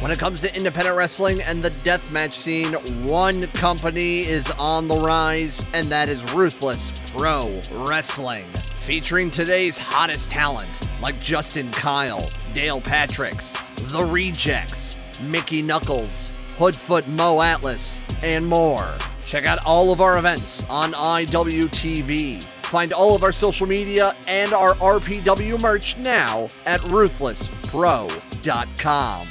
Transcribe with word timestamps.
When 0.00 0.10
it 0.10 0.18
comes 0.18 0.40
to 0.42 0.54
independent 0.54 0.94
wrestling 0.94 1.42
and 1.42 1.62
the 1.62 1.70
deathmatch 1.70 2.34
scene, 2.34 2.74
one 3.08 3.46
company 3.48 4.20
is 4.20 4.50
on 4.52 4.88
the 4.88 4.96
rise, 4.96 5.66
and 5.72 5.88
that 5.88 6.08
is 6.08 6.22
Ruthless 6.34 6.92
Pro 7.16 7.60
Wrestling. 7.72 8.44
Featuring 8.76 9.30
today's 9.30 9.78
hottest 9.78 10.30
talent 10.30 11.00
like 11.00 11.20
Justin 11.20 11.70
Kyle, 11.72 12.30
Dale 12.54 12.80
Patricks, 12.80 13.60
The 13.90 14.04
Rejects, 14.04 15.18
Mickey 15.20 15.62
Knuckles, 15.62 16.34
Hoodfoot 16.50 17.08
Mo 17.08 17.40
Atlas, 17.40 18.00
and 18.22 18.46
more. 18.46 18.94
Check 19.22 19.46
out 19.46 19.58
all 19.64 19.92
of 19.92 20.00
our 20.00 20.18
events 20.18 20.64
on 20.68 20.92
IWTV. 20.92 22.46
Find 22.66 22.92
all 22.92 23.16
of 23.16 23.24
our 23.24 23.32
social 23.32 23.66
media 23.66 24.14
and 24.28 24.52
our 24.52 24.74
RPW 24.74 25.60
merch 25.60 25.98
now 25.98 26.46
at 26.64 26.80
ruthlesspro.com. 26.82 29.26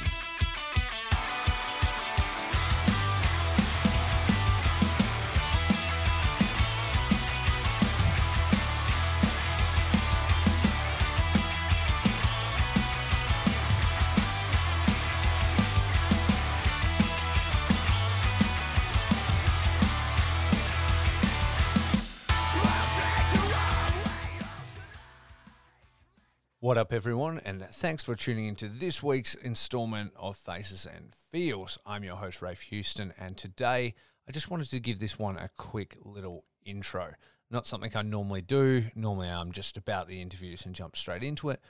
What 26.66 26.78
up, 26.78 26.92
everyone, 26.92 27.40
and 27.44 27.62
thanks 27.62 28.02
for 28.02 28.16
tuning 28.16 28.46
into 28.46 28.66
this 28.66 29.00
week's 29.00 29.36
installment 29.36 30.12
of 30.16 30.36
Faces 30.36 30.84
and 30.84 31.14
Feels. 31.30 31.78
I'm 31.86 32.02
your 32.02 32.16
host, 32.16 32.42
Rafe 32.42 32.62
Houston, 32.62 33.14
and 33.20 33.36
today 33.36 33.94
I 34.28 34.32
just 34.32 34.50
wanted 34.50 34.68
to 34.70 34.80
give 34.80 34.98
this 34.98 35.16
one 35.16 35.36
a 35.36 35.48
quick 35.56 35.96
little 36.02 36.44
intro. 36.64 37.12
Not 37.52 37.68
something 37.68 37.92
I 37.94 38.02
normally 38.02 38.42
do. 38.42 38.82
Normally, 38.96 39.28
I'm 39.28 39.52
just 39.52 39.76
about 39.76 40.08
the 40.08 40.20
interviews 40.20 40.66
and 40.66 40.74
jump 40.74 40.96
straight 40.96 41.22
into 41.22 41.50
it, 41.50 41.60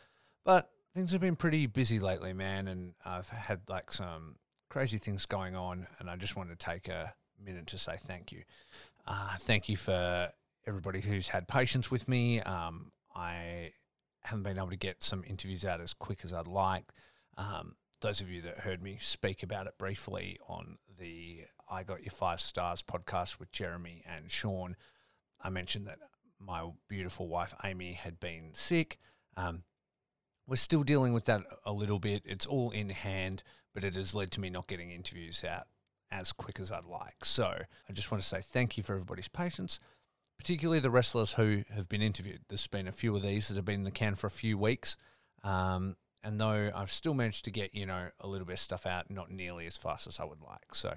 but 0.47 0.71
things 0.95 1.13
have 1.13 1.21
been 1.21 1.37
pretty 1.37 1.67
busy 1.67 2.01
lately, 2.01 2.33
man, 2.33 2.67
and 2.67 2.95
I've 3.05 3.29
had 3.29 3.61
like 3.69 3.91
some 3.91 4.37
crazy 4.71 4.97
things 4.97 5.27
going 5.27 5.55
on, 5.55 5.87
and 5.99 6.09
I 6.09 6.17
just 6.17 6.37
wanted 6.37 6.59
to 6.59 6.67
take 6.67 6.89
a 6.89 7.13
minute 7.39 7.67
to 7.67 7.77
say 7.77 7.99
thank 7.99 8.33
you. 8.33 8.45
Uh, 9.07 9.37
thank 9.41 9.69
you 9.69 9.77
for 9.77 10.31
everybody 10.67 11.03
who's 11.03 11.29
had 11.29 11.49
patience 11.49 11.91
with 11.91 12.09
me. 12.09 12.41
Um, 12.41 12.93
I 13.15 13.73
haven't 14.27 14.43
been 14.43 14.59
able 14.59 14.71
to 14.71 14.77
get 14.77 15.03
some 15.03 15.23
interviews 15.27 15.65
out 15.65 15.81
as 15.81 15.95
quick 15.95 16.21
as 16.25 16.33
I'd 16.33 16.49
like. 16.49 16.93
Um, 17.39 17.77
those 18.01 18.21
of 18.21 18.29
you 18.29 18.43
that 18.43 18.61
heard 18.61 18.83
me 18.83 18.99
speak 19.01 19.43
about 19.43 19.67
it 19.67 19.79
briefly 19.79 20.39
on 20.49 20.79
the 20.99 21.45
I 21.71 21.85
Got 21.85 22.03
Your 22.03 22.11
Five 22.11 22.41
Stars 22.41 22.83
podcast 22.83 23.39
with 23.39 23.53
Jeremy 23.53 24.03
and 24.05 24.31
Sean, 24.31 24.77
I 25.41 25.51
mentioned 25.51 25.87
that 25.87 25.99
my 26.41 26.69
beautiful 26.89 27.29
wife 27.29 27.55
Amy 27.65 27.93
had 27.93 28.19
been 28.19 28.51
sick. 28.53 28.99
Um, 29.37 29.63
we're 30.47 30.57
still 30.57 30.83
dealing 30.83 31.13
with 31.13 31.25
that 31.27 31.43
a 31.65 31.73
little 31.73 31.99
bit. 31.99 32.23
It's 32.25 32.47
all 32.47 32.71
in 32.71 32.91
hand, 32.91 33.43
but 33.75 33.85
it 33.85 33.95
has 33.95 34.15
led 34.15 34.33
to 34.33 34.41
me 34.41 34.51
not 34.51 34.67
getting 34.67 34.91
interviews 34.91 35.45
out 35.45 35.67
as 36.11 36.33
quick 36.33 36.59
as 36.61 36.73
I'd 36.73 36.85
like. 36.85 37.25
So 37.25 37.47
I 37.47 37.93
just 37.93 38.11
want 38.11 38.23
to 38.23 38.29
say 38.29 38.41
thank 38.41 38.77
you 38.77 38.83
for 38.83 38.95
everybody's 38.95 39.29
patience 39.29 39.79
particularly 40.39 40.81
the 40.81 40.91
wrestlers 40.91 41.33
who 41.33 41.65
have 41.75 41.89
been 41.89 42.03
interviewed. 42.03 42.41
There's 42.49 42.67
been 42.67 42.89
a 42.89 42.93
few 42.93 43.15
of 43.17 43.23
these 43.23 43.49
that 43.49 43.57
have 43.57 43.65
been 43.65 43.81
in 43.81 43.85
the 43.85 43.91
can 43.91 44.15
for 44.15 44.27
a 44.27 44.31
few 44.31 44.59
weeks. 44.59 44.97
Um, 45.43 45.97
and 46.23 46.41
though 46.41 46.71
I've 46.75 46.91
still 46.91 47.15
managed 47.15 47.45
to 47.45 47.51
get, 47.51 47.75
you 47.75 47.87
know, 47.87 48.09
a 48.21 48.27
little 48.27 48.47
bit 48.47 48.55
of 48.55 48.59
stuff 48.59 48.87
out, 48.87 49.11
not 49.11 49.31
nearly 49.31 49.67
as 49.67 49.77
fast 49.77 50.07
as 50.07 50.19
I 50.19 50.25
would 50.25 50.41
like. 50.41 50.75
So 50.75 50.95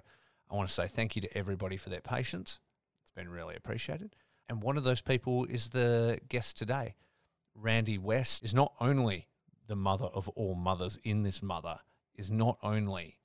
I 0.50 0.56
want 0.56 0.68
to 0.68 0.74
say 0.74 0.88
thank 0.88 1.16
you 1.16 1.22
to 1.22 1.38
everybody 1.38 1.78
for 1.78 1.90
their 1.90 2.02
patience. 2.02 2.60
It's 3.04 3.12
been 3.12 3.30
really 3.30 3.56
appreciated. 3.56 4.16
And 4.48 4.64
one 4.64 4.78
of 4.78 4.84
those 4.84 5.02
people 5.02 5.46
is 5.46 5.70
the 5.70 6.20
guest 6.28 6.58
today. 6.58 6.96
Randy 7.54 7.98
West 7.98 8.44
is 8.44 8.54
not 8.54 8.74
only 8.80 9.28
the 9.68 9.76
mother 9.76 10.06
of 10.06 10.28
all 10.30 10.56
mothers 10.56 10.98
in 11.04 11.24
this 11.24 11.44
mother, 11.44 11.80
is 12.16 12.32
not 12.32 12.58
only 12.64 13.20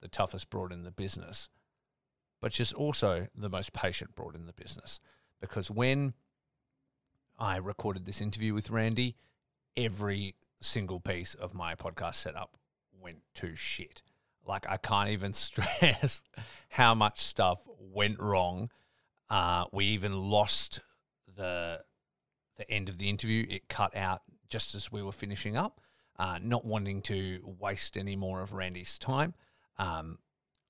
the 0.00 0.08
toughest 0.08 0.50
broad 0.50 0.72
in 0.72 0.84
the 0.84 0.92
business, 0.92 1.48
but 2.40 2.52
she's 2.52 2.72
also 2.72 3.26
the 3.34 3.48
most 3.48 3.72
patient 3.72 4.14
broad 4.14 4.36
in 4.36 4.46
the 4.46 4.52
business 4.52 5.00
because 5.40 5.70
when 5.70 6.14
I 7.38 7.56
recorded 7.56 8.04
this 8.06 8.20
interview 8.20 8.54
with 8.54 8.70
Randy, 8.70 9.16
every 9.76 10.34
single 10.60 11.00
piece 11.00 11.34
of 11.34 11.54
my 11.54 11.74
podcast 11.74 12.16
setup 12.16 12.56
went 13.00 13.22
to 13.34 13.54
shit. 13.54 14.02
Like 14.46 14.68
I 14.68 14.76
can't 14.76 15.10
even 15.10 15.32
stress 15.34 16.22
how 16.70 16.94
much 16.94 17.18
stuff 17.18 17.60
went 17.78 18.18
wrong. 18.18 18.70
Uh, 19.30 19.66
we 19.72 19.84
even 19.86 20.12
lost 20.30 20.80
the 21.36 21.80
the 22.56 22.68
end 22.70 22.88
of 22.88 22.98
the 22.98 23.08
interview. 23.08 23.46
It 23.48 23.68
cut 23.68 23.94
out 23.94 24.22
just 24.48 24.74
as 24.74 24.90
we 24.90 25.02
were 25.02 25.12
finishing 25.12 25.56
up, 25.56 25.80
uh, 26.18 26.38
not 26.42 26.64
wanting 26.64 27.02
to 27.02 27.40
waste 27.60 27.96
any 27.96 28.16
more 28.16 28.40
of 28.40 28.52
Randy's 28.52 28.98
time. 28.98 29.34
Um, 29.78 30.18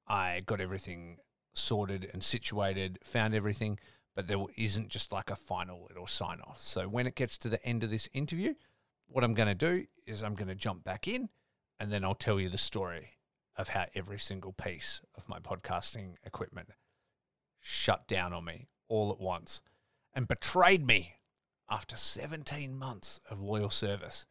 I 0.06 0.42
got 0.44 0.60
everything 0.60 1.18
sorted 1.54 2.10
and 2.12 2.22
situated, 2.22 2.98
found 3.02 3.34
everything 3.34 3.78
but 4.18 4.26
there 4.26 4.44
isn't 4.56 4.88
just 4.88 5.12
like 5.12 5.30
a 5.30 5.36
final 5.36 5.86
little 5.86 6.08
sign 6.08 6.40
off. 6.40 6.60
So 6.60 6.88
when 6.88 7.06
it 7.06 7.14
gets 7.14 7.38
to 7.38 7.48
the 7.48 7.64
end 7.64 7.84
of 7.84 7.90
this 7.90 8.08
interview, 8.12 8.54
what 9.06 9.22
I'm 9.22 9.32
going 9.32 9.46
to 9.46 9.54
do 9.54 9.86
is 10.08 10.24
I'm 10.24 10.34
going 10.34 10.48
to 10.48 10.56
jump 10.56 10.82
back 10.82 11.06
in 11.06 11.28
and 11.78 11.92
then 11.92 12.02
I'll 12.02 12.16
tell 12.16 12.40
you 12.40 12.48
the 12.48 12.58
story 12.58 13.10
of 13.56 13.68
how 13.68 13.84
every 13.94 14.18
single 14.18 14.52
piece 14.52 15.02
of 15.16 15.28
my 15.28 15.38
podcasting 15.38 16.14
equipment 16.26 16.70
shut 17.60 18.08
down 18.08 18.32
on 18.32 18.44
me 18.44 18.66
all 18.88 19.12
at 19.12 19.20
once 19.20 19.62
and 20.12 20.26
betrayed 20.26 20.84
me 20.84 21.18
after 21.70 21.96
17 21.96 22.76
months 22.76 23.20
of 23.30 23.40
loyal 23.40 23.70
service. 23.70 24.26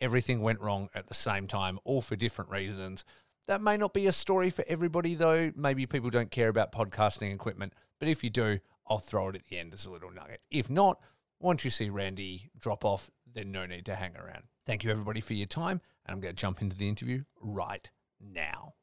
Everything 0.00 0.40
went 0.40 0.60
wrong 0.60 0.88
at 0.94 1.08
the 1.08 1.14
same 1.14 1.48
time, 1.48 1.80
all 1.82 2.00
for 2.00 2.14
different 2.14 2.52
reasons. 2.52 3.04
That 3.48 3.60
may 3.60 3.76
not 3.76 3.92
be 3.92 4.06
a 4.06 4.12
story 4.12 4.50
for 4.50 4.64
everybody, 4.68 5.16
though. 5.16 5.50
Maybe 5.56 5.84
people 5.86 6.10
don't 6.10 6.30
care 6.30 6.48
about 6.48 6.70
podcasting 6.70 7.34
equipment, 7.34 7.72
but 7.98 8.06
if 8.06 8.22
you 8.22 8.30
do, 8.30 8.60
I'll 8.86 8.98
throw 8.98 9.28
it 9.28 9.36
at 9.36 9.44
the 9.48 9.58
end 9.58 9.74
as 9.74 9.86
a 9.86 9.90
little 9.90 10.10
nugget. 10.10 10.40
If 10.50 10.68
not, 10.68 11.00
once 11.40 11.64
you 11.64 11.70
see 11.70 11.88
Randy 11.88 12.50
drop 12.58 12.84
off, 12.84 13.10
then 13.32 13.52
no 13.52 13.66
need 13.66 13.86
to 13.86 13.96
hang 13.96 14.16
around. 14.16 14.44
Thank 14.66 14.84
you, 14.84 14.90
everybody, 14.90 15.20
for 15.20 15.34
your 15.34 15.46
time. 15.46 15.80
And 16.04 16.14
I'm 16.14 16.20
going 16.20 16.34
to 16.34 16.40
jump 16.40 16.60
into 16.60 16.76
the 16.76 16.88
interview 16.88 17.24
right 17.40 17.88
now. 18.20 18.74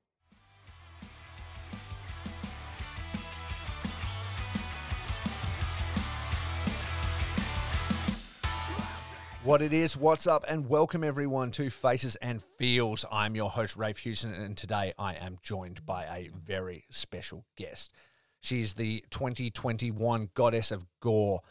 What 9.44 9.62
it 9.62 9.72
is, 9.72 9.96
what's 9.96 10.28
up, 10.28 10.46
and 10.50 10.68
welcome 10.68 11.02
everyone 11.02 11.52
to 11.52 11.70
Faces 11.70 12.18
and 12.18 12.44
Feels. 12.58 13.06
I'm 13.10 13.38
your 13.38 13.50
host, 13.50 13.78
Rafe 13.78 14.00
Houston, 14.00 14.34
and 14.34 14.56
today 14.58 14.94
I 15.00 15.14
am 15.14 15.38
joined 15.42 15.86
by 15.86 16.04
a 16.04 16.30
very 16.36 16.84
special 16.90 17.46
guest. 17.56 17.94
She's 18.42 18.74
the 18.76 19.04
2021 19.10 20.30
Goddess 20.34 20.72
of 20.72 20.86
Gore 21.02 21.42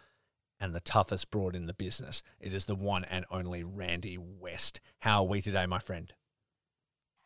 and 0.60 0.74
the 0.74 0.80
toughest 0.80 1.30
broad 1.30 1.54
in 1.54 1.66
the 1.66 1.74
business. 1.74 2.22
It 2.40 2.52
is 2.52 2.64
the 2.64 2.74
one 2.74 3.04
and 3.04 3.24
only 3.30 3.62
Randy 3.62 4.18
West. 4.18 4.80
How 5.00 5.22
are 5.22 5.26
we 5.26 5.40
today, 5.40 5.66
my 5.66 5.78
friend? 5.78 6.12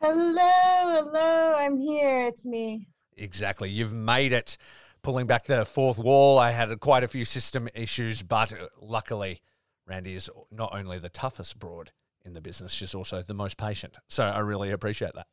Hello, 0.01 1.05
hello, 1.05 1.55
I'm 1.57 1.79
here. 1.79 2.25
It's 2.25 2.45
me. 2.45 2.89
Exactly. 3.17 3.71
You've 3.71 3.95
made 3.95 4.33
it. 4.33 4.57
Pulling 5.03 5.27
back 5.27 5.47
the 5.47 5.65
fourth 5.65 5.99
wall, 5.99 6.39
I 6.39 6.53
had 6.53 6.79
quite 6.79 7.03
a 7.03 7.09
few 7.09 7.25
system 7.25 7.69
issues, 7.75 8.23
but 8.23 8.53
luckily, 8.81 9.43
Randy 9.87 10.15
is 10.15 10.31
not 10.51 10.73
only 10.75 10.99
the 10.99 11.09
toughest 11.09 11.59
broad 11.59 11.91
in 12.25 12.35
the 12.35 12.41
business, 12.41 12.73
she's 12.73 12.95
also 12.95 13.21
the 13.21 13.35
most 13.35 13.57
patient. 13.57 13.97
So 14.09 14.25
I 14.25 14.39
really 14.39 14.71
appreciate 14.71 15.15
that. 15.15 15.27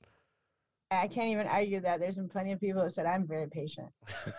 I 0.91 1.07
can't 1.07 1.27
even 1.27 1.45
argue 1.45 1.81
that. 1.81 1.99
There's 1.99 2.15
been 2.15 2.29
plenty 2.29 2.51
of 2.51 2.59
people 2.59 2.81
who 2.81 2.89
said 2.89 3.05
I'm 3.05 3.27
very 3.27 3.47
patient. 3.47 3.89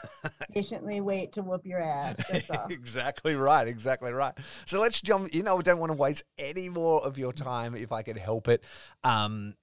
Patiently 0.52 1.00
wait 1.00 1.32
to 1.34 1.42
whoop 1.42 1.64
your 1.64 1.80
ass. 1.80 2.16
exactly 2.70 3.36
right. 3.36 3.68
Exactly 3.68 4.12
right. 4.12 4.34
So 4.64 4.80
let's 4.80 5.00
jump. 5.00 5.32
You 5.32 5.44
know, 5.44 5.58
I 5.58 5.62
don't 5.62 5.78
want 5.78 5.92
to 5.92 5.96
waste 5.96 6.24
any 6.38 6.68
more 6.68 7.04
of 7.06 7.18
your 7.18 7.32
time 7.32 7.76
if 7.76 7.92
I 7.92 8.02
can 8.02 8.16
help 8.16 8.48
it. 8.48 8.64
Um, 9.04 9.54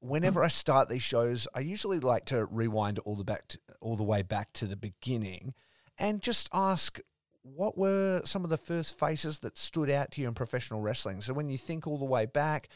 whenever 0.00 0.42
I 0.42 0.48
start 0.48 0.88
these 0.88 1.02
shows, 1.02 1.46
I 1.54 1.60
usually 1.60 2.00
like 2.00 2.24
to 2.26 2.46
rewind 2.46 2.98
all 3.00 3.14
the 3.14 3.24
back 3.24 3.48
to, 3.48 3.58
all 3.82 3.96
the 3.96 4.02
way 4.02 4.22
back 4.22 4.54
to 4.54 4.66
the 4.66 4.76
beginning, 4.76 5.52
and 5.98 6.22
just 6.22 6.48
ask 6.54 6.98
what 7.42 7.76
were 7.76 8.22
some 8.24 8.44
of 8.44 8.50
the 8.50 8.56
first 8.56 8.98
faces 8.98 9.40
that 9.40 9.58
stood 9.58 9.90
out 9.90 10.12
to 10.12 10.22
you 10.22 10.28
in 10.28 10.34
professional 10.34 10.80
wrestling. 10.80 11.20
So 11.20 11.34
when 11.34 11.50
you 11.50 11.58
think 11.58 11.86
all 11.86 11.98
the 11.98 12.06
way 12.06 12.24
back 12.24 12.68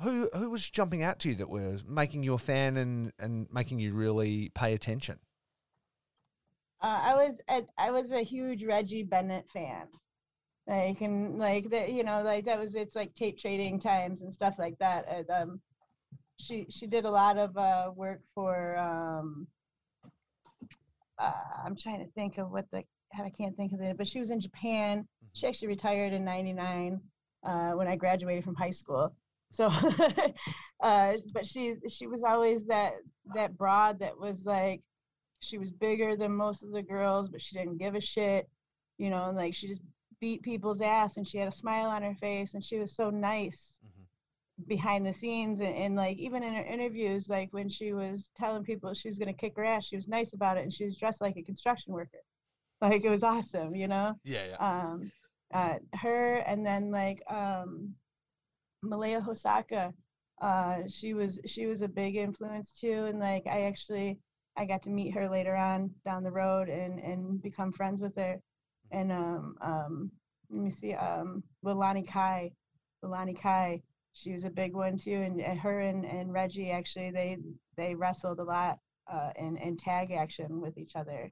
who 0.00 0.28
who 0.34 0.50
was 0.50 0.68
jumping 0.68 1.02
out 1.02 1.18
to 1.20 1.30
you 1.30 1.34
that 1.36 1.48
was 1.48 1.84
making 1.86 2.22
you 2.22 2.34
a 2.34 2.38
fan 2.38 2.76
and 2.76 3.12
and 3.18 3.46
making 3.52 3.78
you 3.78 3.94
really 3.94 4.50
pay 4.54 4.74
attention? 4.74 5.18
Uh, 6.82 7.00
I 7.02 7.14
was 7.14 7.34
a, 7.48 7.62
I 7.78 7.90
was 7.90 8.12
a 8.12 8.22
huge 8.22 8.64
Reggie 8.64 9.04
Bennett 9.04 9.46
fan. 9.52 9.86
Like 10.66 11.00
and 11.00 11.38
like 11.38 11.70
that, 11.70 11.92
you 11.92 12.04
know, 12.04 12.22
like 12.22 12.44
that 12.46 12.58
was 12.58 12.74
it's 12.74 12.96
like 12.96 13.14
tape 13.14 13.38
trading 13.38 13.78
times 13.78 14.22
and 14.22 14.32
stuff 14.32 14.54
like 14.58 14.78
that. 14.78 15.06
And, 15.08 15.30
um, 15.30 15.60
she 16.40 16.66
she 16.68 16.86
did 16.86 17.04
a 17.04 17.10
lot 17.10 17.38
of 17.38 17.56
uh, 17.56 17.90
work 17.94 18.20
for. 18.34 18.76
Um, 18.76 19.46
uh, 21.18 21.32
I'm 21.64 21.76
trying 21.76 22.04
to 22.04 22.10
think 22.12 22.38
of 22.38 22.50
what 22.50 22.66
the 22.72 22.82
I 23.16 23.30
can't 23.30 23.56
think 23.56 23.72
of 23.72 23.80
it, 23.80 23.96
but 23.96 24.08
she 24.08 24.18
was 24.18 24.30
in 24.30 24.40
Japan. 24.40 25.00
Mm-hmm. 25.00 25.26
She 25.34 25.46
actually 25.46 25.68
retired 25.68 26.12
in 26.12 26.24
'99 26.24 27.00
uh, 27.44 27.70
when 27.72 27.86
I 27.86 27.96
graduated 27.96 28.44
from 28.44 28.56
high 28.56 28.70
school. 28.70 29.14
So, 29.54 29.66
uh, 30.82 31.12
but 31.32 31.46
she 31.46 31.74
she 31.88 32.06
was 32.06 32.22
always 32.24 32.66
that 32.66 32.94
that 33.34 33.56
broad 33.56 33.98
that 34.00 34.18
was 34.18 34.44
like 34.44 34.82
she 35.40 35.58
was 35.58 35.70
bigger 35.70 36.16
than 36.16 36.32
most 36.32 36.62
of 36.62 36.72
the 36.72 36.82
girls, 36.82 37.28
but 37.28 37.40
she 37.40 37.56
didn't 37.56 37.78
give 37.78 37.94
a 37.94 38.00
shit, 38.00 38.48
you 38.98 39.10
know, 39.10 39.26
and 39.28 39.36
like 39.36 39.54
she 39.54 39.68
just 39.68 39.82
beat 40.20 40.42
people's 40.42 40.80
ass 40.80 41.16
and 41.16 41.26
she 41.28 41.38
had 41.38 41.48
a 41.48 41.52
smile 41.52 41.88
on 41.90 42.02
her 42.02 42.14
face 42.20 42.54
and 42.54 42.64
she 42.64 42.78
was 42.78 42.94
so 42.96 43.10
nice 43.10 43.80
Mhm. 43.84 44.66
behind 44.68 45.04
the 45.06 45.12
scenes 45.12 45.60
and, 45.60 45.74
and 45.74 45.96
like 45.96 46.16
even 46.18 46.42
in 46.42 46.54
her 46.54 46.64
interviews 46.64 47.28
like 47.28 47.48
when 47.52 47.68
she 47.68 47.92
was 47.92 48.30
telling 48.36 48.62
people 48.64 48.94
she 48.94 49.08
was 49.08 49.18
going 49.18 49.32
to 49.34 49.40
kick 49.40 49.56
her 49.56 49.64
ass 49.64 49.84
she 49.86 49.96
was 49.96 50.06
nice 50.08 50.32
about 50.32 50.56
it 50.56 50.62
and 50.62 50.72
she 50.72 50.84
was 50.84 50.96
dressed 50.96 51.20
like 51.20 51.36
a 51.36 51.42
construction 51.42 51.92
worker 51.92 52.22
like 52.80 53.04
it 53.04 53.10
was 53.10 53.24
awesome 53.24 53.74
you 53.74 53.88
know 53.88 54.14
Yeah, 54.22 54.46
yeah. 54.50 54.56
um 54.88 55.10
uh 55.52 55.74
her 55.94 56.36
and 56.46 56.64
then 56.64 56.90
like 56.90 57.20
um 57.28 57.94
malia 58.84 59.20
hosaka 59.20 59.92
uh 60.42 60.78
she 60.88 61.14
was 61.14 61.40
she 61.46 61.66
was 61.66 61.82
a 61.82 61.88
big 61.88 62.16
influence 62.16 62.72
too 62.72 63.06
and 63.08 63.20
like 63.20 63.46
i 63.46 63.62
actually 63.62 64.18
i 64.56 64.64
got 64.64 64.82
to 64.82 64.90
meet 64.90 65.14
her 65.14 65.28
later 65.28 65.56
on 65.56 65.90
down 66.04 66.22
the 66.22 66.30
road 66.30 66.68
and 66.68 66.98
and 67.00 67.42
become 67.42 67.72
friends 67.72 68.02
with 68.02 68.16
her 68.16 68.40
and 68.92 69.12
um 69.12 69.56
um 69.62 70.10
let 70.50 70.62
me 70.62 70.70
see 70.70 70.94
um 70.94 71.42
Leilani 71.64 72.06
Kai 72.06 72.52
Leilani 73.04 73.40
Kai 73.40 73.82
she 74.12 74.32
was 74.32 74.44
a 74.44 74.50
big 74.50 74.74
one 74.74 74.96
too 74.98 75.14
and, 75.26 75.40
and 75.40 75.58
her 75.58 75.80
and, 75.80 76.04
and 76.04 76.32
Reggie 76.32 76.70
actually 76.70 77.10
they 77.10 77.38
they 77.76 77.94
wrestled 77.94 78.40
a 78.40 78.44
lot 78.44 78.78
uh 79.12 79.30
in, 79.36 79.56
in 79.56 79.76
tag 79.76 80.12
action 80.12 80.60
with 80.60 80.76
each 80.78 80.96
other 80.96 81.30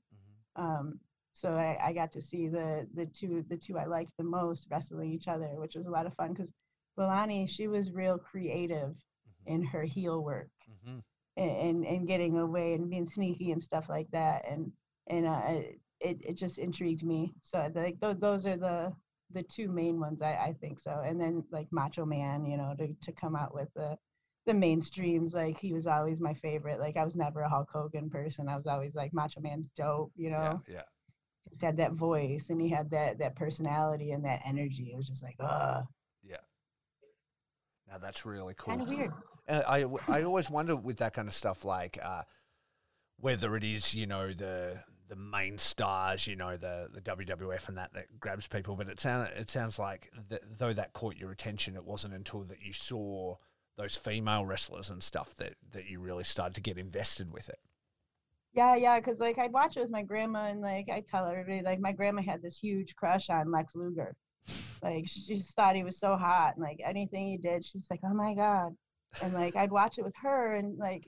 Mhm. 0.59 0.63
um 0.65 1.01
so 1.35 1.55
I, 1.55 1.79
I 1.89 1.93
got 1.95 2.13
to 2.13 2.21
see 2.21 2.49
the 2.49 2.87
the 2.95 3.07
two 3.07 3.45
the 3.49 3.57
two 3.57 3.79
I 3.79 3.87
liked 3.87 4.13
the 4.19 4.25
most 4.25 4.69
wrestling 4.71 5.13
each 5.13 5.29
other, 5.29 5.49
which 5.57 5.75
was 5.77 5.87
a 5.87 5.91
lot 5.91 6.07
of 6.07 6.15
fun 6.15 6.33
because 6.35 6.53
Leilani 6.99 7.49
she 7.49 7.69
was 7.69 7.93
real 7.93 8.19
creative 8.19 8.95
Mhm. 9.27 9.47
in 9.47 9.63
her 9.65 9.83
heel 9.85 10.23
work 10.23 10.51
Mhm. 10.69 11.03
and, 11.37 11.51
and 11.51 11.87
and 11.87 12.07
getting 12.07 12.39
away 12.39 12.75
and 12.75 12.91
being 12.91 13.09
sneaky 13.09 13.53
and 13.53 13.63
stuff 13.63 13.89
like 13.89 14.11
that 14.11 14.45
and 14.49 14.71
and 15.09 15.27
uh, 15.27 15.41
it 16.01 16.19
it 16.21 16.35
just 16.37 16.59
intrigued 16.59 17.05
me. 17.05 17.33
So 17.43 17.71
like 17.75 17.99
those 18.01 18.19
those 18.19 18.47
are 18.47 18.57
the 18.57 18.93
the 19.33 19.43
two 19.43 19.69
main 19.69 19.99
ones 20.01 20.23
I, 20.23 20.33
I 20.33 20.53
think 20.61 20.79
so. 20.79 21.03
And 21.05 21.21
then 21.21 21.45
like 21.51 21.69
Macho 21.73 22.05
Man, 22.05 22.45
you 22.47 22.57
know, 22.57 22.75
to 22.79 22.93
to 23.03 23.13
come 23.13 23.37
out 23.37 23.55
with 23.55 23.69
the 23.75 23.97
the 24.47 24.53
mainstreams 24.53 25.35
like 25.35 25.59
he 25.59 25.73
was 25.73 25.87
always 25.87 26.21
my 26.21 26.35
favorite. 26.35 26.81
Like 26.81 26.97
I 26.97 27.05
was 27.05 27.17
never 27.17 27.41
a 27.43 27.49
Hulk 27.49 27.71
Hogan 27.73 28.11
person. 28.11 28.49
I 28.49 28.57
was 28.57 28.67
always 28.67 28.95
like 28.95 29.13
Macho 29.15 29.41
Man's 29.41 29.71
dope, 29.71 30.13
you 30.17 30.31
know 30.31 30.63
Yeah, 30.69 30.75
yeah. 30.75 30.83
just 31.51 31.63
had 31.63 31.77
that 31.77 31.93
voice 31.93 32.51
and 32.51 32.61
he 32.61 32.69
had 32.69 32.91
that 32.91 33.19
that 33.19 33.37
personality 33.37 34.13
and 34.13 34.25
that 34.25 34.43
energy. 34.45 34.91
It 34.93 34.97
was 34.97 35.07
just 35.09 35.23
like, 35.23 35.37
uh, 35.41 35.83
Now 37.93 37.99
that's 37.99 38.25
really 38.25 38.55
cool. 38.57 38.77
kind 38.77 38.83
of 38.83 38.89
weird. 38.89 39.13
Uh, 39.47 39.63
I 39.69 39.85
I 40.09 40.23
always 40.23 40.49
wonder 40.49 40.75
with 40.75 40.99
that 40.99 41.13
kind 41.13 41.29
of 41.29 41.35
stuff, 41.35 41.65
like 41.65 41.99
uh, 42.03 42.23
whether 43.19 43.55
it 43.57 43.65
is 43.65 43.95
you 43.95 44.07
know 44.07 44.33
the 44.33 44.83
the 45.09 45.17
main 45.17 45.59
stars, 45.59 46.27
you 46.27 46.37
know 46.37 46.57
the 46.57 46.89
the 46.93 47.03
WWF 47.03 47.69
and 47.69 47.77
that 47.77 47.93
that 47.93 48.19
grabs 48.19 48.47
people, 48.47 48.77
but 48.77 48.89
it 48.89 48.99
sounds 48.99 49.29
it 49.37 49.51
sounds 49.51 49.79
like 49.79 50.11
though 50.59 50.73
that 50.73 50.95
caught 50.95 51.17
your 51.17 51.33
attention, 51.33 51.77
it 51.77 51.85
wasn't 51.85 52.15
until 52.15 52.45
that 52.45 52.63
you 52.63 52.73
saw 52.73 53.37
those 53.77 53.97
female 53.97 54.47
wrestlers 54.47 54.89
and 54.89 55.03
stuff 55.03 55.35
that 55.37 55.55
that 55.73 55.91
you 55.91 56.01
really 56.01 56.25
started 56.25 56.55
to 56.55 56.63
get 56.63 56.79
invested 56.79 57.31
with 57.31 57.51
it. 57.51 57.59
Yeah, 58.55 58.77
yeah, 58.77 59.01
because 59.01 59.19
like 59.19 59.39
I'd 59.39 59.53
watch 59.53 59.77
it 59.77 59.81
with 59.81 59.91
my 59.91 60.03
grandma 60.03 60.47
and 60.47 60.63
like 60.63 60.89
I 60.91 61.03
tell 61.11 61.27
everybody 61.27 61.63
like 61.63 61.81
my 61.81 61.93
grandma 61.93 62.23
had 62.23 62.41
this 62.41 62.57
huge 62.57 62.95
crush 62.97 63.29
on 63.29 63.51
Lex 63.51 63.75
Luger. 63.75 64.15
Like 64.83 65.07
she 65.09 65.37
just 65.37 65.55
thought 65.55 65.77
he 65.77 65.85
was 65.85 65.99
so 65.99 66.17
hot 66.17 66.55
and 66.57 66.65
like 66.65 66.81
anything 66.85 67.29
he 67.29 67.37
did, 67.37 67.65
she's 67.65 67.87
like, 67.91 68.01
oh 68.05 68.15
my 68.15 68.35
god. 68.35 68.77
And 69.23 69.33
like 69.33 69.55
I'd 69.57 69.71
watch 69.71 69.99
it 69.99 70.05
with 70.05 70.15
her 70.23 70.57
and 70.57 70.77
like, 70.79 71.05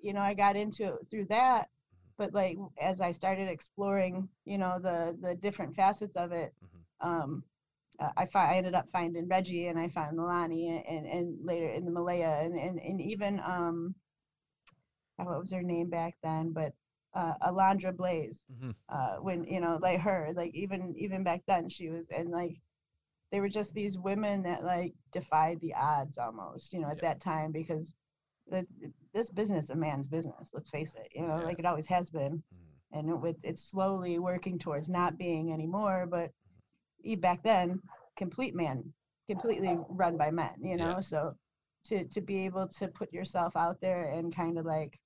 you 0.00 0.12
know, 0.14 0.20
I 0.20 0.34
got 0.34 0.56
into 0.56 0.84
it 0.94 1.06
through 1.10 1.26
that. 1.26 1.68
But 2.18 2.32
like 2.32 2.56
as 2.80 3.00
I 3.00 3.12
started 3.12 3.48
exploring, 3.48 4.28
you 4.44 4.58
know, 4.58 4.78
the 4.80 5.16
the 5.20 5.34
different 5.34 5.74
facets 5.76 6.16
of 6.16 6.32
it, 6.32 6.54
Mhm. 6.64 7.06
um, 7.08 7.44
uh, 8.00 8.10
I 8.16 8.26
fi- 8.26 8.52
I 8.54 8.56
ended 8.56 8.74
up 8.74 8.88
finding 8.92 9.28
Reggie 9.28 9.66
and 9.66 9.78
I 9.78 9.88
found 9.88 10.16
Leilani 10.18 10.82
and, 10.88 11.06
and 11.06 11.38
later 11.44 11.68
in 11.68 11.84
the 11.84 11.90
Malia 11.90 12.40
and, 12.42 12.54
and, 12.58 12.78
and 12.80 13.00
even 13.00 13.40
um 13.40 13.94
uh, 15.18 15.24
what 15.24 15.38
was 15.38 15.52
her 15.52 15.62
name 15.62 15.90
back 15.90 16.14
then, 16.22 16.52
but 16.52 16.72
uh, 17.14 17.34
Alundra 17.42 17.92
Blayze. 17.94 18.42
Mhm. 18.52 18.74
Uh, 18.88 19.16
when 19.16 19.44
you 19.44 19.60
know, 19.60 19.78
like 19.80 20.00
her, 20.00 20.32
like 20.34 20.54
even 20.54 20.94
even 20.96 21.22
back 21.22 21.42
then, 21.46 21.68
she 21.68 21.88
was 21.88 22.08
and 22.10 22.30
like 22.30 22.60
they 23.30 23.40
were 23.40 23.48
just 23.48 23.72
these 23.74 23.98
women 23.98 24.42
that 24.42 24.62
like 24.64 24.94
defied 25.12 25.58
the 25.60 25.74
odds 25.74 26.18
almost, 26.18 26.72
you 26.72 26.80
know, 26.80 26.88
at 26.90 26.98
Yeah. 26.98 27.08
that 27.10 27.20
time 27.20 27.50
because 27.52 27.94
the, 28.48 28.66
this 29.14 29.30
business 29.30 29.70
a 29.70 29.74
man's 29.74 30.06
business. 30.08 30.50
Let's 30.52 30.68
face 30.70 30.94
it, 30.94 31.08
you 31.14 31.26
know, 31.26 31.38
Yeah. 31.38 31.44
like 31.44 31.58
it 31.58 31.64
always 31.66 31.86
has 31.86 32.10
been, 32.10 32.42
Mhm. 32.42 32.98
and 32.98 33.08
it, 33.10 33.14
with 33.14 33.36
it's 33.42 33.62
slowly 33.62 34.18
working 34.18 34.58
towards 34.58 34.88
not 34.88 35.16
being 35.16 35.52
anymore. 35.52 36.06
But 36.06 36.30
e- 37.04 37.16
back 37.16 37.42
then, 37.42 37.80
complete 38.16 38.54
man, 38.54 38.92
completely 39.28 39.78
run 39.88 40.16
by 40.16 40.30
men, 40.30 40.54
you 40.62 40.76
know. 40.76 40.96
Yeah. 40.96 41.00
So 41.00 41.36
to 41.84 42.04
to 42.08 42.20
be 42.20 42.44
able 42.44 42.68
to 42.68 42.88
put 42.88 43.12
yourself 43.12 43.56
out 43.56 43.80
there 43.80 44.10
and 44.10 44.34
kind 44.34 44.58
of 44.58 44.66
like 44.66 44.98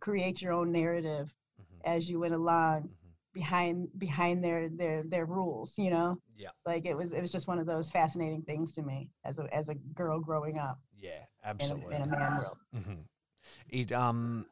create 0.00 0.40
your 0.42 0.52
own 0.52 0.72
narrative 0.72 1.32
Mhm. 1.60 1.80
as 1.84 2.08
you 2.08 2.20
went 2.20 2.34
along 2.34 2.82
Mhm. 2.82 3.12
behind 3.32 3.88
behind 3.98 4.42
their 4.42 4.68
their 4.68 5.02
their 5.04 5.26
rules 5.26 5.76
you 5.78 5.90
know 5.90 6.18
Yeah, 6.36 6.50
like 6.66 6.86
it 6.86 6.94
was 6.94 7.12
it 7.12 7.20
was 7.20 7.30
just 7.30 7.46
one 7.48 7.58
of 7.58 7.66
those 7.66 7.90
fascinating 7.90 8.42
things 8.42 8.72
to 8.72 8.82
me 8.82 9.10
as 9.24 9.38
a 9.38 9.52
as 9.54 9.68
a 9.68 9.74
girl 9.74 10.20
growing 10.20 10.58
up 10.58 10.78
yeah, 10.96 11.24
in 11.60 11.70
a, 11.70 11.74
absolutely. 11.74 11.96
in 11.96 12.02
a 12.02 12.06
man 12.06 12.38
world 12.38 12.58
hmm 12.74 13.02
It 13.68 13.92
um, 13.92 14.46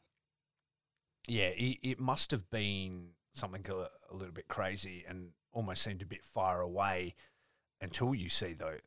yeah, 1.28 1.48
it, 1.48 1.78
it 1.82 2.00
must 2.00 2.30
have 2.30 2.48
been 2.50 3.10
something 3.34 3.64
a, 3.68 3.88
a 4.12 4.14
little 4.14 4.32
bit 4.32 4.48
crazy 4.48 5.04
and 5.08 5.30
almost 5.52 5.82
seemed 5.82 6.02
a 6.02 6.06
bit 6.06 6.22
far 6.22 6.60
away 6.60 7.14
until 7.80 8.14
you 8.14 8.28
see 8.28 8.52
those 8.52 8.80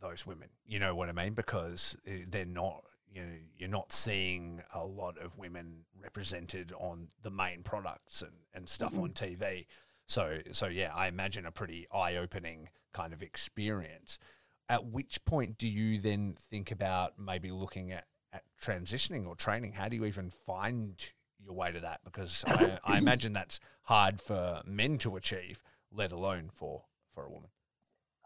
those 0.00 0.26
women. 0.26 0.48
You 0.66 0.78
know 0.78 0.94
what 0.94 1.08
I 1.08 1.12
mean? 1.12 1.34
Because 1.34 1.96
uh, 2.06 2.24
they're 2.28 2.44
not. 2.46 2.84
You 3.12 3.22
know, 3.22 3.32
you're 3.58 3.68
not 3.68 3.92
seeing 3.92 4.62
a 4.72 4.84
lot 4.84 5.18
of 5.18 5.36
women 5.36 5.84
represented 6.00 6.72
on 6.78 7.08
the 7.22 7.30
main 7.30 7.62
products 7.62 8.22
and, 8.22 8.32
and 8.54 8.68
stuff 8.68 8.94
Mm-mm. 8.94 9.02
on 9.02 9.10
mm-hmm. 9.10 9.42
TV. 9.42 9.66
So 10.06 10.38
so 10.52 10.66
yeah, 10.66 10.92
I 10.94 11.08
imagine 11.08 11.46
a 11.46 11.50
pretty 11.50 11.86
eye 11.92 12.16
opening 12.16 12.68
kind 12.92 13.12
of 13.12 13.22
experience. 13.22 14.18
At 14.68 14.86
which 14.86 15.24
point 15.24 15.58
do 15.58 15.68
you 15.68 15.98
then 16.00 16.36
think 16.38 16.70
about 16.70 17.18
maybe 17.18 17.50
looking 17.50 17.90
at, 17.90 18.04
at 18.32 18.42
transitioning 18.62 19.26
or 19.26 19.34
training? 19.34 19.72
How 19.72 19.88
do 19.88 19.96
you 19.96 20.04
even 20.04 20.30
find 20.30 21.04
your 21.44 21.54
way 21.54 21.72
to 21.72 21.80
that? 21.80 22.00
Because 22.04 22.44
I, 22.46 22.78
I 22.84 22.98
imagine 23.04 23.32
that's 23.32 23.58
hard 23.82 24.20
for 24.20 24.62
men 24.64 24.98
to 24.98 25.16
achieve, 25.16 25.62
let 25.92 26.12
alone 26.12 26.50
for, 26.52 26.84
for 27.12 27.24
a 27.24 27.30
woman. 27.30 27.50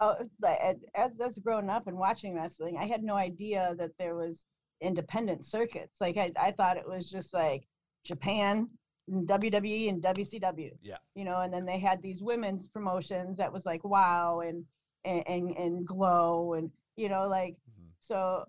oh 0.00 0.16
as- 0.20 0.28
uh, 0.42 0.74
as 0.94 1.10
as 1.20 1.38
growing 1.38 1.70
up 1.70 1.86
and 1.86 1.96
watching 1.96 2.34
wrestling 2.34 2.76
i 2.76 2.86
had 2.86 3.02
no 3.02 3.14
idea 3.14 3.74
that 3.78 3.90
there 3.98 4.14
was 4.14 4.46
independent 4.84 5.44
circuits. 5.46 5.96
Like 6.00 6.16
i, 6.16 6.32
I 6.38 6.52
thought 6.52 6.76
it 6.76 6.88
was 6.88 7.08
just 7.10 7.32
like 7.34 7.62
japan 8.04 8.68
and 9.08 9.26
wwe 9.28 9.88
and 9.88 10.02
wcw 10.02 10.70
Yeah. 10.82 10.96
you 11.14 11.24
know 11.24 11.38
and 11.40 11.52
then 11.52 11.64
they 11.66 11.78
had 11.78 12.02
these 12.02 12.22
women's 12.22 12.68
promotions 12.68 13.36
that 13.38 13.52
was 13.52 13.64
like 13.66 13.82
wow 13.84 14.40
and 14.40 14.64
and 15.04 15.22
and, 15.26 15.56
and 15.56 15.86
glow 15.86 16.54
and 16.54 16.70
you 16.96 17.08
know 17.08 17.26
like 17.28 17.56
so 18.00 18.44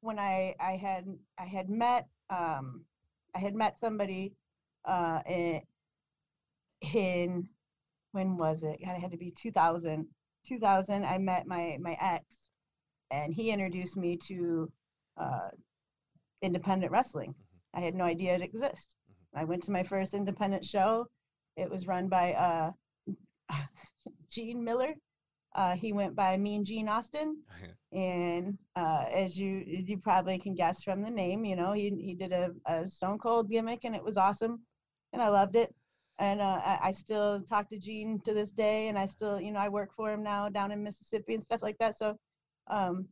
when 0.00 0.18
i 0.18 0.54
i 0.60 0.72
had 0.76 1.04
i 1.38 1.44
had 1.44 1.68
met 1.68 2.06
um 2.30 2.84
i 3.34 3.38
had 3.38 3.54
met 3.54 3.78
somebody 3.78 4.32
uh 4.84 5.20
in, 5.28 5.60
in 6.94 7.48
when 8.12 8.36
was 8.36 8.62
it? 8.62 8.78
God 8.84 8.96
it 8.96 9.00
had 9.00 9.10
to 9.12 9.16
be 9.16 9.30
2000 9.30 10.06
2000 10.46 11.04
i 11.04 11.18
met 11.18 11.46
my 11.46 11.76
my 11.80 11.96
ex 12.00 12.50
and 13.10 13.32
he 13.32 13.50
introduced 13.50 13.96
me 13.96 14.16
to 14.16 14.70
uh 15.20 15.48
independent 16.42 16.92
wrestling. 16.92 17.34
I 17.74 17.80
had 17.80 17.94
no 17.94 18.04
idea 18.04 18.34
it 18.34 18.42
exists. 18.42 18.96
I 19.34 19.44
went 19.44 19.62
to 19.64 19.70
my 19.70 19.82
first 19.82 20.14
independent 20.14 20.64
show. 20.64 21.06
It 21.56 21.70
was 21.70 21.86
run 21.86 22.08
by 22.08 22.32
uh 22.34 22.70
gene 24.30 24.62
miller. 24.62 24.94
Uh, 25.54 25.76
he 25.76 25.92
went 25.92 26.14
by 26.14 26.36
Mean 26.36 26.64
Gene 26.64 26.88
Austin, 26.88 27.36
and 27.92 28.56
uh, 28.74 29.04
as 29.12 29.38
you 29.38 29.62
you 29.66 29.98
probably 29.98 30.38
can 30.38 30.54
guess 30.54 30.82
from 30.82 31.02
the 31.02 31.10
name, 31.10 31.44
you 31.44 31.56
know 31.56 31.72
he 31.72 31.90
he 32.00 32.14
did 32.14 32.32
a, 32.32 32.50
a 32.66 32.86
Stone 32.86 33.18
Cold 33.18 33.50
gimmick, 33.50 33.80
and 33.84 33.94
it 33.94 34.02
was 34.02 34.16
awesome, 34.16 34.60
and 35.12 35.20
I 35.20 35.28
loved 35.28 35.56
it. 35.56 35.74
And 36.18 36.40
uh, 36.40 36.60
I, 36.64 36.78
I 36.84 36.90
still 36.90 37.42
talk 37.42 37.68
to 37.70 37.78
Gene 37.78 38.20
to 38.24 38.32
this 38.32 38.50
day, 38.50 38.88
and 38.88 38.98
I 38.98 39.04
still 39.04 39.38
you 39.40 39.52
know 39.52 39.60
I 39.60 39.68
work 39.68 39.90
for 39.94 40.10
him 40.10 40.22
now 40.22 40.48
down 40.48 40.72
in 40.72 40.82
Mississippi 40.82 41.34
and 41.34 41.42
stuff 41.42 41.62
like 41.62 41.76
that. 41.78 41.98
So 41.98 42.16
um, 42.70 43.06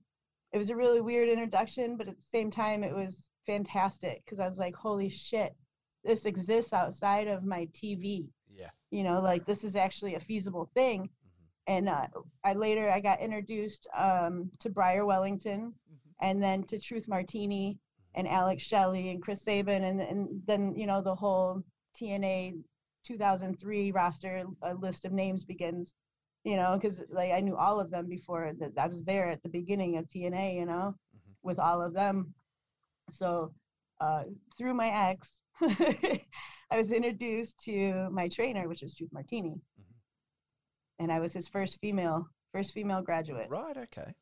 it 0.53 0.59
was 0.59 0.71
a 0.71 0.77
really 0.77 1.01
weird 1.01 1.29
introduction, 1.29 1.97
but 1.97 2.09
at 2.09 2.17
the 2.17 2.23
same 2.25 2.51
time, 2.51 2.83
it 2.83 2.95
was 2.95 3.29
fantastic 3.47 4.23
because 4.25 4.41
I 4.41 4.47
was 4.47 4.59
like, 4.59 4.75
holy 4.75 5.09
shit, 5.09 5.55
this 6.05 6.27
exists 6.27 6.73
outside 6.73 7.29
of 7.29 7.45
my 7.45 7.67
TV. 7.73 8.27
Yeah. 8.53 8.71
You 8.91 9.05
know, 9.05 9.21
like 9.21 9.47
this 9.47 9.65
is 9.65 9.77
actually 9.77 10.15
a 10.17 10.21
feasible 10.21 10.71
thing. 10.75 11.03
Mm-hmm. 11.03 11.73
And 11.75 11.89
uh, 11.89 12.07
I 12.45 12.55
later 12.55 12.91
I 12.91 13.01
got 13.01 13.21
introduced 13.21 13.87
um, 13.97 14.51
to 14.61 14.71
Briar 14.71 15.07
Wellington, 15.07 15.73
Mm-hmm. 15.73 16.29
and 16.29 16.43
then 16.43 16.65
to 16.65 16.79
Truth 16.79 17.07
Martini 17.09 17.79
and 18.15 18.27
Alex 18.27 18.63
Shelley 18.65 19.11
and 19.11 19.23
Chris 19.23 19.43
Sabin, 19.43 19.85
and 19.85 20.01
and 20.01 20.43
then 20.47 20.75
you 20.75 20.87
know 20.87 21.01
the 21.01 21.15
whole 21.15 21.63
TNA 22.01 22.61
2003 23.07 23.93
roster 23.93 24.45
uh, 24.63 24.73
list 24.81 25.05
of 25.05 25.13
names 25.13 25.45
begins. 25.45 25.95
You 26.45 26.57
know, 26.57 26.79
because 26.81 27.03
like 27.11 27.33
I 27.33 27.41
knew 27.41 27.57
all 27.57 27.81
of 27.81 27.91
them 27.91 28.07
before 28.07 28.53
that 28.59 28.73
I 28.79 28.87
was 28.87 29.03
there 29.05 29.29
at 29.29 29.43
the 29.43 29.49
beginning 29.51 29.99
of 29.99 30.09
TNA. 30.09 30.55
You 30.57 30.67
know, 30.67 30.95
Mhm. 31.15 31.35
with 31.43 31.59
all 31.59 31.83
of 31.83 31.93
them. 31.93 32.35
So 33.11 33.53
uh, 34.01 34.25
through 34.57 34.73
my 34.75 34.89
ex, 35.11 35.41
I 35.61 36.77
was 36.77 36.91
introduced 36.91 37.59
to 37.65 38.09
my 38.11 38.29
trainer, 38.29 38.69
which 38.69 38.81
was 38.83 38.95
Truth 38.95 39.13
Martini, 39.13 39.61
Mhm. 39.79 39.95
and 41.01 41.13
I 41.13 41.19
was 41.21 41.33
his 41.35 41.49
first 41.49 41.79
female 41.81 42.27
first 42.53 42.73
female 42.73 43.03
graduate. 43.03 43.49
Right. 43.51 43.77
Okay. 43.77 44.15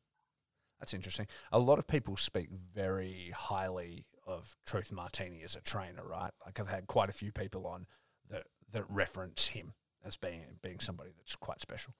That's 0.79 0.93
interesting. 0.93 1.27
A 1.51 1.59
lot 1.59 1.79
of 1.79 1.87
people 1.87 2.15
speak 2.15 2.49
very 2.51 3.31
highly 3.31 4.05
of 4.25 4.55
Truth 4.65 4.91
Martini 4.91 5.41
as 5.43 5.55
a 5.55 5.61
trainer, 5.61 6.05
right? 6.05 6.31
Like 6.45 6.59
I've 6.59 6.69
had 6.69 6.87
quite 6.87 7.09
a 7.09 7.13
few 7.13 7.31
people 7.31 7.65
on 7.67 7.87
that 8.29 8.47
that 8.71 8.85
reference 8.89 9.47
him 9.47 9.73
as 10.03 10.15
being 10.17 10.59
being 10.61 10.79
somebody 10.79 11.11
that's 11.17 11.35
quite 11.35 11.59
special. 11.61 11.95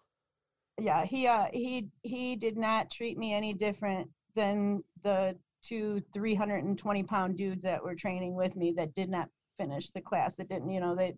Yeah 0.82 1.06
he 1.06 1.28
uh 1.28 1.46
he 1.54 1.88
he 2.04 2.36
did 2.36 2.58
not 2.58 2.90
treat 2.92 3.18
me 3.18 3.34
any 3.34 3.54
different 3.54 4.10
than 4.36 4.84
the 5.04 5.36
two 5.62 6.00
320 6.14 7.04
pound 7.04 7.38
dudes 7.38 7.64
that 7.64 7.84
were 7.84 7.96
training 7.96 8.34
with 8.36 8.56
me 8.56 8.74
that 8.76 8.94
did 8.96 9.10
not 9.10 9.28
finish 9.58 9.92
the 9.92 10.02
class 10.02 10.36
that 10.36 10.48
didn't 10.50 10.70
you 10.70 10.80
know 10.80 10.96
they 10.96 11.14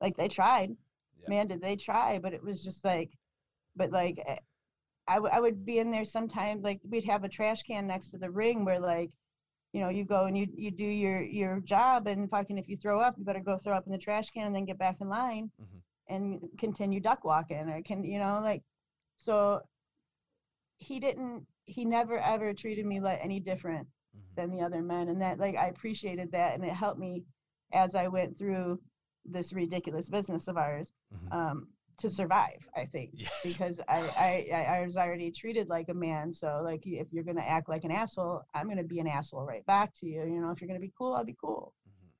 like 0.00 0.16
they 0.16 0.28
tried 0.28 0.70
Yeah. 1.22 1.28
man 1.30 1.46
did 1.48 1.60
they 1.60 1.76
try 1.76 2.18
but 2.18 2.32
it 2.34 2.42
was 2.42 2.62
just 2.62 2.84
like 2.84 3.10
but 3.74 3.90
like 3.90 4.18
eh, 4.26 4.36
I, 5.08 5.14
w- 5.14 5.32
I 5.32 5.40
would 5.40 5.64
be 5.64 5.78
in 5.78 5.90
there 5.90 6.04
sometimes 6.04 6.62
like 6.62 6.80
we'd 6.88 7.04
have 7.04 7.24
a 7.24 7.28
trash 7.28 7.62
can 7.62 7.86
next 7.86 8.08
to 8.08 8.18
the 8.18 8.30
ring 8.30 8.64
where 8.64 8.80
like 8.80 9.10
you 9.72 9.80
know 9.80 9.88
you 9.88 10.04
go 10.04 10.24
and 10.24 10.36
you 10.36 10.46
you 10.54 10.70
do 10.70 10.84
your 10.84 11.22
your 11.22 11.60
job 11.60 12.06
and 12.06 12.28
fucking 12.30 12.58
if 12.58 12.68
you 12.68 12.76
throw 12.76 13.00
up 13.00 13.14
you 13.18 13.24
better 13.24 13.40
go 13.40 13.56
throw 13.56 13.76
up 13.76 13.86
in 13.86 13.92
the 13.92 13.98
trash 13.98 14.28
can 14.30 14.46
and 14.46 14.54
then 14.54 14.64
get 14.66 14.78
back 14.78 14.96
in 15.00 15.08
line 15.08 15.50
Mhm. 15.60 15.80
and 16.08 16.40
continue 16.58 17.00
duck 17.00 17.24
walking 17.24 17.68
or 17.70 17.80
can 17.82 18.04
you 18.04 18.18
know 18.18 18.40
like 18.42 18.62
so 19.16 19.60
he 20.78 21.00
didn't 21.00 21.46
he 21.64 21.84
never 21.84 22.18
ever 22.18 22.52
treated 22.52 22.86
me 22.86 23.00
like 23.00 23.18
any 23.22 23.40
different 23.40 23.86
Mhm. 24.16 24.34
than 24.36 24.50
the 24.50 24.60
other 24.60 24.82
men 24.82 25.08
and 25.08 25.20
that 25.20 25.38
like 25.38 25.56
i 25.56 25.66
appreciated 25.68 26.30
that 26.32 26.54
and 26.54 26.64
it 26.64 26.72
helped 26.72 26.98
me 27.00 27.24
as 27.72 27.94
i 27.94 28.06
went 28.06 28.36
through 28.38 28.80
this 29.24 29.52
ridiculous 29.52 30.08
business 30.08 30.46
of 30.48 30.56
ours 30.56 30.92
Mhm. 31.14 31.32
um 31.32 31.68
to 31.98 32.10
survive 32.10 32.68
i 32.76 32.84
think 32.84 33.10
Yes. 33.14 33.30
because 33.42 33.80
I, 33.88 34.00
I 34.52 34.76
I- 34.78 34.84
was 34.84 34.96
already 34.98 35.30
treated 35.30 35.68
like 35.70 35.88
a 35.88 35.94
man. 35.94 36.30
So 36.32 36.60
like 36.62 36.86
if 36.86 37.10
you're 37.10 37.24
gonna 37.24 37.40
act 37.40 37.70
like 37.70 37.84
an 37.84 37.90
asshole, 37.90 38.42
I'm 38.54 38.68
gonna 38.68 38.84
be 38.84 39.00
an 39.00 39.06
asshole 39.06 39.46
right 39.46 39.64
back 39.64 39.94
to 40.00 40.06
you. 40.06 40.22
You 40.24 40.40
know, 40.42 40.50
if 40.50 40.60
you're 40.60 40.68
gonna 40.68 40.78
be 40.78 40.92
cool, 40.98 41.14
I'll 41.14 41.24
be 41.24 41.36
cool. 41.40 41.72
Mhm. 41.88 42.10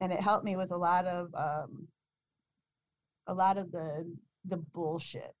And 0.00 0.12
it 0.12 0.20
helped 0.20 0.44
me 0.44 0.56
with 0.56 0.70
a 0.70 0.76
lot 0.76 1.06
of 1.06 1.34
um, 1.34 1.88
a 3.26 3.32
lot 3.32 3.56
of 3.56 3.72
the 3.72 4.14
the 4.44 4.58
bullshit. 4.58 5.34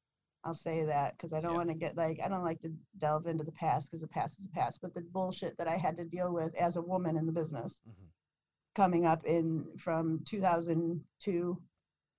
I'll 0.44 0.54
say 0.54 0.84
that 0.84 1.16
because 1.16 1.32
I 1.32 1.40
don't 1.40 1.52
Yeah. 1.52 1.56
want 1.58 1.68
to 1.70 1.74
get 1.74 1.96
like 1.96 2.20
I 2.24 2.28
don't 2.28 2.44
like 2.44 2.60
to 2.62 2.72
delve 2.98 3.26
into 3.26 3.44
the 3.44 3.52
past 3.52 3.90
because 3.90 4.00
the 4.02 4.08
past 4.08 4.38
is 4.38 4.44
the 4.46 4.52
past. 4.52 4.80
But 4.80 4.94
the 4.94 5.00
bullshit 5.00 5.56
that 5.58 5.68
I 5.68 5.76
had 5.76 5.96
to 5.96 6.04
deal 6.04 6.32
with 6.32 6.54
as 6.54 6.76
a 6.76 6.82
woman 6.82 7.16
in 7.16 7.26
the 7.26 7.32
business 7.32 7.82
Mhm. 7.88 8.08
coming 8.74 9.04
up 9.04 9.24
in 9.24 9.76
from 9.78 10.22
2002 10.26 11.60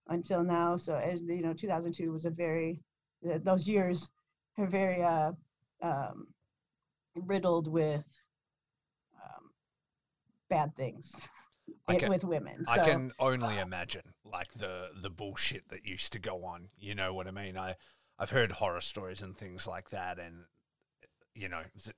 until 0.07 0.43
now. 0.43 0.75
So 0.77 0.95
as 0.95 1.21
you 1.21 1.41
know, 1.41 1.53
2002 1.53 2.11
was 2.11 2.25
a 2.25 2.29
very 2.29 2.81
those 3.21 3.67
years 3.67 4.07
are 4.57 4.67
very 4.67 5.01
uh, 5.03 5.31
um, 5.81 6.33
riddled 7.15 7.67
with 7.67 8.05
um, 9.15 9.49
bad 10.49 10.75
things 10.75 11.27
can- 11.87 12.09
with 12.09 12.23
women. 12.23 12.65
So 12.65 12.71
I 12.71 12.79
can 12.79 13.11
only 13.19 13.57
imagine 13.59 14.13
like 14.23 14.53
the 14.53 14.91
the 15.01 15.09
bullshit 15.09 15.69
that 15.69 15.85
used 15.85 16.11
to 16.13 16.19
go 16.19 16.43
on. 16.45 16.69
You 16.77 16.95
know 16.95 17.13
what 17.13 17.27
I 17.27 17.31
mean? 17.31 17.57
I 17.57 17.75
I've 18.19 18.31
heard 18.31 18.51
horror 18.53 18.81
stories 18.81 19.21
and 19.21 19.35
things 19.37 19.65
like 19.65 19.89
that, 19.91 20.19
and 20.19 20.43
you 21.33 21.47
know 21.49 21.61
th- 21.81 21.95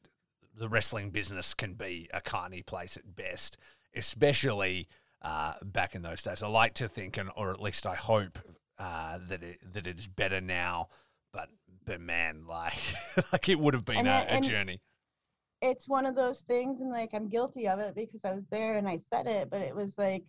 the 0.55 0.69
wrestling 0.69 1.09
business 1.09 1.53
can 1.53 1.73
be 1.73 2.09
a 2.13 2.21
carny 2.21 2.61
place 2.61 2.95
at 2.97 3.15
best, 3.15 3.57
especially 3.95 4.87
uh, 5.21 5.53
back 5.63 5.95
in 5.95 6.01
those 6.03 6.21
days. 6.23 6.43
I 6.43 6.47
like 6.47 6.75
to 6.75 6.87
think, 6.87 7.17
and 7.17 7.29
or 7.35 7.51
at 7.51 7.61
least 7.61 7.85
I 7.87 7.95
hope 7.95 8.37
uh, 8.77 9.17
that 9.27 9.41
it 9.43 9.59
that 9.73 9.87
it 9.87 9.99
is 9.99 10.07
better 10.07 10.41
now. 10.41 10.89
But 11.33 11.49
but 11.85 11.99
man, 12.01 12.45
like 12.47 12.73
like 13.33 13.49
it 13.49 13.59
would 13.59 13.73
have 13.73 13.85
been 13.85 14.05
a, 14.07 14.25
a 14.29 14.41
journey. 14.41 14.81
it's 15.61 15.87
one 15.87 16.05
of 16.05 16.15
those 16.15 16.39
things 16.41 16.81
and 16.81 16.89
like 16.91 17.09
i'm 17.13 17.29
guilty 17.29 17.67
of 17.67 17.79
it 17.79 17.93
because 17.95 18.21
i 18.25 18.31
was 18.33 18.45
there 18.47 18.77
and 18.77 18.87
i 18.89 18.99
said 19.11 19.27
it 19.27 19.49
but 19.49 19.61
it 19.61 19.75
was 19.75 19.95
like 19.97 20.23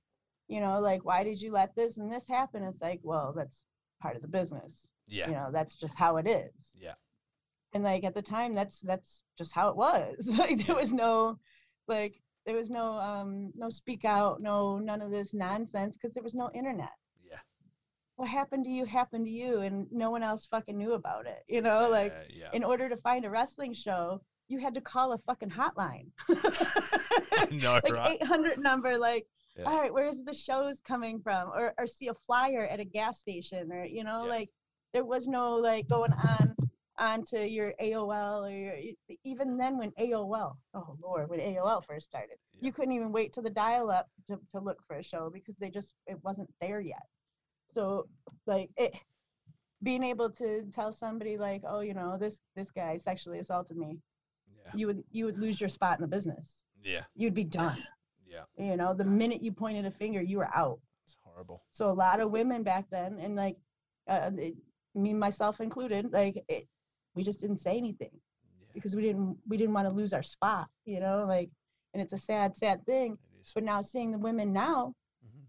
you 0.49 0.61
know 0.61 0.79
like 0.81 1.05
why 1.05 1.25
did 1.25 1.41
you 1.41 1.51
let 1.53 1.75
this 1.75 1.97
and 1.97 2.13
this 2.13 2.29
happen 2.29 2.63
it's 2.63 2.81
like 2.83 3.01
well 3.03 3.33
that's 3.35 3.63
part 4.01 4.15
of 4.17 4.23
the 4.23 4.29
business 4.29 4.89
Yeah, 5.07 5.29
you 5.29 5.35
know 5.35 5.49
that's 5.53 5.77
just 5.77 5.95
how 5.97 6.17
it 6.17 6.27
is. 6.27 6.53
Yeah, 6.75 6.95
and 7.75 7.83
like 7.85 8.05
at 8.05 8.15
the 8.15 8.23
time 8.23 8.55
that's 8.55 8.81
that's 8.81 9.25
just 9.39 9.53
how 9.53 9.69
it 9.69 9.77
was. 9.77 10.29
Like 10.39 10.67
there 10.67 10.77
was 10.77 10.93
no 10.93 11.39
like 11.89 12.15
there 12.47 12.57
was 12.57 12.71
no 12.71 12.95
um 12.95 13.53
no 13.57 13.69
speak 13.71 14.05
out 14.05 14.41
no 14.41 14.79
none 14.79 15.01
of 15.03 15.11
this 15.11 15.33
nonsense 15.35 15.95
because 15.97 16.15
there 16.15 16.23
was 16.23 16.35
no 16.35 16.51
internet. 16.55 16.91
Yeah. 17.29 17.39
what 18.17 18.29
happened 18.29 18.65
to 18.65 18.71
you 18.71 18.85
happened 18.85 19.27
to 19.27 19.31
you 19.31 19.61
and 19.61 19.87
no 19.91 20.11
one 20.11 20.23
else 20.23 20.47
fucking 20.47 20.77
knew 20.79 20.93
about 20.95 21.27
it 21.27 21.43
you 21.49 21.61
know? 21.63 21.89
Like 21.91 22.13
yeah, 22.31 22.49
in 22.53 22.63
order 22.65 22.89
to 22.89 22.97
find 22.99 23.25
a 23.25 23.31
wrestling 23.31 23.75
show 23.75 24.23
you 24.49 24.59
had 24.59 24.75
to 24.75 24.81
call 24.81 25.13
a 25.13 25.19
fucking 25.19 25.51
hotline. 25.51 26.09
Know, 27.51 27.81
like 27.85 27.93
right? 27.93 28.19
800 28.23 28.59
number 28.59 28.97
like 28.99 29.27
Yeah. 29.59 29.65
all 29.65 29.79
right 29.79 29.93
where's 29.93 30.23
the 30.25 30.35
shows 30.35 30.81
coming 30.81 31.21
from? 31.21 31.49
Or, 31.51 31.75
or 31.79 31.87
see 31.87 32.09
a 32.09 32.15
flyer 32.27 32.67
at 32.67 32.81
a 32.81 32.85
gas 32.85 33.19
station 33.21 33.71
or 33.73 33.85
you 33.85 34.05
know 34.05 34.25
Yeah. 34.25 34.31
like 34.31 34.51
there 34.93 35.05
was 35.05 35.27
no 35.27 35.55
like 35.57 35.89
going 35.89 36.13
on 36.13 36.55
onto 36.99 37.39
your 37.39 37.73
aol 37.83 38.47
or 38.47 38.51
your 38.51 38.75
even 39.25 39.57
then 39.57 39.79
when 39.79 39.91
aol 39.93 40.55
oh 40.75 40.97
lord 41.03 41.29
when 41.29 41.41
aol 41.41 41.83
first 41.85 42.07
started 42.07 42.37
Yeah. 42.53 42.67
you 42.67 42.73
couldn't 42.73 42.93
even 42.93 43.11
wait 43.13 43.33
till 43.33 43.43
the 43.43 43.51
dial 43.51 43.91
up 43.91 44.09
to, 44.29 44.39
to 44.53 44.61
look 44.61 44.79
for 44.87 44.97
a 44.97 45.03
show 45.03 45.31
because 45.33 45.57
they 45.57 45.71
just 45.71 45.95
it 46.07 46.19
wasn't 46.23 46.51
there 46.61 46.81
yet 46.81 47.07
so 47.75 48.07
like 48.47 48.71
it 48.77 48.95
being 49.83 50.03
able 50.05 50.31
to 50.31 50.63
tell 50.75 50.93
somebody 50.93 51.37
like 51.39 51.63
oh 51.67 51.81
you 51.81 51.95
know 51.95 52.17
this 52.19 52.39
this 52.55 52.71
guy 52.71 52.97
sexually 52.99 53.39
assaulted 53.39 53.77
me 53.77 53.99
Yeah, 54.65 54.73
you 54.75 54.87
would 54.87 55.03
you 55.11 55.25
would 55.25 55.39
lose 55.39 55.61
your 55.61 55.71
spot 55.71 55.99
in 55.99 56.03
the 56.03 56.09
business 56.17 56.63
yeah, 56.85 57.05
you'd 57.15 57.35
be 57.35 57.45
done 57.45 57.83
yeah. 58.29 58.45
you 58.59 58.77
know 58.77 58.93
the 58.93 59.05
minute 59.05 59.43
you 59.43 59.51
pointed 59.53 59.87
a 59.87 59.91
finger 59.91 60.21
you 60.21 60.39
were 60.39 60.51
out 60.55 60.79
It's 61.07 61.17
horrible. 61.23 61.63
so 61.73 61.91
a 61.91 61.93
lot 62.07 62.21
of 62.21 62.31
women 62.31 62.63
back 62.63 62.85
then 62.91 63.19
and 63.19 63.35
like 63.35 63.57
uh, 64.09 64.31
it, 64.37 64.55
me 64.95 65.13
myself 65.15 65.61
included 65.61 66.13
like 66.13 66.43
it, 66.49 66.67
we 67.15 67.23
just 67.25 67.41
didn't 67.41 67.59
say 67.61 67.77
anything 67.77 68.11
Yeah, 68.13 68.67
because 68.75 68.95
we 68.97 69.03
didn't 69.03 69.37
we 69.49 69.57
didn't 69.57 69.75
want 69.75 69.89
to 69.89 69.95
lose 69.95 70.13
our 70.13 70.23
spot 70.23 70.67
you 70.85 71.01
know 71.01 71.25
like 71.27 71.51
and 71.95 72.03
it's 72.03 72.13
a 72.13 72.19
sad 72.19 72.57
sad 72.57 72.85
thing 72.87 73.17
but 73.55 73.65
now 73.65 73.81
seeing 73.83 74.11
the 74.13 74.19
women 74.19 74.53
now 74.53 74.95
Mhm. 75.25 75.45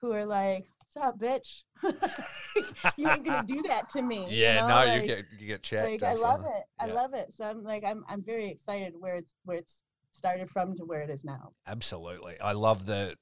who 0.00 0.12
are 0.12 0.26
like 0.26 0.64
what's 0.78 0.96
up 1.06 1.18
bitch 1.18 1.62
you 2.96 3.08
ain't 3.08 3.24
gonna 3.24 3.42
do 3.42 3.62
that 3.68 3.88
to 3.90 4.02
me 4.02 4.26
Yeah, 4.30 4.60
know? 4.60 4.68
no, 4.68 4.74
like, 4.84 4.92
you 4.94 5.06
get 5.06 5.24
you 5.38 5.46
get 5.46 5.62
checked. 5.62 6.02
like 6.02 6.02
i 6.02 6.14
love 6.14 6.40
it 6.44 6.64
i 6.80 6.86
love 6.86 7.14
it 7.14 7.32
so 7.32 7.44
i'm 7.44 7.62
like 7.62 7.84
i'm 7.84 8.04
i'm 8.08 8.22
very 8.22 8.50
excited 8.50 8.94
where 8.98 9.14
it's 9.16 9.34
where 9.44 9.56
it's 9.58 9.82
started 10.10 10.48
from 10.50 10.76
to 10.76 10.84
where 10.84 11.00
it 11.02 11.10
is 11.10 11.24
now 11.24 11.52
Absolutely, 11.66 12.38
I 12.40 12.52
love 12.52 12.86
the 12.86 13.16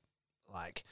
like 0.53 0.85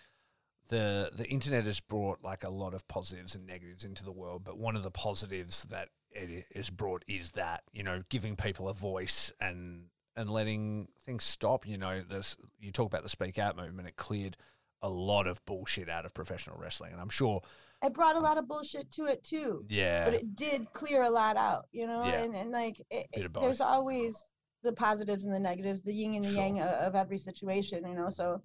the 0.70 1.10
the 1.14 1.26
internet 1.28 1.64
has 1.64 1.78
brought 1.80 2.24
like 2.24 2.42
a 2.44 2.48
lot 2.50 2.74
of 2.74 2.86
positives 2.88 3.34
and 3.34 3.46
negatives 3.46 3.84
into 3.84 4.04
the 4.04 4.12
world, 4.12 4.42
but 4.44 4.58
one 4.58 4.74
of 4.76 4.82
the 4.82 4.90
positives 4.90 5.64
that 5.64 5.88
it 6.10 6.46
has 6.56 6.70
brought 6.70 7.04
is 7.06 7.32
that 7.32 7.62
you 7.72 7.82
know 7.82 8.02
giving 8.08 8.34
people 8.36 8.68
a 8.68 8.72
voice 8.74 9.32
and 9.40 9.84
and 10.16 10.30
letting 10.30 10.88
things 11.04 11.24
stop. 11.24 11.66
You 11.66 11.76
know, 11.78 12.02
this 12.08 12.36
you 12.58 12.72
talk 12.72 12.86
about 12.86 13.02
the 13.02 13.08
speak 13.08 13.38
out 13.38 13.56
movement. 13.56 13.86
It 13.88 13.96
cleared 13.96 14.36
a 14.82 14.88
lot 14.88 15.26
of 15.26 15.44
bullshit 15.44 15.88
out 15.90 16.06
of 16.06 16.14
professional 16.14 16.56
wrestling, 16.58 16.92
and 16.92 17.00
I'm 17.00 17.10
sure. 17.10 17.42
it 17.84 17.92
brought 17.92 18.16
a 18.16 18.20
lot 18.20 18.38
of 18.38 18.48
bullshit 18.48 18.90
to 18.92 19.04
it 19.06 19.22
too 19.22 19.64
Yeah, 19.68 20.04
but 20.06 20.14
it 20.14 20.34
did 20.36 20.72
clear 20.72 21.02
a 21.02 21.10
lot 21.10 21.36
out, 21.36 21.66
you 21.72 21.86
know, 21.86 22.02
Yeah. 22.06 22.22
and, 22.22 22.34
and 22.34 22.50
like 22.50 22.80
it, 22.90 23.06
it- 23.12 23.34
there's 23.34 23.60
always 23.60 24.24
the 24.62 24.72
positives 24.72 25.24
and 25.24 25.34
the 25.34 25.38
negatives, 25.38 25.82
the 25.82 25.92
yin 25.92 26.14
and 26.14 26.24
the 26.24 26.30
Sure. 26.30 26.42
yang 26.42 26.60
of, 26.60 26.68
of 26.68 26.94
every 26.94 27.18
situation, 27.18 27.86
you 27.86 27.94
know. 27.94 28.08
So, 28.10 28.40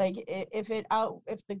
like, 0.00 0.24
if 0.26 0.70
it 0.70 0.86
out, 0.90 1.20
if 1.26 1.46
the 1.46 1.60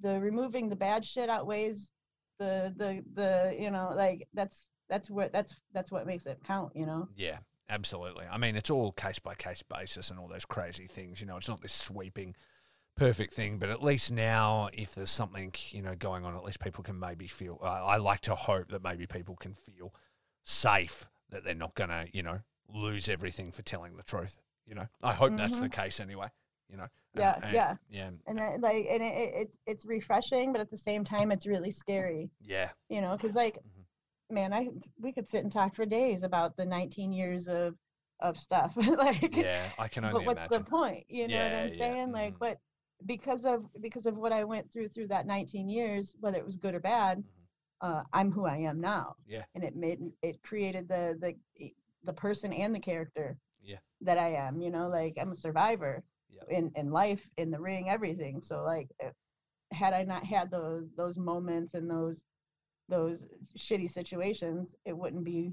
the 0.00 0.18
removing 0.18 0.68
the 0.68 0.76
bad 0.76 1.04
shit 1.04 1.28
outweighs 1.28 1.90
the 2.38 2.72
the 2.76 3.02
the 3.14 3.56
you 3.58 3.70
know, 3.70 3.92
like 3.94 4.26
that's 4.34 4.68
that's 4.88 5.10
what 5.10 5.32
that's 5.32 5.54
that's 5.72 5.90
what 5.90 6.06
makes 6.06 6.26
it 6.26 6.40
count, 6.46 6.72
you 6.74 6.86
know. 6.86 7.08
Yeah, 7.16 7.38
absolutely. 7.68 8.24
I 8.30 8.38
mean, 8.38 8.56
it's 8.56 8.70
all 8.70 8.92
case 8.92 9.18
by 9.18 9.34
case 9.34 9.62
basis 9.62 10.10
and 10.10 10.18
all 10.18 10.28
those 10.28 10.44
crazy 10.44 10.86
things. 10.86 11.20
You 11.20 11.26
know, 11.26 11.36
it's 11.36 11.48
not 11.48 11.60
this 11.60 11.72
sweeping, 11.72 12.34
perfect 12.96 13.34
thing. 13.34 13.58
But 13.58 13.68
at 13.68 13.82
least 13.82 14.12
now, 14.12 14.70
if 14.72 14.94
there's 14.94 15.10
something 15.10 15.52
you 15.70 15.82
know 15.82 15.94
going 15.94 16.24
on, 16.24 16.34
at 16.34 16.44
least 16.44 16.60
people 16.60 16.82
can 16.82 16.98
maybe 16.98 17.26
feel. 17.26 17.58
Uh, 17.62 17.66
I 17.66 17.96
like 17.98 18.20
to 18.22 18.34
hope 18.34 18.70
that 18.70 18.82
maybe 18.82 19.06
people 19.06 19.36
can 19.36 19.54
feel 19.54 19.94
safe 20.44 21.08
that 21.30 21.44
they're 21.44 21.54
not 21.54 21.74
going 21.74 21.90
to 21.90 22.06
you 22.12 22.22
know 22.22 22.40
lose 22.68 23.08
everything 23.08 23.52
for 23.52 23.62
telling 23.62 23.96
the 23.96 24.02
truth. 24.02 24.40
You 24.66 24.74
know, 24.74 24.86
I 25.02 25.12
hope 25.12 25.36
that's 25.36 25.58
the 25.58 25.68
case 25.68 26.00
anyway. 26.00 26.28
You 26.74 26.78
know. 26.80 26.88
Yeah, 27.16 27.38
and- 27.44 27.54
yeah. 27.54 27.76
Yeah. 27.88 28.10
and 28.26 28.38
then, 28.38 28.60
like 28.60 28.86
and 28.90 29.00
it, 29.02 29.14
it- 29.16 29.32
it's 29.36 29.56
it's 29.66 29.84
refreshing 29.86 30.50
but 30.52 30.60
at 30.60 30.68
the 30.70 30.76
same 30.76 31.04
time 31.04 31.30
it's 31.30 31.46
really 31.46 31.70
scary 31.70 32.28
Yeah. 32.40 32.70
you 32.88 33.00
know 33.00 33.16
because 33.16 33.36
like 33.36 33.54
Mhm. 33.60 34.34
man 34.34 34.52
i 34.52 34.68
we 35.00 35.12
could 35.12 35.28
sit 35.28 35.44
and 35.44 35.52
talk 35.52 35.76
for 35.76 35.86
days 35.86 36.24
about 36.24 36.56
the 36.56 36.64
19 36.64 37.12
years 37.12 37.46
of 37.46 37.76
of 38.18 38.36
stuff 38.36 38.72
like 38.76 39.36
Yeah. 39.36 39.70
I 39.78 39.86
can 39.86 40.04
only 40.04 40.14
but 40.14 40.26
what's 40.26 40.40
imagine. 40.40 40.64
the 40.64 40.70
point 40.70 41.04
you 41.08 41.28
know 41.28 41.36
what 41.44 41.52
i'm 41.54 41.68
yeah, 41.68 41.78
saying 41.78 42.10
like 42.10 42.34
mhm. 42.34 42.38
but 42.40 42.58
because 43.06 43.44
of 43.44 43.64
because 43.80 44.06
of 44.06 44.16
what 44.16 44.32
i 44.32 44.42
went 44.42 44.68
through 44.72 44.88
through 44.88 45.06
that 45.08 45.24
19 45.26 45.68
years 45.68 46.14
whether 46.18 46.38
it 46.38 46.44
was 46.44 46.56
good 46.56 46.74
or 46.74 46.80
bad 46.80 47.18
Mhm. 47.18 47.24
uh, 47.88 48.02
i'm 48.12 48.32
who 48.32 48.44
i 48.44 48.56
am 48.56 48.80
now 48.80 49.14
Yeah. 49.24 49.44
and 49.54 49.62
it 49.62 49.76
made 49.76 50.00
it 50.22 50.42
created 50.42 50.88
the 50.88 51.16
the 51.20 51.72
the 52.02 52.12
person 52.12 52.52
and 52.52 52.74
the 52.74 52.80
character 52.80 53.38
Yeah. 53.62 53.78
that 54.00 54.18
i 54.18 54.30
am 54.30 54.60
you 54.60 54.70
know 54.72 54.88
like 54.88 55.14
i'm 55.20 55.30
a 55.30 55.36
survivor 55.36 56.02
Yeah. 56.02 56.10
In 56.48 56.70
in 56.76 56.90
life 56.90 57.28
in 57.36 57.50
the 57.50 57.60
ring 57.60 57.88
everything 57.88 58.40
so 58.42 58.62
like 58.62 58.88
uh, 59.04 59.08
had 59.72 59.92
i 59.92 60.02
not 60.02 60.24
had 60.24 60.50
those 60.50 60.90
those 60.96 61.16
moments 61.16 61.74
and 61.74 61.90
those 61.90 62.22
those 62.88 63.26
shitty 63.56 63.90
situations 63.90 64.74
it 64.84 64.96
wouldn't 64.96 65.24
be 65.24 65.52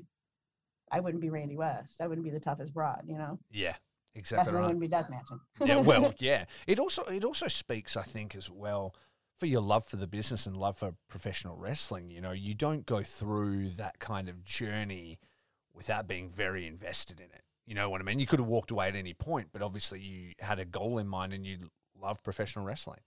i 0.91 0.99
wouldn't 0.99 1.21
be 1.21 1.29
randy 1.29 1.55
west 1.55 2.01
i 2.01 2.07
wouldn't 2.07 2.25
be 2.25 2.31
the 2.31 2.39
toughest 2.39 2.73
broad 2.73 3.01
you 3.07 3.17
know 3.17 3.39
Yeah. 3.51 3.75
Exactly 4.13 4.39
definitely 4.43 4.59
right. 4.59 4.65
wouldn't 4.65 4.81
be 4.81 4.87
death 4.89 5.09
matching 5.09 5.39
yeah, 5.65 5.77
well, 5.77 6.13
yeah. 6.19 6.43
It 6.67 6.79
also 6.79 7.03
it 7.03 7.23
also 7.23 7.47
speaks, 7.47 7.95
I 7.95 8.03
think, 8.03 8.35
as 8.35 8.49
well 8.49 8.93
for 9.39 9.45
your 9.45 9.61
love 9.61 9.85
for 9.85 9.95
the 9.95 10.05
business 10.07 10.45
and 10.45 10.57
love 10.57 10.75
for 10.77 10.93
professional 11.07 11.55
wrestling. 11.55 12.11
You 12.11 12.19
know, 12.19 12.31
you 12.31 12.53
don't 12.53 12.85
go 12.85 13.03
through 13.03 13.69
that 13.71 13.99
kind 13.99 14.27
of 14.27 14.43
journey 14.43 15.17
without 15.73 16.07
being 16.07 16.29
very 16.29 16.67
invested 16.67 17.19
in 17.21 17.27
it. 17.27 17.43
You 17.65 17.75
know 17.75 17.89
what 17.89 18.01
I 18.01 18.03
mean? 18.03 18.19
You 18.19 18.25
could 18.25 18.39
have 18.39 18.47
walked 18.47 18.71
away 18.71 18.87
at 18.87 18.95
any 18.95 19.13
point, 19.13 19.49
but 19.53 19.61
obviously 19.61 20.01
you 20.01 20.33
had 20.39 20.59
a 20.59 20.65
goal 20.65 20.97
in 20.97 21.07
mind 21.07 21.31
and 21.33 21.45
you 21.45 21.69
love 21.99 22.21
professional 22.23 22.65
wrestling. 22.65 22.99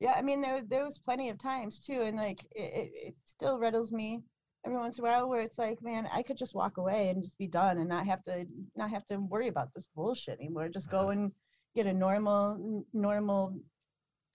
yeah 0.00 0.14
i 0.16 0.22
mean 0.22 0.40
there 0.40 0.62
there 0.68 0.84
was 0.84 0.98
plenty 0.98 1.28
of 1.28 1.38
times 1.38 1.78
too 1.78 2.00
and 2.02 2.16
like 2.16 2.40
it, 2.52 2.90
it, 2.94 3.14
still 3.24 3.58
riddles 3.58 3.92
me 3.92 4.20
every 4.66 4.76
once 4.78 4.98
in 4.98 5.04
a 5.04 5.08
while 5.08 5.28
where 5.28 5.42
it's 5.42 5.58
like 5.58 5.78
man 5.82 6.08
i 6.12 6.22
could 6.22 6.36
just 6.38 6.54
walk 6.54 6.78
away 6.78 7.10
and 7.10 7.22
just 7.22 7.36
be 7.38 7.46
done 7.46 7.78
and 7.78 7.88
not 7.88 8.06
have 8.06 8.22
to 8.24 8.44
not 8.74 8.90
have 8.90 9.06
to 9.06 9.16
worry 9.18 9.48
about 9.48 9.68
this 9.74 9.86
bullshit 9.94 10.38
anymore 10.40 10.68
just 10.68 10.90
go 10.90 11.00
Uh-huh. 11.00 11.08
and 11.10 11.32
get 11.76 11.86
a 11.86 11.92
normal 11.92 12.84
normal 12.92 13.54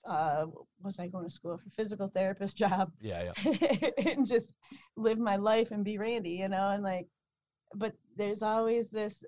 uh 0.07 0.45
was 0.81 0.97
i 0.99 1.07
going 1.07 1.27
to 1.27 1.33
school 1.39 1.57
for 1.57 1.69
physical 1.71 2.07
therapist 2.07 2.55
job 2.63 2.91
Yeah, 3.01 3.31
yeah. 3.43 3.89
and 4.11 4.25
just 4.27 4.49
live 4.95 5.17
my 5.17 5.35
life 5.35 5.71
and 5.71 5.83
be 5.83 5.97
randy 5.97 6.31
you 6.43 6.47
know 6.49 6.69
and 6.69 6.83
like 6.83 7.07
but 7.75 7.93
there's 8.15 8.41
always 8.41 8.89
this 8.89 9.23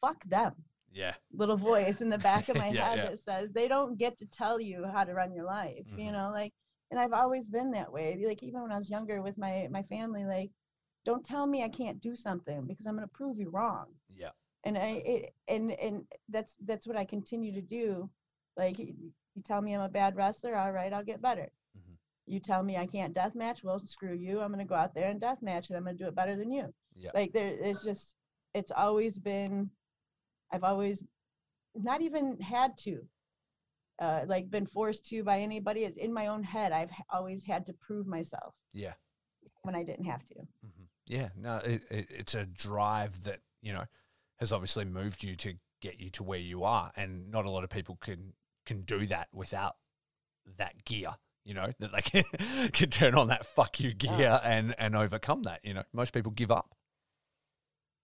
fuck 0.00 0.22
them 0.24 0.54
Yeah. 0.92 1.14
little 1.32 1.56
voice 1.56 2.00
in 2.00 2.08
the 2.08 2.18
back 2.18 2.48
of 2.48 2.56
my 2.56 2.70
Yeah, 2.70 2.72
head 2.72 2.96
yeah. 2.96 3.10
that 3.10 3.20
says 3.20 3.52
they 3.52 3.68
don't 3.68 3.98
get 3.98 4.18
to 4.18 4.26
tell 4.26 4.60
you 4.60 4.84
how 4.92 5.04
to 5.04 5.14
run 5.14 5.32
your 5.32 5.44
life 5.44 5.86
you 5.96 6.10
Mhm. 6.10 6.12
know 6.12 6.30
like 6.32 6.52
and 6.90 6.98
i've 7.00 7.12
always 7.12 7.48
been 7.48 7.70
that 7.70 7.92
way 7.92 8.22
like 8.26 8.42
even 8.42 8.62
when 8.62 8.72
i 8.72 8.78
was 8.78 8.90
younger 8.90 9.22
with 9.22 9.36
my 9.38 9.68
my 9.70 9.82
family 9.84 10.24
like 10.24 10.50
don't 11.04 11.24
tell 11.24 11.46
me 11.46 11.62
i 11.62 11.68
can't 11.68 12.00
do 12.00 12.14
something 12.16 12.66
because 12.66 12.86
i'm 12.86 12.96
going 12.96 13.06
to 13.08 13.14
prove 13.14 13.38
you 13.38 13.50
wrong 13.50 13.86
Yeah. 14.08 14.32
and 14.64 14.76
i 14.78 15.02
it, 15.04 15.34
and 15.48 15.72
and 15.72 16.04
that's 16.28 16.56
that's 16.66 16.86
what 16.86 16.96
i 16.96 17.04
continue 17.04 17.52
to 17.52 17.62
do 17.62 18.08
like 18.56 18.78
you 18.78 19.12
tell 19.44 19.60
me 19.62 19.74
i'm 19.74 19.80
a 19.82 19.88
bad 19.88 20.16
wrestler 20.16 20.56
all 20.56 20.72
right 20.72 20.92
i'll 20.92 21.04
get 21.04 21.22
better 21.22 21.48
Mhm. 21.74 21.98
you 22.26 22.40
tell 22.40 22.62
me 22.62 22.76
i 22.76 22.86
can't 22.86 23.14
death 23.14 23.34
match 23.34 23.62
well 23.64 23.78
screw 23.78 24.14
you 24.14 24.40
i'm 24.40 24.52
going 24.52 24.58
to 24.64 24.68
go 24.68 24.74
out 24.74 24.94
there 24.94 25.10
and 25.10 25.20
death 25.20 25.42
match 25.42 25.68
and 25.68 25.76
i'm 25.76 25.84
going 25.84 25.96
to 25.96 26.02
do 26.02 26.08
it 26.08 26.14
better 26.14 26.36
than 26.36 26.50
you 26.52 26.72
Yeah. 27.00 27.10
like 27.14 27.32
there 27.32 27.48
it's 27.48 27.82
just 27.82 28.14
it's 28.54 28.70
always 28.70 29.18
been 29.18 29.70
i've 30.52 30.64
always 30.64 31.02
not 31.74 32.02
even 32.02 32.38
had 32.40 32.76
to 32.78 33.00
uh 34.00 34.22
like 34.26 34.50
been 34.50 34.66
forced 34.66 35.06
to 35.06 35.22
by 35.24 35.40
anybody 35.40 35.84
it's 35.84 35.96
in 35.96 36.12
my 36.12 36.26
own 36.28 36.42
head 36.42 36.72
i've 36.72 36.90
always 37.10 37.42
had 37.44 37.66
to 37.66 37.72
prove 37.72 38.06
myself 38.06 38.54
Yeah. 38.72 38.94
when 39.62 39.74
i 39.74 39.82
didn't 39.82 40.06
have 40.06 40.24
to 40.26 40.34
hmm 40.34 40.84
Yeah, 41.06 41.30
no, 41.36 41.56
it, 41.58 41.82
it, 41.90 42.06
it's 42.10 42.34
a 42.34 42.44
drive 42.46 43.24
that 43.24 43.40
you 43.62 43.72
know 43.72 43.84
has 44.38 44.52
obviously 44.52 44.84
moved 44.84 45.22
you 45.22 45.34
to 45.36 45.54
get 45.80 45.98
you 45.98 46.10
to 46.10 46.22
where 46.22 46.38
you 46.38 46.62
are, 46.64 46.92
and 46.96 47.30
not 47.30 47.46
a 47.46 47.50
lot 47.50 47.64
of 47.64 47.70
people 47.70 47.96
can 48.00 48.34
can 48.66 48.82
do 48.82 49.06
that 49.06 49.28
without 49.32 49.74
that 50.56 50.84
gear. 50.84 51.16
You 51.44 51.54
know 51.54 51.72
that 51.80 51.90
they 51.92 52.02
can, 52.02 52.68
can 52.72 52.90
turn 52.90 53.14
on 53.14 53.28
that 53.28 53.44
fuck 53.46 53.80
you 53.80 53.92
gear 53.92 54.40
and 54.44 54.74
and 54.78 54.94
overcome 54.94 55.42
that. 55.44 55.60
You 55.64 55.74
know, 55.74 55.82
most 55.92 56.12
people 56.12 56.30
give 56.32 56.50
up. 56.50 56.74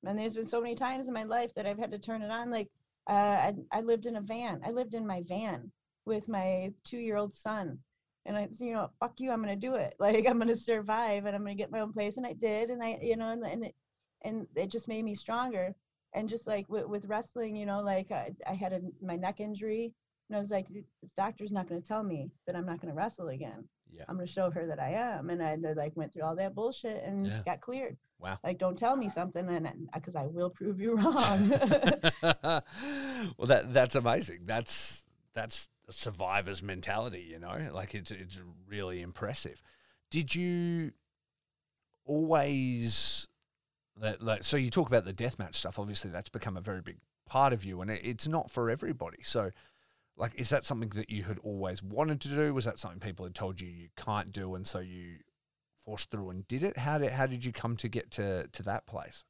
And 0.06 0.18
there's 0.18 0.34
been 0.34 0.46
so 0.46 0.60
many 0.60 0.74
times 0.74 1.08
in 1.08 1.14
my 1.14 1.24
life 1.24 1.52
that 1.54 1.66
i've 1.66 1.78
had 1.78 1.90
to 1.90 1.98
turn 1.98 2.22
it 2.22 2.30
on 2.30 2.50
like 2.50 2.68
uh 3.08 3.12
i, 3.12 3.54
I 3.72 3.80
lived 3.80 4.06
in 4.06 4.16
a 4.16 4.20
van 4.20 4.60
i 4.64 4.70
lived 4.70 4.94
in 4.94 5.06
my 5.06 5.22
van 5.28 5.70
with 6.04 6.28
my 6.28 6.72
two 6.84 6.98
year 6.98 7.16
old 7.16 7.34
son 7.34 7.78
and 8.26 8.36
I, 8.36 8.48
said, 8.52 8.66
you 8.66 8.74
know, 8.74 8.90
fuck 9.00 9.14
you, 9.18 9.30
I'm 9.30 9.40
gonna 9.40 9.56
do 9.56 9.76
it. 9.76 9.94
Like 10.00 10.26
I'm 10.26 10.38
gonna 10.38 10.56
survive, 10.56 11.26
and 11.26 11.34
I'm 11.34 11.42
gonna 11.42 11.54
get 11.54 11.70
my 11.70 11.80
own 11.80 11.92
place, 11.92 12.16
and 12.16 12.26
I 12.26 12.32
did, 12.32 12.70
and 12.70 12.82
I, 12.82 12.98
you 13.00 13.16
know, 13.16 13.30
and 13.30 13.44
and 13.44 13.64
it, 13.64 13.74
and 14.22 14.46
it 14.54 14.70
just 14.70 14.88
made 14.88 15.04
me 15.04 15.14
stronger. 15.14 15.74
And 16.12 16.28
just 16.28 16.46
like 16.46 16.66
with, 16.68 16.86
with 16.86 17.04
wrestling, 17.06 17.56
you 17.56 17.66
know, 17.66 17.80
like 17.82 18.10
I, 18.10 18.30
I 18.48 18.54
had 18.54 18.72
a, 18.72 18.80
my 19.04 19.16
neck 19.16 19.40
injury, 19.40 19.92
and 20.28 20.36
I 20.36 20.40
was 20.40 20.50
like, 20.50 20.66
this 20.68 20.84
doctor's 21.16 21.52
not 21.52 21.68
gonna 21.68 21.80
tell 21.80 22.02
me 22.02 22.30
that 22.46 22.56
I'm 22.56 22.66
not 22.66 22.80
gonna 22.80 22.94
wrestle 22.94 23.28
again. 23.28 23.64
Yeah. 23.92 24.04
I'm 24.08 24.16
gonna 24.16 24.26
show 24.26 24.50
her 24.50 24.66
that 24.66 24.80
I 24.80 24.90
am, 24.90 25.30
and 25.30 25.42
I 25.42 25.56
like 25.74 25.96
went 25.96 26.12
through 26.12 26.24
all 26.24 26.36
that 26.36 26.54
bullshit 26.54 27.02
and 27.04 27.26
Yeah. 27.26 27.42
got 27.44 27.60
cleared. 27.60 27.96
Wow. 28.18 28.38
Like, 28.42 28.58
don't 28.58 28.78
tell 28.78 28.96
me 28.96 29.08
something, 29.10 29.46
and 29.48 29.88
because 29.92 30.16
uh, 30.16 30.20
I 30.20 30.26
will 30.26 30.50
prove 30.50 30.80
you 30.80 30.96
wrong. 30.96 31.48
well, 31.50 32.62
that 33.46 33.72
that's 33.72 33.94
amazing. 33.94 34.40
That's 34.46 35.02
that's 35.34 35.68
a 35.88 35.92
survivor's 35.92 36.62
mentality. 36.62 37.26
You 37.30 37.38
know, 37.38 37.68
like 37.72 37.94
it's 37.94 38.10
it's 38.10 38.40
really 38.68 39.02
impressive. 39.02 39.62
Did 40.10 40.34
you 40.34 40.92
always 42.06 43.28
that 44.00 44.22
like 44.22 44.44
so 44.44 44.56
you 44.56 44.70
talk 44.70 44.88
about 44.88 45.04
the 45.04 45.12
deathmatch 45.12 45.54
stuff? 45.54 45.78
Obviously, 45.78 46.10
that's 46.10 46.30
become 46.30 46.56
a 46.56 46.62
very 46.62 46.80
big 46.80 46.96
part 47.28 47.52
of 47.52 47.64
you, 47.64 47.82
and 47.82 47.90
it, 47.90 48.00
it's 48.02 48.26
not 48.26 48.50
for 48.50 48.70
everybody. 48.70 49.18
So. 49.22 49.50
Like, 50.18 50.40
is 50.40 50.48
that 50.48 50.64
something 50.64 50.88
that 50.94 51.10
you 51.10 51.24
had 51.24 51.38
always 51.40 51.82
wanted 51.82 52.22
to 52.22 52.28
do? 52.30 52.54
Was 52.54 52.64
that 52.64 52.78
something 52.78 53.00
people 53.00 53.26
had 53.26 53.34
told 53.34 53.60
you 53.60 53.68
you 53.68 53.88
can't 53.98 54.32
do, 54.32 54.54
and 54.54 54.66
so 54.66 54.78
you 54.78 55.16
forced 55.86 56.10
through 56.10 56.30
and 56.30 56.46
did 56.48 56.62
it? 56.62 56.76
How 56.76 56.98
did 56.98 57.12
how 57.12 57.26
did 57.26 57.44
you 57.44 57.52
come 57.52 57.76
to 57.78 57.88
get 57.88 58.10
to 58.12 58.46
to 58.48 58.62
that 58.64 58.86
place? 58.86 59.24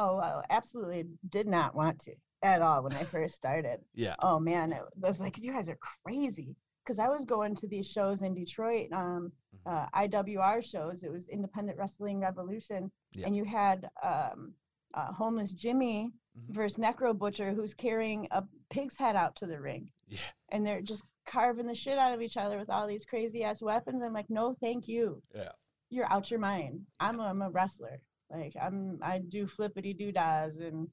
oh, 0.00 0.18
I 0.18 0.42
absolutely 0.50 1.06
did 1.30 1.48
not 1.48 1.74
want 1.74 1.98
to 2.00 2.12
at 2.44 2.62
all 2.62 2.84
when 2.84 2.92
I 2.92 3.02
first 3.16 3.34
started. 3.34 3.80
Yeah, 3.94 4.14
oh 4.22 4.38
man, 4.38 4.72
it 4.72 4.82
was 4.96 5.18
like 5.20 5.38
you 5.38 5.52
guys 5.52 5.68
are 5.68 5.78
crazy 6.04 6.54
because 6.84 6.98
I 6.98 7.08
was 7.08 7.24
going 7.24 7.56
to 7.56 7.66
these 7.68 7.86
shows 7.90 8.22
in 8.22 8.34
Detroit, 8.34 8.88
um, 8.92 9.32
Mhm. 9.66 9.72
uh, 9.72 9.86
IWR 9.94 10.62
shows. 10.62 11.02
It 11.02 11.10
was 11.10 11.28
Independent 11.28 11.78
Wrestling 11.78 12.20
Revolution, 12.20 12.90
Yeah. 13.12 13.26
and 13.26 13.34
you 13.34 13.44
had 13.44 13.88
um, 14.02 14.52
uh, 14.94 15.12
homeless 15.12 15.52
Jimmy 15.52 16.12
Mhm. 16.38 16.54
versus 16.54 16.78
Necro 16.78 17.16
Butcher, 17.16 17.52
who's 17.52 17.74
carrying 17.74 18.28
a 18.30 18.44
pig's 18.70 18.96
head 18.96 19.16
out 19.16 19.34
to 19.36 19.46
the 19.46 19.60
ring, 19.60 19.90
yeah, 20.06 20.18
and 20.50 20.64
they're 20.64 20.80
just 20.82 21.02
carving 21.26 21.66
the 21.66 21.74
shit 21.74 21.98
out 21.98 22.14
of 22.14 22.22
each 22.22 22.36
other 22.36 22.56
with 22.56 22.70
all 22.70 22.86
these 22.86 23.04
crazy 23.04 23.42
ass 23.42 23.60
weapons. 23.60 24.00
I'm 24.02 24.12
like, 24.14 24.30
no, 24.30 24.54
thank 24.60 24.86
you. 24.86 25.20
yeah. 25.34 25.50
You're 25.90 26.10
out 26.12 26.30
your 26.30 26.40
mind. 26.40 26.80
I'm 27.00 27.18
a, 27.20 27.24
I'm 27.24 27.42
a 27.42 27.50
wrestler. 27.50 27.98
Like 28.30 28.54
I'm 28.60 28.98
I 29.02 29.20
do 29.20 29.46
flippity 29.46 29.94
doodads 29.94 30.58
and 30.58 30.88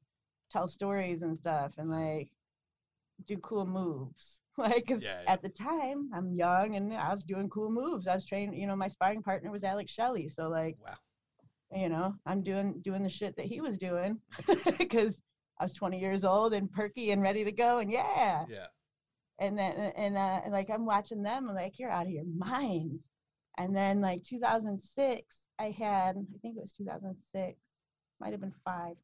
tell 0.52 0.68
stories 0.68 1.22
and 1.22 1.36
stuff 1.36 1.74
and 1.78 1.90
like 1.90 2.30
do 3.28 3.38
cool 3.38 3.66
moves. 3.66 4.40
Like 4.58 4.86
'cause 4.88 5.02
Yeah, 5.02 5.22
yeah. 5.24 5.34
at 5.34 5.42
the 5.42 5.50
time 5.50 6.10
I'm 6.16 6.32
young 6.34 6.78
and 6.78 6.94
I 6.94 7.12
was 7.12 7.26
doing 7.26 7.50
cool 7.50 7.70
moves. 7.70 8.08
I 8.08 8.16
was 8.16 8.26
training, 8.26 8.58
you 8.58 8.68
know, 8.68 8.76
my 8.78 8.88
sparring 8.88 9.22
partner 9.22 9.52
was 9.52 9.66
Alex 9.66 9.92
Shelley. 9.92 10.30
So 10.30 10.48
like, 10.48 10.78
Wow. 10.82 10.94
you 11.76 11.90
know, 11.90 12.16
I'm 12.26 12.42
doing 12.42 12.80
doing 12.82 13.04
the 13.04 13.10
shit 13.10 13.36
that 13.36 13.48
he 13.48 13.60
was 13.60 13.78
doing 13.78 14.18
because 14.78 15.20
I 15.60 15.66
was 15.66 15.74
20 15.74 16.00
years 16.00 16.24
old 16.24 16.54
and 16.54 16.72
perky 16.72 17.12
and 17.12 17.22
ready 17.22 17.44
to 17.44 17.52
go 17.52 17.80
and 17.80 17.92
yeah. 17.92 18.46
Yeah. 18.48 18.68
And 19.40 19.58
then 19.60 19.74
and 19.98 20.16
uh 20.16 20.40
and 20.46 20.54
like 20.54 20.70
I'm 20.70 20.86
watching 20.86 21.22
them 21.22 21.48
and 21.50 21.56
like 21.58 21.78
you're 21.78 21.92
out 21.92 22.06
of 22.06 22.12
your 22.14 22.24
minds. 22.38 23.04
And 23.58 23.76
then 23.76 24.02
like 24.02 24.24
2006, 24.24 25.44
I 25.60 25.72
had 25.72 26.18
I 26.18 26.38
think 26.42 26.58
it 26.58 26.62
was 26.62 26.74
2006, 26.74 27.58
might 28.20 28.32
have 28.32 28.42
been 28.42 28.54
five. 28.64 28.96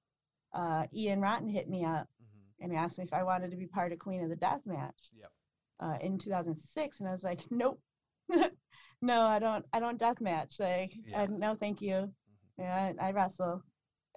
Uh, 0.53 0.85
Ian 0.93 1.21
Rotten 1.21 1.47
hit 1.49 1.69
me 1.69 1.85
up 1.85 2.07
Mm-hmm. 2.21 2.63
and 2.63 2.71
he 2.71 2.77
asked 2.77 2.97
me 2.97 3.05
if 3.05 3.13
I 3.13 3.23
wanted 3.23 3.51
to 3.51 3.57
be 3.57 3.67
part 3.67 3.91
of 3.93 3.99
Queen 3.99 4.23
of 4.23 4.29
the 4.29 4.35
Death 4.35 4.61
Match 4.65 5.09
Yep. 5.17 5.31
uh, 5.79 5.97
in 6.01 6.17
2006, 6.19 6.99
and 6.99 7.07
I 7.09 7.11
was 7.11 7.23
like, 7.23 7.39
nope, 7.49 7.81
no, 9.01 9.21
I 9.21 9.39
don't, 9.39 9.65
I 9.73 9.79
don't 9.79 9.97
death 9.99 10.21
match. 10.21 10.59
Like, 10.59 10.93
Yeah. 11.05 11.23
uh, 11.23 11.27
no, 11.29 11.55
thank 11.55 11.81
you. 11.81 11.93
Mhm. 11.93 12.11
Yeah, 12.59 12.93
I, 12.99 13.07
I 13.07 13.11
wrestle, 13.11 13.63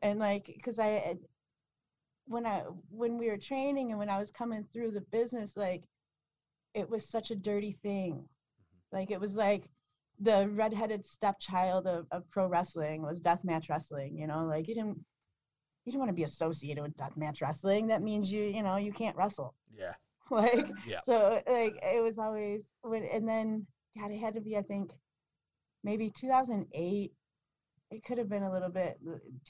and 0.02 0.18
like 0.18 0.46
because 0.46 0.78
I 0.78 1.16
when 2.26 2.46
I 2.46 2.62
when 2.90 3.18
we 3.18 3.28
were 3.28 3.36
training 3.36 3.90
and 3.90 3.98
when 3.98 4.08
I 4.10 4.18
was 4.18 4.30
coming 4.30 4.64
through 4.72 4.92
the 4.92 5.00
business, 5.12 5.56
like 5.56 5.84
it 6.74 6.88
was 6.88 7.08
such 7.08 7.30
a 7.30 7.36
dirty 7.36 7.76
thing. 7.82 8.24
Like 8.92 9.10
it 9.10 9.20
was 9.20 9.36
like 9.36 9.64
the 10.20 10.48
redheaded 10.48 11.06
stepchild 11.06 11.86
of, 11.86 12.06
of 12.10 12.28
pro 12.30 12.46
wrestling 12.46 13.02
was 13.02 13.20
deathmatch 13.20 13.68
wrestling, 13.68 14.16
you 14.16 14.26
know, 14.26 14.44
like 14.46 14.68
you 14.68 14.74
didn't 14.74 14.98
you 15.84 15.92
didn't 15.92 16.00
want 16.00 16.08
to 16.10 16.14
be 16.14 16.24
associated 16.24 16.82
with 16.82 16.96
deathmatch 16.96 17.42
wrestling. 17.42 17.88
That 17.88 18.02
means 18.02 18.30
you, 18.30 18.42
you 18.44 18.62
know, 18.62 18.76
you 18.76 18.92
can't 18.92 19.16
wrestle. 19.16 19.54
Yeah. 19.76 19.94
like 20.30 20.66
Yeah. 20.86 21.00
so 21.04 21.40
like 21.46 21.76
it 21.82 22.02
was 22.02 22.18
always 22.18 22.62
when 22.82 23.04
and 23.04 23.28
then 23.28 23.66
god 23.98 24.10
it 24.10 24.18
had 24.18 24.34
to 24.34 24.40
be 24.40 24.56
i 24.56 24.62
think 24.62 24.90
maybe 25.82 26.10
2008 26.18 27.12
it 27.90 28.04
could 28.04 28.18
have 28.18 28.28
been 28.28 28.42
a 28.44 28.50
little 28.52 28.70
bit 28.70 28.98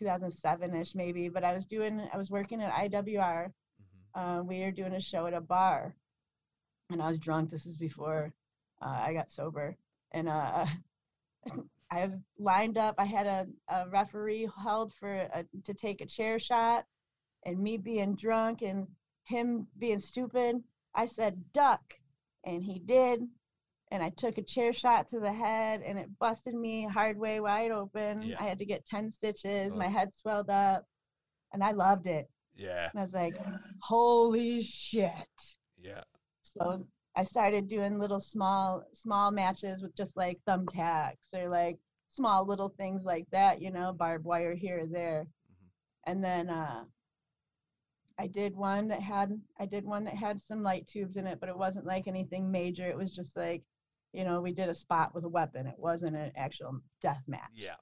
2007ish 0.00 0.94
maybe 0.94 1.28
but 1.28 1.44
i 1.44 1.54
was 1.54 1.66
doing 1.66 2.00
i 2.12 2.16
was 2.18 2.30
working 2.30 2.60
at 2.62 2.72
iwr 2.72 3.52
Mhm. 3.52 4.40
uh, 4.40 4.42
we 4.42 4.60
were 4.60 4.70
doing 4.72 4.94
a 4.94 5.00
show 5.00 5.26
at 5.26 5.34
a 5.34 5.40
bar 5.40 5.94
and 6.90 7.00
i 7.02 7.08
was 7.08 7.18
drunk 7.18 7.50
this 7.50 7.66
is 7.66 7.76
before 7.76 8.32
uh, 8.82 8.98
i 9.06 9.12
got 9.12 9.30
sober 9.30 9.76
and 10.12 10.28
uh 10.28 10.66
i 11.90 12.04
was 12.04 12.16
lined 12.38 12.78
up 12.78 12.94
i 12.98 13.04
had 13.04 13.26
a, 13.26 13.46
a 13.68 13.88
referee 13.88 14.48
held 14.62 14.92
for 14.94 15.12
a, 15.12 15.44
to 15.64 15.74
take 15.74 16.00
a 16.00 16.06
chair 16.06 16.38
shot 16.38 16.86
and 17.44 17.58
me 17.58 17.76
being 17.76 18.14
drunk 18.14 18.62
and 18.62 18.86
him 19.24 19.66
being 19.78 19.98
stupid 19.98 20.62
i 20.94 21.06
said 21.06 21.42
duck 21.52 21.82
and 22.44 22.62
he 22.62 22.78
did 22.78 23.22
and 23.90 24.02
i 24.02 24.08
took 24.10 24.38
a 24.38 24.42
chair 24.42 24.72
shot 24.72 25.08
to 25.08 25.20
the 25.20 25.32
head 25.32 25.82
and 25.84 25.98
it 25.98 26.08
busted 26.18 26.54
me 26.54 26.86
hard 26.90 27.18
way 27.18 27.40
wide 27.40 27.70
open 27.70 28.22
Yeah. 28.22 28.36
i 28.40 28.44
had 28.44 28.58
to 28.58 28.64
get 28.64 28.86
10 28.86 29.10
stitches 29.12 29.74
my 29.76 29.88
head 29.88 30.14
swelled 30.14 30.50
up 30.50 30.84
and 31.52 31.62
i 31.62 31.70
loved 31.72 32.06
it 32.06 32.28
Yeah. 32.56 32.88
and 32.92 33.00
I 33.00 33.02
was 33.02 33.14
like, 33.14 33.36
holy 33.80 34.62
shit. 34.62 35.12
Yeah. 35.76 36.02
So 36.42 36.86
I 37.16 37.22
started 37.24 37.68
doing 37.68 37.98
little 37.98 38.20
small, 38.20 38.84
small 38.92 39.30
matches 39.30 39.82
with 39.82 39.94
just 39.96 40.16
like 40.16 40.40
thumbtacks 40.46 41.32
or 41.32 41.48
like 41.48 41.78
small 42.08 42.46
little 42.46 42.68
things 42.70 43.04
like 43.04 43.28
that, 43.30 43.60
you 43.62 43.70
know, 43.70 43.92
barbed 43.92 44.24
wire 44.24 44.54
here 44.54 44.80
or 44.80 44.86
there. 44.86 45.26
Mhm. 45.50 45.70
And 46.04 46.24
then 46.24 46.50
uh 46.50 46.84
I 48.18 48.26
did 48.26 48.56
one 48.56 48.88
that 48.88 49.00
had 49.02 49.40
I 49.58 49.66
did 49.66 49.84
one 49.84 50.04
that 50.04 50.14
had 50.16 50.40
some 50.40 50.62
light 50.62 50.86
tubes 50.86 51.16
in 51.16 51.26
it, 51.26 51.40
but 51.40 51.48
it 51.48 51.56
wasn't 51.56 51.86
like 51.86 52.06
anything 52.08 52.50
major. 52.50 52.88
It 52.88 52.96
was 52.96 53.10
just 53.14 53.36
like, 53.36 53.62
you 54.12 54.24
know, 54.24 54.40
we 54.40 54.52
did 54.52 54.68
a 54.68 54.74
spot 54.74 55.14
with 55.14 55.24
a 55.24 55.28
weapon. 55.28 55.66
It 55.66 55.78
wasn't 55.78 56.16
an 56.16 56.32
actual 56.36 56.80
death 57.00 57.22
match 57.28 57.50
Yeah. 57.54 57.76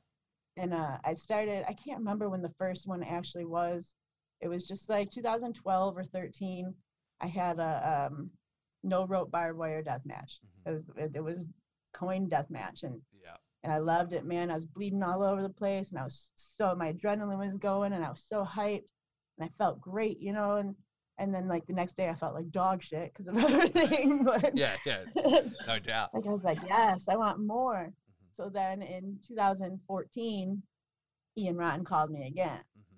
and 0.57 0.75
uh, 0.75 0.99
I 1.05 1.14
started. 1.14 1.64
I 1.68 1.75
can't 1.75 1.99
remember 1.99 2.29
when 2.29 2.42
the 2.42 2.55
first 2.59 2.87
one 2.87 3.03
actually 3.03 3.45
was. 3.47 3.97
It 4.40 4.49
was 4.49 4.64
just 4.64 4.88
like 4.88 5.11
2012 5.11 5.97
or 5.97 6.05
13. 6.05 6.75
I 7.21 7.27
had 7.27 7.59
a 7.59 8.09
um, 8.12 8.31
no 8.83 9.07
rope 9.07 9.31
barbed 9.31 9.59
wire 9.59 9.83
death 9.83 10.03
match. 10.05 10.40
Mhm. 10.66 10.71
It 10.71 10.75
was 10.75 10.85
it, 10.97 11.12
it 11.16 11.21
was 11.25 11.45
coin 11.92 12.29
death 12.29 12.51
match, 12.51 12.83
and 12.83 13.01
Yeah. 13.23 13.37
and 13.62 13.73
I 13.73 13.79
loved 13.79 14.12
it, 14.12 14.25
man. 14.25 14.51
I 14.51 14.55
was 14.55 14.66
bleeding 14.66 15.03
all 15.03 15.23
over 15.23 15.42
the 15.42 15.49
place, 15.49 15.90
and 15.90 15.99
I 15.99 16.05
was 16.05 16.31
so 16.37 16.75
my 16.75 16.92
adrenaline 16.92 17.38
was 17.38 17.57
going, 17.59 17.92
and 17.92 18.05
I 18.05 18.11
was 18.11 18.25
so 18.29 18.45
hyped, 18.45 18.90
and 19.38 19.49
I 19.49 19.49
felt 19.59 19.81
great, 19.81 20.21
you 20.21 20.33
know. 20.33 20.57
And 20.57 20.75
and 21.18 21.33
then 21.35 21.47
like 21.47 21.66
the 21.66 21.75
next 21.75 21.97
day, 21.97 22.09
I 22.09 22.14
felt 22.14 22.35
like 22.35 22.51
dog 22.51 22.83
shit 22.83 23.12
because 23.12 23.29
of 23.29 23.37
everything. 23.38 24.25
But 24.25 24.53
Yeah. 24.57 24.77
Yeah. 24.87 25.05
No 25.66 25.79
doubt. 25.79 26.11
like 26.14 26.27
I 26.27 26.31
was 26.31 26.42
like, 26.45 26.59
yes, 26.66 27.07
I 27.09 27.16
want 27.16 27.38
more. 27.38 27.90
Mhm. 27.92 28.35
So 28.35 28.49
then 28.49 28.83
in 28.83 29.18
2014, 29.29 30.62
Ian 31.38 31.57
Rotten 31.57 31.85
called 31.85 32.11
me 32.11 32.27
again 32.27 32.59
Mhm. 32.79 32.97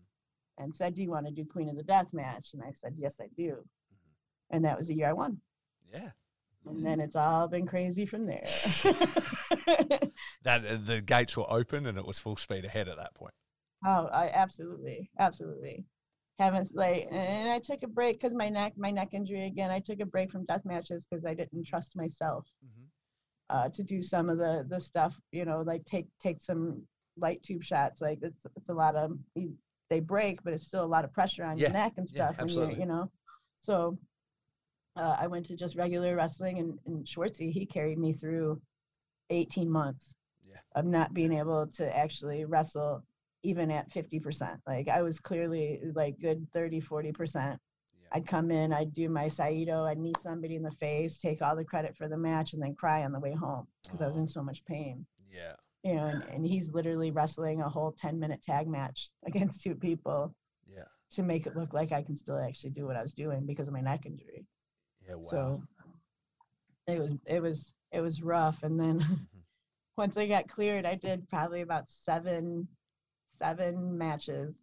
and 0.65 0.75
said, 0.75 0.95
Do 0.95 1.03
you 1.03 1.11
want 1.11 1.27
to 1.27 1.33
do 1.33 1.45
Queen 1.45 1.69
of 1.69 1.77
the 1.77 1.83
Death 1.83 2.13
match? 2.13 2.51
And 2.55 2.63
I 2.63 2.73
said, 2.73 2.95
Yes, 2.97 3.21
I 3.21 3.27
do. 3.37 3.57
Mhm. 3.93 3.97
And 4.51 4.65
that 4.65 4.79
was 4.79 4.87
the 4.89 4.95
year 4.95 5.09
I 5.09 5.13
won. 5.13 5.41
Yeah. 5.93 6.11
And 6.67 6.85
then 6.85 7.01
it's 7.01 7.17
all 7.17 7.47
been 7.49 7.67
crazy 7.67 8.07
from 8.07 8.27
there. 8.27 8.43
That 10.43 10.65
uh, 10.65 10.77
the 10.77 11.01
gates 11.01 11.37
were 11.37 11.51
open 11.53 11.87
and 11.87 11.99
it 11.99 12.07
was 12.07 12.21
full 12.21 12.37
speed 12.37 12.65
ahead 12.65 12.89
at 12.89 12.97
that 12.99 13.15
point. 13.15 13.35
oh, 13.85 14.07
I 14.13 14.31
absolutely, 14.33 15.11
absolutely. 15.19 15.85
Haven't 16.39 16.75
like, 16.75 17.07
and 17.13 17.49
I 17.49 17.61
took 17.61 17.83
a 17.85 17.87
break 17.89 18.21
because 18.21 18.35
my 18.35 18.49
neck, 18.49 18.73
my 18.77 18.91
neck 18.91 19.11
injury 19.13 19.47
again. 19.47 19.71
I 19.71 19.79
took 19.79 20.01
a 20.01 20.07
break 20.07 20.33
from 20.33 20.45
death 20.47 20.65
matches 20.65 21.07
because 21.09 21.25
I 21.25 21.35
didn't 21.35 21.65
trust 21.67 21.95
myself 21.95 22.47
Mhm. 22.63 22.91
uh, 23.51 23.69
to 23.69 23.83
do 23.83 24.03
some 24.03 24.29
of 24.29 24.39
the 24.39 24.67
the 24.69 24.81
stuff. 24.81 25.15
You 25.33 25.45
know, 25.45 25.63
like 25.63 25.85
take 25.85 26.07
take 26.21 26.43
some 26.43 26.83
light 27.17 27.43
tube 27.43 27.63
shots. 27.63 28.01
Like 28.01 28.19
it's 28.23 28.41
it's 28.57 28.69
a 28.69 28.75
lot 28.75 28.97
of 28.97 29.13
they 29.91 30.01
break, 30.01 30.43
but 30.43 30.53
it's 30.55 30.67
still 30.67 30.85
a 30.85 30.87
lot 30.87 31.05
of 31.05 31.13
pressure 31.13 31.45
on 31.45 31.59
Yeah, 31.59 31.69
your 31.69 31.75
neck 31.75 31.93
and 31.99 32.09
stuff. 32.09 32.35
when 32.39 32.41
absolutely. 32.41 32.75
you're, 32.77 32.81
you 32.81 32.87
know, 32.87 33.11
so 33.63 33.99
uh, 34.97 35.17
I 35.19 35.27
went 35.27 35.47
to 35.47 35.57
just 35.57 35.77
regular 35.77 36.15
wrestling, 36.17 36.59
and, 36.59 36.79
and 36.87 37.07
Schwartzy 37.07 37.51
he 37.53 37.67
carried 37.67 37.99
me 37.99 38.13
through 38.13 38.61
18 39.31 39.69
months 39.71 40.15
Yeah. 40.49 40.59
of 40.77 40.85
not 40.85 41.15
being 41.15 41.33
able 41.33 41.67
to 41.69 41.97
actually 41.97 42.45
wrestle 42.45 43.03
even 43.43 43.71
at 43.71 43.91
50%. 43.91 44.57
Like 44.67 44.89
I 44.89 45.03
was 45.03 45.19
clearly 45.21 45.81
like 45.95 46.19
good 46.21 46.47
30, 46.53 46.81
40%. 46.81 47.35
Yeah. 47.35 47.57
I'd 48.13 48.27
come 48.27 48.51
in, 48.51 48.73
I'd 48.73 48.95
do 48.95 49.09
my 49.09 49.29
Saito, 49.29 49.85
I'd 49.85 49.99
knee 49.99 50.15
somebody 50.23 50.57
in 50.57 50.63
the 50.63 50.71
face, 50.73 51.19
take 51.19 51.43
all 51.43 51.57
the 51.57 51.65
credit 51.65 51.97
for 51.97 52.09
the 52.09 52.17
match, 52.17 52.53
and 52.53 52.63
then 52.63 52.75
cry 52.75 53.05
on 53.05 53.13
the 53.13 53.21
way 53.21 53.33
home 53.35 53.67
because 53.83 54.01
I 54.01 54.07
was 54.07 54.17
in 54.17 54.27
so 54.29 54.43
much 54.43 54.65
pain. 54.65 55.05
Yeah. 55.31 55.55
You 55.83 55.97
know, 55.97 56.07
and, 56.07 56.23
and 56.33 56.47
he's 56.47 56.71
literally 56.73 57.11
wrestling 57.11 57.61
a 57.61 57.69
whole 57.69 57.93
10 57.93 58.19
minute 58.19 58.41
tag 58.43 58.67
match 58.69 59.11
against 59.27 59.61
two 59.63 59.75
people 59.75 60.35
Yeah. 60.73 60.85
to 61.13 61.23
make 61.23 61.47
it 61.47 61.57
look 61.57 61.75
like 61.75 61.93
I 61.93 62.03
can 62.03 62.17
still 62.17 62.39
actually 62.39 62.71
do 62.71 62.87
what 62.87 62.97
I 62.97 63.03
was 63.03 63.13
doing 63.13 63.45
because 63.45 63.67
of 63.69 63.75
my 63.75 63.81
neck 63.83 64.07
injury. 64.07 64.47
Yeah. 65.09 65.15
Wow. 65.17 65.25
So 65.31 65.63
it 66.87 66.99
was 66.99 67.13
it 67.27 67.41
was 67.41 67.71
it 67.93 68.01
was 68.01 68.23
rough. 68.23 68.63
And 68.63 68.79
then 68.79 69.01
Mhm. 69.01 69.19
once 69.97 70.17
I 70.17 70.27
got 70.27 70.49
cleared, 70.49 70.87
I 70.87 70.95
did 70.97 71.29
probably 71.29 71.61
about 71.63 71.89
seven 71.89 72.69
seven 73.39 73.97
matches. 73.99 74.55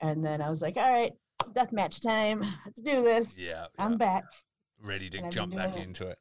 And 0.00 0.24
then 0.24 0.40
I 0.42 0.50
was 0.50 0.62
like, 0.62 0.76
all 0.76 0.90
right, 0.90 1.12
death 1.52 1.72
match 1.72 2.00
time. 2.00 2.40
Let's 2.64 2.80
do 2.80 3.02
this. 3.02 3.38
yeah. 3.38 3.66
I'm 3.78 3.92
yeah. 3.92 3.96
back. 3.98 4.24
Ready 4.82 5.08
to 5.10 5.18
and 5.18 5.32
jump 5.32 5.54
back 5.54 5.76
it. 5.76 5.82
into 5.82 6.08
it. 6.08 6.18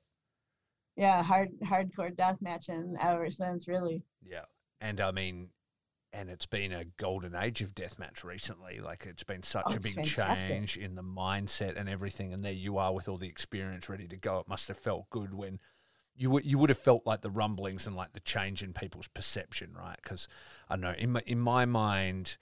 Yeah, 0.98 1.24
hard 1.24 1.50
hardcore 1.64 2.16
death 2.16 2.38
matching 2.42 2.96
ever 3.02 3.32
since, 3.32 3.68
really. 3.68 4.04
Yeah. 4.24 4.46
And 4.82 5.00
I 5.02 5.12
mean, 5.12 5.50
and 6.14 6.30
it's 6.30 6.46
been 6.46 6.72
a 6.74 6.86
golden 6.98 7.36
age 7.36 7.62
of 7.62 7.74
deathmatch 7.74 8.24
recently. 8.24 8.80
Like 8.80 9.06
it's 9.06 9.24
been 9.24 9.44
such 9.44 9.64
Oh, 9.68 9.74
a 9.76 9.80
big 9.80 9.96
fantastic. 9.96 10.48
change 10.48 10.78
in 10.78 10.96
the 10.96 11.04
mindset 11.04 11.80
and 11.80 11.88
everything. 11.88 12.34
And 12.34 12.44
there 12.44 12.52
you 12.52 12.78
are 12.78 12.94
with 12.94 13.08
all 13.08 13.18
the 13.18 13.30
experience 13.30 13.88
ready 13.90 14.08
to 14.08 14.18
go. 14.18 14.40
It 14.40 14.48
must 14.48 14.68
have 14.68 14.78
felt 14.78 15.10
good 15.10 15.34
when 15.34 15.60
you 16.16 16.30
would 16.30 16.46
you 16.46 16.58
would 16.58 16.70
have 16.70 16.78
felt 16.78 17.06
like 17.06 17.22
the 17.22 17.30
rumblings 17.30 17.88
and 17.88 17.96
like 17.96 18.12
the 18.14 18.20
change 18.20 18.62
in 18.62 18.74
people's 18.74 19.08
perception, 19.08 19.74
right? 19.74 19.98
Because 20.04 20.28
I 20.70 20.76
know 20.76 20.94
in 20.98 21.12
my, 21.14 21.22
in 21.26 21.40
my 21.40 21.66
mind, 21.66 22.38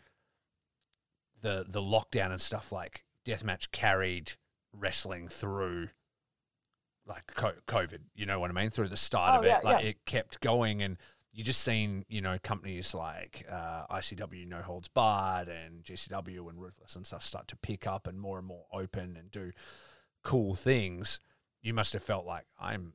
the 1.42 1.66
the 1.68 1.82
lockdown 1.82 2.32
and 2.32 2.42
stuff 2.42 2.72
like 2.72 3.06
deathmatch 3.26 3.72
carried 3.72 4.34
wrestling 4.74 5.28
through 5.28 5.90
like 7.06 7.28
COVID. 7.36 8.00
You 8.16 8.26
know 8.26 8.40
what 8.40 8.50
I 8.50 8.54
mean? 8.54 8.70
Through 8.70 8.90
the 8.90 8.98
start 8.98 9.36
Oh, 9.36 9.40
of 9.40 9.46
it, 9.46 9.48
yeah, 9.50 9.60
like 9.64 9.84
yeah. 9.84 9.90
it 9.92 10.06
kept 10.06 10.42
going 10.42 10.82
and 10.82 10.98
you 11.32 11.44
just 11.44 11.62
seen, 11.62 12.06
you 12.08 12.22
know, 12.22 12.38
companies 12.42 12.94
like 12.94 13.46
uh, 13.52 13.86
ICW 13.88 14.48
No 14.48 14.62
Holds 14.62 14.88
Barred 14.88 15.48
and 15.48 15.84
GCW 15.84 16.50
and 16.50 16.62
Ruthless 16.62 16.96
and 16.96 17.06
stuff 17.06 17.24
start 17.24 17.48
to 17.50 17.56
pick 17.56 17.86
up 17.86 18.08
and 18.08 18.20
more 18.20 18.38
and 18.38 18.48
more 18.48 18.66
open 18.74 19.16
and 19.18 19.30
do 19.32 19.52
cool 20.24 20.56
things. 20.56 21.20
You 21.62 21.74
must 21.74 21.94
have 21.94 22.04
felt 22.04 22.26
like 22.26 22.46
I'm, 22.60 22.94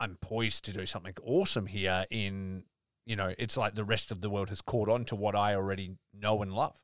I'm 0.00 0.16
poised 0.16 0.64
to 0.66 0.72
do 0.72 0.86
something 0.86 1.14
awesome 1.24 1.66
here. 1.66 2.06
In 2.10 2.64
you 3.08 3.16
know, 3.16 3.32
it's 3.38 3.56
like 3.56 3.74
the 3.74 3.84
rest 3.84 4.12
of 4.12 4.20
the 4.20 4.28
world 4.28 4.50
has 4.50 4.60
caught 4.60 4.90
on 4.90 5.06
to 5.06 5.16
what 5.16 5.34
I 5.34 5.54
already 5.54 5.96
know 6.12 6.42
and 6.42 6.52
love. 6.52 6.76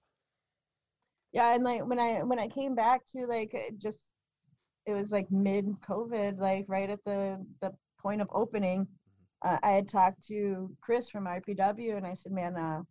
Yeah, 1.33 1.55
and 1.55 1.63
like 1.63 1.87
when 1.87 1.99
I 1.99 2.23
when 2.23 2.39
I 2.39 2.49
came 2.49 2.75
back 2.75 3.03
to 3.13 3.27
like 3.27 3.55
just 3.77 4.01
it 4.87 4.93
was 4.93 5.11
like 5.11 5.31
mid 5.31 5.67
COVID, 5.87 6.39
like 6.39 6.65
right 6.67 6.89
at 6.89 7.05
the 7.05 7.45
the 7.61 7.73
point 8.01 8.23
of 8.23 8.29
opening. 8.33 8.87
Uh, 9.45 9.59
I 9.63 9.73
had 9.73 9.89
talked 9.89 10.27
to 10.29 10.75
Chris 10.81 11.11
from 11.11 11.27
RPW, 11.27 11.97
and 11.97 12.07
I 12.07 12.15
said, 12.15 12.33
"Man, 12.33 12.57
uh, 12.57 12.83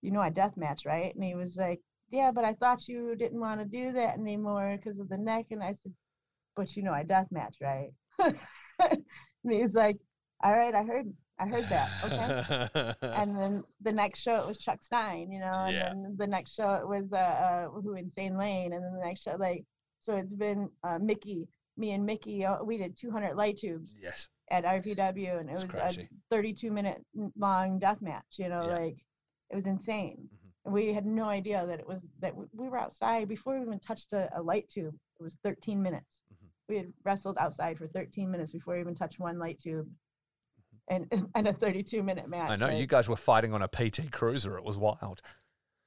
you 0.00 0.12
know 0.12 0.20
I 0.20 0.30
deathmatch, 0.30 0.86
right?" 0.86 1.14
And 1.14 1.24
he 1.24 1.34
was 1.34 1.56
like, 1.56 1.80
"Yeah, 2.10 2.30
but 2.30 2.44
I 2.44 2.54
thought 2.54 2.86
you 2.88 3.16
didn't 3.16 3.40
want 3.40 3.60
to 3.60 3.66
do 3.66 3.92
that 3.92 4.16
anymore 4.18 4.76
because 4.76 5.00
of 5.00 5.08
the 5.08 5.18
neck." 5.18 5.46
And 5.50 5.62
I 5.62 5.72
said, 5.72 5.92
"But 6.54 6.76
you 6.76 6.82
know 6.84 6.92
I 6.92 7.02
deathmatch, 7.04 7.60
right?" 7.60 7.90
and 8.20 9.02
he's 9.52 9.74
like, 9.74 9.98
"All 10.44 10.52
right, 10.52 10.74
I 10.74 10.84
heard, 10.84 11.12
I 11.40 11.46
heard 11.46 11.68
that, 11.70 11.90
okay." 12.04 12.94
and 13.02 13.36
then 13.36 13.64
the 13.82 13.92
next 13.92 14.20
show 14.20 14.36
it 14.36 14.46
was 14.46 14.58
Chuck 14.58 14.82
Stein, 14.82 15.32
you 15.32 15.40
know, 15.40 15.64
and 15.64 15.74
Yeah. 15.74 15.88
then 15.88 16.14
the 16.16 16.26
next 16.28 16.54
show 16.54 16.74
it 16.74 16.86
was 16.86 17.12
uh, 17.12 17.16
uh 17.16 17.68
who 17.68 17.94
Insane 17.94 18.38
Lane, 18.38 18.72
and 18.72 18.84
then 18.84 18.94
the 18.94 19.04
next 19.04 19.22
show 19.22 19.36
like 19.36 19.64
so 20.00 20.14
it's 20.14 20.32
been 20.34 20.70
uh, 20.84 20.98
Mickey, 21.00 21.48
me 21.76 21.90
and 21.90 22.06
Mickey, 22.06 22.44
uh, 22.44 22.62
we 22.62 22.76
did 22.78 22.96
200 22.96 23.34
light 23.34 23.58
tubes 23.58 23.96
yes. 24.00 24.28
At 24.50 24.64
RPW, 24.64 25.40
and 25.40 25.50
it 25.50 25.54
was 25.54 25.64
a 25.64 26.08
32 26.30 26.70
minute 26.70 27.04
long 27.36 27.78
death 27.78 28.00
match, 28.00 28.24
you 28.38 28.48
know, 28.48 28.62
Yeah. 28.66 28.78
like 28.78 28.96
it 29.50 29.54
was 29.54 29.66
insane. 29.66 30.28
Mhm. 30.66 30.72
we 30.72 30.92
had 30.92 31.06
no 31.06 31.24
idea 31.28 31.64
that 31.64 31.78
it 31.78 31.86
was 31.86 32.00
that 32.18 32.34
we 32.36 32.68
were 32.68 32.76
outside 32.78 33.28
before 33.28 33.54
we 33.56 33.62
even 33.62 33.78
touched 33.78 34.12
a, 34.12 34.28
a 34.36 34.42
light 34.42 34.68
tube. 34.68 34.94
It 35.20 35.22
was 35.22 35.36
13 35.44 35.80
minutes. 35.80 36.20
Mhm. 36.32 36.48
We 36.68 36.76
had 36.78 36.92
wrestled 37.04 37.38
outside 37.38 37.78
for 37.78 37.86
13 37.86 38.28
minutes 38.30 38.50
before 38.52 38.74
we 38.74 38.80
even 38.80 38.96
touched 38.96 39.20
one 39.20 39.38
light 39.38 39.60
tube, 39.60 39.88
and 40.88 41.06
and 41.36 41.46
a 41.48 41.52
32 41.52 42.02
minute 42.02 42.28
match. 42.28 42.50
I 42.50 42.56
know 42.56 42.66
like- 42.66 42.78
you 42.80 42.86
guys 42.86 43.08
were 43.08 43.16
fighting 43.16 43.52
on 43.54 43.62
a 43.62 43.68
PT 43.68 44.10
Cruiser. 44.10 44.56
It 44.58 44.64
was 44.64 44.76
wild. 44.76 45.22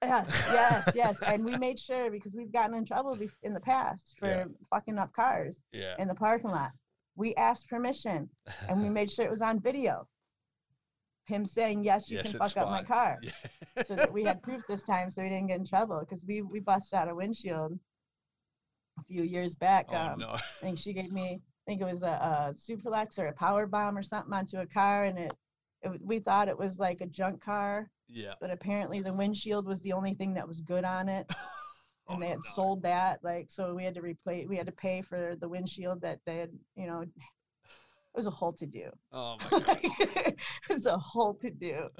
Yes, 0.01 0.27
yes, 0.49 0.91
yes. 0.95 1.19
And 1.27 1.43
we 1.43 1.57
made 1.57 1.77
sure 1.77 2.09
because 2.09 2.33
we've 2.33 2.51
gotten 2.53 2.73
in 2.73 2.85
trouble 2.85 3.17
in 3.43 3.53
the 3.53 3.59
past 3.59 4.15
for 4.17 4.27
Yeah. 4.29 4.45
fucking 4.69 4.97
up 4.97 5.11
cars 5.11 5.59
Yeah. 5.73 5.95
in 5.99 6.07
the 6.07 6.15
parking 6.15 6.51
lot. 6.51 6.71
We 7.19 7.35
asked 7.35 7.67
permission 7.67 8.29
and 8.69 8.81
we 8.81 8.89
made 8.99 9.11
sure 9.11 9.25
it 9.25 9.29
was 9.31 9.41
on 9.41 9.59
video. 9.59 10.07
Him 11.25 11.45
saying, 11.45 11.83
yes, 11.83 12.09
you 12.09 12.15
Yes, 12.17 12.31
can 12.31 12.39
fuck 12.39 12.55
up 12.57 12.69
my 12.69 12.81
car. 12.81 13.17
yeah. 13.21 13.83
So 13.85 13.95
that 13.97 14.11
we 14.11 14.23
had 14.23 14.41
proof 14.47 14.63
this 14.69 14.83
time 14.83 15.11
so 15.11 15.21
we 15.21 15.27
didn't 15.29 15.47
get 15.47 15.59
in 15.59 15.67
trouble 15.67 15.99
because 15.99 16.23
we, 16.25 16.41
we 16.41 16.61
busted 16.61 16.93
out 16.97 17.09
a 17.09 17.13
windshield 17.13 17.77
a 18.99 19.03
few 19.03 19.23
years 19.23 19.53
back. 19.53 19.87
oh 19.89 19.95
um, 19.97 20.19
no. 20.19 20.29
I 20.29 20.41
think 20.61 20.79
she 20.79 20.93
gave 20.93 21.11
me, 21.11 21.41
I 21.67 21.71
think 21.71 21.81
it 21.81 21.85
was 21.85 22.03
a, 22.03 22.07
a 22.07 22.53
Superlex 22.55 23.19
or 23.19 23.27
a 23.27 23.33
power 23.33 23.67
bomb 23.67 23.97
or 23.97 24.01
something 24.01 24.33
onto 24.33 24.57
a 24.59 24.65
car 24.65 25.03
and 25.03 25.19
it, 25.19 25.33
it 25.81 25.91
we 26.01 26.19
thought 26.19 26.47
it 26.47 26.57
was 26.57 26.79
like 26.79 27.01
a 27.01 27.05
junk 27.05 27.43
car 27.43 27.91
Yeah. 28.07 28.33
but 28.39 28.49
apparently 28.49 29.01
the 29.01 29.13
windshield 29.13 29.65
was 29.67 29.81
the 29.81 29.91
only 29.91 30.13
thing 30.13 30.33
that 30.35 30.47
was 30.47 30.61
good 30.61 30.85
on 30.85 31.09
it 31.09 31.29
Oh, 32.09 32.13
and 32.15 32.23
Oh, 32.23 32.25
they 32.25 32.29
had 32.31 32.45
sold 32.55 32.81
that 32.83 33.19
like 33.23 33.47
so 33.49 33.73
we 33.73 33.83
had 33.83 33.93
to 33.95 34.01
replace 34.01 34.47
we 34.47 34.57
had 34.57 34.65
to 34.65 34.71
pay 34.73 35.01
for 35.01 35.35
the 35.39 35.47
windshield 35.47 36.01
that 36.01 36.19
they 36.25 36.37
had 36.37 36.49
you 36.75 36.87
know 36.87 37.01
it 37.01 37.09
was 38.15 38.25
a 38.27 38.31
whole 38.31 38.53
to 38.53 38.65
do 38.65 38.89
Oh 39.11 39.37
my 39.51 39.59
god. 39.59 39.79
it 39.83 40.35
was 40.69 40.85
a 40.85 40.97
whole 40.97 41.35
to 41.35 41.49
do 41.49 41.87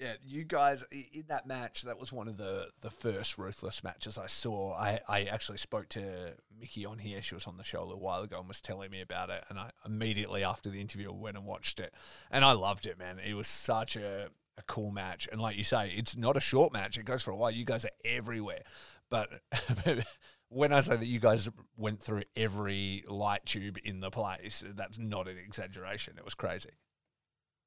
Yeah, 0.00 0.12
you 0.24 0.44
guys 0.44 0.84
in 0.92 1.24
that 1.28 1.44
match. 1.48 1.82
That 1.82 1.98
was 1.98 2.12
one 2.12 2.28
of 2.28 2.36
the 2.36 2.68
the 2.82 2.90
first 2.90 3.36
ruthless 3.36 3.82
matches 3.82 4.16
I 4.16 4.28
saw. 4.28 4.72
I 4.74 5.00
I 5.08 5.24
actually 5.24 5.58
spoke 5.58 5.88
to 5.88 6.34
Mickey 6.56 6.86
on 6.86 6.98
here. 6.98 7.20
She 7.20 7.34
was 7.34 7.48
on 7.48 7.56
the 7.56 7.64
show 7.64 7.82
a 7.82 7.86
little 7.86 7.98
while 7.98 8.22
ago 8.22 8.38
and 8.38 8.46
was 8.46 8.60
telling 8.60 8.92
me 8.92 9.00
about 9.00 9.28
it. 9.28 9.42
And 9.48 9.58
I 9.58 9.72
immediately 9.84 10.44
after 10.44 10.70
the 10.70 10.80
interview 10.80 11.12
went 11.12 11.36
and 11.36 11.44
watched 11.44 11.80
it, 11.80 11.92
and 12.30 12.44
I 12.44 12.52
loved 12.52 12.86
it, 12.86 12.96
man. 12.96 13.18
It 13.18 13.34
was 13.34 13.48
such 13.48 13.96
a 13.96 14.28
a 14.56 14.62
cool 14.68 14.92
match. 14.92 15.28
And 15.32 15.40
like 15.40 15.56
you 15.58 15.64
say, 15.64 15.92
it's 15.96 16.16
not 16.16 16.36
a 16.36 16.40
short 16.40 16.72
match. 16.72 16.96
It 16.96 17.04
goes 17.04 17.24
for 17.24 17.32
a 17.32 17.36
while. 17.36 17.50
You 17.50 17.64
guys 17.64 17.84
are 17.84 17.90
everywhere, 18.04 18.62
but. 19.10 19.28
When 20.50 20.72
I 20.72 20.80
say 20.80 20.96
that 20.96 21.04
you 21.06 21.20
guys 21.20 21.46
went 21.76 22.02
through 22.02 22.22
every 22.34 23.04
light 23.06 23.44
tube 23.44 23.76
in 23.84 24.00
the 24.00 24.08
place, 24.10 24.64
that's 24.74 24.98
not 24.98 25.28
an 25.28 25.36
exaggeration. 25.36 26.14
It 26.16 26.24
was 26.24 26.32
crazy. 26.34 26.70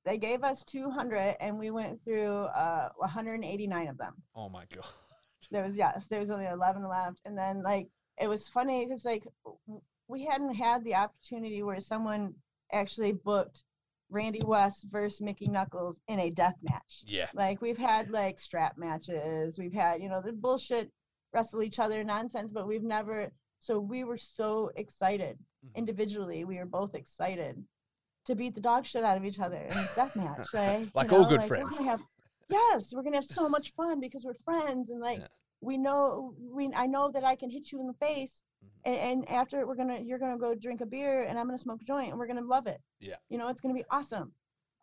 they 0.03 0.17
gave 0.17 0.43
us 0.43 0.63
200 0.63 1.35
and 1.39 1.59
we 1.59 1.69
went 1.69 2.03
through 2.03 2.45
uh 2.45 2.89
189 2.97 3.87
of 3.87 3.97
them 3.99 4.15
Oh 4.35 4.49
my 4.49 4.63
god. 4.73 4.83
there 5.51 5.63
was 5.63 5.77
yes 5.77 6.07
there 6.09 6.19
was 6.21 6.31
only 6.31 6.47
11 6.47 6.87
left 6.89 7.19
and 7.25 7.37
then 7.37 7.61
like 7.61 7.87
it 8.19 8.25
was 8.27 8.47
funny 8.47 8.83
because 8.87 9.05
like 9.05 9.27
we 10.07 10.25
hadn't 10.25 10.55
had 10.55 10.83
the 10.83 10.95
opportunity 10.95 11.61
where 11.61 11.79
someone 11.79 12.33
actually 12.73 13.11
booked 13.11 13.61
randy 14.09 14.41
west 14.43 14.87
versus 14.89 15.21
mickey 15.21 15.47
knuckles 15.47 15.99
in 16.07 16.19
a 16.19 16.31
death 16.31 16.57
match 16.63 17.03
Yeah. 17.05 17.27
like 17.35 17.61
we've 17.61 17.77
had 17.77 18.09
like 18.09 18.39
strap 18.39 18.75
matches 18.75 19.59
we've 19.59 19.71
had 19.73 20.01
you 20.01 20.09
know 20.09 20.21
the 20.25 20.31
bullshit 20.31 20.89
wrestle 21.33 21.63
each 21.63 21.79
other 21.79 22.03
nonsense 22.03 22.51
but 22.51 22.67
we've 22.67 22.83
never 22.83 23.31
so 23.59 23.79
we 23.79 24.03
were 24.03 24.17
so 24.17 24.71
excited 24.75 25.37
Mhm. 25.65 25.75
individually 25.75 26.43
we 26.43 26.57
were 26.57 26.65
both 26.65 26.95
excited 26.95 27.63
to 28.25 28.35
beat 28.35 28.55
the 28.55 28.61
dog 28.61 28.85
shit 28.85 29.03
out 29.03 29.17
of 29.17 29.25
each 29.25 29.39
other 29.39 29.57
in 29.57 29.69
this 29.75 29.95
death 29.95 30.15
match 30.15 30.47
like, 30.53 30.79
you 30.85 30.91
Like 30.93 31.11
all 31.13 31.25
good 31.25 31.41
we're 31.41 31.47
friends. 31.47 31.77
gonna 31.77 31.91
have- 31.91 32.01
yes 32.49 32.93
we're 32.93 33.03
gonna 33.03 33.17
have 33.17 33.25
so 33.25 33.47
much 33.47 33.73
fun 33.75 33.99
because 33.99 34.23
we're 34.25 34.33
friends 34.45 34.89
and 34.89 34.99
like 34.99 35.19
Yeah. 35.19 35.27
we 35.61 35.77
know 35.77 36.33
we 36.39 36.69
i 36.75 36.85
know 36.87 37.09
that 37.11 37.23
i 37.23 37.35
can 37.35 37.49
hit 37.49 37.71
you 37.71 37.79
in 37.79 37.87
the 37.87 37.93
face 37.93 38.43
Mhm. 38.63 38.67
and, 38.85 38.95
and 38.97 39.29
after 39.29 39.65
we're 39.67 39.75
gonna 39.75 39.99
you're 39.99 40.19
gonna 40.19 40.37
go 40.37 40.53
drink 40.55 40.81
a 40.81 40.85
beer 40.85 41.23
and 41.23 41.37
i'm 41.39 41.45
gonna 41.47 41.57
smoke 41.57 41.81
a 41.81 41.85
joint 41.85 42.09
and 42.09 42.17
we're 42.19 42.27
gonna 42.27 42.41
love 42.41 42.67
it 42.67 42.81
Yeah. 42.99 43.15
you 43.29 43.37
know 43.37 43.47
it's 43.47 43.61
gonna 43.61 43.73
be 43.73 43.85
awesome 43.91 44.33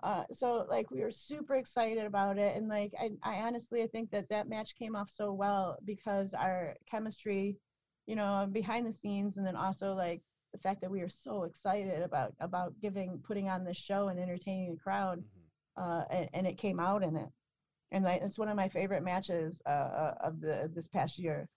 uh, 0.02 0.24
so 0.32 0.66
like 0.68 0.90
we 0.90 1.00
were 1.00 1.10
super 1.10 1.56
excited 1.56 2.04
about 2.04 2.38
it 2.38 2.56
and 2.56 2.68
like 2.68 2.92
I, 2.98 3.10
I 3.22 3.36
honestly 3.42 3.82
i 3.82 3.86
think 3.88 4.10
that 4.10 4.28
that 4.30 4.48
match 4.48 4.74
came 4.78 4.94
off 4.96 5.10
so 5.10 5.32
well 5.32 5.78
because 5.84 6.34
our 6.34 6.76
chemistry 6.90 7.56
you 8.06 8.16
know 8.16 8.48
behind 8.50 8.86
the 8.86 8.92
scenes 8.92 9.36
and 9.36 9.46
then 9.46 9.56
also 9.56 9.94
like 9.94 10.22
the 10.52 10.58
fact 10.58 10.80
that 10.80 10.90
we 10.90 11.00
were 11.00 11.10
so 11.10 11.44
excited 11.44 12.02
about 12.02 12.32
about 12.40 12.72
giving 12.80 13.18
putting 13.26 13.48
on 13.48 13.64
this 13.64 13.76
show 13.76 14.08
and 14.08 14.18
entertaining 14.18 14.70
the 14.70 14.80
crowd 14.80 15.18
Mhm. 15.18 15.48
uh, 15.76 16.04
and, 16.10 16.28
and 16.34 16.46
it 16.46 16.58
came 16.58 16.80
out 16.80 17.02
in 17.02 17.16
it. 17.16 17.28
And 17.92 18.04
like, 18.04 18.22
it's 18.22 18.38
one 18.38 18.48
of 18.48 18.56
my 18.56 18.68
favorite 18.68 19.02
matches 19.04 19.60
uh, 19.66 19.68
uh, 19.70 20.14
of 20.22 20.40
the 20.40 20.70
this 20.74 20.88
past 20.88 21.18
year, 21.18 21.48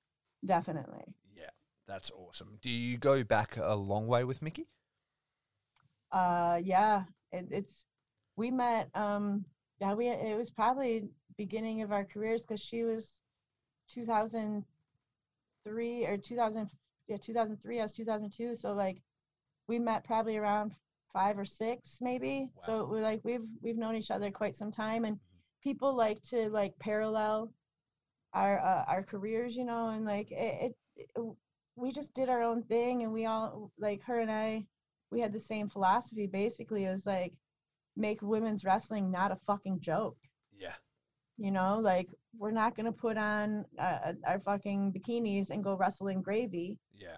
definitely. 0.45 1.03
Yeah, 1.35 1.49
that's 1.87 2.11
awesome. 2.11 2.57
Do 2.61 2.69
you 2.69 2.97
go 2.97 3.23
back 3.23 3.57
a 3.57 3.75
long 3.75 4.07
way 4.07 4.23
with 4.23 4.41
Mickey? 4.41 4.67
Uh, 6.11 6.59
yeah, 6.63 7.03
it, 7.31 7.47
it's 7.51 7.85
we 8.35 8.51
met. 8.51 8.89
Um, 8.95 9.45
yeah, 9.79 9.93
we 9.93 10.09
it 10.09 10.37
was 10.37 10.51
probably 10.51 11.09
beginning 11.37 11.81
of 11.81 11.91
our 11.91 12.05
careers 12.05 12.41
because 12.41 12.61
she 12.61 12.83
was 12.83 13.19
2003 13.93 16.05
or 16.05 16.17
2000 16.17 16.69
yeah 17.07 17.17
2003 17.17 17.79
I 17.79 17.83
was 17.83 17.91
2002 17.91 18.55
so 18.55 18.73
like 18.73 19.01
we 19.67 19.79
met 19.79 20.03
probably 20.03 20.37
around 20.37 20.73
five 21.13 21.37
or 21.37 21.45
six 21.45 21.97
maybe. 22.01 22.49
So 22.65 22.87
we're 22.89 23.01
like 23.01 23.21
we've 23.23 23.45
we've 23.61 23.77
known 23.77 23.95
each 23.95 24.11
other 24.11 24.31
quite 24.31 24.55
some 24.55 24.71
time 24.71 25.05
and 25.05 25.19
people 25.63 25.95
like 25.95 26.21
to 26.23 26.49
like 26.49 26.77
parallel 26.79 27.51
our 28.33 28.59
uh, 28.59 28.85
our 28.87 29.03
careers 29.03 29.55
you 29.55 29.65
know 29.65 29.89
and 29.89 30.05
like 30.05 30.31
it, 30.31 30.73
it, 30.97 31.07
it 31.15 31.21
we 31.75 31.91
just 31.91 32.13
did 32.13 32.29
our 32.29 32.43
own 32.43 32.63
thing 32.63 33.03
and 33.03 33.11
we 33.11 33.25
all 33.25 33.71
like 33.77 34.01
her 34.03 34.19
and 34.19 34.31
I 34.31 34.65
we 35.11 35.19
had 35.19 35.33
the 35.33 35.39
same 35.39 35.69
philosophy 35.69 36.27
basically. 36.27 36.85
It 36.85 36.91
was 36.91 37.05
like 37.05 37.33
make 37.97 38.21
women's 38.21 38.63
wrestling 38.63 39.11
not 39.11 39.31
a 39.31 39.37
fucking 39.47 39.79
joke 39.81 40.17
Yeah. 40.57 40.73
you 41.37 41.51
know 41.51 41.79
like 41.79 42.07
we're 42.37 42.51
not 42.51 42.75
going 42.75 42.85
to 42.85 42.91
put 42.91 43.17
on 43.17 43.65
uh, 43.79 44.13
our 44.25 44.39
fucking 44.39 44.93
bikinis 44.93 45.49
and 45.49 45.63
go 45.63 45.75
wrestle 45.75 46.07
in 46.07 46.21
gravy 46.21 46.77
Yeah. 46.95 47.17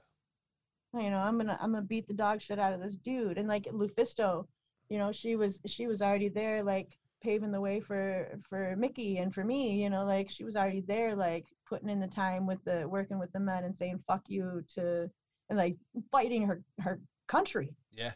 you 0.93 1.09
know 1.11 1.17
i'm 1.19 1.37
gonna 1.37 1.57
i'm 1.61 1.73
gonna 1.73 1.83
beat 1.85 2.07
the 2.07 2.13
dog 2.13 2.41
shit 2.41 2.59
out 2.59 2.73
of 2.73 2.81
this 2.81 2.95
dude 2.97 3.37
and 3.37 3.47
like 3.47 3.65
lufisto 3.65 4.45
you 4.89 4.97
know 4.97 5.11
she 5.11 5.35
was 5.35 5.59
she 5.67 5.87
was 5.87 6.01
already 6.01 6.29
there 6.29 6.63
like 6.63 6.97
paving 7.21 7.51
the 7.51 7.61
way 7.61 7.79
for 7.79 8.27
for 8.49 8.75
mickey 8.77 9.17
and 9.17 9.33
for 9.33 9.43
me 9.43 9.81
you 9.81 9.89
know 9.89 10.03
like 10.05 10.29
she 10.29 10.43
was 10.43 10.55
already 10.55 10.81
there 10.81 11.15
like 11.15 11.45
putting 11.69 11.89
in 11.89 11.99
the 11.99 12.07
time 12.07 12.45
with 12.45 12.61
the 12.65 12.85
working 12.87 13.17
with 13.17 13.31
the 13.31 13.39
men 13.39 13.63
and 13.63 13.75
saying 13.77 13.97
fuck 14.07 14.21
you 14.27 14.61
to 14.75 15.09
and 15.49 15.57
like 15.57 15.75
fighting 16.11 16.45
her 16.45 16.61
her 16.79 16.99
country 17.27 17.73
Yeah. 17.91 18.11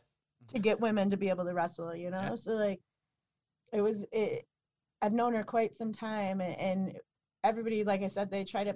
To 0.48 0.60
get 0.60 0.80
women 0.80 1.10
to 1.10 1.18
be 1.18 1.30
able 1.30 1.46
to 1.46 1.54
wrestle 1.54 1.96
you 1.96 2.10
know 2.10 2.30
Yeah. 2.30 2.36
so 2.36 2.52
like 2.54 2.80
it 3.74 3.82
was 3.82 4.04
it 4.12 4.46
i've 5.02 5.14
known 5.14 5.34
her 5.34 5.44
quite 5.44 5.76
some 5.76 5.92
time 5.94 6.42
and, 6.42 6.56
and 6.60 6.98
everybody 7.44 7.84
like 7.84 8.02
i 8.02 8.08
said 8.08 8.30
they 8.32 8.44
try 8.44 8.64
to 8.64 8.74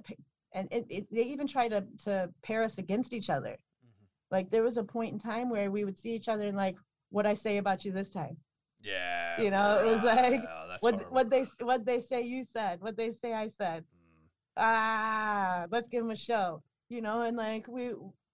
and 0.53 0.67
it, 0.71 0.85
it, 0.89 1.07
they 1.11 1.23
even 1.23 1.47
try 1.47 1.67
to 1.69 1.83
to 2.03 2.29
pair 2.43 2.63
us 2.63 2.77
against 2.77 3.13
each 3.13 3.29
other 3.29 3.57
Mhm. 3.85 4.05
like 4.31 4.49
there 4.51 4.63
was 4.63 4.77
a 4.77 4.83
point 4.83 5.13
in 5.13 5.19
time 5.19 5.49
where 5.49 5.71
we 5.71 5.83
would 5.85 5.97
see 5.97 6.11
each 6.11 6.27
other 6.27 6.47
and 6.47 6.57
like 6.57 6.77
what 7.09 7.25
i 7.25 7.33
say 7.33 7.57
about 7.57 7.83
you 7.85 7.91
this 7.91 8.09
time 8.09 8.37
Yeah. 8.83 9.41
You 9.41 9.49
know, 9.51 9.79
it 9.79 9.87
was 9.93 10.03
like, 10.03 10.41
Oh, 10.43 10.67
what 10.81 10.93
horrible. 10.95 11.13
what 11.15 11.29
they 11.29 11.43
what 11.71 11.85
they 11.85 11.99
say 12.01 12.21
you 12.33 12.43
said 12.43 12.81
what 12.81 12.95
they 12.97 13.11
say 13.11 13.33
i 13.33 13.47
said 13.47 13.83
Mm. 13.83 14.27
ah 14.57 15.65
let's 15.71 15.87
give 15.87 16.01
them 16.03 16.11
a 16.11 16.15
show 16.15 16.61
you 16.89 17.01
know 17.01 17.21
and 17.21 17.37
like 17.37 17.65
we 17.67 17.85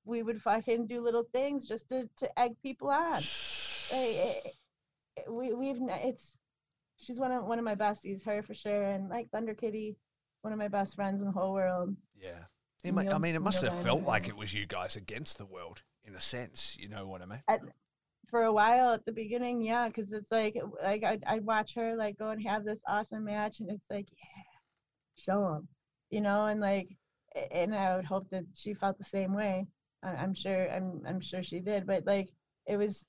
we 0.08 0.24
would 0.24 0.42
fucking 0.42 0.88
do 0.88 1.02
little 1.02 1.26
things 1.34 1.66
just 1.66 1.90
to 1.90 2.10
to 2.18 2.40
egg 2.40 2.54
people 2.64 2.90
on 2.90 3.22
we 5.30 5.54
we've 5.54 5.78
it's 5.82 6.38
she's 6.98 7.20
one 7.20 7.32
of 7.32 7.46
one 7.46 7.60
of 7.60 7.66
my 7.66 7.76
besties, 7.76 8.24
her 8.24 8.44
for 8.44 8.54
sure, 8.54 8.84
and 8.84 9.10
like 9.10 9.30
Thunder 9.30 9.54
Kitty, 9.54 9.96
one 10.42 10.54
of 10.54 10.60
my 10.60 10.68
best 10.68 10.96
friends 10.96 11.22
in 11.22 11.28
the 11.28 11.32
whole 11.32 11.54
world. 11.54 11.96
Yeah. 12.20 12.46
It 12.84 12.94
I 12.96 13.18
mean, 13.18 13.36
it 13.36 13.42
must 13.42 13.64
have 13.64 13.74
felt 13.82 14.04
like 14.04 14.28
it 14.28 14.38
was 14.38 14.54
you 14.54 14.66
guys 14.66 14.96
against 14.96 15.38
the 15.38 15.46
world 15.46 15.82
in 16.06 16.16
a 16.16 16.22
sense. 16.22 16.78
You 16.80 16.88
know 16.88 17.08
what 17.08 17.22
I 17.22 17.26
mean? 17.26 17.42
For 18.30 18.44
a 18.44 18.54
while 18.54 18.94
at 18.94 19.04
the 19.06 19.12
beginning, 19.12 19.62
yeah, 19.62 19.88
because 19.88 20.14
it's 20.14 20.32
like 20.32 20.56
like 20.82 21.04
I 21.04 21.18
I 21.26 21.40
watch 21.40 21.74
her 21.76 21.96
like 21.96 22.18
go 22.18 22.30
and 22.30 22.42
have 22.46 22.64
this 22.64 22.80
awesome 22.88 23.26
match, 23.26 23.60
and 23.60 23.70
it's 23.70 23.86
like 23.90 24.08
yeah, 24.12 24.44
show 25.16 25.54
them, 25.54 25.68
you 26.12 26.22
know, 26.22 26.46
and 26.46 26.62
like 26.62 26.90
and 27.52 27.74
I 27.74 27.96
would 27.96 28.06
hope 28.06 28.30
that 28.30 28.44
she 28.54 28.74
felt 28.74 28.98
the 28.98 29.04
same 29.04 29.34
way. 29.34 29.68
I, 30.04 30.10
I'm 30.10 30.34
sure 30.34 30.70
I'm 30.72 31.02
I'm 31.08 31.20
sure 31.20 31.44
she 31.44 31.60
did, 31.60 31.86
but 31.86 32.06
like 32.06 32.30
it 32.66 32.78
was 32.78 33.06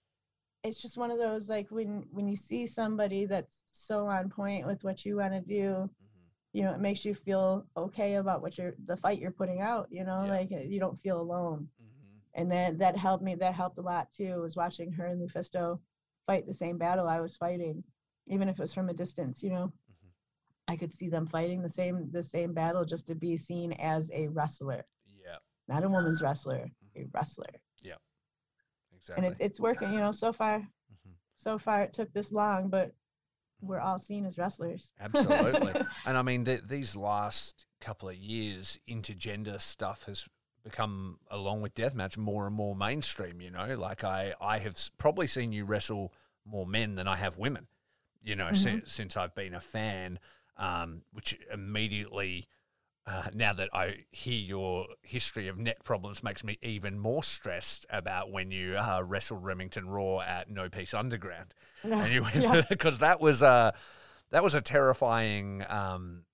it's 0.64 0.78
just 0.78 0.96
one 0.96 1.10
of 1.10 1.18
those 1.18 1.48
like 1.48 1.70
when 1.70 2.04
when 2.10 2.26
you 2.28 2.36
see 2.36 2.66
somebody 2.66 3.26
that's 3.26 3.62
so 3.72 4.06
on 4.06 4.28
point 4.28 4.66
with 4.66 4.82
what 4.84 5.04
you 5.04 5.16
want 5.16 5.32
to 5.32 5.40
do 5.40 5.88
Mhm. 5.88 5.88
you 6.52 6.62
know 6.64 6.72
it 6.72 6.80
makes 6.80 7.04
you 7.04 7.14
feel 7.14 7.64
okay 7.76 8.16
about 8.16 8.42
what 8.42 8.58
you're 8.58 8.74
the 8.86 8.96
fight 8.96 9.20
you're 9.20 9.30
putting 9.30 9.60
out 9.60 9.86
you 9.90 10.02
know 10.04 10.24
Yeah. 10.24 10.30
like 10.32 10.50
you 10.50 10.80
don't 10.80 11.00
feel 11.00 11.20
alone 11.20 11.68
Mhm. 11.80 12.20
and 12.34 12.50
then 12.50 12.76
that 12.78 12.96
helped 12.96 13.22
me 13.22 13.36
that 13.36 13.54
helped 13.54 13.78
a 13.78 13.82
lot 13.82 14.12
too 14.12 14.40
was 14.40 14.56
watching 14.56 14.90
her 14.92 15.06
and 15.06 15.20
lufisto 15.20 15.78
fight 16.26 16.46
the 16.46 16.54
same 16.54 16.76
battle 16.76 17.08
i 17.08 17.20
was 17.20 17.36
fighting 17.36 17.84
even 18.26 18.48
if 18.48 18.58
it 18.58 18.62
was 18.62 18.74
from 18.74 18.88
a 18.88 18.94
distance 18.94 19.42
you 19.42 19.50
know 19.50 19.66
Mhm. 19.66 20.10
I 20.66 20.76
could 20.76 20.92
see 20.92 21.08
them 21.08 21.26
fighting 21.26 21.62
the 21.62 21.70
same 21.70 22.10
the 22.10 22.24
same 22.24 22.52
battle 22.52 22.84
just 22.84 23.06
to 23.06 23.14
be 23.14 23.36
seen 23.36 23.72
as 23.74 24.10
a 24.10 24.26
wrestler. 24.28 24.84
Not 25.68 25.84
a 25.84 25.88
woman's 25.88 26.22
wrestler, 26.22 26.66
a 26.96 27.04
wrestler. 27.12 27.46
Yeah, 27.82 27.94
exactly. 28.96 29.26
And 29.26 29.34
it's 29.34 29.40
it's 29.40 29.60
working, 29.60 29.92
you 29.92 30.00
know, 30.00 30.12
so 30.12 30.32
far. 30.32 30.58
Mhm. 30.60 31.12
So 31.36 31.58
far 31.58 31.82
it 31.82 31.92
took 31.92 32.12
this 32.12 32.32
long, 32.32 32.68
but 32.68 32.92
we're 33.60 33.80
all 33.80 33.98
seen 33.98 34.24
as 34.24 34.38
wrestlers. 34.38 34.90
Absolutely. 35.00 35.74
and 36.06 36.16
I 36.16 36.22
mean, 36.22 36.44
th- 36.44 36.62
these 36.68 36.94
last 36.96 37.66
couple 37.80 38.08
of 38.08 38.16
years, 38.16 38.78
intergender 38.88 39.60
stuff 39.60 40.04
has 40.04 40.26
become, 40.62 41.18
along 41.30 41.62
with 41.62 41.74
deathmatch, 41.74 42.16
more 42.16 42.46
and 42.46 42.54
more 42.54 42.74
mainstream. 42.76 43.40
You 43.40 43.50
know, 43.50 43.74
like 43.76 44.04
I, 44.04 44.34
I 44.40 44.58
have 44.58 44.76
probably 44.98 45.26
seen 45.26 45.52
you 45.52 45.64
wrestle 45.64 46.12
more 46.44 46.66
men 46.66 46.94
than 46.94 47.08
I 47.08 47.16
have 47.16 47.36
women. 47.36 47.66
You 48.22 48.36
know, 48.36 48.46
Mhm. 48.46 48.56
since 48.56 48.92
since 48.92 49.16
I've 49.16 49.34
been 49.34 49.54
a 49.54 49.60
fan, 49.60 50.18
um, 50.56 51.02
which 51.12 51.38
immediately. 51.52 52.48
Uh, 53.08 53.30
now 53.32 53.54
that 53.54 53.70
I 53.72 54.04
hear 54.10 54.38
your 54.38 54.86
history 55.02 55.48
of 55.48 55.56
neck 55.56 55.82
problems, 55.82 56.22
makes 56.22 56.44
me 56.44 56.58
even 56.62 56.98
more 56.98 57.22
stressed 57.22 57.86
about 57.88 58.30
when 58.30 58.50
you 58.50 58.76
uh, 58.76 59.02
wrestled 59.02 59.42
Remington 59.44 59.88
Raw 59.88 60.20
at 60.20 60.50
No 60.50 60.68
Peace 60.68 60.92
Underground 60.92 61.54
and 61.82 62.12
you 62.12 62.26
Yeah. 62.34 62.62
because 62.68 62.98
that 62.98 63.20
was 63.20 63.40
a 63.40 63.72
that 64.30 64.42
was 64.42 64.54
a 64.54 64.60
terrifying 64.60 65.64
um, 65.68 66.24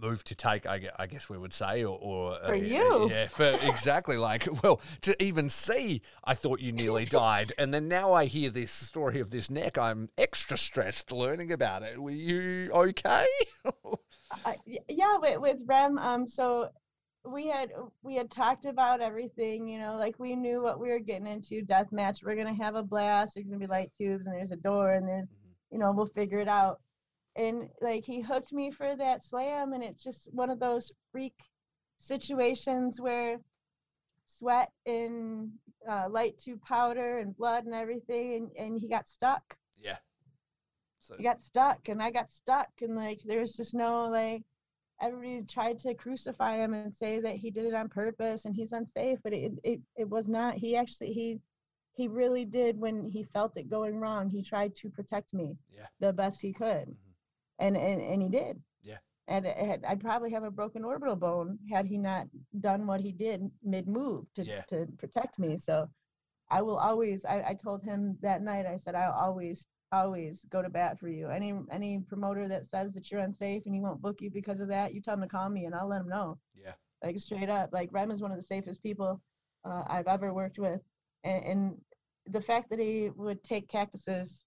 move 0.00 0.24
to 0.24 0.34
take. 0.34 0.66
I, 0.66 0.88
I 0.98 1.06
guess 1.06 1.28
we 1.28 1.38
would 1.38 1.52
say, 1.52 1.84
or, 1.84 1.98
or 1.98 2.44
uh, 2.44 2.52
you. 2.52 3.08
yeah, 3.10 3.28
for 3.28 3.44
exactly 3.62 4.16
like 4.16 4.48
well 4.62 4.80
to 5.02 5.20
even 5.22 5.48
see, 5.50 6.02
I 6.24 6.34
thought 6.34 6.60
you 6.60 6.72
nearly 6.72 7.04
died, 7.06 7.52
and 7.58 7.72
then 7.72 7.88
now 7.88 8.12
I 8.12 8.26
hear 8.26 8.50
this 8.50 8.70
story 8.70 9.20
of 9.20 9.30
this 9.30 9.50
neck. 9.50 9.78
I'm 9.78 10.10
extra 10.16 10.56
stressed 10.56 11.12
learning 11.12 11.52
about 11.52 11.82
it. 11.82 12.00
Were 12.00 12.10
you 12.10 12.70
okay? 12.72 13.26
Y- 14.44 14.78
yeah 14.88 15.16
with, 15.18 15.40
with 15.40 15.58
rem 15.66 15.98
um 15.98 16.26
so 16.26 16.68
we 17.24 17.48
had 17.48 17.70
we 18.02 18.14
had 18.16 18.30
talked 18.30 18.64
about 18.64 19.00
everything 19.00 19.68
you 19.68 19.78
know 19.78 19.96
like 19.96 20.18
we 20.18 20.36
knew 20.36 20.62
what 20.62 20.78
we 20.80 20.88
were 20.88 20.98
getting 20.98 21.26
into 21.26 21.62
death 21.62 21.90
match 21.92 22.20
we're 22.24 22.36
gonna 22.36 22.54
have 22.54 22.74
a 22.74 22.82
blast 22.82 23.34
there's 23.34 23.46
gonna 23.46 23.58
be 23.58 23.66
light 23.66 23.90
tubes 23.98 24.26
and 24.26 24.34
there's 24.34 24.52
a 24.52 24.56
door 24.56 24.92
and 24.94 25.08
there's 25.08 25.30
you 25.70 25.78
know 25.78 25.92
we'll 25.92 26.06
figure 26.06 26.38
it 26.38 26.48
out 26.48 26.80
and 27.36 27.68
like 27.80 28.04
he 28.04 28.20
hooked 28.20 28.52
me 28.52 28.70
for 28.70 28.96
that 28.96 29.24
slam 29.24 29.72
and 29.72 29.82
it's 29.84 30.02
just 30.02 30.28
one 30.32 30.50
of 30.50 30.60
those 30.60 30.92
freak 31.12 31.34
situations 31.98 33.00
where 33.00 33.38
sweat 34.26 34.72
and 34.86 35.52
uh, 35.88 36.08
light 36.08 36.38
tube 36.38 36.60
powder 36.62 37.18
and 37.18 37.36
blood 37.36 37.64
and 37.64 37.74
everything 37.74 38.34
and, 38.34 38.50
and 38.66 38.78
he 38.80 38.88
got 38.88 39.06
stuck 39.08 39.56
yeah. 39.80 39.98
So 41.00 41.16
he 41.16 41.24
got 41.24 41.40
stuck 41.40 41.88
and 41.88 42.02
I 42.02 42.10
got 42.10 42.30
stuck 42.30 42.70
and 42.82 42.96
like 42.96 43.20
there 43.24 43.40
was 43.40 43.54
just 43.56 43.74
no 43.74 44.08
like 44.08 44.42
everybody 45.00 45.44
tried 45.44 45.78
to 45.80 45.94
crucify 45.94 46.56
him 46.56 46.72
and 46.74 46.86
say 46.86 47.12
that 47.12 47.28
he 47.28 47.42
did 47.42 47.58
it 47.58 47.66
on 47.66 47.80
purpose 47.80 48.38
and 48.38 48.48
he's 48.48 48.66
unsafe 48.66 49.14
but 49.18 49.28
it 49.28 49.52
it, 49.62 49.80
it 49.96 50.08
was 50.08 50.28
not 50.28 50.54
he 50.54 50.76
actually 50.76 51.12
he 51.12 51.38
he 51.92 52.08
really 52.08 52.44
did 52.44 52.78
when 52.78 53.04
he 53.06 53.22
felt 53.22 53.56
it 53.56 53.68
going 53.70 53.98
wrong 53.98 54.28
he 54.28 54.42
tried 54.42 54.74
to 54.76 54.88
protect 54.90 55.32
me 55.32 55.56
Yeah. 55.72 55.86
the 56.00 56.12
best 56.12 56.40
he 56.42 56.52
could 56.52 56.88
Mhm. 56.88 57.05
And 57.58 57.76
and, 57.76 58.00
and 58.00 58.22
he 58.22 58.28
did 58.28 58.60
Yeah. 58.82 58.98
and 59.28 59.46
had, 59.46 59.84
I'd 59.84 60.00
probably 60.00 60.30
have 60.32 60.44
a 60.44 60.50
broken 60.50 60.84
orbital 60.84 61.16
bone 61.16 61.58
had 61.70 61.86
he 61.86 61.98
not 61.98 62.26
done 62.60 62.86
what 62.86 63.00
he 63.00 63.12
did 63.12 63.50
mid 63.62 63.86
move 63.88 64.26
to, 64.34 64.44
Yeah. 64.44 64.62
to 64.68 64.86
protect 64.98 65.38
me 65.38 65.58
so 65.58 65.88
I 66.50 66.62
will 66.62 66.78
always 66.78 67.24
I, 67.24 67.42
I 67.50 67.54
told 67.54 67.82
him 67.82 68.16
that 68.22 68.42
night 68.42 68.66
I 68.66 68.76
said 68.76 68.94
I'll 68.94 69.12
always 69.26 69.68
always 69.92 70.44
go 70.50 70.62
to 70.62 70.68
bat 70.68 70.98
for 70.98 71.08
you. 71.08 71.28
Any 71.28 71.54
any 71.70 72.00
promoter 72.08 72.48
that 72.48 72.66
says 72.66 72.92
that 72.94 73.10
you're 73.10 73.20
unsafe 73.20 73.62
and 73.66 73.74
he 73.74 73.80
won't 73.80 74.02
book 74.02 74.20
you 74.20 74.30
because 74.30 74.60
of 74.60 74.68
that, 74.68 74.92
you 74.94 75.00
tell 75.00 75.14
him 75.14 75.22
to 75.22 75.28
call 75.28 75.48
me 75.48 75.64
and 75.64 75.74
I'll 75.74 75.88
let 75.88 76.00
him 76.02 76.08
know. 76.08 76.38
yeah. 76.54 76.72
Like 77.02 77.18
straight 77.20 77.48
up. 77.48 77.70
Like 77.72 77.90
Rem 77.92 78.10
is 78.10 78.20
one 78.20 78.32
of 78.32 78.36
the 78.36 78.42
safest 78.42 78.82
people 78.82 79.20
uh, 79.64 79.84
I've 79.88 80.06
ever 80.08 80.32
worked 80.34 80.58
with, 80.58 80.80
and, 81.24 81.44
and 81.44 81.80
the 82.26 82.40
fact 82.40 82.68
that 82.70 82.78
he 82.80 83.10
would 83.14 83.42
take 83.44 83.68
cactuses 83.68 84.44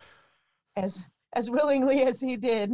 as 0.76 1.04
as 1.32 1.50
willingly 1.50 2.02
as 2.02 2.20
he 2.20 2.36
did, 2.36 2.72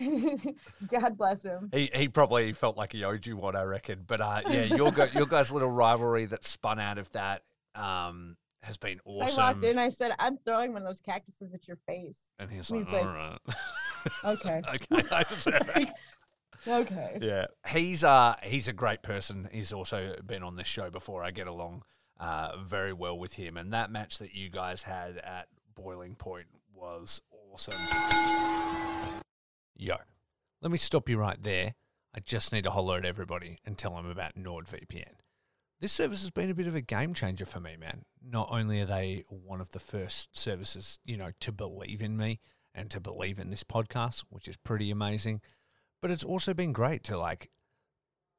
God 0.00 1.16
bless 1.16 1.44
him. 1.44 1.70
He, 1.72 1.90
he 1.94 2.08
probably 2.08 2.52
felt 2.52 2.76
like 2.76 2.92
he 2.92 3.04
owed 3.04 3.26
you 3.26 3.36
one, 3.36 3.54
I 3.54 3.62
reckon. 3.62 4.04
But 4.06 4.20
uh, 4.20 4.40
yeah, 4.48 4.64
your 4.64 4.92
your 5.14 5.26
guys' 5.26 5.52
little 5.52 5.70
rivalry 5.70 6.26
that 6.26 6.44
spun 6.44 6.80
out 6.80 6.98
of 6.98 7.10
that 7.12 7.42
um, 7.74 8.36
has 8.62 8.76
been 8.76 9.00
awesome. 9.04 9.40
I 9.40 9.52
walked 9.52 9.64
in, 9.64 9.78
I 9.78 9.88
said, 9.88 10.12
"I'm 10.18 10.38
throwing 10.38 10.72
one 10.72 10.82
of 10.82 10.88
those 10.88 11.00
cactuses 11.00 11.54
at 11.54 11.68
your 11.68 11.78
face." 11.86 12.18
And 12.38 12.50
he's 12.50 12.68
He's 12.68 12.86
like, 12.86 12.92
like, 12.92 13.04
all 13.04 13.12
right. 13.12 13.38
Okay. 14.24 14.62
okay, 14.74 15.08
I 15.10 15.22
deserve 15.22 15.70
it. 15.76 15.88
okay. 16.68 17.18
Yeah, 17.20 17.46
he's 17.68 18.02
uh 18.02 18.34
he's 18.42 18.68
a 18.68 18.72
great 18.72 19.02
person. 19.02 19.48
He's 19.52 19.72
also 19.72 20.16
been 20.26 20.42
on 20.42 20.56
this 20.56 20.66
show 20.66 20.90
before. 20.90 21.22
I 21.22 21.30
get 21.30 21.46
along 21.46 21.84
uh 22.18 22.56
very 22.58 22.92
well 22.92 23.18
with 23.18 23.34
him, 23.34 23.56
and 23.56 23.72
that 23.72 23.90
match 23.90 24.18
that 24.18 24.34
you 24.34 24.50
guys 24.50 24.82
had 24.82 25.18
at 25.18 25.46
Boiling 25.76 26.16
Point 26.16 26.46
was 26.74 27.22
awesome. 27.54 27.74
Yo, 29.76 29.94
let 30.60 30.72
me 30.72 30.78
stop 30.78 31.08
you 31.08 31.16
right 31.16 31.40
there. 31.40 31.74
I 32.12 32.18
just 32.20 32.52
need 32.52 32.64
to 32.64 32.70
holler 32.70 32.98
at 32.98 33.04
everybody 33.04 33.58
and 33.64 33.78
tell 33.78 33.94
them 33.94 34.10
about 34.10 34.34
NordVPN. 34.34 35.14
This 35.80 35.92
service 35.92 36.22
has 36.22 36.30
been 36.30 36.50
a 36.50 36.54
bit 36.54 36.66
of 36.66 36.74
a 36.74 36.80
game 36.80 37.14
changer 37.14 37.46
for 37.46 37.60
me, 37.60 37.76
man. 37.76 38.04
Not 38.20 38.48
only 38.50 38.80
are 38.80 38.86
they 38.86 39.24
one 39.28 39.60
of 39.60 39.70
the 39.70 39.78
first 39.78 40.36
services, 40.36 40.98
you 41.04 41.16
know, 41.16 41.30
to 41.40 41.52
believe 41.52 42.02
in 42.02 42.16
me 42.16 42.40
and 42.74 42.90
to 42.90 43.00
believe 43.00 43.38
in 43.38 43.50
this 43.50 43.64
podcast, 43.64 44.24
which 44.30 44.48
is 44.48 44.56
pretty 44.56 44.90
amazing, 44.90 45.40
but 46.02 46.10
it's 46.10 46.24
also 46.24 46.54
been 46.54 46.72
great 46.72 47.04
to 47.04 47.16
like 47.16 47.50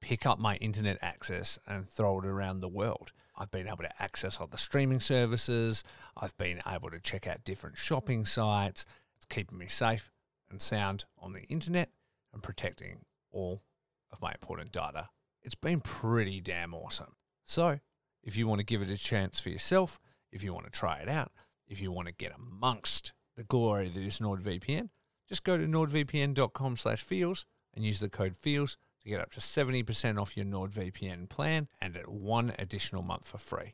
pick 0.01 0.25
up 0.25 0.39
my 0.39 0.56
internet 0.58 0.97
access 1.01 1.58
and 1.67 1.89
throw 1.89 2.19
it 2.19 2.25
around 2.25 2.60
the 2.60 2.67
world. 2.67 3.12
I've 3.38 3.51
been 3.51 3.67
able 3.67 3.84
to 3.84 4.01
access 4.01 4.39
other 4.39 4.58
streaming 4.58 4.99
services. 4.99 5.84
I've 6.15 6.38
been 6.38 6.62
able 6.67 6.89
to 6.89 6.99
check 6.99 7.28
out 7.28 7.43
different 7.43 7.78
shopping 7.78 8.25
sites. 8.25 8.86
It's 9.26 9.36
keeping 9.36 9.58
me 9.58 9.68
safe 9.68 10.12
and 10.52 10.62
sound 10.62 11.06
on 11.18 11.34
the 11.34 11.42
internet 11.44 11.90
and 12.32 12.44
protecting 12.44 13.06
all 13.32 13.64
of 14.12 14.22
my 14.22 14.32
important 14.32 14.72
data. 14.72 15.10
It's 15.42 15.56
been 15.56 15.82
pretty 15.82 16.42
damn 16.42 16.76
awesome. 16.76 17.16
So, 17.44 17.80
if 18.24 18.38
you 18.38 18.48
want 18.48 18.60
to 18.60 18.66
give 18.66 18.84
it 18.84 18.90
a 18.90 18.98
chance 18.98 19.40
for 19.40 19.50
yourself, 19.50 20.00
if 20.32 20.44
you 20.44 20.54
want 20.54 20.66
to 20.66 20.72
try 20.72 21.00
it 21.00 21.10
out, 21.10 21.32
if 21.68 21.82
you 21.82 21.92
want 21.92 22.08
to 22.08 22.14
get 22.14 22.34
amongst 22.36 23.14
the 23.36 23.44
glory 23.44 23.90
that 23.90 24.00
is 24.00 24.20
NordVPN, 24.20 24.90
just 25.28 25.44
go 25.44 25.58
to 25.58 25.66
nordvpn.com 25.66 26.78
slash 26.78 27.02
feels 27.02 27.46
and 27.74 27.84
use 27.84 28.00
the 28.00 28.10
code 28.10 28.38
feels 28.38 28.78
to 29.02 29.10
get 29.10 29.22
up 29.22 29.32
to 29.32 29.40
70% 29.40 30.22
off 30.22 30.38
your 30.38 30.46
NordVPN 30.46 31.30
plan 31.30 31.68
and 31.82 31.98
at 31.98 32.10
one 32.10 32.54
additional 32.60 33.02
month 33.02 33.28
for 33.28 33.40
free. 33.40 33.74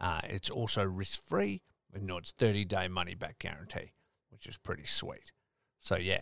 Uh, 0.00 0.20
it's 0.24 0.48
also 0.50 0.82
risk-free 0.82 1.60
with 1.92 2.02
Nord's 2.02 2.32
30-day 2.32 2.88
money-back 2.88 3.38
guarantee, 3.38 3.92
which 4.38 4.46
is 4.46 4.56
pretty 4.56 4.86
sweet. 4.86 5.32
So 5.80 5.96
yeah, 5.96 6.20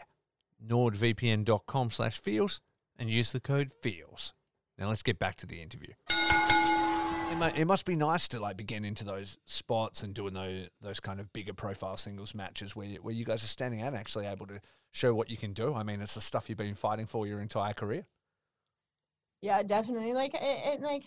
nordvpn.com 0.67 1.91
slash 1.91 2.19
feels 2.19 2.61
and 2.99 3.11
use 3.11 3.33
the 3.33 3.41
code 3.41 3.71
feels. 3.83 4.33
Now 4.79 4.89
let's 4.89 5.03
get 5.03 5.19
back 5.19 5.37
to 5.37 5.47
the 5.47 5.61
interview. 5.61 5.93
It, 7.29 7.67
must 7.67 7.85
be 7.85 7.97
nice 7.97 8.29
to 8.29 8.41
like 8.41 8.57
be 8.57 8.65
getting 8.65 8.87
into 8.87 9.05
those 9.05 9.37
spots 9.45 10.03
and 10.03 10.15
doing 10.15 10.33
those 10.33 10.69
those 10.81 11.01
kind 11.01 11.21
of 11.21 11.31
bigger 11.33 11.53
profile 11.53 11.99
singles 11.99 12.35
matches 12.35 12.75
where 12.75 12.87
you, 12.87 12.99
where 13.03 13.15
you 13.15 13.25
guys 13.25 13.45
are 13.45 13.49
standing 13.49 13.83
out 13.83 13.89
and 13.89 13.97
actually 13.97 14.27
able 14.27 14.47
to 14.47 14.61
show 14.93 15.13
what 15.13 15.29
you 15.29 15.37
can 15.37 15.53
do. 15.53 15.75
I 15.75 15.83
mean, 15.83 16.01
it's 16.01 16.15
the 16.15 16.21
stuff 16.23 16.49
you've 16.49 16.57
been 16.57 16.75
fighting 16.75 17.05
for 17.05 17.27
your 17.27 17.41
entire 17.41 17.75
career. 17.75 18.07
Yeah, 19.43 19.63
definitely. 19.63 20.15
Like 20.15 20.33
it, 20.35 20.41
it 20.41 20.81
like 20.81 21.03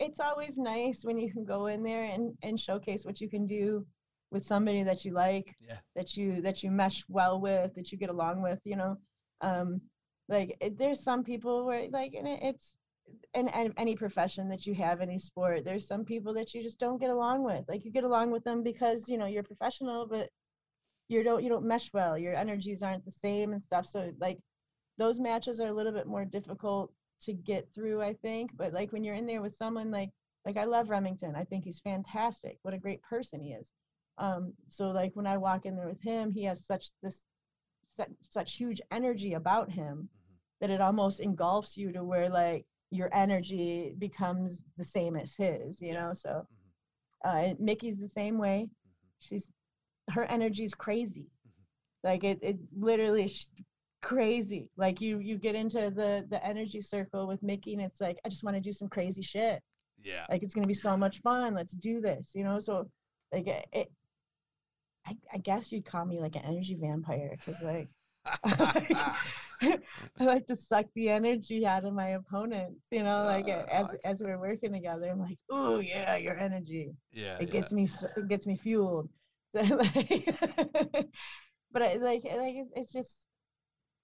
it's 0.00 0.18
always 0.18 0.58
nice 0.58 1.04
when 1.04 1.18
you 1.18 1.30
can 1.32 1.44
go 1.44 1.66
in 1.66 1.84
there 1.84 2.04
and 2.04 2.34
and 2.42 2.58
showcase 2.58 3.04
what 3.04 3.20
you 3.20 3.30
can 3.30 3.46
do 3.46 3.86
with 4.30 4.44
somebody 4.44 4.82
that 4.84 5.04
you 5.04 5.12
like, 5.12 5.56
Yeah. 5.60 5.78
that 5.96 6.16
you 6.16 6.40
that 6.42 6.62
you 6.62 6.70
mesh 6.70 7.04
well 7.08 7.40
with, 7.40 7.74
that 7.74 7.92
you 7.92 7.98
get 7.98 8.10
along 8.10 8.42
with, 8.42 8.60
you 8.64 8.76
know. 8.76 8.96
Um 9.40 9.80
like 10.28 10.56
it, 10.60 10.78
there's 10.78 11.02
some 11.02 11.24
people 11.24 11.64
where 11.66 11.88
like 11.90 12.14
and 12.14 12.28
it, 12.28 12.40
it's 12.42 12.74
in, 13.34 13.48
in 13.48 13.72
any 13.78 13.96
profession 13.96 14.48
that 14.50 14.66
you 14.66 14.74
have 14.74 15.00
any 15.00 15.18
sport 15.18 15.64
there's 15.64 15.86
some 15.86 16.04
people 16.04 16.34
that 16.34 16.52
you 16.54 16.62
just 16.62 16.78
don't 16.78 17.00
get 17.00 17.10
along 17.10 17.42
with. 17.44 17.64
Like 17.68 17.84
you 17.84 17.90
get 17.92 18.04
along 18.04 18.30
with 18.30 18.44
them 18.44 18.62
because 18.62 19.08
you 19.08 19.16
know 19.18 19.26
you're 19.26 19.42
professional 19.42 20.06
but 20.06 20.28
you 21.08 21.22
don't 21.22 21.42
you 21.42 21.48
don't 21.48 21.64
mesh 21.66 21.92
well. 21.92 22.18
Your 22.18 22.34
energies 22.34 22.82
aren't 22.82 23.04
the 23.04 23.10
same 23.10 23.52
and 23.52 23.62
stuff. 23.62 23.86
So 23.86 24.12
like 24.20 24.38
those 24.98 25.18
matches 25.20 25.60
are 25.60 25.68
a 25.68 25.72
little 25.72 25.92
bit 25.92 26.06
more 26.06 26.24
difficult 26.24 26.92
to 27.22 27.32
get 27.32 27.68
through 27.74 28.02
i 28.02 28.12
think. 28.14 28.50
But 28.56 28.72
like 28.72 28.92
when 28.92 29.04
you're 29.04 29.14
in 29.16 29.26
there 29.26 29.42
with 29.42 29.54
someone 29.54 29.90
like 29.90 30.10
like 30.44 30.56
i 30.56 30.64
love 30.64 30.90
remington. 30.90 31.34
I 31.36 31.44
think 31.44 31.64
he's 31.64 31.80
fantastic. 31.80 32.58
What 32.62 32.74
a 32.74 32.78
great 32.78 33.02
person 33.02 33.40
he 33.40 33.52
is 33.52 33.72
um 34.18 34.52
so 34.68 34.88
like 34.90 35.10
when 35.14 35.26
i 35.26 35.36
walk 35.36 35.66
in 35.66 35.76
there 35.76 35.88
with 35.88 36.02
him 36.02 36.30
he 36.32 36.44
has 36.44 36.64
such 36.66 36.90
this 37.02 37.24
such, 37.96 38.10
such 38.30 38.56
huge 38.56 38.80
energy 38.92 39.34
about 39.34 39.70
him 39.70 40.08
that 40.60 40.70
it 40.70 40.80
almost 40.80 41.20
engulfs 41.20 41.76
you 41.76 41.92
to 41.92 42.04
where 42.04 42.28
like 42.28 42.64
your 42.90 43.10
energy 43.14 43.94
becomes 43.98 44.64
the 44.76 44.84
same 44.84 45.16
as 45.16 45.34
his 45.36 45.80
you 45.80 45.92
know 45.92 46.12
so 46.14 46.46
uh 47.24 47.36
and 47.36 47.60
mickey's 47.60 47.98
the 47.98 48.08
same 48.08 48.38
way 48.38 48.68
she's 49.20 49.50
her 50.10 50.24
energy 50.24 50.64
is 50.64 50.74
crazy 50.74 51.26
like 52.04 52.24
it, 52.24 52.38
it 52.42 52.56
literally 52.76 53.30
crazy. 54.02 54.68
Like 54.76 55.00
you 55.00 55.18
you 55.18 55.38
get 55.38 55.54
into 55.54 55.90
the 55.94 56.24
the 56.30 56.44
energy 56.44 56.80
circle 56.80 57.26
with 57.26 57.42
Mickey, 57.42 57.74
and 57.74 57.82
it's 57.82 58.00
like 58.00 58.18
I 58.24 58.28
just 58.28 58.44
want 58.44 58.56
to 58.56 58.60
do 58.60 58.72
some 58.72 58.88
crazy 58.88 59.22
shit. 59.22 59.60
Yeah. 60.02 60.26
Like 60.30 60.42
it's 60.42 60.54
gonna 60.54 60.66
be 60.66 60.74
so 60.74 60.96
much 60.96 61.20
fun. 61.20 61.54
Let's 61.54 61.72
do 61.72 62.00
this. 62.00 62.32
You 62.34 62.44
know. 62.44 62.58
So 62.60 62.88
like 63.32 63.46
it. 63.46 63.66
it 63.72 63.92
I, 65.08 65.16
I 65.34 65.38
guess 65.38 65.72
you'd 65.72 65.86
call 65.86 66.04
me 66.04 66.20
like 66.20 66.36
an 66.36 66.42
energy 66.44 66.76
vampire 66.80 67.36
because 67.36 67.60
like 67.62 67.88
I 69.60 69.78
like 70.20 70.46
to 70.46 70.56
suck 70.56 70.86
the 70.94 71.08
energy 71.08 71.66
out 71.66 71.84
of 71.84 71.92
my 71.94 72.10
opponents, 72.10 72.80
you 72.90 73.02
know, 73.02 73.24
like 73.24 73.46
Uh, 73.48 73.64
as 73.72 73.86
as 74.04 74.20
we're 74.20 74.38
working 74.38 74.72
together. 74.72 75.08
I'm 75.10 75.20
like, 75.20 75.38
oh 75.50 75.78
yeah, 75.78 76.16
your 76.16 76.36
energy. 76.38 76.94
yeah. 77.12 77.38
It 77.38 77.48
yeah. 77.48 77.60
gets 77.60 77.72
me 77.72 77.88
it 78.16 78.28
gets 78.28 78.46
me 78.46 78.56
fueled. 78.56 79.08
So 79.56 79.62
like, 79.62 80.28
but 81.72 81.82
I 81.82 81.94
like 81.94 82.22
like 82.24 82.54
it's, 82.62 82.72
it's 82.76 82.92
just, 82.92 83.24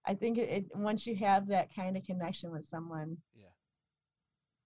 I 0.07 0.15
think 0.15 0.39
it, 0.39 0.49
it 0.49 0.65
once 0.75 1.07
you 1.07 1.15
have 1.17 1.49
that 1.49 1.69
kind 1.77 1.99
of 1.99 2.05
connection 2.05 2.51
with 2.51 2.67
someone, 2.67 3.19
Yeah. 3.35 3.53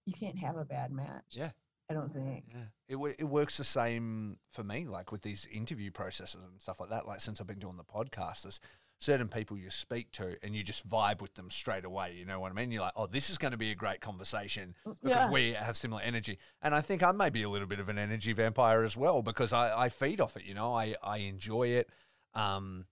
you 0.05 0.13
can't 0.13 0.37
have 0.39 0.55
a 0.55 0.63
bad 0.63 0.91
match. 0.91 1.31
Yeah. 1.31 1.51
I 1.89 1.93
don't 1.95 2.13
think. 2.13 2.45
Yeah, 2.53 2.61
it 2.87 3.15
it 3.19 3.23
works 3.23 3.57
the 3.57 3.63
same 3.63 4.37
for 4.51 4.63
me, 4.63 4.85
like 4.85 5.11
with 5.11 5.21
these 5.23 5.47
interview 5.51 5.89
processes 5.91 6.43
and 6.43 6.61
stuff 6.61 6.79
like 6.79 6.89
that. 6.89 7.07
Like 7.07 7.19
since 7.21 7.41
I've 7.41 7.47
been 7.47 7.59
doing 7.59 7.77
the 7.77 7.83
podcast, 7.83 8.43
there's 8.43 8.59
certain 8.99 9.29
people 9.29 9.57
you 9.57 9.69
speak 9.69 10.11
to 10.11 10.35
and 10.43 10.53
you 10.55 10.61
just 10.61 10.87
vibe 10.87 11.21
with 11.21 11.33
them 11.35 11.49
straight 11.49 11.85
away. 11.85 12.13
You 12.17 12.25
know 12.25 12.39
what 12.39 12.51
I 12.51 12.55
mean? 12.55 12.69
You're 12.69 12.81
like, 12.81 12.93
oh, 12.97 13.07
this 13.07 13.29
is 13.29 13.37
going 13.37 13.53
to 13.53 13.57
be 13.57 13.71
a 13.71 13.75
great 13.75 14.01
conversation 14.01 14.75
because 14.85 14.99
Yeah. 15.03 15.29
we 15.31 15.53
have 15.53 15.77
similar 15.77 16.01
energy. 16.01 16.37
And 16.61 16.75
I 16.75 16.81
think 16.81 17.01
I 17.01 17.11
may 17.13 17.29
be 17.29 17.43
a 17.43 17.49
little 17.49 17.67
bit 17.67 17.79
of 17.79 17.87
an 17.87 17.97
energy 17.97 18.33
vampire 18.33 18.83
as 18.83 18.97
well 18.97 19.21
because 19.21 19.53
I, 19.53 19.85
I 19.85 19.89
feed 19.89 20.19
off 20.19 20.35
it. 20.35 20.43
You 20.43 20.53
know, 20.53 20.73
I 20.73 20.95
I 21.01 21.19
enjoy 21.19 21.69
it. 21.69 21.89
Um, 22.35 22.85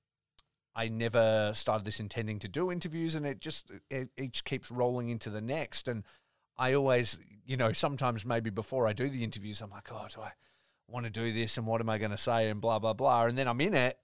I 0.76 0.88
never 0.90 1.52
started 1.54 1.86
this 1.86 2.00
intending 2.00 2.40
to 2.40 2.48
do 2.48 2.72
interviews, 2.72 3.14
and 3.16 3.26
it 3.26 3.40
just 3.40 3.72
it, 3.90 4.10
each 4.18 4.44
keeps 4.46 4.72
rolling 4.72 5.10
into 5.10 5.30
the 5.30 5.42
next. 5.42 5.88
And 5.88 6.04
I 6.58 6.74
always, 6.74 7.20
you 7.46 7.58
know, 7.58 7.74
sometimes 7.74 8.26
maybe 8.26 8.50
before 8.50 8.88
I 8.88 8.94
do 8.94 9.10
the 9.10 9.24
interviews, 9.24 9.62
I'm 9.62 9.70
like, 9.72 9.92
oh, 9.92 10.08
do 10.14 10.22
I 10.22 10.32
want 10.88 11.06
to 11.06 11.10
do 11.12 11.32
this? 11.32 11.58
And 11.58 11.68
what 11.68 11.82
am 11.82 11.90
I 11.90 11.98
going 11.98 12.12
to 12.12 12.18
say? 12.18 12.50
And 12.50 12.62
blah 12.62 12.80
blah 12.80 12.94
blah. 12.94 13.26
And 13.26 13.38
then 13.38 13.48
I'm 13.48 13.62
in 13.62 13.74
it, 13.74 13.98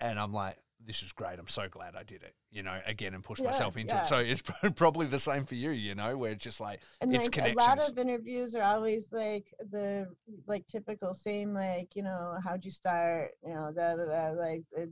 and 0.00 0.18
I'm 0.18 0.32
like, 0.32 0.58
this 0.84 1.02
is 1.02 1.12
great. 1.12 1.38
I'm 1.38 1.48
so 1.48 1.68
glad 1.68 1.96
I 1.96 2.02
did 2.02 2.22
it. 2.22 2.34
You 2.50 2.62
know, 2.62 2.78
again, 2.86 3.14
and 3.14 3.24
pushed 3.24 3.44
Yeah, 3.44 3.48
myself 3.48 3.76
into 3.76 3.96
yeah. 3.96 4.02
it. 4.02 4.06
So 4.06 4.18
it's 4.18 4.42
probably 4.76 5.06
the 5.06 5.20
same 5.20 5.44
for 5.44 5.54
you. 5.54 5.70
You 5.70 5.94
know, 5.94 6.16
where 6.16 6.32
it's 6.32 6.44
just 6.44 6.60
like 6.60 6.80
And 7.00 7.14
it's 7.14 7.26
like 7.26 7.32
connections. 7.34 7.66
a 7.78 7.78
lot 7.82 7.90
of 7.90 7.98
interviews 7.98 8.54
are 8.54 8.62
always 8.62 9.12
like 9.12 9.46
the 9.70 10.06
like 10.46 10.66
typical 10.66 11.12
same 11.14 11.52
like 11.52 11.94
you 11.94 12.02
know 12.02 12.36
how'd 12.42 12.64
you 12.64 12.70
start 12.70 13.32
you 13.44 13.54
know 13.54 13.70
da, 13.74 13.96
da, 13.96 14.04
da, 14.06 14.30
like 14.30 14.62
it, 14.76 14.88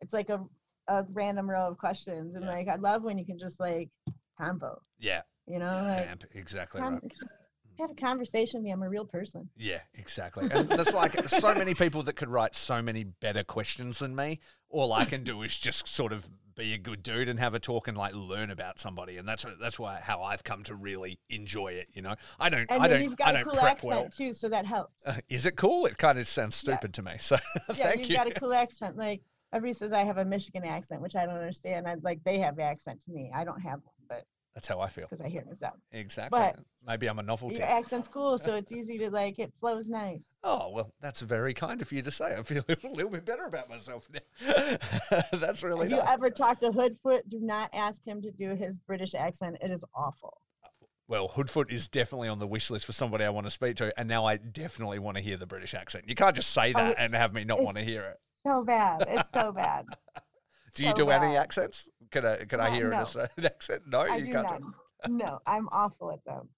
it's 0.00 0.12
like 0.12 0.28
a 0.28 0.40
a 0.88 1.04
random 1.12 1.50
row 1.50 1.68
of 1.68 1.78
questions 1.78 2.34
and 2.36 2.44
Yeah. 2.44 2.46
like 2.46 2.68
I 2.68 2.76
love 2.76 3.02
when 3.02 3.18
you 3.18 3.26
can 3.26 3.38
just 3.38 3.58
like 3.60 3.90
combo 4.38 4.80
yeah, 4.98 5.22
you 5.46 5.58
know 5.58 5.84
like 5.86 6.06
vamp, 6.06 6.24
exactly 6.34 6.80
right. 6.80 7.00
just 7.18 7.36
have 7.78 7.90
a 7.90 7.94
conversation 7.94 8.60
with 8.60 8.64
me 8.64 8.70
I'm 8.70 8.82
a 8.82 8.88
real 8.88 9.06
person 9.06 9.48
Yeah, 9.56 9.80
exactly. 9.94 10.48
And 10.50 10.68
there's 10.68 10.92
like 10.94 11.28
so 11.28 11.54
many 11.54 11.74
people 11.74 12.02
that 12.04 12.14
could 12.16 12.28
write 12.28 12.54
so 12.54 12.82
many 12.82 13.02
better 13.04 13.42
questions 13.42 13.98
than 13.98 14.14
me. 14.14 14.40
All 14.68 14.92
I 14.92 15.04
can 15.06 15.24
do 15.24 15.42
is 15.42 15.58
just 15.58 15.88
sort 15.88 16.12
of 16.12 16.28
be 16.54 16.74
a 16.74 16.78
good 16.78 17.02
dude 17.02 17.30
and 17.30 17.40
have 17.40 17.54
a 17.54 17.58
talk 17.58 17.88
and 17.88 17.96
like 17.96 18.14
learn 18.14 18.50
about 18.50 18.78
somebody, 18.78 19.16
and 19.16 19.26
that's 19.26 19.46
that's 19.58 19.78
why 19.78 20.00
how 20.02 20.22
I've 20.22 20.44
come 20.44 20.62
to 20.64 20.74
really 20.74 21.18
enjoy 21.30 21.68
it. 21.68 21.88
You 21.94 22.02
know, 22.02 22.14
I 22.38 22.50
don't 22.50 22.70
and 22.70 22.82
I 22.82 22.88
don't. 22.88 23.02
You've 23.02 23.16
got 23.16 23.28
I 23.28 23.30
a 23.30 23.34
don't 23.36 23.44
cool 23.44 23.60
prep 23.60 23.72
accent 23.72 23.90
well. 23.90 24.08
too 24.10 24.34
so 24.34 24.50
that 24.50 24.66
helps 24.66 25.06
Uh, 25.06 25.14
is 25.30 25.46
it 25.46 25.56
cool? 25.56 25.86
It 25.86 25.96
kind 25.96 26.18
of 26.18 26.28
sounds 26.28 26.62
Yeah. 26.62 26.74
stupid 26.76 26.92
to 26.94 27.02
me. 27.02 27.12
So 27.18 27.36
yeah 27.68 27.74
thank 27.74 28.00
you've 28.00 28.10
you. 28.10 28.16
got 28.16 28.26
a 28.26 28.32
cool 28.32 28.52
accent 28.52 28.96
like 28.98 29.22
everybody 29.54 29.72
says 29.78 29.92
I 29.92 30.04
have 30.04 30.18
a 30.18 30.24
Michigan 30.26 30.64
accent 30.64 31.00
which 31.00 31.16
I 31.16 31.24
don't 31.24 31.36
understand 31.36 31.88
I 31.88 31.94
like 32.02 32.22
they 32.24 32.38
have 32.40 32.58
accent 32.58 33.00
to 33.06 33.10
me 33.10 33.30
I 33.34 33.44
don't 33.44 33.60
have 33.62 33.80
one 33.82 33.91
That's 34.54 34.68
how 34.68 34.80
I 34.80 34.88
feel. 34.88 35.04
because 35.04 35.20
I 35.20 35.28
hear 35.28 35.44
myself 35.44 35.74
Exactly. 35.92 36.38
But- 36.38 36.58
Maybe 36.86 37.06
I'm 37.08 37.18
a 37.18 37.22
novelty. 37.22 37.56
your 37.56 37.66
accent's 37.68 38.08
cool 38.08 38.36
so 38.38 38.54
it's 38.56 38.72
easy 38.72 38.98
to 38.98 39.08
like 39.10 39.38
it 39.38 39.52
flows 39.60 39.88
nice 39.88 40.24
Oh 40.44 40.70
well, 40.70 40.92
that's 41.00 41.20
very 41.20 41.54
kind 41.54 41.80
of 41.80 41.92
you 41.92 42.02
to 42.02 42.10
say. 42.10 42.36
I 42.36 42.42
feel 42.42 42.64
a 42.68 42.88
little 42.88 43.10
bit 43.10 43.24
better 43.24 43.44
about 43.44 43.68
myself 43.70 44.08
now. 44.12 44.76
that's 45.32 45.62
really 45.62 45.86
If 45.86 45.92
you 45.92 46.00
ever 46.00 46.30
talk 46.30 46.58
to 46.60 46.70
Hoodfoot, 46.70 47.28
do 47.28 47.38
not 47.40 47.70
ask 47.72 48.04
him 48.04 48.20
to 48.22 48.30
do 48.32 48.56
his 48.56 48.80
British 48.80 49.14
accent. 49.14 49.58
It 49.60 49.70
is 49.70 49.84
awful. 49.94 50.38
Uh, 50.64 50.86
well, 51.06 51.28
Hoodfoot 51.28 51.70
is 51.70 51.86
definitely 51.86 52.26
on 52.28 52.40
the 52.40 52.46
wish 52.48 52.70
list 52.70 52.86
for 52.86 52.92
somebody 52.92 53.22
I 53.24 53.30
want 53.30 53.46
to 53.46 53.52
speak 53.52 53.76
to, 53.76 53.96
and 53.96 54.08
now 54.08 54.24
I 54.24 54.36
definitely 54.36 54.98
want 54.98 55.16
to 55.16 55.22
hear 55.22 55.36
the 55.36 55.46
British 55.46 55.74
accent. 55.74 56.08
You 56.08 56.16
can't 56.16 56.34
just 56.34 56.50
say 56.50 56.70
Oh, 56.74 56.78
that 56.88 56.96
and 56.98 57.14
have 57.14 57.32
me 57.32 57.44
not 57.44 57.62
want 57.62 57.76
to 57.76 57.84
hear 57.84 58.02
it. 58.02 58.16
So 58.44 58.64
bad. 58.64 59.04
It's 59.06 59.30
so 59.32 59.52
bad. 59.52 59.86
Do 60.74 60.84
you 60.84 60.90
so 60.90 60.96
do 61.04 61.10
any 61.10 61.36
accents? 61.36 61.88
Can 62.12 62.26
I 62.26 62.36
can 62.44 62.60
I 62.60 62.68
Uh, 62.68 62.74
hear 62.74 62.90
no. 62.90 63.06
an 63.36 63.44
accent? 63.44 63.82
No, 63.86 64.00
I 64.00 64.16
you 64.16 64.32
can't. 64.32 64.62
No, 65.08 65.40
I'm 65.46 65.68
awful 65.72 66.12
at 66.12 66.22
them. 66.24 66.48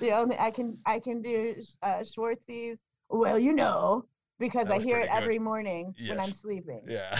The 0.00 0.10
only 0.20 0.36
I 0.38 0.50
can 0.50 0.78
I 0.84 0.98
can 1.00 1.22
do 1.22 1.54
uh, 1.82 2.02
Schwartz's. 2.04 2.80
Well, 3.08 3.38
you 3.38 3.52
know, 3.52 4.04
because 4.38 4.70
I 4.70 4.78
hear 4.80 4.98
it 4.98 5.08
good. 5.10 5.16
every 5.22 5.38
morning 5.38 5.94
when 6.08 6.18
I'm 6.20 6.32
sleeping. 6.32 6.82
Yeah. 6.88 7.18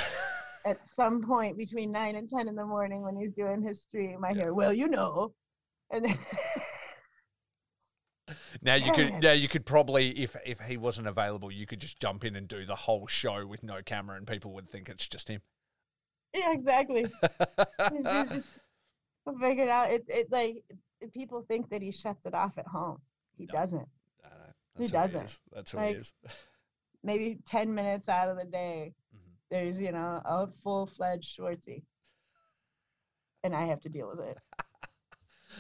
At 0.66 0.78
some 0.96 1.22
point 1.22 1.56
between 1.56 1.92
nine 1.92 2.16
and 2.16 2.28
ten 2.28 2.48
in 2.48 2.56
the 2.56 2.66
morning 2.66 3.02
when 3.02 3.16
he's 3.16 3.30
doing 3.32 3.62
his 3.62 3.82
stream, 3.82 4.24
I 4.24 4.30
Yeah. 4.30 4.34
hear, 4.44 4.54
"Well, 4.54 4.72
you 4.72 4.88
know," 4.88 5.34
and 5.90 6.04
then 6.04 6.18
now 8.62 8.74
you 8.74 8.92
could 8.92 9.22
now 9.22 9.32
you 9.32 9.46
could 9.48 9.66
probably 9.66 10.10
if 10.22 10.34
if 10.44 10.58
he 10.60 10.76
wasn't 10.76 11.06
available, 11.06 11.52
you 11.52 11.66
could 11.66 11.80
just 11.80 12.00
jump 12.00 12.24
in 12.24 12.34
and 12.34 12.48
do 12.48 12.64
the 12.66 12.74
whole 12.74 13.06
show 13.06 13.46
with 13.46 13.62
no 13.62 13.82
camera, 13.82 14.16
and 14.16 14.26
people 14.26 14.52
would 14.54 14.68
think 14.68 14.88
it's 14.88 15.06
just 15.06 15.28
him. 15.28 15.42
Yeah, 16.34 16.52
exactly. 16.52 17.04
Just- 17.04 18.04
just 18.32 18.48
figured 19.40 19.68
out 19.68 19.90
it. 19.90 20.04
It 20.08 20.30
like 20.30 20.64
people 21.12 21.42
think 21.48 21.70
that 21.70 21.80
he 21.82 21.90
shuts 21.90 22.26
it 22.26 22.34
off 22.34 22.58
at 22.58 22.66
home. 22.66 22.98
He 23.36 23.46
No. 23.46 23.58
doesn't. 23.60 23.88
He 24.76 24.86
doesn't. 24.86 25.24
is. 25.24 25.40
That's 25.52 25.70
who 25.70 25.78
Like, 25.78 25.94
he 25.94 26.00
is. 26.00 26.12
Maybe 27.04 27.38
ten 27.46 27.74
minutes 27.74 28.08
out 28.08 28.28
of 28.28 28.36
the 28.36 28.44
day, 28.44 28.92
Mhm. 29.14 29.18
there's 29.50 29.80
you 29.80 29.92
know 29.92 30.20
a 30.24 30.48
full 30.62 30.86
fledged 30.86 31.38
Schwartzy, 31.38 31.82
and 33.42 33.54
I 33.54 33.66
have 33.66 33.80
to 33.82 33.88
deal 33.88 34.08
with 34.14 34.20
it. 34.26 34.38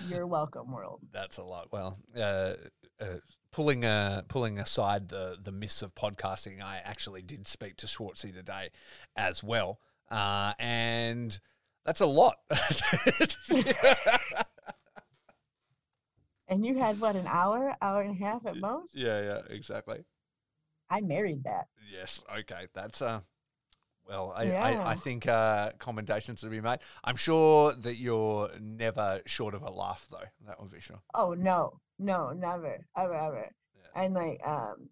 You're 0.08 0.26
welcome, 0.38 0.72
world. 0.72 1.00
That's 1.12 1.36
a 1.36 1.42
lot. 1.44 1.68
Well, 1.70 1.98
uh, 2.16 2.54
uh, 3.00 3.18
pulling 3.52 3.84
uh, 3.84 4.22
pulling 4.28 4.58
aside 4.58 5.08
the 5.08 5.36
the 5.40 5.52
myths 5.52 5.82
of 5.82 5.94
podcasting, 5.94 6.62
I 6.62 6.78
actually 6.78 7.22
did 7.22 7.46
speak 7.46 7.76
to 7.78 7.86
Schwartzy 7.86 8.32
today 8.32 8.70
as 9.16 9.44
well, 9.44 9.78
uh, 10.10 10.52
and 10.58 11.38
that's 11.84 12.00
a 12.00 12.06
lot. 12.06 12.36
And 16.46 16.64
you 16.64 16.78
had 16.78 17.00
what 17.00 17.16
an 17.16 17.26
hour, 17.26 17.74
hour 17.80 18.02
and 18.02 18.20
a 18.20 18.24
half 18.24 18.44
at 18.46 18.56
most. 18.56 18.94
yeah, 18.94 19.20
yeah, 19.22 19.40
exactly. 19.48 20.04
I 20.90 21.00
married 21.00 21.44
that. 21.44 21.68
Yes. 21.90 22.22
Okay. 22.40 22.66
That's 22.74 23.00
uh. 23.00 23.20
Well, 24.06 24.34
I, 24.36 24.42
I, 24.42 24.70
Yeah. 24.72 24.86
I 24.86 24.94
think 24.96 25.26
uh, 25.26 25.70
commendations 25.78 26.42
to 26.42 26.48
be 26.48 26.60
made. 26.60 26.80
I'm 27.02 27.16
sure 27.16 27.72
that 27.72 27.96
you're 27.96 28.50
never 28.60 29.22
short 29.24 29.54
of 29.54 29.62
a 29.62 29.70
laugh, 29.70 30.06
though. 30.10 30.26
That 30.46 30.60
would 30.60 30.70
be 30.70 30.80
sure. 30.80 31.00
Oh 31.14 31.32
no, 31.32 31.80
no, 31.98 32.32
never, 32.34 32.84
ever, 32.98 33.14
ever. 33.14 33.48
Yeah. 33.74 34.02
And 34.02 34.12
like 34.12 34.38
um, 34.46 34.90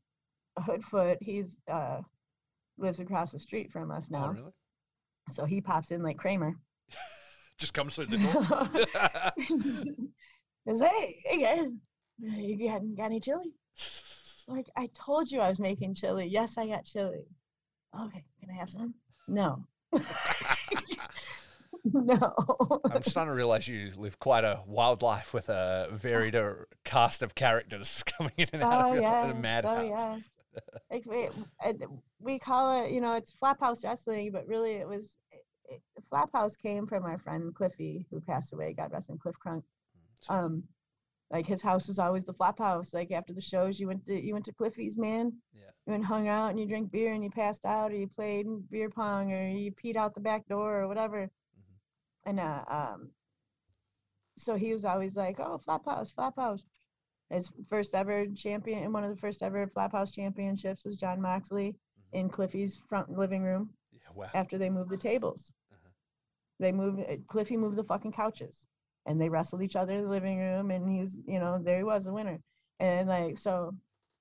Hoodfoot, 0.58 1.18
he's 1.20 1.54
uh 1.70 2.00
lives 2.78 3.00
across 3.00 3.30
the 3.32 3.38
street 3.38 3.70
from 3.70 3.90
us 3.90 4.04
Oh, 4.08 4.12
now, 4.18 4.30
really? 4.30 4.52
So 5.32 5.44
he 5.44 5.60
pops 5.60 5.90
in 5.90 6.02
like 6.02 6.16
Kramer. 6.16 6.56
Just 7.58 7.74
comes 7.74 7.94
through 7.94 8.06
the 8.06 8.18
door. 8.18 8.70
Says, 10.78 10.80
hey, 10.80 11.22
hey 11.24 11.40
guys, 11.40 11.70
you 12.18 12.68
got, 12.68 12.80
got 12.96 13.06
any 13.06 13.20
chili? 13.20 13.52
Like 14.48 14.68
I 14.76 14.88
told 14.94 15.30
you 15.30 15.40
I 15.40 15.48
was 15.48 15.58
making 15.58 15.94
chili. 15.94 16.26
Yes, 16.26 16.56
I 16.58 16.66
got 16.66 16.84
chili. 16.84 17.24
Okay, 17.98 18.24
can 18.40 18.50
I 18.50 18.54
have 18.58 18.70
some? 18.70 18.94
No. 19.28 19.64
no. 21.84 22.80
I'm 22.90 23.02
starting 23.02 23.32
to 23.32 23.36
realize 23.36 23.68
you 23.68 23.90
live 23.96 24.18
quite 24.18 24.44
a 24.44 24.60
wild 24.66 25.02
life 25.02 25.34
with 25.34 25.48
a 25.48 25.88
varied 25.92 26.34
uh, 26.34 26.54
cast 26.84 27.22
of 27.22 27.34
characters 27.34 28.02
coming 28.06 28.32
in 28.36 28.48
and 28.52 28.62
out 28.62 28.86
oh 28.86 28.88
of 28.90 28.94
your 28.94 29.02
yes. 29.02 29.36
madhouse. 29.38 29.78
Oh 29.78 29.84
yes. 29.84 30.30
Like 30.90 31.04
we, 31.06 31.28
we 32.20 32.38
call 32.38 32.84
it, 32.84 32.90
you 32.90 33.00
know, 33.00 33.14
it's 33.14 33.32
flop 33.32 33.60
house 33.60 33.82
wrestling, 33.84 34.30
but 34.32 34.46
really 34.46 34.72
it 34.72 34.86
was. 34.88 35.16
It, 35.72 35.82
it, 35.96 36.04
flop 36.10 36.30
house 36.32 36.56
came 36.56 36.86
from 36.86 37.04
our 37.04 37.18
friend 37.18 37.54
Cliffy, 37.54 38.06
who 38.10 38.20
passed 38.20 38.52
away. 38.52 38.72
God 38.74 38.92
rest 38.92 39.08
him, 39.10 39.18
Cliff 39.18 39.36
Crunk. 39.44 39.62
Um, 40.28 40.62
like 41.30 41.46
his 41.46 41.62
house 41.62 41.88
was 41.88 41.98
always 41.98 42.24
the 42.26 42.34
flop 42.34 42.58
house. 42.58 42.92
Like 42.92 43.10
after 43.10 43.32
the 43.32 43.40
shows, 43.40 43.80
you 43.80 43.86
went 43.88 44.04
to 44.06 44.14
you 44.20 44.34
went 44.34 44.44
to 44.46 44.52
Cliffy's, 44.52 44.96
man. 44.96 45.32
Yeah. 45.54 45.60
You 45.86 45.92
went 45.92 46.02
and 46.02 46.06
hung 46.06 46.28
out 46.28 46.50
and 46.50 46.60
you 46.60 46.66
drank 46.66 46.90
beer 46.92 47.12
and 47.14 47.24
you 47.24 47.30
passed 47.30 47.64
out 47.64 47.90
or 47.90 47.94
you 47.96 48.06
played 48.06 48.46
beer 48.70 48.90
pong 48.90 49.32
or 49.32 49.48
you 49.48 49.72
peed 49.72 49.96
out 49.96 50.14
the 50.14 50.20
back 50.20 50.46
door 50.46 50.80
or 50.82 50.88
whatever. 50.88 51.22
Mhm. 51.58 52.28
And 52.28 52.40
uh, 52.40 52.64
um, 52.68 53.10
so 54.38 54.56
he 54.56 54.72
was 54.72 54.84
always 54.84 55.16
like, 55.16 55.40
"Oh, 55.40 55.58
flop 55.58 55.84
house, 55.86 56.10
flop 56.10 56.36
house." 56.36 56.62
His 57.30 57.50
first 57.70 57.94
ever 57.94 58.26
champion 58.26 58.82
and 58.84 58.92
one 58.92 59.04
of 59.04 59.10
the 59.10 59.16
first 59.20 59.42
ever 59.42 59.66
flop 59.68 59.92
house 59.92 60.10
championships 60.10 60.84
was 60.84 60.96
Jon 60.96 61.20
Moxley 61.20 61.70
Mhm. 61.72 62.18
in 62.20 62.28
Cliffy's 62.28 62.76
front 62.76 63.10
living 63.10 63.42
room 63.42 63.70
Yeah, 63.90 64.00
wow. 64.14 64.30
after 64.34 64.58
they 64.58 64.68
moved 64.68 64.90
the 64.90 64.98
tables. 64.98 65.52
They 66.62 66.72
moved 66.72 67.00
uh, 67.00 67.16
Cliffy 67.26 67.56
moved 67.56 67.76
the 67.76 67.84
fucking 67.84 68.12
couches 68.12 68.64
and 69.06 69.20
they 69.20 69.28
wrestled 69.28 69.62
each 69.62 69.76
other 69.76 69.92
in 69.94 70.04
the 70.04 70.08
living 70.08 70.38
room 70.38 70.70
and 70.70 70.88
he 70.88 71.00
was 71.00 71.16
you 71.26 71.40
know 71.40 71.60
there 71.62 71.78
he 71.78 71.84
was 71.84 72.06
a 72.06 72.12
winner. 72.12 72.38
And 72.80 73.08
like 73.08 73.38
so 73.38 73.74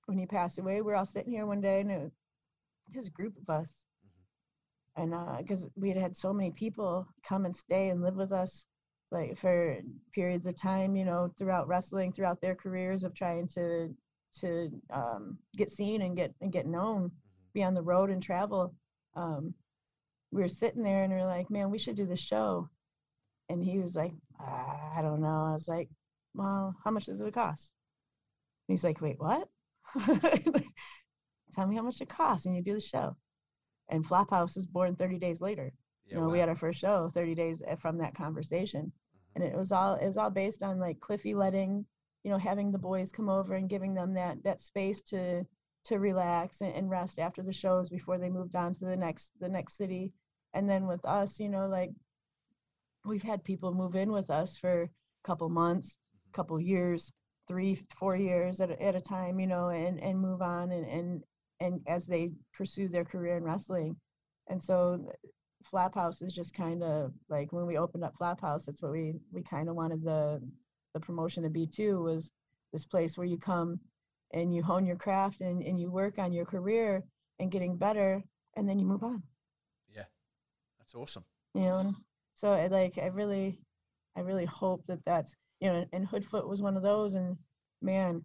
when 0.07 0.17
he 0.17 0.25
passed 0.25 0.59
away 0.59 0.81
we 0.81 0.91
are 0.91 0.95
all 0.95 1.05
sitting 1.05 1.31
here 1.31 1.45
one 1.45 1.61
day 1.61 1.81
and 1.81 1.91
it 1.91 2.01
was 2.01 2.11
just 2.91 3.07
a 3.07 3.11
group 3.11 3.35
of 3.37 3.49
us. 3.49 3.71
And 4.97 5.13
uh 5.13 5.37
because 5.37 5.69
we 5.75 5.89
had 5.89 5.97
had 5.97 6.17
so 6.17 6.33
many 6.33 6.51
people 6.51 7.07
come 7.23 7.45
and 7.45 7.55
stay 7.55 7.89
and 7.89 8.01
live 8.01 8.15
with 8.15 8.31
us 8.31 8.65
like 9.11 9.37
for 9.37 9.77
periods 10.13 10.45
of 10.45 10.55
time 10.55 10.95
you 10.95 11.05
know 11.05 11.31
throughout 11.37 11.67
wrestling 11.67 12.11
throughout 12.11 12.41
their 12.41 12.55
careers 12.55 13.03
of 13.03 13.13
trying 13.13 13.47
to 13.47 13.93
to 14.39 14.71
um, 14.93 15.37
get 15.57 15.69
seen 15.69 16.01
and 16.01 16.15
get 16.15 16.33
and 16.41 16.53
get 16.53 16.65
known 16.65 17.11
be 17.53 17.63
on 17.63 17.73
the 17.73 17.81
road 17.81 18.09
and 18.09 18.23
travel 18.23 18.73
um, 19.15 19.53
we 20.31 20.41
were 20.41 20.49
sitting 20.49 20.83
there 20.83 21.03
and 21.03 21.13
we 21.13 21.19
are 21.19 21.25
like 21.25 21.49
man 21.49 21.71
we 21.71 21.79
should 21.79 21.95
do 21.95 22.05
the 22.05 22.17
show. 22.17 22.69
And 23.49 23.63
he 23.63 23.79
was 23.79 23.95
like 23.95 24.13
i 24.39 25.01
don't 25.01 25.21
know. 25.21 25.47
I 25.49 25.53
was 25.53 25.67
like 25.67 25.89
well 26.33 26.75
how 26.83 26.91
much 26.91 27.05
does 27.05 27.21
it 27.21 27.33
cost? 27.33 27.73
And 28.67 28.73
he's 28.73 28.83
like 28.83 29.01
wait 29.01 29.19
what? 29.19 29.47
Tell 31.53 31.67
me 31.67 31.75
how 31.75 31.81
much 31.81 32.01
it 32.01 32.09
costs 32.09 32.45
and 32.45 32.55
you 32.55 32.63
do 32.63 32.75
the 32.75 32.81
show. 32.81 33.15
And 33.89 34.05
flophouse 34.05 34.55
was 34.55 34.65
born 34.65 34.95
30 34.95 35.19
days 35.19 35.41
later. 35.41 35.73
Yeah, 36.05 36.15
you 36.15 36.21
know, 36.21 36.29
we 36.29 36.39
had 36.39 36.49
our 36.49 36.55
first 36.55 36.79
show 36.79 37.11
30 37.13 37.35
days 37.35 37.61
eh, 37.67 37.75
from 37.75 37.97
that 37.97 38.15
conversation. 38.15 38.85
Mm-hmm. 38.85 39.41
And 39.43 39.53
it 39.53 39.57
was 39.57 39.71
all 39.71 39.95
it 39.95 40.05
was 40.05 40.17
all 40.17 40.29
based 40.29 40.63
on 40.63 40.79
like 40.79 40.99
Cliffy 40.99 41.33
letting, 41.33 41.85
you 42.23 42.31
know, 42.31 42.37
having 42.37 42.71
the 42.71 42.77
boys 42.77 43.11
come 43.11 43.29
over 43.29 43.55
and 43.55 43.69
giving 43.69 43.93
them 43.93 44.13
that 44.13 44.43
that 44.43 44.61
space 44.61 45.01
to 45.03 45.45
to 45.85 45.99
relax 45.99 46.61
and, 46.61 46.73
and 46.73 46.89
rest 46.89 47.19
after 47.19 47.41
the 47.41 47.53
shows 47.53 47.89
before 47.89 48.17
they 48.17 48.29
moved 48.29 48.55
on 48.55 48.75
to 48.75 48.85
the 48.85 48.95
next 48.95 49.31
the 49.39 49.49
next 49.49 49.77
city. 49.77 50.13
And 50.53 50.69
then 50.69 50.87
with 50.87 51.03
us, 51.05 51.39
you 51.39 51.49
know, 51.49 51.67
like 51.67 51.91
we've 53.05 53.23
had 53.23 53.43
people 53.43 53.73
move 53.73 53.95
in 53.95 54.11
with 54.11 54.29
us 54.29 54.57
for 54.57 54.83
a 54.83 54.89
couple 55.23 55.49
months, 55.49 55.97
a 56.29 56.35
couple 56.35 56.59
years, 56.59 57.11
three, 57.47 57.81
four 57.97 58.15
years 58.15 58.59
at 58.61 58.71
a, 58.71 58.81
at 58.81 58.95
a 58.95 59.01
time, 59.01 59.39
you 59.39 59.47
know, 59.47 59.69
and 59.69 59.99
and 59.99 60.19
move 60.19 60.41
on 60.41 60.71
and 60.71 60.85
and 60.87 61.23
and 61.59 61.81
as 61.87 62.05
they 62.05 62.31
pursue 62.53 62.87
their 62.87 63.05
career 63.05 63.37
in 63.37 63.43
wrestling. 63.43 63.95
And 64.49 64.61
so 64.61 65.11
Flophouse 65.71 66.21
is 66.21 66.33
just 66.33 66.53
kind 66.53 66.83
of 66.83 67.13
like 67.29 67.53
when 67.53 67.65
we 67.65 67.77
opened 67.77 68.03
up 68.03 68.15
Flophouse, 68.19 68.65
that's 68.65 68.81
what 68.81 68.91
we 68.91 69.13
we 69.31 69.41
kind 69.43 69.69
of 69.69 69.75
wanted 69.75 70.03
the 70.03 70.41
the 70.93 70.99
promotion 70.99 71.43
to 71.43 71.49
be 71.49 71.67
too 71.67 72.01
was 72.01 72.31
this 72.73 72.85
place 72.85 73.17
where 73.17 73.27
you 73.27 73.37
come 73.37 73.79
and 74.33 74.53
you 74.53 74.63
hone 74.63 74.85
your 74.85 74.95
craft 74.95 75.41
and, 75.41 75.61
and 75.63 75.79
you 75.79 75.89
work 75.91 76.17
on 76.19 76.33
your 76.33 76.45
career 76.45 77.03
and 77.39 77.51
getting 77.51 77.75
better 77.75 78.21
and 78.55 78.67
then 78.67 78.79
you 78.79 78.85
move 78.85 79.03
on 79.03 79.21
that's 80.91 81.01
awesome. 81.01 81.23
you 81.53 81.61
know 81.61 81.93
so 82.35 82.51
I 82.53 82.67
like 82.67 82.97
I 83.01 83.07
really 83.07 83.59
I 84.15 84.21
really 84.21 84.45
hope 84.45 84.83
that 84.87 84.99
that's 85.05 85.35
you 85.59 85.71
know 85.71 85.85
and 85.93 86.07
Hoodfoot 86.07 86.47
was 86.47 86.61
one 86.61 86.75
of 86.77 86.83
those 86.83 87.13
and 87.13 87.37
man 87.81 88.23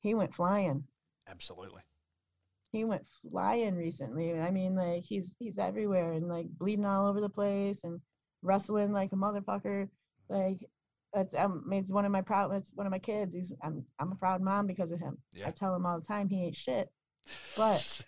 he 0.00 0.14
went 0.14 0.34
flying 0.34 0.84
Absolutely. 1.28 1.82
he 2.72 2.84
went 2.84 3.06
flying 3.30 3.76
recently. 3.76 4.32
I 4.38 4.50
mean, 4.50 4.74
like 4.74 5.04
he's 5.04 5.30
he's 5.38 5.58
everywhere 5.58 6.12
and 6.12 6.28
like 6.28 6.46
bleeding 6.58 6.84
all 6.84 7.06
over 7.06 7.20
the 7.20 7.28
place 7.28 7.84
and 7.84 8.00
wrestling 8.42 8.92
like 8.92 9.12
a 9.12 9.16
motherfucker. 9.16 9.88
Like 10.28 10.66
it's 11.14 11.34
um, 11.36 11.64
it's 11.70 11.92
one 11.92 12.04
of 12.04 12.10
my 12.10 12.22
proud. 12.22 12.52
It's 12.54 12.72
one 12.74 12.86
of 12.86 12.90
my 12.90 12.98
kids. 12.98 13.34
He's 13.34 13.52
I'm 13.62 13.84
I'm 14.00 14.12
a 14.12 14.16
proud 14.16 14.40
mom 14.42 14.66
because 14.66 14.90
of 14.90 14.98
him. 14.98 15.18
Yeah. 15.32 15.48
I 15.48 15.50
tell 15.52 15.74
him 15.74 15.86
all 15.86 16.00
the 16.00 16.06
time 16.06 16.28
he 16.28 16.44
ain't 16.46 16.56
shit, 16.56 16.88
but 17.56 18.04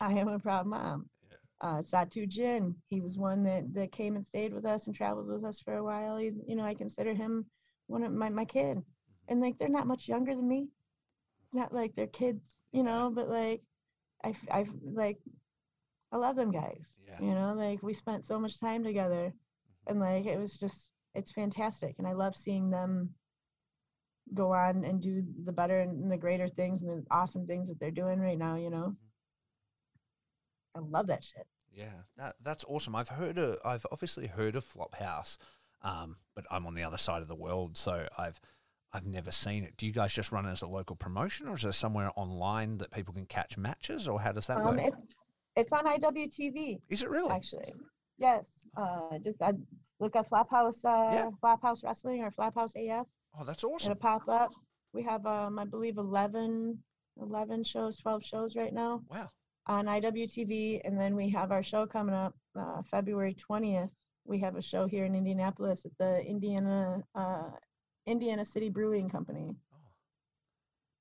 I 0.00 0.12
am 0.12 0.28
a 0.28 0.38
proud 0.38 0.66
mom. 0.66 1.10
Uh, 1.60 1.78
Satu 1.78 2.28
Jin, 2.28 2.74
he 2.88 3.00
was 3.00 3.16
one 3.16 3.42
that 3.44 3.72
that 3.74 3.92
came 3.92 4.14
and 4.14 4.24
stayed 4.24 4.52
with 4.52 4.66
us 4.66 4.86
and 4.86 4.94
traveled 4.94 5.28
with 5.28 5.44
us 5.44 5.58
for 5.60 5.76
a 5.76 5.84
while. 5.84 6.18
He's 6.18 6.34
you 6.46 6.56
know 6.56 6.64
I 6.64 6.74
consider 6.74 7.14
him 7.14 7.46
one 7.86 8.02
of 8.02 8.12
my 8.12 8.28
my 8.28 8.44
kid, 8.44 8.82
and 9.28 9.40
like 9.40 9.58
they're 9.58 9.68
not 9.68 9.86
much 9.86 10.08
younger 10.08 10.34
than 10.34 10.46
me. 10.46 10.68
It's 11.44 11.54
not 11.54 11.72
like 11.72 11.94
they're 11.94 12.08
kids, 12.08 12.42
you 12.72 12.82
know, 12.82 13.10
but 13.14 13.28
like 13.28 13.62
I 14.24 14.34
I 14.50 14.66
like 14.82 15.18
I 16.12 16.16
love 16.18 16.36
them 16.36 16.50
guys. 16.50 16.94
Yeah. 17.06 17.20
You 17.20 17.34
know, 17.34 17.54
like 17.54 17.82
we 17.82 17.94
spent 17.94 18.26
so 18.26 18.38
much 18.38 18.60
time 18.60 18.84
together, 18.84 19.32
and 19.86 19.98
like 20.00 20.26
it 20.26 20.38
was 20.38 20.58
just 20.58 20.90
it's 21.14 21.32
fantastic, 21.32 21.94
and 21.98 22.06
I 22.06 22.12
love 22.12 22.36
seeing 22.36 22.70
them 22.70 23.14
go 24.34 24.52
on 24.52 24.84
and 24.84 25.00
do 25.00 25.22
the 25.44 25.52
better 25.52 25.80
and 25.80 26.10
the 26.10 26.16
greater 26.16 26.48
things 26.48 26.82
and 26.82 26.90
the 26.90 27.06
awesome 27.10 27.46
things 27.46 27.68
that 27.68 27.78
they're 27.78 27.90
doing 27.90 28.18
right 28.18 28.38
now. 28.38 28.56
You 28.56 28.70
know, 28.70 28.96
I 30.76 30.80
love 30.80 31.06
that 31.08 31.24
shit. 31.24 31.46
Yeah, 31.74 31.92
that, 32.16 32.36
that's 32.42 32.64
awesome. 32.68 32.94
I've 32.94 33.08
heard 33.10 33.38
of, 33.38 33.58
I've 33.64 33.84
obviously 33.92 34.26
heard 34.28 34.56
of 34.56 34.64
Flophouse, 34.64 35.36
um, 35.82 36.16
but 36.34 36.44
I'm 36.50 36.66
on 36.66 36.74
the 36.74 36.82
other 36.82 36.96
side 36.98 37.22
of 37.22 37.28
the 37.28 37.34
world, 37.34 37.76
so 37.76 38.06
I've 38.18 38.40
I've 38.92 39.04
never 39.06 39.30
seen 39.30 39.62
it. 39.64 39.76
Do 39.76 39.84
you 39.84 39.92
guys 39.92 40.14
just 40.14 40.32
run 40.32 40.46
it 40.46 40.52
as 40.52 40.62
a 40.62 40.66
local 40.66 40.96
promotion, 40.96 41.48
or 41.48 41.54
is 41.56 41.62
there 41.62 41.72
somewhere 41.72 42.10
online 42.16 42.78
that 42.78 42.92
people 42.92 43.12
can 43.12 43.26
catch 43.26 43.58
matches, 43.58 44.08
or 44.08 44.20
how 44.20 44.32
does 44.32 44.46
that 44.46 44.58
Um, 44.58 44.76
work? 44.76 44.80
it's 44.86 45.14
it's 45.56 45.72
on 45.72 45.84
IWTV 45.86 46.78
Is 46.88 47.02
it 47.02 47.10
really? 47.10 47.30
actually. 47.30 47.74
Yes. 48.18 48.46
Uh, 48.76 49.18
just 49.22 49.40
uh, 49.42 49.52
look 50.00 50.16
at 50.16 50.28
Flophouse, 50.30 50.84
uh, 50.84 51.12
Yeah. 51.12 51.30
Flophouse 51.42 51.82
Wrestling 51.84 52.22
or 52.22 52.30
Flophouse 52.30 52.72
AF. 52.76 53.06
Oh, 53.38 53.44
that's 53.44 53.64
awesome. 53.64 53.92
It'll 53.92 54.00
pop 54.00 54.28
up. 54.28 54.50
We 54.94 55.02
have, 55.02 55.26
um, 55.26 55.58
I 55.58 55.64
believe, 55.64 55.98
11, 55.98 56.78
11 57.20 57.64
shows, 57.64 57.98
12 57.98 58.24
shows 58.24 58.54
right 58.56 58.72
now 58.72 59.02
Wow. 59.10 59.30
On 59.66 59.86
IWTV. 59.86 60.80
And 60.84 60.98
then 60.98 61.14
we 61.16 61.28
have 61.30 61.50
our 61.52 61.62
show 61.62 61.86
coming 61.86 62.14
up 62.14 62.34
uh, 62.58 62.82
February 62.90 63.34
20th. 63.50 63.90
We 64.24 64.38
have 64.40 64.56
a 64.56 64.62
show 64.62 64.86
here 64.86 65.04
in 65.04 65.14
Indianapolis 65.14 65.84
at 65.84 65.92
the 65.98 66.20
Indiana 66.24 67.02
uh, 67.14 67.50
Indiana 68.06 68.44
City 68.44 68.68
Brewing 68.70 69.08
Company. 69.08 69.54
Oh, 69.72 69.78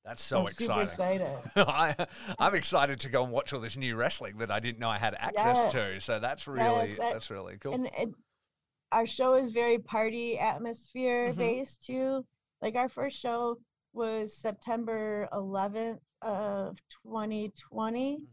that's 0.04 0.24
so 0.24 0.42
I'm 0.48 0.54
super 0.54 0.82
exciting. 0.84 1.28
excited. 1.46 1.68
I, 1.68 1.96
I'm 2.38 2.54
excited 2.56 3.00
to 3.02 3.10
go 3.10 3.24
and 3.24 3.32
watch 3.32 3.54
all 3.54 3.60
this 3.60 3.78
new 3.78 3.96
wrestling 3.96 4.38
that 4.38 4.52
I 4.52 4.60
didn't 4.60 4.80
know 4.80 4.90
I 4.90 4.98
had 5.00 5.16
access 5.16 5.58
Yes. 5.64 5.72
to. 5.74 6.02
So 6.02 6.20
that's 6.20 6.48
really 6.48 6.90
Yes, 6.90 6.98
that- 6.98 7.14
that's 7.14 7.30
really 7.32 7.58
cool. 7.58 7.74
And 7.74 7.88
it, 7.98 8.10
our 8.92 9.08
show 9.08 9.34
is 9.36 9.50
very 9.50 9.80
party 9.80 10.38
atmosphere 10.38 11.32
Mhm. 11.34 11.38
based 11.38 11.84
too. 11.84 12.24
Like 12.62 12.76
our 12.76 12.90
first 12.90 13.18
show 13.20 13.58
was 13.94 14.38
September 14.38 15.28
11th 15.34 16.00
of 16.22 16.78
2020, 17.04 18.18
Mhm. 18.18 18.26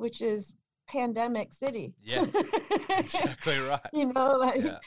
Which 0.00 0.20
is 0.22 0.52
pandemic 0.88 1.52
city. 1.52 1.94
Yeah, 2.02 2.26
Exactly 3.04 3.58
right. 3.58 3.80
you 3.92 4.06
know, 4.12 4.30
like 4.36 4.62
Yeah. 4.64 4.78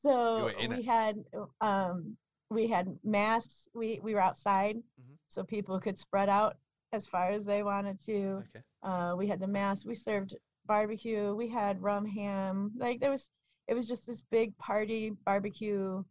so 0.00 0.46
we 0.68 0.76
it. 0.80 0.84
had 0.84 1.14
um 1.60 2.16
we 2.50 2.66
had 2.68 2.86
masks. 3.04 3.68
We 3.74 4.00
we 4.02 4.14
were 4.14 4.20
outside, 4.30 4.76
Mhm. 4.76 5.16
so 5.28 5.44
people 5.44 5.78
could 5.80 5.98
spread 5.98 6.28
out 6.28 6.56
as 6.92 7.06
far 7.06 7.30
as 7.30 7.44
they 7.44 7.62
wanted 7.62 8.00
to. 8.06 8.42
Okay. 8.48 8.62
Uh, 8.82 9.14
we 9.16 9.26
had 9.28 9.38
the 9.40 9.46
mass. 9.46 9.84
We 9.84 9.94
served 9.94 10.34
barbecue. 10.66 11.34
We 11.34 11.48
had 11.48 11.82
rum 11.82 12.06
ham. 12.06 12.72
Like 12.76 12.98
there 13.00 13.10
was, 13.16 13.28
it 13.68 13.74
was 13.74 13.86
just 13.86 14.06
this 14.06 14.22
big 14.30 14.56
party 14.58 15.12
barbecue 15.24 16.02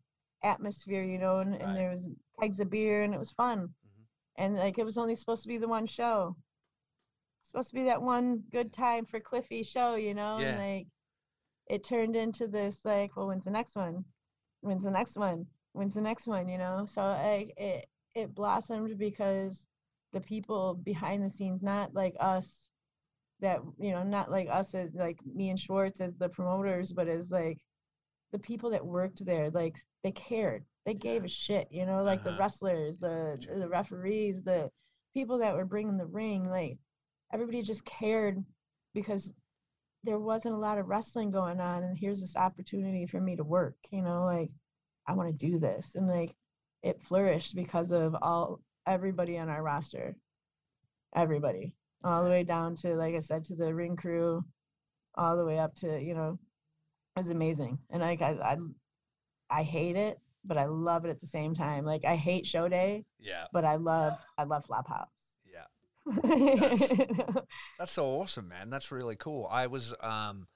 atmosphere, 0.43 1.03
you 1.03 1.17
know. 1.17 1.39
And, 1.39 1.51
Right. 1.51 1.61
and 1.63 1.75
there 1.77 1.89
was 1.89 2.07
kegs 2.39 2.59
of 2.61 2.69
beer, 2.69 3.03
and 3.03 3.13
it 3.13 3.19
was 3.19 3.31
fun. 3.33 3.59
Mhm. 3.67 4.03
And 4.37 4.55
like 4.55 4.77
it 4.77 4.85
was 4.85 4.97
only 4.97 5.15
supposed 5.17 5.41
to 5.43 5.47
be 5.49 5.57
the 5.57 5.67
one 5.67 5.87
show. 5.87 6.35
Supposed 7.49 7.69
to 7.69 7.75
be 7.75 7.83
that 7.85 8.01
one 8.01 8.43
good 8.51 8.71
time 8.71 9.05
for 9.05 9.19
Cliffy 9.19 9.63
show, 9.63 9.95
you 9.95 10.13
know. 10.13 10.37
Yeah. 10.39 10.49
And 10.49 10.57
like, 10.77 10.87
it 11.67 11.83
turned 11.83 12.15
into 12.15 12.47
this 12.47 12.85
like, 12.85 13.15
well, 13.15 13.27
when's 13.27 13.45
the 13.45 13.51
next 13.51 13.75
one? 13.75 14.05
When's 14.61 14.83
the 14.83 14.91
next 14.91 15.17
one? 15.17 15.45
When's 15.73 15.95
the 15.95 16.01
next 16.01 16.27
one? 16.27 16.47
You 16.47 16.57
know. 16.57 16.85
So 16.87 17.01
like 17.01 17.53
it 17.57 17.87
it 18.15 18.35
blossomed 18.35 18.97
because 18.97 19.65
the 20.13 20.21
people 20.21 20.75
behind 20.75 21.23
the 21.23 21.29
scenes, 21.29 21.61
not 21.63 21.93
like 21.93 22.15
us 22.19 22.69
that 23.41 23.61
you 23.79 23.91
know 23.91 24.03
not 24.03 24.29
like 24.29 24.47
us 24.51 24.75
as 24.75 24.93
like 24.95 25.17
me 25.33 25.49
and 25.49 25.59
schwartz 25.59 26.01
as 26.01 26.17
the 26.17 26.27
promoters 26.27 26.91
but 26.91 27.07
as 27.07 27.31
like 27.31 27.57
the 28.33 28.39
people 28.39 28.69
that 28.69 28.85
worked 28.85 29.23
there 29.25 29.49
like 29.51 29.75
they 30.03 30.11
cared 30.11 30.65
they 30.85 30.93
gave 30.93 31.23
a 31.23 31.27
shit 31.29 31.65
you 31.71 31.85
know 31.85 32.03
like 32.03 32.21
the 32.25 32.31
Uh-huh. 32.31 32.39
wrestlers 32.39 32.97
the 32.97 33.37
the 33.57 33.67
referees 33.69 34.43
the 34.43 34.69
people 35.13 35.37
that 35.37 35.55
were 35.55 35.63
bringing 35.63 35.95
the 35.97 36.05
ring 36.05 36.49
like 36.49 36.77
everybody 37.33 37.61
just 37.61 37.85
cared 37.85 38.43
because 38.93 39.31
there 40.03 40.19
wasn't 40.19 40.53
a 40.53 40.57
lot 40.57 40.77
of 40.77 40.87
wrestling 40.87 41.29
going 41.31 41.59
on 41.59 41.83
and 41.83 41.97
here's 41.97 42.21
this 42.21 42.35
opportunity 42.35 43.05
for 43.05 43.19
me 43.19 43.35
to 43.35 43.43
work 43.43 43.75
you 43.91 44.01
know 44.01 44.23
like 44.25 44.49
i 45.07 45.13
want 45.13 45.29
to 45.29 45.45
do 45.47 45.59
this 45.59 45.95
and 45.95 46.07
like 46.07 46.33
it 46.83 47.01
flourished 47.01 47.55
because 47.55 47.91
of 47.91 48.15
all 48.21 48.59
everybody 48.87 49.37
on 49.37 49.49
our 49.49 49.61
roster 49.61 50.15
everybody 51.15 51.73
all 52.03 52.23
the 52.23 52.29
way 52.29 52.43
down 52.43 52.75
to 52.75 52.95
like 52.95 53.15
i 53.15 53.19
said 53.19 53.43
to 53.43 53.55
the 53.55 53.73
ring 53.73 53.95
crew 53.95 54.43
all 55.15 55.35
the 55.35 55.43
way 55.45 55.59
up 55.59 55.75
to 55.75 55.99
you 55.99 56.13
know 56.13 56.39
it 57.15 57.19
was 57.19 57.29
amazing 57.29 57.77
and 57.89 58.01
like 58.01 58.21
i 58.21 58.31
i, 58.31 58.57
I 59.49 59.63
hate 59.63 59.95
it 59.97 60.17
but 60.45 60.57
i 60.57 60.65
love 60.65 61.03
it 61.03 61.09
at 61.09 61.19
the 61.19 61.27
same 61.27 61.53
time 61.53 61.83
like 61.83 62.05
i 62.05 62.15
hate 62.15 62.45
show 62.47 62.69
day 62.69 63.03
Yeah. 63.19 63.45
but 63.51 63.65
i 63.65 63.75
love 63.75 64.13
i 64.37 64.43
love 64.43 64.65
flophouse 64.65 65.07
Yeah. 65.09 65.18
That's 67.79 67.91
so 67.91 68.05
awesome, 68.05 68.47
man. 68.49 68.69
That's 68.69 68.91
really 68.91 69.15
cool. 69.15 69.47
I 69.49 69.67
was, 69.67 69.93
um, 70.01 70.47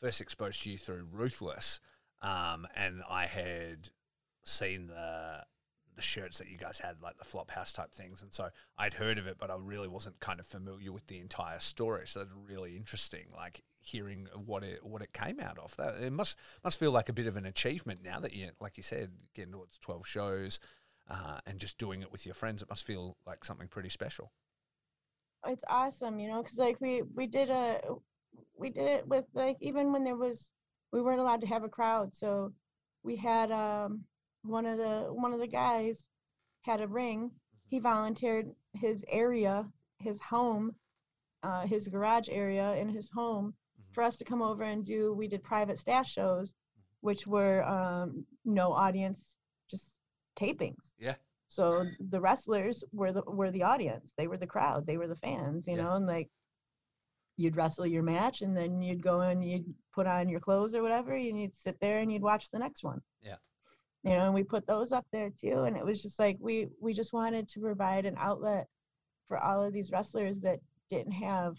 first 0.00 0.20
exposed 0.20 0.62
to 0.62 0.70
you 0.70 0.78
through 0.78 1.06
Ruthless, 1.10 1.80
um, 2.22 2.66
and 2.76 3.02
I 3.08 3.26
had 3.26 3.90
seen 4.42 4.88
the 4.88 5.44
the 5.96 6.02
shirts 6.02 6.38
that 6.38 6.48
you 6.48 6.58
guys 6.58 6.80
had, 6.80 6.96
like 7.00 7.16
the 7.18 7.24
flop 7.24 7.50
house 7.52 7.72
type 7.72 7.92
things, 7.92 8.22
and 8.22 8.32
so 8.32 8.48
I'd 8.76 8.94
heard 8.94 9.16
of 9.16 9.26
it, 9.26 9.36
but 9.38 9.50
I 9.50 9.54
really 9.56 9.86
wasn't 9.88 10.18
kind 10.20 10.40
of 10.40 10.46
familiar 10.46 10.90
with 10.90 11.06
the 11.06 11.20
entire 11.20 11.60
story. 11.60 12.06
So 12.06 12.18
that's 12.20 12.32
really 12.48 12.76
interesting, 12.76 13.26
like 13.34 13.62
hearing 13.80 14.26
what 14.44 14.64
it 14.64 14.84
what 14.84 15.02
it 15.02 15.12
came 15.12 15.40
out 15.40 15.58
of. 15.58 15.76
That 15.76 15.94
it 16.02 16.12
must 16.12 16.36
must 16.62 16.78
feel 16.78 16.90
like 16.90 17.08
a 17.08 17.12
bit 17.12 17.26
of 17.26 17.36
an 17.36 17.46
achievement 17.46 18.00
now 18.02 18.20
that 18.20 18.32
you, 18.32 18.50
like 18.60 18.76
you 18.76 18.82
said, 18.82 19.10
getting 19.34 19.52
towards 19.52 19.78
twelve 19.78 20.06
shows, 20.06 20.58
uh, 21.08 21.38
and 21.46 21.58
just 21.58 21.78
doing 21.78 22.02
it 22.02 22.10
with 22.12 22.26
your 22.26 22.34
friends. 22.34 22.60
It 22.60 22.68
must 22.68 22.84
feel 22.84 23.16
like 23.26 23.44
something 23.44 23.68
pretty 23.68 23.90
special. 23.90 24.32
It's 25.46 25.64
awesome, 25.68 26.18
you 26.18 26.28
know, 26.28 26.42
because 26.42 26.58
like 26.58 26.80
we 26.80 27.02
we 27.14 27.26
did 27.26 27.50
a 27.50 27.80
we 28.56 28.70
did 28.70 28.86
it 28.86 29.06
with 29.06 29.24
like 29.34 29.56
even 29.60 29.92
when 29.92 30.04
there 30.04 30.16
was 30.16 30.50
we 30.92 31.02
weren't 31.02 31.20
allowed 31.20 31.40
to 31.40 31.46
have 31.46 31.64
a 31.64 31.68
crowd, 31.68 32.14
so 32.14 32.52
we 33.02 33.16
had 33.16 33.50
um 33.50 34.04
one 34.42 34.66
of 34.66 34.78
the 34.78 35.06
one 35.10 35.32
of 35.32 35.40
the 35.40 35.46
guys 35.46 36.08
had 36.62 36.80
a 36.80 36.88
ring. 36.88 37.30
He 37.68 37.78
volunteered 37.78 38.50
his 38.72 39.04
area, 39.08 39.66
his 39.98 40.20
home, 40.20 40.74
uh, 41.42 41.66
his 41.66 41.88
garage 41.88 42.28
area 42.30 42.74
in 42.74 42.88
his 42.88 43.10
home 43.10 43.54
for 43.92 44.02
us 44.02 44.16
to 44.16 44.24
come 44.24 44.42
over 44.42 44.62
and 44.62 44.84
do. 44.84 45.12
We 45.12 45.28
did 45.28 45.42
private 45.42 45.78
staff 45.78 46.06
shows, 46.06 46.52
which 47.00 47.26
were 47.26 47.64
um, 47.64 48.24
no 48.44 48.72
audience, 48.72 49.36
just 49.70 49.96
tapings. 50.38 50.94
Yeah. 50.98 51.14
So 51.54 51.86
the 52.10 52.20
wrestlers 52.20 52.82
were 52.92 53.12
the 53.12 53.22
were 53.22 53.50
the 53.50 53.62
audience. 53.62 54.12
They 54.16 54.26
were 54.26 54.36
the 54.38 54.46
crowd. 54.46 54.86
They 54.86 54.96
were 54.96 55.06
the 55.08 55.16
fans. 55.16 55.66
You 55.68 55.76
Yeah. 55.76 55.82
know, 55.84 55.92
and 55.94 56.06
like 56.06 56.28
you'd 57.36 57.56
wrestle 57.56 57.86
your 57.86 58.02
match, 58.02 58.42
and 58.42 58.56
then 58.56 58.80
you'd 58.82 59.02
go 59.02 59.20
and 59.22 59.44
you'd 59.44 59.72
put 59.92 60.06
on 60.06 60.28
your 60.28 60.40
clothes 60.40 60.74
or 60.74 60.82
whatever, 60.82 61.14
and 61.14 61.40
you'd 61.40 61.54
sit 61.56 61.78
there 61.80 61.98
and 62.00 62.12
you'd 62.12 62.22
watch 62.22 62.50
the 62.50 62.58
next 62.58 62.84
one. 62.84 63.00
Yeah. 63.22 63.36
You 64.02 64.10
know, 64.10 64.24
and 64.26 64.34
we 64.34 64.42
put 64.44 64.66
those 64.66 64.92
up 64.92 65.06
there 65.12 65.30
too, 65.30 65.62
and 65.64 65.76
it 65.76 65.84
was 65.84 66.02
just 66.02 66.18
like 66.18 66.36
we 66.40 66.68
we 66.80 66.92
just 66.92 67.12
wanted 67.12 67.48
to 67.48 67.60
provide 67.60 68.04
an 68.06 68.16
outlet 68.18 68.66
for 69.28 69.38
all 69.38 69.62
of 69.62 69.72
these 69.72 69.90
wrestlers 69.90 70.40
that 70.42 70.60
didn't 70.90 71.12
have 71.12 71.56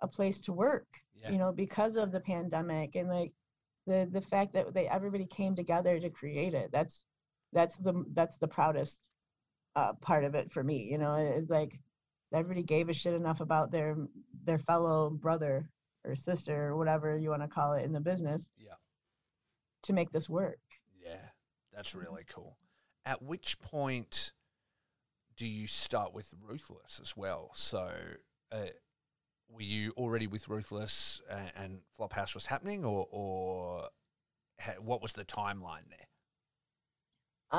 a 0.00 0.08
place 0.08 0.40
to 0.40 0.52
work 0.52 0.86
Yeah. 1.14 1.30
you 1.30 1.38
know 1.38 1.52
because 1.52 1.96
of 1.96 2.10
the 2.12 2.20
pandemic 2.20 2.94
and 2.96 3.08
like 3.08 3.32
the 3.86 4.08
the 4.10 4.20
fact 4.20 4.52
that 4.54 4.72
they 4.74 4.88
everybody 4.88 5.26
came 5.26 5.54
together 5.54 6.00
to 6.00 6.10
create 6.10 6.54
it 6.54 6.70
that's 6.72 7.04
that's 7.52 7.76
the 7.76 8.04
that's 8.14 8.36
the 8.38 8.48
proudest 8.48 9.00
uh, 9.76 9.92
part 10.00 10.24
of 10.24 10.34
it 10.34 10.50
for 10.52 10.62
me 10.62 10.88
you 10.90 10.98
know 10.98 11.14
it's 11.16 11.50
like 11.50 11.78
everybody 12.32 12.62
gave 12.62 12.88
a 12.88 12.94
shit 12.94 13.14
enough 13.14 13.40
about 13.40 13.70
their 13.70 13.96
their 14.44 14.58
fellow 14.58 15.10
brother 15.10 15.68
or 16.04 16.14
sister 16.16 16.68
or 16.68 16.76
whatever 16.76 17.16
you 17.16 17.30
want 17.30 17.42
to 17.42 17.48
call 17.48 17.72
it 17.74 17.84
in 17.84 17.92
the 17.92 18.00
business 18.00 18.46
Yeah. 18.58 18.74
to 19.82 19.92
make 19.92 20.10
this 20.12 20.28
work 20.28 20.58
Yeah, 21.02 21.30
that's 21.72 21.94
really 21.94 22.24
cool. 22.28 22.56
At 23.06 23.22
which 23.22 23.58
point 23.60 24.32
do 25.36 25.46
you 25.46 25.66
start 25.66 26.12
with 26.14 26.32
Ruthless 26.40 27.00
as 27.02 27.16
well? 27.16 27.50
So, 27.54 27.90
uh, 28.52 28.66
were 29.50 29.62
you 29.62 29.92
already 29.96 30.26
with 30.26 30.48
Ruthless 30.48 31.20
and, 31.30 31.52
and 31.56 31.78
Flophouse 31.98 32.34
was 32.34 32.46
happening, 32.46 32.84
or, 32.84 33.06
or 33.10 33.88
ha- 34.60 34.80
what 34.80 35.02
was 35.02 35.12
the 35.14 35.24
timeline 35.24 35.88
there? 35.90 36.08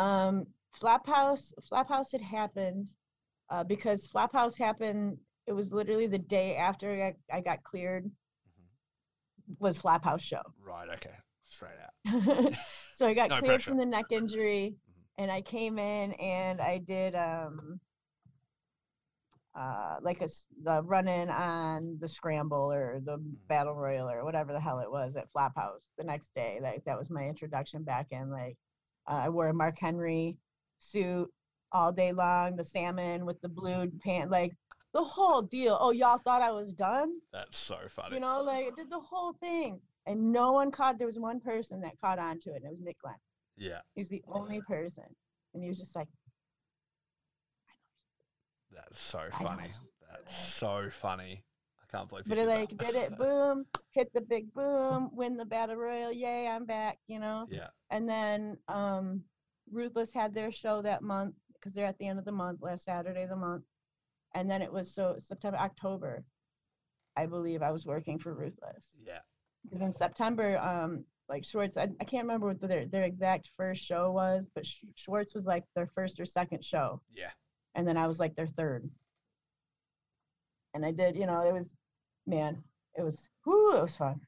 Um, 0.01 0.47
Flophouse, 0.81 1.53
Flophouse 1.71 2.11
had 2.11 2.21
happened 2.21 2.89
uh, 3.49 3.63
because 3.63 4.07
Flophouse 4.07 4.57
happened. 4.57 5.17
It 5.47 5.53
was 5.53 5.71
literally 5.71 6.07
the 6.07 6.17
day 6.17 6.55
after 6.55 6.91
I 6.91 6.97
got, 6.97 7.13
I 7.37 7.41
got 7.41 7.63
cleared. 7.63 8.09
Was 9.59 9.79
Flophouse 9.79 10.21
show. 10.21 10.41
Right. 10.59 10.89
Okay. 10.95 11.13
Straight 11.43 11.71
out. 11.83 12.53
so 12.93 13.07
I 13.07 13.13
got 13.13 13.29
No 13.29 13.37
cleared 13.39 13.45
pressure. 13.57 13.69
from 13.71 13.77
the 13.77 13.85
neck 13.85 14.05
injury, 14.11 14.73
Mhm. 14.75 15.23
and 15.23 15.31
I 15.31 15.41
came 15.41 15.77
in 15.77 16.13
and 16.13 16.59
I 16.59 16.79
did 16.79 17.13
um 17.15 17.79
uh 19.57 19.97
like 20.01 20.21
a 20.21 20.27
the 20.63 20.81
run 20.83 21.07
in 21.07 21.29
on 21.29 21.97
the 22.01 22.07
scramble 22.07 22.71
or 22.73 22.99
the 23.05 23.17
battle 23.47 23.73
royal 23.75 24.09
or 24.09 24.25
whatever 24.25 24.51
the 24.51 24.59
hell 24.59 24.79
it 24.79 24.91
was 24.91 25.15
at 25.15 25.31
Flophouse 25.31 25.79
the 25.97 26.03
next 26.03 26.33
day. 26.35 26.59
Like 26.61 26.83
that 26.85 26.97
was 26.97 27.09
my 27.11 27.27
introduction 27.27 27.83
back 27.83 28.07
in. 28.11 28.31
Like 28.31 28.57
uh, 29.07 29.13
I 29.25 29.29
wore 29.29 29.47
a 29.49 29.53
Mark 29.53 29.77
Henry 29.79 30.37
suit 30.79 31.29
all 31.71 31.91
day 31.91 32.11
long, 32.11 32.55
the 32.55 32.63
salmon 32.63 33.25
with 33.25 33.39
the 33.41 33.49
blue 33.49 33.91
pant, 34.03 34.29
like 34.31 34.53
the 34.93 35.03
whole 35.03 35.41
deal. 35.41 35.77
Oh, 35.79 35.91
y'all 35.91 36.19
thought 36.19 36.41
I 36.41 36.51
was 36.51 36.73
done? 36.73 37.13
That's 37.33 37.57
so 37.57 37.77
funny. 37.89 38.15
You 38.15 38.21
know, 38.21 38.41
like 38.43 38.67
I 38.67 38.69
did 38.75 38.89
the 38.89 38.99
whole 38.99 39.33
thing. 39.33 39.79
And 40.07 40.31
no 40.31 40.51
one 40.51 40.69
caught 40.71 40.99
there 40.99 41.07
was 41.07 41.17
one 41.19 41.39
person 41.39 41.81
that 41.81 41.99
caught 41.99 42.19
on 42.19 42.39
to 42.41 42.51
it, 42.51 42.57
and 42.57 42.65
it 42.65 42.69
was 42.69 42.79
Nick 42.79 42.99
Glenn. 43.01 43.15
yeah, 43.57 43.79
He 43.95 44.01
was 44.01 44.09
the 44.09 44.21
only 44.27 44.61
person. 44.67 45.03
And 45.55 45.63
he 45.63 45.67
was 45.69 45.79
just 45.79 45.95
like, 45.95 46.07
that's 48.71 49.01
so 49.01 49.21
funny. 49.31 49.71
That's 50.11 50.37
so 50.37 50.89
funny. 50.91 51.43
I 51.81 51.97
can't 51.97 52.09
believe 52.09 52.25
but 52.27 52.37
it 52.37 52.47
like 52.47 52.69
that. 52.69 52.79
did 52.79 52.95
it, 52.95 53.17
boom, 53.17 53.65
hit 53.91 54.11
the 54.13 54.21
big 54.21 54.53
boom, 54.53 55.09
win 55.13 55.37
the 55.37 55.45
battle 55.45 55.75
royal, 55.75 56.11
yay, 56.11 56.47
I'm 56.47 56.65
back, 56.65 56.97
you 57.07 57.19
know. 57.19 57.47
Yeah. 57.49 57.67
And 57.89 58.07
then 58.07 58.57
um 58.67 59.23
Ruthless 59.71 60.13
had 60.13 60.33
their 60.33 60.51
show 60.51 60.81
that 60.81 61.01
month 61.01 61.35
because 61.53 61.73
they're 61.73 61.85
at 61.85 61.97
the 61.97 62.07
end 62.07 62.19
of 62.19 62.25
the 62.25 62.31
month, 62.31 62.61
last 62.61 62.85
Saturday 62.85 63.23
of 63.23 63.29
the 63.29 63.35
month. 63.35 63.63
And 64.33 64.49
then 64.49 64.61
it 64.61 64.71
was 64.71 64.93
so 64.93 65.15
September, 65.19 65.57
October, 65.57 66.23
I 67.15 67.25
believe 67.25 67.61
I 67.61 67.71
was 67.71 67.85
working 67.85 68.19
for 68.19 68.33
Ruthless. 68.33 68.91
Yeah. 69.05 69.19
because 69.63 69.81
in 69.81 69.91
September, 69.91 70.57
um, 70.59 71.05
like 71.29 71.43
Schwartz, 71.45 71.77
I, 71.77 71.83
I 71.99 72.03
can't 72.03 72.23
remember 72.23 72.47
what 72.47 72.59
their 72.61 72.85
their 72.85 73.03
exact 73.03 73.49
first 73.57 73.83
show 73.83 74.11
was, 74.11 74.47
but 74.53 74.65
Sch- 74.65 74.83
Schwartz 74.95 75.33
was 75.33 75.45
like 75.47 75.63
their 75.75 75.87
first 75.87 76.19
or 76.19 76.25
second 76.25 76.63
show, 76.63 77.01
Yeah. 77.13 77.31
and 77.73 77.87
then 77.87 77.97
I 77.97 78.05
was 78.05 78.19
like 78.19 78.35
their 78.35 78.45
third. 78.45 78.87
And 80.75 80.85
I 80.85 80.91
did, 80.91 81.15
you 81.15 81.25
know, 81.25 81.41
it 81.47 81.53
was, 81.53 81.71
man, 82.27 82.61
it 82.97 83.01
was, 83.01 83.27
whoo, 83.45 83.75
it 83.77 83.81
was 83.81 83.95
fun. 83.95 84.19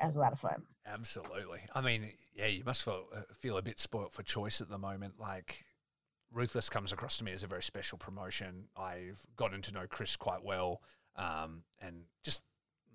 It 0.00 0.06
was 0.06 0.16
a 0.16 0.20
lot 0.20 0.32
of 0.32 0.40
fun. 0.40 0.62
Absolutely. 0.92 1.60
I 1.74 1.80
mean, 1.80 2.12
yeah, 2.34 2.46
you 2.46 2.64
must 2.64 2.82
feel, 2.82 3.06
uh, 3.14 3.20
feel 3.32 3.56
a 3.56 3.62
bit 3.62 3.78
spoilt 3.78 4.12
for 4.12 4.22
choice 4.22 4.60
at 4.60 4.68
the 4.68 4.78
moment. 4.78 5.14
Like, 5.18 5.64
Ruthless 6.32 6.68
comes 6.68 6.92
across 6.92 7.16
to 7.18 7.24
me 7.24 7.32
as 7.32 7.42
a 7.42 7.46
very 7.46 7.62
special 7.62 7.98
promotion. 7.98 8.68
I've 8.76 9.26
gotten 9.36 9.62
to 9.62 9.72
know 9.72 9.86
Chris 9.88 10.16
quite 10.16 10.44
well, 10.44 10.82
um, 11.16 11.62
and 11.80 12.02
just 12.22 12.42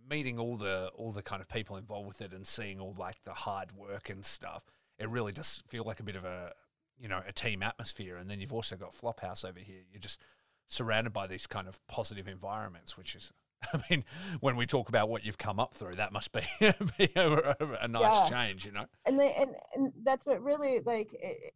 meeting 0.09 0.37
all 0.37 0.55
the 0.55 0.91
all 0.95 1.11
the 1.11 1.23
kind 1.23 1.41
of 1.41 1.47
people 1.47 1.77
involved 1.77 2.07
with 2.07 2.21
it 2.21 2.33
and 2.33 2.45
seeing 2.45 2.79
all 2.79 2.93
like 2.97 3.23
the 3.23 3.33
hard 3.33 3.71
work 3.71 4.09
and 4.09 4.23
stuff. 4.25 4.65
It 4.99 5.09
really 5.09 5.31
does 5.31 5.63
feel 5.67 5.83
like 5.83 5.99
a 5.99 6.03
bit 6.03 6.15
of 6.15 6.25
a 6.25 6.53
you 6.99 7.07
know 7.07 7.21
a 7.27 7.31
team 7.31 7.63
atmosphere. 7.63 8.15
And 8.17 8.29
then 8.29 8.39
you've 8.39 8.53
also 8.53 8.75
got 8.75 8.95
Flophouse 8.95 9.43
over 9.43 9.59
here. 9.59 9.81
You're 9.91 9.99
just 9.99 10.21
surrounded 10.67 11.11
by 11.11 11.25
these 11.25 11.47
kind 11.47 11.67
of 11.67 11.85
positive 11.87 12.27
environments, 12.27 12.97
which 12.97 13.15
is. 13.15 13.31
I 13.73 13.81
mean, 13.89 14.03
when 14.39 14.55
we 14.55 14.65
talk 14.65 14.89
about 14.89 15.09
what 15.09 15.23
you've 15.25 15.37
come 15.37 15.59
up 15.59 15.73
through, 15.73 15.95
that 15.95 16.11
must 16.11 16.31
be, 16.31 16.41
be 16.97 17.09
a, 17.15 17.55
a, 17.81 17.87
nice 17.87 18.21
Yeah. 18.21 18.29
change, 18.29 18.65
you 18.65 18.71
know. 18.71 18.85
And 19.05 19.19
they 19.19 19.33
and, 19.33 19.51
and 19.75 19.93
that's 20.03 20.25
what 20.25 20.41
really 20.41 20.79
like 20.85 21.09
it, 21.13 21.53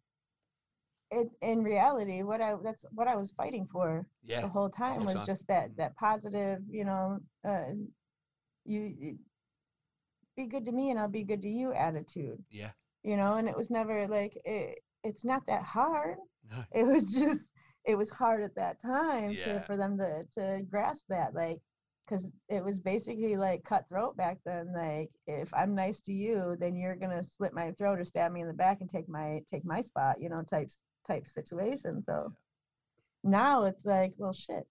it 1.11 1.29
in 1.41 1.63
reality 1.63 2.23
what 2.23 2.41
I 2.41 2.55
that's 2.63 2.83
what 2.91 3.07
I 3.07 3.15
was 3.15 3.31
fighting 3.31 3.67
for 3.71 4.05
Yeah, 4.25 4.41
the 4.41 4.47
whole 4.49 4.69
time 4.69 5.05
was 5.05 5.15
time. 5.15 5.25
just 5.25 5.47
that 5.47 5.69
that 5.77 5.95
positive 5.95 6.59
you 6.69 6.83
know 6.83 7.19
uh 7.47 7.71
you, 8.65 8.93
you 8.99 9.17
be 10.35 10.45
good 10.45 10.65
to 10.65 10.71
me 10.71 10.91
and 10.91 10.99
i'll 10.99 11.07
be 11.07 11.23
good 11.23 11.41
to 11.41 11.47
you 11.49 11.73
attitude 11.73 12.37
yeah, 12.51 12.69
you 13.03 13.17
know 13.17 13.35
and 13.35 13.47
it 13.47 13.55
was 13.57 13.69
never 13.69 14.07
like 14.07 14.37
it, 14.45 14.79
it's 15.03 15.23
not 15.23 15.41
that 15.47 15.63
hard 15.63 16.17
no, 16.51 16.63
it 16.73 16.83
was 16.85 17.05
just 17.05 17.47
it 17.85 17.95
was 17.95 18.09
hard 18.09 18.43
at 18.43 18.53
that 18.55 18.81
time 18.81 19.35
Yeah. 19.35 19.59
to 19.59 19.65
for 19.65 19.77
them 19.77 19.97
to 19.97 20.23
to 20.37 20.61
grasp 20.69 21.03
that 21.09 21.33
like 21.33 21.59
because 22.07 22.29
it 22.49 22.63
was 22.63 22.79
basically 22.79 23.35
like 23.35 23.63
cutthroat 23.63 24.15
back 24.15 24.37
then 24.45 24.71
like 24.73 25.09
if 25.27 25.53
i'm 25.53 25.75
nice 25.75 25.99
to 25.99 26.13
you 26.13 26.55
then 26.59 26.75
you're 26.75 26.95
gonna 26.95 27.23
slit 27.23 27.53
my 27.53 27.71
throat 27.73 27.99
or 27.99 28.05
stab 28.05 28.31
me 28.31 28.41
in 28.41 28.47
the 28.47 28.53
back 28.53 28.81
and 28.81 28.89
take 28.89 29.09
my 29.09 29.41
take 29.51 29.65
my 29.65 29.81
spot 29.81 30.15
you 30.19 30.29
know 30.29 30.41
type 30.49 30.69
type 31.05 31.27
situation 31.27 32.01
so 32.05 32.31
now 33.23 33.65
it's 33.65 33.85
like 33.85 34.13
well 34.17 34.33
shit. 34.33 34.65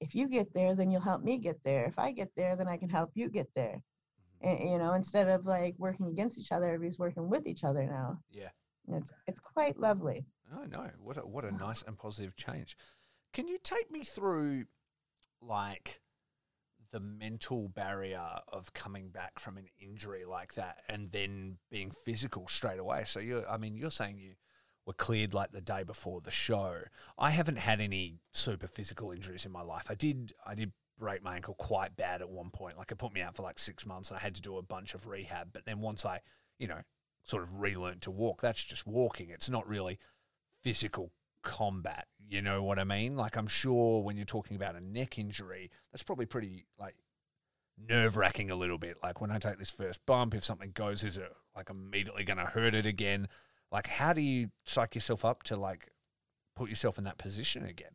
If 0.00 0.14
you 0.14 0.28
get 0.28 0.52
there 0.54 0.74
then 0.74 0.90
you'll 0.90 1.02
help 1.02 1.22
me 1.22 1.38
get 1.38 1.60
there. 1.64 1.84
If 1.84 1.98
i 1.98 2.10
get 2.10 2.30
there 2.36 2.56
then 2.56 2.68
i 2.68 2.76
can 2.76 2.88
help 2.88 3.10
you 3.14 3.28
get 3.28 3.48
there. 3.54 3.82
Mm-hmm. 4.44 4.48
and, 4.62 4.70
you 4.70 4.78
know 4.78 4.94
instead 4.94 5.28
of 5.28 5.46
like 5.46 5.74
working 5.78 6.06
against 6.06 6.38
each 6.38 6.52
other 6.52 6.66
everybody's 6.66 6.98
working 6.98 7.28
with 7.28 7.46
each 7.46 7.64
other 7.64 7.84
now. 7.84 8.18
Yeah. 8.30 8.48
It's 8.92 9.12
it's 9.26 9.40
quite 9.40 9.78
lovely. 9.78 10.24
Oh 10.52 10.64
no, 10.64 10.90
what 11.00 11.16
a, 11.16 11.20
what 11.20 11.44
a 11.44 11.52
nice 11.52 11.82
and 11.82 11.96
positive 11.96 12.34
change. 12.34 12.76
Can 13.32 13.46
you 13.46 13.58
take 13.62 13.90
me 13.90 14.02
through 14.02 14.64
like 15.40 16.00
the 16.92 17.00
mental 17.00 17.68
barrier 17.68 18.40
of 18.48 18.72
coming 18.72 19.08
back 19.10 19.38
from 19.38 19.56
an 19.56 19.66
injury 19.78 20.24
like 20.24 20.54
that 20.54 20.78
and 20.88 21.10
then 21.10 21.58
being 21.70 21.90
physical 22.04 22.48
straight 22.48 22.78
away? 22.78 23.04
So 23.06 23.20
you 23.20 23.44
I 23.48 23.56
mean 23.56 23.76
you're 23.76 23.90
saying 23.90 24.18
you 24.18 24.34
were 24.86 24.92
cleared 24.94 25.34
like 25.34 25.52
the 25.52 25.60
day 25.60 25.82
before 25.82 26.20
the 26.20 26.30
show. 26.30 26.78
I 27.18 27.30
haven't 27.30 27.58
had 27.58 27.80
any 27.80 28.20
super 28.32 28.66
physical 28.66 29.12
injuries 29.12 29.44
in 29.44 29.52
my 29.52 29.62
life. 29.62 29.86
I 29.88 29.94
did 29.94 30.32
I 30.46 30.54
did 30.54 30.72
break 30.98 31.22
my 31.22 31.36
ankle 31.36 31.54
quite 31.54 31.96
bad 31.96 32.20
at 32.20 32.30
one 32.30 32.50
point. 32.50 32.78
Like 32.78 32.92
it 32.92 32.98
put 32.98 33.12
me 33.12 33.22
out 33.22 33.34
for 33.34 33.42
like 33.42 33.58
six 33.58 33.86
months 33.86 34.10
and 34.10 34.18
I 34.18 34.22
had 34.22 34.34
to 34.36 34.42
do 34.42 34.56
a 34.56 34.62
bunch 34.62 34.94
of 34.94 35.06
rehab. 35.06 35.48
But 35.52 35.64
then 35.64 35.80
once 35.80 36.04
I, 36.04 36.20
you 36.58 36.68
know, 36.68 36.80
sort 37.24 37.42
of 37.42 37.60
relearned 37.60 38.02
to 38.02 38.10
walk, 38.10 38.40
that's 38.40 38.62
just 38.62 38.86
walking. 38.86 39.30
It's 39.30 39.48
not 39.48 39.68
really 39.68 39.98
physical 40.62 41.10
combat. 41.42 42.06
You 42.28 42.42
know 42.42 42.62
what 42.62 42.78
I 42.78 42.84
mean? 42.84 43.16
Like 43.16 43.36
I'm 43.36 43.46
sure 43.46 44.02
when 44.02 44.16
you're 44.16 44.24
talking 44.26 44.56
about 44.56 44.76
a 44.76 44.80
neck 44.80 45.18
injury, 45.18 45.70
that's 45.90 46.02
probably 46.02 46.26
pretty 46.26 46.66
like 46.78 46.94
nerve 47.88 48.16
wracking 48.16 48.50
a 48.50 48.56
little 48.56 48.78
bit. 48.78 48.98
Like 49.02 49.20
when 49.20 49.30
I 49.30 49.38
take 49.38 49.58
this 49.58 49.70
first 49.70 50.04
bump, 50.06 50.34
if 50.34 50.44
something 50.44 50.70
goes, 50.72 51.02
is 51.02 51.16
it 51.16 51.32
like 51.56 51.70
immediately 51.70 52.24
going 52.24 52.38
to 52.38 52.44
hurt 52.44 52.74
it 52.74 52.86
again? 52.86 53.28
Like 53.72 53.88
how 53.88 54.12
do 54.12 54.20
you 54.20 54.50
psych 54.64 54.94
yourself 54.94 55.24
up 55.24 55.42
to 55.44 55.56
like 55.56 55.90
put 56.56 56.68
yourself 56.68 56.98
in 56.98 57.04
that 57.04 57.18
position 57.18 57.64
again? 57.64 57.92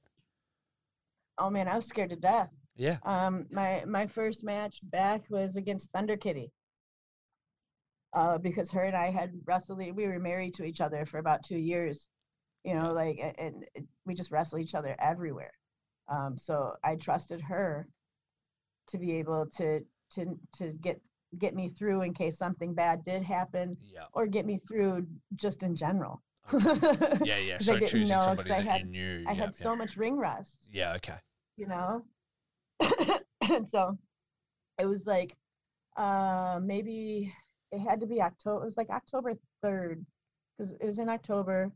Oh 1.37 1.49
man, 1.49 1.67
I 1.67 1.75
was 1.75 1.85
scared 1.85 2.09
to 2.09 2.15
death. 2.15 2.49
Yeah. 2.75 2.97
Um, 3.03 3.45
my 3.51 3.83
my 3.85 4.07
first 4.07 4.43
match 4.43 4.79
back 4.83 5.23
was 5.29 5.55
against 5.55 5.91
Thunder 5.91 6.17
Kitty. 6.17 6.51
Uh, 8.13 8.37
because 8.37 8.71
her 8.71 8.83
and 8.83 8.95
I 8.95 9.11
had 9.11 9.33
wrestled. 9.45 9.79
We 9.79 10.07
were 10.07 10.19
married 10.19 10.53
to 10.55 10.63
each 10.63 10.79
other 10.79 11.05
for 11.05 11.17
about 11.17 11.43
two 11.43 11.57
years, 11.57 12.07
you 12.65 12.73
know, 12.73 12.91
like, 12.93 13.19
and, 13.37 13.63
and 13.75 13.87
we 14.05 14.13
just 14.15 14.31
wrestle 14.31 14.59
each 14.59 14.75
other 14.75 14.95
everywhere. 14.99 15.51
Um, 16.11 16.37
so 16.37 16.73
I 16.83 16.95
trusted 16.95 17.39
her 17.41 17.87
to 18.87 18.97
be 18.97 19.13
able 19.13 19.45
to 19.57 19.79
to 20.15 20.37
to 20.57 20.71
get 20.81 20.99
get 21.39 21.53
me 21.55 21.69
through 21.77 22.01
in 22.01 22.13
case 22.13 22.37
something 22.37 22.73
bad 22.73 23.03
did 23.05 23.23
happen, 23.23 23.77
Yeah. 23.81 24.05
or 24.13 24.25
get 24.27 24.45
me 24.45 24.59
through 24.67 25.05
just 25.35 25.63
in 25.63 25.75
general. 25.75 26.21
Okay. 26.53 27.19
Yeah, 27.23 27.37
yeah. 27.37 27.57
'Cause 27.57 27.69
I 27.69 27.73
So 27.73 27.79
didn't 27.79 27.87
choosing 27.89 28.17
know, 28.17 28.23
somebody 28.23 28.51
I 28.51 28.61
that 28.63 28.67
had- 28.67 28.81
you 28.81 28.87
knew. 28.87 29.25
I 29.27 29.31
yeah, 29.31 29.33
had 29.33 29.45
yeah. 29.57 29.63
so 29.63 29.75
much 29.75 29.97
ring 29.97 30.17
rust. 30.17 30.67
Yeah, 30.71 30.93
okay. 30.95 31.17
you 31.57 31.67
know 31.67 32.03
and 33.49 33.67
so 33.67 33.97
it 34.77 34.85
was 34.85 35.05
like 35.05 35.35
uh 35.97 36.59
maybe 36.61 37.33
it 37.71 37.79
had 37.79 37.99
to 38.01 38.05
be 38.07 38.21
october 38.21 38.61
it 38.61 38.65
was 38.65 38.75
like 38.77 38.89
october 38.89 39.33
3rd 39.63 40.03
because 40.57 40.73
it 40.73 40.83
was 40.85 40.99
in 40.99 41.07
october 41.09 41.71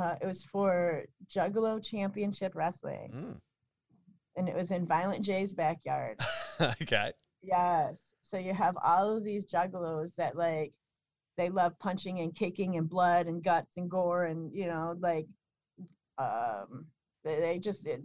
uh 0.00 0.14
it 0.20 0.26
was 0.26 0.44
for 0.44 1.04
juggalo 1.34 1.82
championship 1.82 2.54
wrestling 2.54 3.10
Mm. 3.14 3.40
and 4.36 4.48
it 4.48 4.54
was 4.54 4.70
in 4.70 4.86
violent 4.86 5.24
J's 5.24 5.54
backyard 5.54 6.20
okay. 6.82 7.12
yes 7.42 7.94
so 8.22 8.36
you 8.38 8.52
have 8.54 8.76
all 8.84 9.16
of 9.16 9.24
these 9.24 9.46
juggalos 9.46 10.10
that 10.16 10.36
like 10.36 10.72
they 11.36 11.48
love 11.50 11.78
punching 11.78 12.20
and 12.20 12.34
kicking 12.34 12.76
and 12.76 12.88
blood 12.88 13.26
and 13.26 13.42
guts 13.44 13.72
and 13.76 13.90
gore 13.90 14.24
and 14.24 14.52
you 14.54 14.66
know 14.66 14.94
like 15.00 15.26
um 16.18 16.86
they, 17.24 17.40
they 17.40 17.58
just 17.58 17.86
it, 17.86 18.02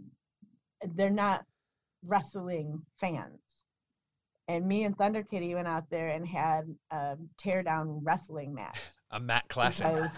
they're 0.96 1.10
not 1.10 1.44
wrestling 2.04 2.80
fans 3.00 3.40
and 4.48 4.66
me 4.66 4.84
and 4.84 4.96
thunder 4.98 5.22
kitty 5.22 5.54
went 5.54 5.68
out 5.68 5.88
there 5.90 6.08
and 6.10 6.26
had 6.26 6.64
a 6.90 7.16
tear 7.38 7.62
down 7.62 8.00
wrestling 8.02 8.52
match 8.54 8.78
A 9.12 9.20
mat 9.20 9.44
classic. 9.48 9.86
because 9.86 10.10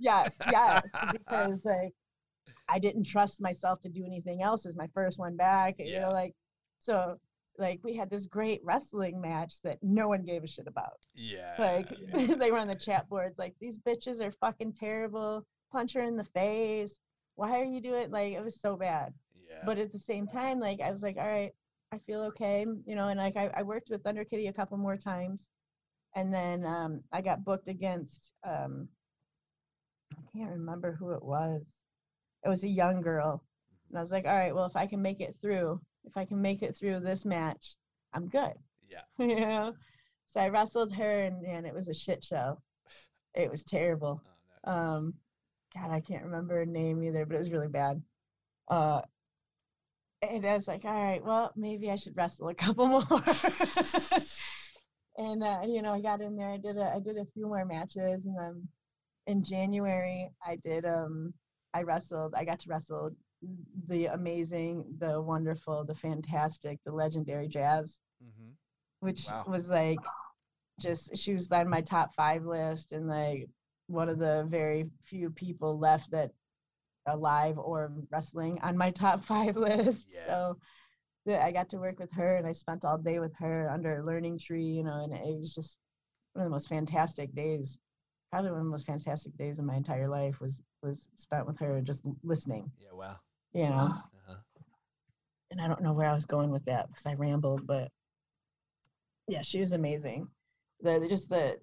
yes 0.00 0.34
yes 0.50 0.82
because 1.12 1.64
like 1.64 1.92
i 2.68 2.78
didn't 2.78 3.04
trust 3.04 3.40
myself 3.40 3.80
to 3.80 3.88
do 3.88 4.04
anything 4.04 4.42
else 4.42 4.66
as 4.66 4.76
my 4.76 4.88
first 4.94 5.18
one 5.18 5.36
back 5.36 5.74
you 5.78 6.00
know 6.00 6.10
like 6.10 6.34
so 6.78 7.16
like 7.58 7.78
we 7.84 7.94
had 7.94 8.10
this 8.10 8.24
great 8.24 8.60
wrestling 8.64 9.20
match 9.20 9.60
that 9.62 9.78
no 9.82 10.08
one 10.08 10.24
gave 10.24 10.42
a 10.42 10.46
shit 10.46 10.66
about 10.66 10.98
yeah. 11.14 11.54
like 11.58 11.88
yeah. 12.14 12.34
they 12.38 12.50
were 12.50 12.58
on 12.58 12.68
the 12.68 12.74
chat 12.74 13.08
boards 13.08 13.38
like 13.38 13.54
these 13.60 13.78
bitches 13.78 14.20
are 14.20 14.32
fucking 14.32 14.72
terrible 14.72 15.44
punch 15.70 15.92
her 15.92 16.02
in 16.02 16.16
the 16.16 16.24
face 16.24 17.00
why 17.36 17.60
are 17.60 17.64
you 17.64 17.80
doing 17.80 18.10
like 18.10 18.32
it 18.32 18.42
was 18.42 18.60
so 18.60 18.76
bad 18.76 19.12
yeah. 19.48 19.62
but 19.64 19.78
at 19.78 19.92
the 19.92 19.98
same 19.98 20.26
time 20.26 20.58
like 20.58 20.80
i 20.80 20.90
was 20.90 21.02
like 21.02 21.16
all 21.18 21.28
right 21.28 21.52
i 21.92 21.98
feel 21.98 22.22
okay 22.22 22.64
you 22.86 22.96
know 22.96 23.08
and 23.08 23.18
like 23.18 23.36
i, 23.36 23.50
I 23.56 23.62
worked 23.62 23.90
with 23.90 24.02
thunder 24.02 24.24
kitty 24.24 24.46
a 24.46 24.52
couple 24.52 24.78
more 24.78 24.96
times 24.96 25.46
and 26.16 26.32
then 26.32 26.64
um, 26.64 27.00
i 27.12 27.20
got 27.20 27.44
booked 27.44 27.68
against 27.68 28.32
um, 28.48 28.88
i 30.18 30.22
can't 30.36 30.50
remember 30.50 30.92
who 30.92 31.12
it 31.12 31.22
was. 31.22 31.62
It 32.44 32.48
was 32.48 32.64
a 32.64 32.68
young 32.68 33.00
girl. 33.02 33.42
And 33.88 33.98
i 33.98 34.00
was 34.00 34.12
like 34.12 34.26
all 34.26 34.34
right 34.36 34.54
well 34.54 34.66
if 34.66 34.76
i 34.76 34.86
can 34.86 35.02
make 35.02 35.20
it 35.20 35.36
through 35.40 35.80
if 36.04 36.16
i 36.16 36.24
can 36.24 36.40
make 36.40 36.62
it 36.62 36.76
through 36.76 37.00
this 37.00 37.24
match 37.24 37.76
i'm 38.12 38.28
good. 38.28 38.54
Yeah. 38.88 39.02
you 39.18 39.40
know? 39.40 39.74
So 40.28 40.40
i 40.40 40.48
wrestled 40.48 40.92
her 40.94 41.22
and, 41.22 41.44
and 41.44 41.66
it 41.66 41.74
was 41.74 41.88
a 41.88 41.94
shit 41.94 42.24
show. 42.24 42.60
It 43.34 43.50
was 43.50 43.62
terrible. 43.64 44.22
Oh, 44.64 44.72
no. 44.72 44.78
um 44.78 45.14
god 45.74 45.90
i 45.90 46.00
can't 46.00 46.24
remember 46.24 46.56
her 46.56 46.66
name 46.66 47.02
either 47.02 47.24
but 47.26 47.34
it 47.36 47.38
was 47.38 47.50
really 47.50 47.68
bad. 47.68 48.02
Uh 48.68 49.02
and 50.22 50.44
i 50.46 50.54
was 50.54 50.68
like 50.68 50.84
all 50.84 50.92
right 50.92 51.24
well 51.24 51.50
maybe 51.56 51.90
i 51.90 51.96
should 51.96 52.16
wrestle 52.16 52.48
a 52.48 52.54
couple 52.54 52.86
more. 53.10 53.22
And 55.16 55.42
uh, 55.42 55.60
you 55.66 55.82
know 55.82 55.92
i 55.92 56.00
got 56.00 56.20
in 56.20 56.36
there 56.36 56.50
i 56.50 56.56
did 56.56 56.76
a 56.78 56.92
i 56.96 57.00
did 57.00 57.18
a 57.18 57.26
few 57.34 57.46
more 57.46 57.64
matches 57.64 58.24
and 58.24 58.36
then 58.38 58.68
in 59.26 59.42
january 59.42 60.30
i 60.44 60.56
did 60.64 60.84
um 60.84 61.32
i 61.74 61.82
wrestled 61.82 62.34
i 62.36 62.44
got 62.44 62.58
to 62.58 62.68
wrestle 62.68 63.10
the 63.88 64.06
amazing 64.06 64.84
the 64.98 65.20
wonderful 65.20 65.84
the 65.84 65.94
fantastic 65.94 66.78
the 66.84 66.92
legendary 66.92 67.48
jazz 67.48 68.00
Mhm. 68.22 68.56
which 69.00 69.26
Wow. 69.28 69.44
was 69.46 69.70
like 69.70 69.98
just 70.80 71.16
she 71.16 71.34
was 71.34 71.50
on 71.52 71.68
my 71.68 71.80
top 71.80 72.14
five 72.14 72.44
list 72.44 72.92
and 72.92 73.08
like 73.08 73.48
one 73.86 74.08
of 74.08 74.18
the 74.18 74.46
very 74.48 74.90
few 75.04 75.30
people 75.30 75.78
left 75.78 76.10
that 76.10 76.30
alive 77.06 77.58
or 77.58 77.92
wrestling 78.10 78.58
on 78.62 78.76
my 78.76 78.90
top 78.90 79.24
five 79.32 79.56
list 79.56 80.12
Yeah. 80.12 80.26
so 80.26 80.58
that 81.26 81.42
i 81.42 81.52
got 81.52 81.68
to 81.68 81.78
work 81.78 81.98
with 81.98 82.12
her 82.12 82.36
and 82.36 82.46
i 82.46 82.52
spent 82.52 82.84
all 82.84 82.98
day 82.98 83.18
with 83.18 83.34
her 83.36 83.68
under 83.70 83.98
a 83.98 84.04
learning 84.04 84.38
tree 84.38 84.64
you 84.64 84.82
know 84.84 85.04
and 85.04 85.12
it 85.12 85.38
was 85.38 85.54
just 85.54 85.76
one 86.34 86.44
of 86.44 86.50
the 86.50 86.54
most 86.54 86.68
fantastic 86.68 87.34
days 87.34 87.78
probably 88.30 88.50
one 88.50 88.60
of 88.60 88.66
the 88.66 88.70
most 88.70 88.86
fantastic 88.86 89.36
days 89.36 89.58
of 89.58 89.64
my 89.64 89.76
entire 89.76 90.08
life 90.08 90.40
was 90.40 90.62
was 90.82 91.08
spent 91.16 91.46
with 91.46 91.58
her 91.58 91.80
just 91.80 92.02
listening 92.22 92.70
Yeah. 92.78 92.92
Wow. 92.92 93.16
you 93.52 93.68
know 93.68 93.92
Uh-huh. 93.92 94.36
and 95.50 95.60
I 95.60 95.66
don't 95.68 95.82
know 95.82 95.92
where 95.92 96.08
I 96.08 96.14
was 96.14 96.26
going 96.26 96.50
with 96.50 96.64
that 96.66 96.88
because 96.88 97.06
I 97.06 97.14
rambled, 97.14 97.66
but 97.66 97.88
yeah, 99.26 99.42
she 99.42 99.58
was 99.60 99.72
amazing. 99.72 100.28
The 100.80 101.06
just 101.08 101.28
the 101.28 101.56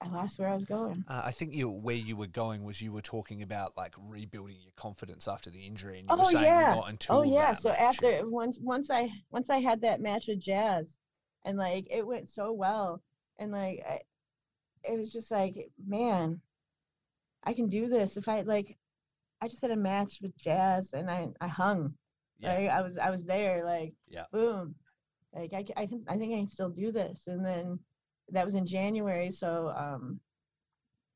I 0.00 0.08
lost 0.08 0.38
where 0.38 0.48
I 0.48 0.54
was 0.54 0.64
going. 0.64 1.04
Uh, 1.08 1.22
I 1.24 1.32
think 1.32 1.52
you 1.54 1.68
where 1.68 1.96
you 1.96 2.16
were 2.16 2.28
going 2.28 2.62
was 2.62 2.80
you 2.80 2.92
were 2.92 3.02
talking 3.02 3.42
about 3.42 3.76
like 3.76 3.94
rebuilding 4.08 4.56
your 4.62 4.72
confidence 4.76 5.26
after 5.26 5.50
the 5.50 5.66
injury, 5.66 5.98
and 5.98 6.08
you 6.08 6.16
were 6.16 6.24
Oh, 6.24 6.30
saying 6.30 6.44
yeah. 6.44 6.74
not 6.74 6.88
until 6.88 7.16
Oh 7.16 7.22
yeah, 7.24 7.52
so 7.54 7.70
match. 7.70 7.78
after 7.80 8.28
once 8.28 8.58
once 8.60 8.90
I 8.90 9.08
once 9.30 9.50
I 9.50 9.58
had 9.58 9.80
that 9.80 10.00
match 10.00 10.26
with 10.28 10.40
Jazz, 10.40 10.98
and 11.44 11.58
like 11.58 11.88
it 11.90 12.06
went 12.06 12.28
so 12.28 12.52
well, 12.52 13.02
and 13.40 13.50
like 13.50 13.82
I, 13.88 14.00
it 14.84 14.96
was 14.96 15.12
just 15.12 15.30
like 15.30 15.70
man, 15.86 16.40
I 17.44 17.52
can 17.54 17.68
do 17.68 17.88
this 17.88 18.16
if 18.16 18.28
I 18.28 18.42
like. 18.42 18.76
I 19.40 19.48
just 19.48 19.62
had 19.62 19.70
a 19.70 19.76
match 19.76 20.20
with 20.22 20.36
Jazz, 20.36 20.92
and 20.92 21.10
I 21.10 21.28
I 21.40 21.48
hung. 21.48 21.94
yeah, 22.38 22.54
Right? 22.54 22.68
I 22.68 22.82
was 22.82 22.98
I 22.98 23.10
was 23.10 23.24
there 23.24 23.64
like 23.64 23.94
Yeah. 24.08 24.26
boom. 24.32 24.74
Like 25.34 25.52
I, 25.52 25.64
I 25.76 25.86
can 25.86 26.04
I 26.08 26.16
think 26.18 26.32
I 26.34 26.38
can 26.38 26.48
still 26.48 26.70
do 26.70 26.92
this. 26.92 27.26
And 27.26 27.44
then 27.44 27.78
that 28.30 28.44
was 28.44 28.54
in 28.54 28.66
January, 28.66 29.30
so 29.30 29.68
um 29.76 30.20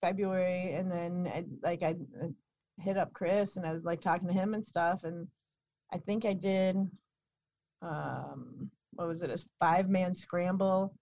February 0.00 0.74
and 0.74 0.90
then 0.90 1.30
I, 1.32 1.44
like 1.62 1.82
I 1.82 1.96
uh, 2.22 2.28
hit 2.80 2.96
up 2.96 3.12
Chris 3.12 3.56
and 3.56 3.66
I 3.66 3.72
was 3.72 3.84
like 3.84 4.00
talking 4.00 4.28
to 4.28 4.34
him 4.34 4.54
and 4.54 4.64
stuff 4.64 5.04
and 5.04 5.28
I 5.92 5.98
think 5.98 6.24
I 6.24 6.32
did 6.34 6.76
um 7.82 8.70
what 8.92 9.08
was 9.08 9.22
it 9.22 9.30
a 9.30 9.44
five 9.58 9.88
man 9.88 10.14
scramble 10.14 10.94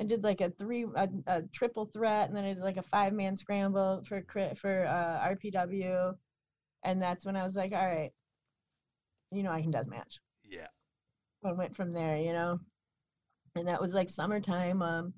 I 0.00 0.04
did 0.04 0.24
like 0.24 0.40
a 0.40 0.50
three 0.50 0.86
a, 0.96 1.08
a 1.26 1.42
triple 1.52 1.86
threat 1.86 2.28
and 2.28 2.36
then 2.36 2.44
I 2.44 2.54
did 2.54 2.62
like 2.62 2.78
a 2.78 2.82
five 2.82 3.12
man 3.12 3.36
scramble 3.36 4.02
for 4.08 4.22
crit 4.22 4.58
for 4.58 4.86
uh, 4.86 5.28
RPW 5.34 6.14
and 6.84 7.02
that's 7.02 7.24
when 7.26 7.36
I 7.36 7.44
was 7.44 7.54
like 7.54 7.72
all 7.72 7.86
right 7.86 8.12
you 9.30 9.42
know 9.42 9.52
I 9.52 9.60
can 9.60 9.72
deathmatch 9.72 10.18
yeah, 10.50 10.66
and 11.42 11.58
went 11.58 11.76
from 11.76 11.92
there, 11.92 12.18
you 12.18 12.32
know. 12.32 12.58
And 13.56 13.68
that 13.68 13.80
was 13.80 13.94
like 13.94 14.08
summertime. 14.08 14.82
Um, 14.82 15.12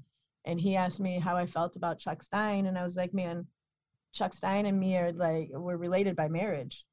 and 0.45 0.61
he 0.61 0.77
asked 0.77 1.01
me 1.01 1.19
how 1.19 1.37
I 1.37 1.47
felt 1.47 1.77
about 1.77 1.99
Chuck 1.99 2.23
Stein, 2.23 2.67
and 2.67 2.79
I 2.79 2.83
was 2.83 2.97
like, 2.97 3.15
man, 3.15 3.47
Chuck 4.13 4.35
Stein 4.35 4.67
and 4.67 4.79
me 4.79 4.97
are 4.97 5.13
like 5.13 5.49
we're 5.53 5.77
related 5.77 6.17
by 6.17 6.29
marriage. 6.29 6.85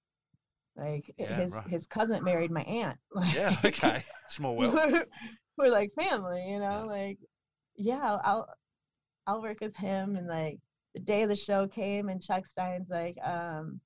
Like 0.76 1.14
Yeah, 1.18 1.36
his 1.42 1.54
right. 1.54 1.68
his 1.68 1.88
cousin 1.88 2.24
married 2.24 2.52
my 2.52 2.62
aunt. 2.62 2.98
Like, 3.14 3.36
yeah. 3.36 3.56
Okay, 3.66 4.04
small 4.28 4.56
world. 4.56 4.74
we're, 4.92 5.06
we're 5.58 5.72
like 5.72 5.92
family, 5.96 6.46
you 6.48 6.60
know. 6.60 6.84
Yeah. 6.84 6.84
Like, 6.84 7.18
yeah, 7.80 8.18
I'll, 8.24 8.48
I'll 9.26 9.42
work 9.42 9.62
with 9.62 9.76
him. 9.76 10.16
And 10.16 10.28
like 10.28 10.60
the 10.94 11.00
day 11.00 11.24
of 11.24 11.30
the 11.30 11.36
show 11.36 11.68
came, 11.68 12.10
and 12.10 12.22
Chuck 12.22 12.48
Stein's 12.48 12.90
like, 12.90 13.18
um, 13.24 13.80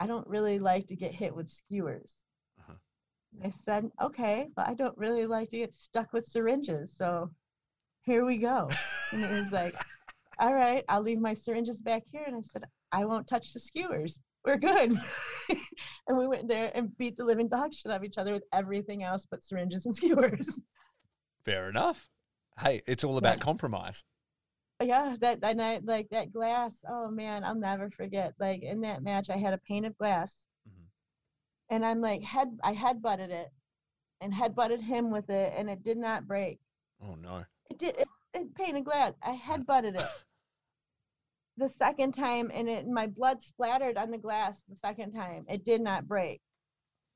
I 0.00 0.06
don't 0.06 0.26
really 0.26 0.58
like 0.58 0.86
to 0.88 0.96
get 0.96 1.14
hit 1.14 1.34
with 1.34 1.48
skewers. 1.48 2.14
Uh-huh. 2.60 2.74
I 3.44 3.50
said, 3.50 3.90
okay, 4.02 4.48
but 4.54 4.68
I 4.68 4.74
don't 4.74 4.96
really 4.96 5.26
like 5.26 5.50
to 5.50 5.58
get 5.58 5.74
stuck 5.74 6.12
with 6.12 6.26
syringes. 6.26 6.94
So 6.96 7.30
here 8.02 8.24
we 8.24 8.38
go. 8.38 8.68
And 9.12 9.24
it 9.24 9.30
was 9.30 9.52
like, 9.52 9.74
all 10.38 10.54
right, 10.54 10.84
I'll 10.88 11.02
leave 11.02 11.20
my 11.20 11.34
syringes 11.34 11.80
back 11.80 12.02
here. 12.12 12.24
And 12.26 12.36
I 12.36 12.40
said, 12.42 12.64
I 12.92 13.04
won't 13.04 13.26
touch 13.26 13.52
the 13.52 13.60
skewers. 13.60 14.20
We're 14.44 14.56
good. 14.56 14.98
and 15.48 16.16
we 16.16 16.26
went 16.26 16.48
there 16.48 16.70
and 16.74 16.96
beat 16.96 17.16
the 17.16 17.24
living 17.24 17.48
dog 17.48 17.74
shit 17.74 17.90
out 17.90 17.98
of 17.98 18.04
each 18.04 18.18
other 18.18 18.32
with 18.32 18.44
everything 18.52 19.02
else 19.02 19.26
but 19.30 19.42
syringes 19.42 19.86
and 19.86 19.94
skewers. 19.96 20.60
Fair 21.44 21.68
enough. 21.68 22.08
Hey, 22.58 22.82
it's 22.86 23.04
all 23.04 23.18
about 23.18 23.40
compromise. 23.40 24.02
Yeah, 24.82 25.16
that 25.20 25.40
that 25.40 25.56
night, 25.56 25.84
like 25.84 26.08
that 26.10 26.32
glass. 26.32 26.84
Oh 26.88 27.08
man, 27.10 27.44
I'll 27.44 27.54
never 27.54 27.90
forget. 27.90 28.34
Like 28.38 28.62
in 28.62 28.80
that 28.82 29.02
match, 29.02 29.30
I 29.30 29.36
had 29.36 29.52
a 29.54 29.58
pane 29.58 29.84
of 29.84 29.96
glass, 29.98 30.46
Mhm. 30.68 30.86
and 31.70 31.84
I'm 31.86 32.00
like 32.00 32.22
head. 32.22 32.58
I 32.62 32.72
head 32.72 33.02
butted 33.02 33.30
it, 33.30 33.48
and 34.20 34.32
head 34.32 34.54
butted 34.54 34.80
him 34.80 35.10
with 35.10 35.30
it, 35.30 35.52
and 35.56 35.68
it 35.68 35.82
did 35.82 35.98
not 35.98 36.26
break. 36.26 36.60
Oh 37.00 37.14
no. 37.16 37.44
It 37.70 37.78
did. 37.78 37.96
It, 37.96 38.08
it 38.34 38.54
pane 38.54 38.76
of 38.76 38.84
glass. 38.84 39.14
I 39.22 39.32
head 39.32 39.66
butted 39.66 39.96
it. 39.96 40.02
the 41.56 41.68
second 41.68 42.12
time, 42.12 42.50
and 42.54 42.68
it 42.68 42.86
my 42.86 43.06
blood 43.08 43.42
splattered 43.42 43.96
on 43.96 44.10
the 44.12 44.18
glass. 44.18 44.62
The 44.68 44.76
second 44.76 45.10
time, 45.12 45.44
it 45.48 45.64
did 45.64 45.80
not 45.80 46.06
break. 46.06 46.40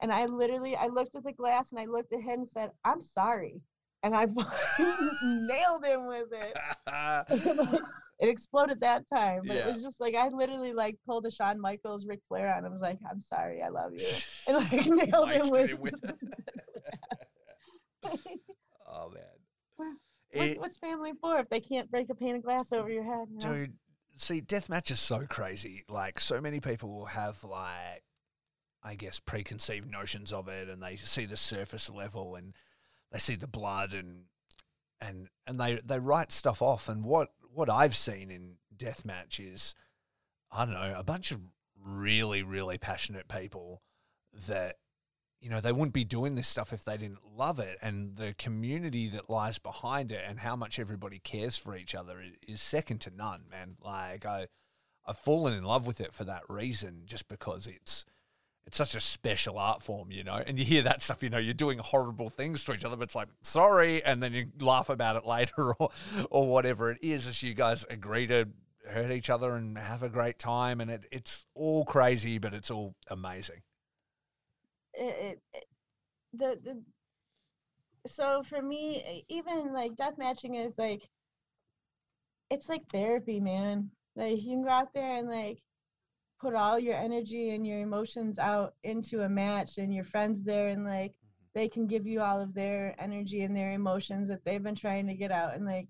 And 0.00 0.12
I 0.12 0.24
literally, 0.26 0.74
I 0.74 0.88
looked 0.88 1.14
at 1.14 1.22
the 1.22 1.32
glass 1.32 1.70
and 1.70 1.78
I 1.78 1.84
looked 1.84 2.12
at 2.12 2.22
him 2.22 2.40
and 2.40 2.48
said, 2.48 2.72
"I'm 2.84 3.00
sorry," 3.00 3.62
and 4.02 4.14
I 4.14 4.26
nailed 5.24 5.84
him 5.84 6.06
with 6.06 6.28
it. 6.32 6.56
it 8.18 8.28
exploded 8.28 8.80
that 8.80 9.04
time, 9.12 9.42
but 9.46 9.56
Yeah. 9.56 9.68
it 9.68 9.72
was 9.74 9.82
just 9.82 10.00
like 10.00 10.14
I 10.14 10.28
literally 10.28 10.72
like 10.72 10.96
pulled 11.06 11.26
a 11.26 11.30
Shawn 11.30 11.60
Michaels, 11.60 12.06
Ric 12.06 12.20
Flair 12.28 12.54
on. 12.54 12.64
I 12.64 12.68
was 12.68 12.80
like, 12.80 12.98
"I'm 13.10 13.20
sorry, 13.20 13.62
I 13.62 13.68
love 13.68 13.92
you," 13.96 14.06
and 14.46 14.56
like 14.56 14.72
nailed 14.86 15.30
him 15.30 15.50
with. 15.50 15.78
with 15.78 15.94
oh 18.88 19.10
man. 19.10 19.22
Eh, 19.80 20.38
what's, 20.38 20.50
It- 20.52 20.60
what's 20.60 20.78
family 20.78 21.12
for 21.20 21.38
if 21.38 21.48
they 21.50 21.60
can't 21.60 21.90
break 21.90 22.08
a 22.10 22.14
pane 22.14 22.36
of 22.36 22.42
glass 22.42 22.72
over 22.72 22.90
your 22.90 23.04
head? 23.04 23.28
you 23.30 23.38
know? 23.48 23.54
Dude, 23.54 23.74
see, 24.16 24.40
deathmatch 24.40 24.90
is 24.90 25.00
so 25.00 25.26
crazy. 25.28 25.84
Like, 25.88 26.18
so 26.20 26.40
many 26.40 26.60
people 26.60 26.90
will 26.90 27.04
have, 27.06 27.42
like, 27.44 28.02
I 28.82 28.94
guess, 28.94 29.20
preconceived 29.20 29.90
notions 29.90 30.32
of 30.32 30.48
it, 30.48 30.68
and 30.68 30.82
they 30.82 30.96
see 30.96 31.26
the 31.26 31.36
surface 31.36 31.90
level, 31.90 32.34
and 32.34 32.54
they 33.12 33.18
see 33.18 33.36
the 33.36 33.46
blood, 33.46 33.94
and 33.94 34.24
and 35.00 35.28
and 35.46 35.60
they 35.60 35.80
they 35.84 36.00
write 36.00 36.32
stuff 36.32 36.60
off. 36.60 36.88
And 36.88 37.04
what 37.04 37.28
what 37.54 37.70
I've 37.70 37.96
seen 37.96 38.30
in 38.30 38.56
deathmatch 38.76 39.38
is, 39.38 39.74
I 40.50 40.64
don't 40.64 40.74
know, 40.74 40.94
a 40.96 41.04
bunch 41.04 41.30
of 41.30 41.40
really 41.84 42.42
really 42.42 42.78
passionate 42.78 43.28
people 43.28 43.82
that 44.46 44.76
you 45.40 45.50
know 45.50 45.60
they 45.60 45.72
wouldn't 45.72 45.92
be 45.92 46.04
doing 46.04 46.36
this 46.36 46.48
stuff 46.48 46.72
if 46.72 46.84
they 46.84 46.96
didn't 46.96 47.18
love 47.36 47.58
it 47.58 47.76
and 47.82 48.16
the 48.16 48.34
community 48.38 49.08
that 49.08 49.28
lies 49.28 49.58
behind 49.58 50.12
it 50.12 50.22
and 50.26 50.38
how 50.38 50.54
much 50.54 50.78
everybody 50.78 51.18
cares 51.18 51.56
for 51.56 51.76
each 51.76 51.94
other 51.94 52.22
is 52.46 52.62
second 52.62 53.00
to 53.00 53.10
none 53.14 53.42
man 53.50 53.76
like 53.82 54.24
i 54.24 54.46
i've 55.06 55.18
fallen 55.18 55.52
in 55.52 55.64
love 55.64 55.86
with 55.86 56.00
it 56.00 56.14
for 56.14 56.24
that 56.24 56.42
reason 56.48 57.02
just 57.04 57.28
because 57.28 57.66
it's 57.66 58.04
it's 58.66 58.76
such 58.76 58.94
a 58.94 59.00
special 59.00 59.58
art 59.58 59.82
form 59.82 60.10
you 60.10 60.22
know 60.22 60.42
and 60.46 60.58
you 60.58 60.64
hear 60.64 60.82
that 60.82 61.02
stuff 61.02 61.22
you 61.22 61.30
know 61.30 61.38
you're 61.38 61.54
doing 61.54 61.78
horrible 61.78 62.28
things 62.28 62.64
to 62.64 62.72
each 62.72 62.84
other 62.84 62.96
but 62.96 63.04
it's 63.04 63.14
like 63.14 63.28
sorry 63.42 64.02
and 64.04 64.22
then 64.22 64.32
you 64.32 64.46
laugh 64.60 64.88
about 64.88 65.16
it 65.16 65.26
later 65.26 65.74
or 65.74 65.90
or 66.30 66.48
whatever 66.48 66.90
it 66.90 66.98
is 67.02 67.26
as 67.26 67.42
you 67.42 67.54
guys 67.54 67.84
agree 67.90 68.26
to 68.26 68.46
hurt 68.88 69.10
each 69.10 69.30
other 69.30 69.54
and 69.54 69.78
have 69.78 70.02
a 70.02 70.08
great 70.08 70.38
time 70.38 70.80
and 70.80 70.90
it, 70.90 71.06
it's 71.10 71.46
all 71.54 71.84
crazy 71.84 72.38
but 72.38 72.52
it's 72.52 72.70
all 72.70 72.94
amazing. 73.08 73.62
It, 74.94 75.40
it, 75.54 75.64
the 76.34 76.58
the 76.62 76.82
so 78.06 78.42
for 78.48 78.60
me 78.60 79.24
even 79.28 79.72
like 79.72 79.96
death 79.96 80.14
matching 80.18 80.56
is 80.56 80.76
like 80.76 81.02
it's 82.50 82.68
like 82.68 82.82
therapy 82.90 83.40
man. 83.40 83.90
Like 84.14 84.42
you 84.42 84.56
can 84.56 84.64
go 84.64 84.68
out 84.68 84.92
there 84.92 85.16
and 85.16 85.28
like 85.28 85.58
put 86.42 86.54
all 86.54 86.78
your 86.78 86.96
energy 86.96 87.50
and 87.50 87.66
your 87.66 87.80
emotions 87.80 88.38
out 88.38 88.74
into 88.82 89.22
a 89.22 89.28
match 89.28 89.78
and 89.78 89.94
your 89.94 90.04
friends 90.04 90.44
there 90.44 90.68
and 90.68 90.84
like 90.84 91.12
mm-hmm. 91.12 91.44
they 91.54 91.68
can 91.68 91.86
give 91.86 92.06
you 92.06 92.20
all 92.20 92.40
of 92.40 92.52
their 92.52 92.94
energy 92.98 93.42
and 93.42 93.56
their 93.56 93.72
emotions 93.72 94.28
that 94.28 94.44
they've 94.44 94.62
been 94.62 94.74
trying 94.74 95.06
to 95.06 95.14
get 95.14 95.30
out 95.30 95.54
and 95.54 95.64
like 95.64 95.88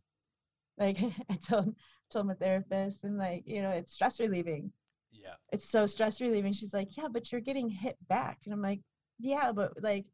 like 0.78 0.98
i 1.30 1.36
told 1.48 1.74
told 2.12 2.26
my 2.26 2.34
therapist 2.34 2.98
and 3.02 3.16
like 3.16 3.42
you 3.46 3.62
know 3.62 3.70
it's 3.70 3.94
stress 3.94 4.20
relieving 4.20 4.70
yeah 5.10 5.34
it's 5.52 5.68
so 5.68 5.86
stress 5.86 6.20
relieving. 6.20 6.52
She's 6.52 6.74
like, 6.74 6.96
yeah, 6.96 7.08
but 7.10 7.30
you're 7.30 7.40
getting 7.40 7.68
hit 7.68 7.96
back. 8.08 8.38
And 8.44 8.54
I'm 8.54 8.62
like, 8.62 8.80
yeah, 9.18 9.52
but 9.52 9.82
like 9.82 10.06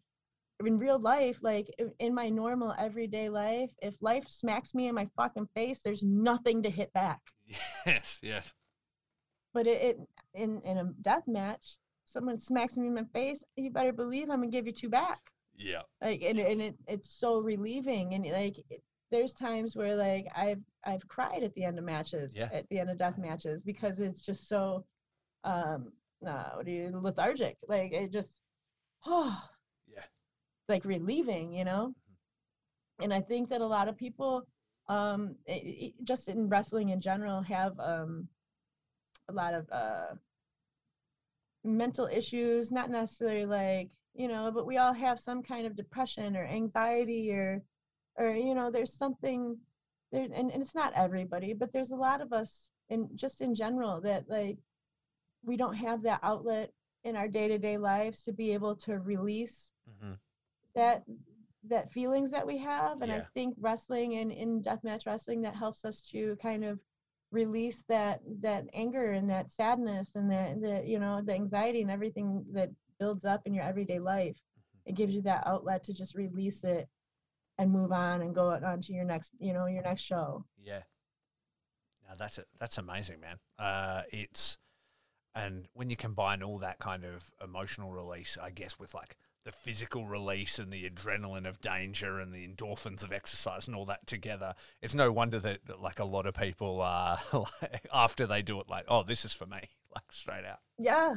in 0.64 0.78
real 0.78 0.98
life, 0.98 1.38
like 1.42 1.68
in 2.00 2.14
my 2.14 2.28
normal 2.28 2.74
everyday 2.78 3.28
life, 3.28 3.70
if 3.80 3.94
life 4.00 4.24
smacks 4.28 4.74
me 4.74 4.88
in 4.88 4.94
my 4.94 5.08
fucking 5.16 5.48
face, 5.54 5.80
there's 5.84 6.02
nothing 6.02 6.64
to 6.64 6.70
hit 6.70 6.92
back. 6.92 7.20
yes 7.86 8.18
yes 8.22 8.54
But 9.54 9.66
it, 9.66 9.82
it 9.82 10.00
in 10.34 10.60
in 10.62 10.78
a 10.78 10.84
death 11.02 11.26
match, 11.28 11.76
someone 12.04 12.38
smacks 12.38 12.76
me 12.76 12.86
in 12.88 12.94
my 12.94 13.04
face, 13.04 13.44
you 13.56 13.70
better 13.70 13.92
believe 13.92 14.30
I'm 14.30 14.40
gonna 14.40 14.50
give 14.50 14.66
you 14.66 14.72
two 14.72 14.88
back. 14.88 15.20
yeah 15.56 15.82
Like 16.00 16.22
and 16.22 16.38
and 16.38 16.60
it, 16.62 16.76
it's 16.86 17.10
so 17.10 17.38
relieving 17.40 18.14
and 18.14 18.24
like 18.26 18.58
it, 18.70 18.82
there's 19.10 19.34
times 19.34 19.76
where 19.76 19.96
like 19.96 20.26
I've 20.36 20.62
I've 20.84 21.06
cried 21.08 21.42
at 21.42 21.54
the 21.54 21.64
end 21.64 21.78
of 21.78 21.84
matches, 21.84 22.36
Yeah. 22.36 22.48
at 22.50 22.68
the 22.68 22.78
end 22.78 22.90
of 22.90 22.98
death 22.98 23.18
matches 23.18 23.62
because 23.62 24.00
it's 24.00 24.20
just 24.22 24.48
so 24.48 24.84
um 25.44 25.92
uh, 26.26 26.50
what 26.54 26.66
do 26.66 26.72
you 26.72 26.90
lethargic. 27.00 27.56
Like 27.68 27.92
it 27.92 28.12
just 28.12 28.38
oh 29.06 29.38
yeah 29.86 30.04
like 30.68 30.84
relieving, 30.84 31.52
you 31.52 31.64
know? 31.64 31.94
And 33.00 33.12
I 33.12 33.20
think 33.20 33.48
that 33.50 33.60
a 33.60 33.66
lot 33.66 33.88
of 33.88 33.96
people 33.96 34.46
um 34.88 35.36
i- 35.48 35.76
i- 35.84 35.94
just 36.04 36.28
in 36.28 36.48
wrestling 36.48 36.88
in 36.90 37.00
general 37.00 37.42
have 37.42 37.78
um 37.80 38.28
a 39.28 39.32
lot 39.32 39.54
of 39.54 39.68
uh 39.70 40.14
mental 41.64 42.06
issues, 42.06 42.70
not 42.70 42.90
necessarily 42.90 43.44
like, 43.44 43.90
you 44.14 44.28
know, 44.28 44.50
but 44.52 44.66
we 44.66 44.78
all 44.78 44.92
have 44.92 45.20
some 45.20 45.42
kind 45.42 45.66
of 45.66 45.76
depression 45.76 46.36
or 46.36 46.44
anxiety 46.44 47.30
or 47.32 47.62
or 48.16 48.30
you 48.30 48.54
know, 48.54 48.70
there's 48.70 48.92
something 48.92 49.56
there 50.12 50.24
and, 50.24 50.50
and 50.50 50.62
it's 50.62 50.74
not 50.74 50.92
everybody, 50.94 51.52
but 51.52 51.72
there's 51.72 51.90
a 51.90 51.96
lot 51.96 52.20
of 52.20 52.32
us 52.32 52.70
in 52.88 53.08
just 53.16 53.40
in 53.40 53.54
general 53.54 54.00
that 54.00 54.24
like 54.28 54.58
we 55.44 55.56
don't 55.56 55.74
have 55.74 56.02
that 56.02 56.20
outlet 56.22 56.72
in 57.04 57.16
our 57.16 57.28
day-to-day 57.28 57.78
lives 57.78 58.22
to 58.22 58.32
be 58.32 58.52
able 58.52 58.74
to 58.74 58.98
release 58.98 59.72
mm-hmm. 59.88 60.14
that 60.74 61.04
that 61.68 61.92
feelings 61.92 62.30
that 62.30 62.46
we 62.46 62.56
have 62.56 63.02
and 63.02 63.12
i 63.12 63.20
think 63.34 63.54
wrestling 63.60 64.16
and 64.16 64.32
in 64.32 64.62
deathmatch 64.62 65.06
wrestling 65.06 65.42
that 65.42 65.54
helps 65.54 65.84
us 65.84 66.00
to 66.00 66.36
kind 66.40 66.64
of 66.64 66.78
release 67.30 67.84
that 67.88 68.20
that 68.40 68.64
anger 68.72 69.12
and 69.12 69.28
that 69.28 69.50
sadness 69.50 70.10
and 70.14 70.30
that 70.30 70.60
the 70.60 70.82
you 70.86 70.98
know 70.98 71.20
the 71.22 71.32
anxiety 71.34 71.82
and 71.82 71.90
everything 71.90 72.44
that 72.52 72.70
builds 72.98 73.24
up 73.24 73.42
in 73.46 73.52
your 73.54 73.64
everyday 73.64 73.98
life 73.98 74.36
Mm-hmm. 74.36 74.90
it 74.90 74.96
gives 74.96 75.14
you 75.14 75.22
that 75.22 75.46
outlet 75.46 75.82
to 75.84 75.92
just 75.92 76.14
release 76.14 76.64
it 76.64 76.88
and 77.58 77.70
move 77.70 77.92
on 77.92 78.22
and 78.22 78.34
go 78.34 78.50
on 78.50 78.80
to 78.82 78.92
your 78.92 79.04
next 79.04 79.32
you 79.38 79.52
know 79.52 79.66
your 79.66 79.82
next 79.82 80.02
show 80.02 80.44
Yeah. 80.62 80.82
No, 82.08 82.14
that's 82.18 82.38
it. 82.38 82.46
That's 82.58 82.78
amazing, 82.78 83.20
man. 83.20 83.36
Uh, 83.58 84.02
it's 84.10 84.56
and 85.34 85.68
when 85.74 85.90
you 85.90 85.96
combine 85.96 86.42
all 86.42 86.58
that 86.58 86.78
kind 86.78 87.04
of 87.04 87.30
emotional 87.44 87.92
release, 87.92 88.38
I 88.42 88.48
guess, 88.50 88.78
with 88.78 88.94
like 88.94 89.16
the 89.48 89.52
physical 89.52 90.06
release 90.06 90.58
and 90.58 90.70
the 90.70 90.88
adrenaline 90.90 91.48
of 91.48 91.58
danger 91.62 92.20
and 92.20 92.34
the 92.34 92.46
endorphins 92.46 93.02
of 93.02 93.14
exercise 93.14 93.66
and 93.66 93.74
all 93.74 93.86
that 93.86 94.06
together, 94.06 94.52
it's 94.82 94.94
no 94.94 95.10
wonder 95.10 95.38
that 95.38 95.60
like 95.80 95.98
a 95.98 96.04
lot 96.04 96.26
of 96.26 96.34
people 96.34 96.82
are 96.82 97.18
like, 97.32 97.88
after 97.90 98.26
they 98.26 98.42
do 98.42 98.60
it, 98.60 98.68
like, 98.68 98.84
oh, 98.88 99.02
this 99.02 99.24
is 99.24 99.32
for 99.32 99.46
me, 99.46 99.60
like 99.94 100.12
straight 100.12 100.44
out. 100.44 100.58
yeah. 100.78 101.14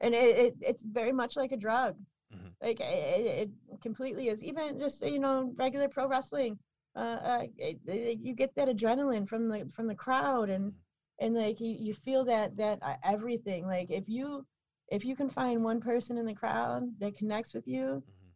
And 0.00 0.14
it, 0.14 0.36
it 0.38 0.54
it's 0.62 0.82
very 0.82 1.12
much 1.12 1.36
like 1.36 1.52
a 1.52 1.58
drug. 1.58 1.96
Mhm. 2.34 2.52
like 2.62 2.80
it, 2.80 3.50
it 3.70 3.82
completely 3.82 4.28
is. 4.28 4.42
Even 4.42 4.78
just 4.78 5.04
you 5.04 5.18
know 5.18 5.52
regular 5.56 5.88
pro 5.88 6.06
wrestling 6.08 6.58
uh, 6.96 6.98
uh 7.32 7.42
it, 7.58 7.78
it- 7.86 8.18
you 8.22 8.34
get 8.34 8.54
that 8.54 8.68
adrenaline 8.68 9.28
from 9.28 9.48
the 9.50 9.68
from 9.76 9.86
the 9.86 9.94
crowd 9.94 10.48
and 10.48 10.72
and 11.18 11.34
like 11.34 11.60
you, 11.60 11.76
you 11.78 11.92
feel 11.92 12.24
that 12.24 12.56
that 12.56 12.78
uh, 12.80 12.94
everything. 13.04 13.66
Like 13.66 13.90
if 13.90 14.04
you 14.08 14.46
if 14.90 15.04
you 15.04 15.16
can 15.16 15.30
find 15.30 15.62
one 15.64 15.80
person 15.80 16.18
in 16.18 16.26
the 16.26 16.34
crowd 16.34 16.82
that 16.98 17.16
connects 17.16 17.54
with 17.54 17.66
you 17.66 18.02
Mhm. 18.06 18.32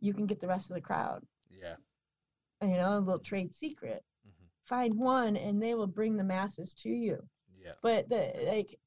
you 0.00 0.12
can 0.12 0.26
get 0.26 0.40
the 0.40 0.46
rest 0.48 0.70
of 0.70 0.74
the 0.74 0.80
crowd 0.80 1.26
Yeah. 1.50 1.76
you 2.60 2.68
know 2.68 2.98
a 2.98 3.00
little 3.00 3.18
trade 3.18 3.54
secret 3.54 4.04
Mhm. 4.26 4.48
find 4.64 4.94
one 4.98 5.36
and 5.36 5.62
they 5.62 5.74
will 5.74 5.86
bring 5.86 6.16
the 6.16 6.24
masses 6.24 6.72
to 6.74 6.88
you 6.90 7.28
Yeah. 7.58 7.74
but 7.82 8.08
the 8.08 8.32
like 8.46 8.78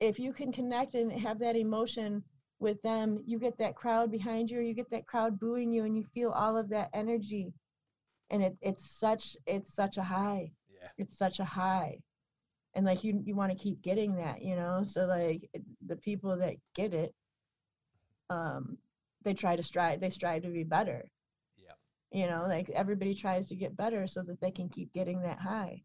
if 0.00 0.18
you 0.18 0.32
can 0.32 0.52
connect 0.52 0.94
and 0.94 1.12
have 1.12 1.38
that 1.38 1.56
emotion 1.56 2.22
with 2.58 2.80
them 2.82 3.22
you 3.26 3.38
get 3.38 3.56
that 3.58 3.74
crowd 3.76 4.10
behind 4.10 4.50
you 4.50 4.58
or 4.58 4.62
you 4.62 4.74
get 4.74 4.90
that 4.90 5.06
crowd 5.06 5.38
booing 5.38 5.72
you 5.72 5.84
and 5.84 5.96
you 5.96 6.04
feel 6.04 6.30
all 6.30 6.56
of 6.56 6.68
that 6.68 6.90
energy 6.92 7.52
and 8.30 8.42
it, 8.42 8.56
it's 8.60 8.84
such 8.90 9.36
it's 9.46 9.72
such 9.74 9.96
a 9.98 10.02
high 10.02 10.50
Yeah. 10.68 10.90
it's 10.98 11.16
such 11.16 11.38
a 11.40 11.44
high 11.44 11.98
and 12.74 12.84
like 12.84 13.04
you 13.04 13.22
you 13.24 13.34
want 13.34 13.50
to 13.52 13.58
keep 13.58 13.80
getting 13.82 14.14
that 14.16 14.42
you 14.42 14.54
know 14.56 14.84
so 14.84 15.06
like 15.06 15.48
the 15.86 15.96
people 15.96 16.36
that 16.36 16.54
get 16.74 16.92
it 16.94 17.14
um 18.30 18.76
they 19.22 19.34
try 19.34 19.56
to 19.56 19.62
strive 19.62 20.00
they 20.00 20.10
strive 20.10 20.42
to 20.42 20.48
be 20.48 20.64
better 20.64 21.04
Yeah. 21.56 21.74
you 22.10 22.26
know 22.26 22.44
like 22.48 22.68
everybody 22.70 23.14
tries 23.14 23.46
to 23.48 23.56
get 23.56 23.76
better 23.76 24.06
so 24.06 24.22
that 24.22 24.40
they 24.40 24.50
can 24.50 24.68
keep 24.68 24.92
getting 24.92 25.22
that 25.22 25.38
high 25.38 25.82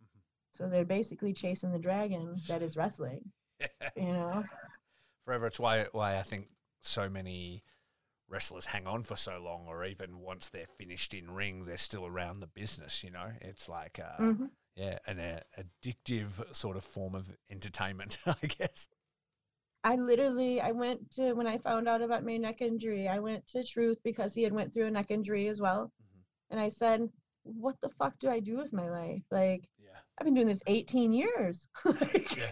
So 0.58 0.68
they're 0.68 0.86
basically 0.86 1.34
chasing 1.34 1.72
the 1.72 1.80
dragon 1.80 2.42
that 2.48 2.62
is 2.62 2.76
wrestling. 2.76 3.22
you 3.96 4.14
know. 4.14 4.44
Forever, 5.26 5.48
it's 5.48 5.60
why 5.60 5.86
why 5.94 6.18
I 6.18 6.24
think 6.24 6.48
so 6.82 7.10
many 7.10 7.64
wrestlers 8.28 8.66
hang 8.66 8.86
on 8.88 9.04
for 9.04 9.16
so 9.16 9.40
long, 9.40 9.66
or 9.68 9.86
even 9.86 10.20
once 10.20 10.50
they're 10.50 10.76
finished 10.78 11.14
in 11.14 11.32
ring, 11.32 11.66
they're 11.66 11.78
still 11.78 12.06
around 12.06 12.40
the 12.42 12.48
business. 12.48 13.04
You 13.04 13.12
know, 13.12 13.32
it's 13.42 13.70
like 13.70 14.00
uh, 14.00 14.22
Mm-hmm. 14.24 14.46
yeah, 14.76 14.98
an 15.08 15.20
uh, 15.20 15.40
addictive 15.58 16.54
sort 16.54 16.76
of 16.76 16.84
form 16.84 17.16
of 17.16 17.30
entertainment, 17.50 18.18
I 18.26 18.48
guess. 18.48 18.90
I 19.84 19.96
literally 19.96 20.62
I 20.62 20.72
went 20.72 21.12
to 21.16 21.34
when 21.34 21.48
I 21.48 21.58
found 21.58 21.88
out 21.88 22.02
about 22.02 22.24
my 22.24 22.38
neck 22.38 22.62
injury, 22.62 23.08
I 23.08 23.20
went 23.20 23.46
to 23.48 23.64
Truth 23.64 23.98
because 24.04 24.34
he 24.34 24.44
had 24.44 24.54
went 24.54 24.74
through 24.74 24.88
a 24.88 24.92
neck 24.92 25.10
injury 25.10 25.48
as 25.48 25.60
well. 25.60 25.92
Mhm. 26.02 26.22
And 26.52 26.60
I 26.60 26.70
said, 26.70 27.10
What 27.44 27.76
the 27.82 27.90
fuck 27.90 28.18
do 28.20 28.30
I 28.30 28.40
do 28.40 28.58
with 28.58 28.74
my 28.74 28.90
life? 28.90 29.24
Like 29.32 29.68
Yeah, 29.80 29.98
I've 30.18 30.26
been 30.26 30.36
doing 30.36 30.48
this 30.48 30.62
18 30.68 31.12
years. 31.12 31.68
like, 31.86 32.36
Yeah. 32.36 32.52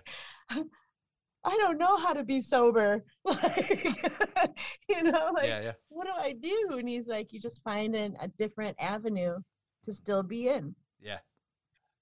I 1.45 1.55
don't 1.57 1.77
know 1.77 1.97
how 1.97 2.13
to 2.13 2.23
be 2.23 2.41
sober. 2.41 3.03
Like 3.23 4.01
you 4.89 5.03
know, 5.03 5.29
like 5.33 5.47
yeah. 5.47 5.73
what 5.89 6.05
do 6.05 6.13
I 6.13 6.33
do? 6.33 6.77
And 6.77 6.89
he's 6.89 7.07
like, 7.07 7.31
You 7.31 7.39
just 7.39 7.61
find 7.63 7.95
an, 7.95 8.17
a 8.19 8.27
different 8.27 8.75
avenue 8.79 9.37
to 9.85 9.93
still 9.93 10.23
be 10.23 10.47
in. 10.47 10.75
Yeah. 10.99 11.19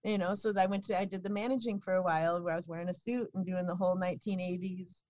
You 0.04 0.18
know, 0.18 0.36
so 0.36 0.54
I 0.58 0.68
went 0.68 0.86
to 0.86 0.98
I 0.98 1.04
did 1.04 1.22
the 1.24 1.30
managing 1.30 1.82
for 1.82 1.96
a 1.96 2.02
while 2.02 2.42
where 2.42 2.54
I 2.54 2.56
was 2.56 2.68
wearing 2.68 2.88
a 2.90 2.94
suit 2.94 3.30
and 3.34 3.46
doing 3.46 3.66
the 3.68 3.76
whole 3.76 3.98
1980s 3.98 5.02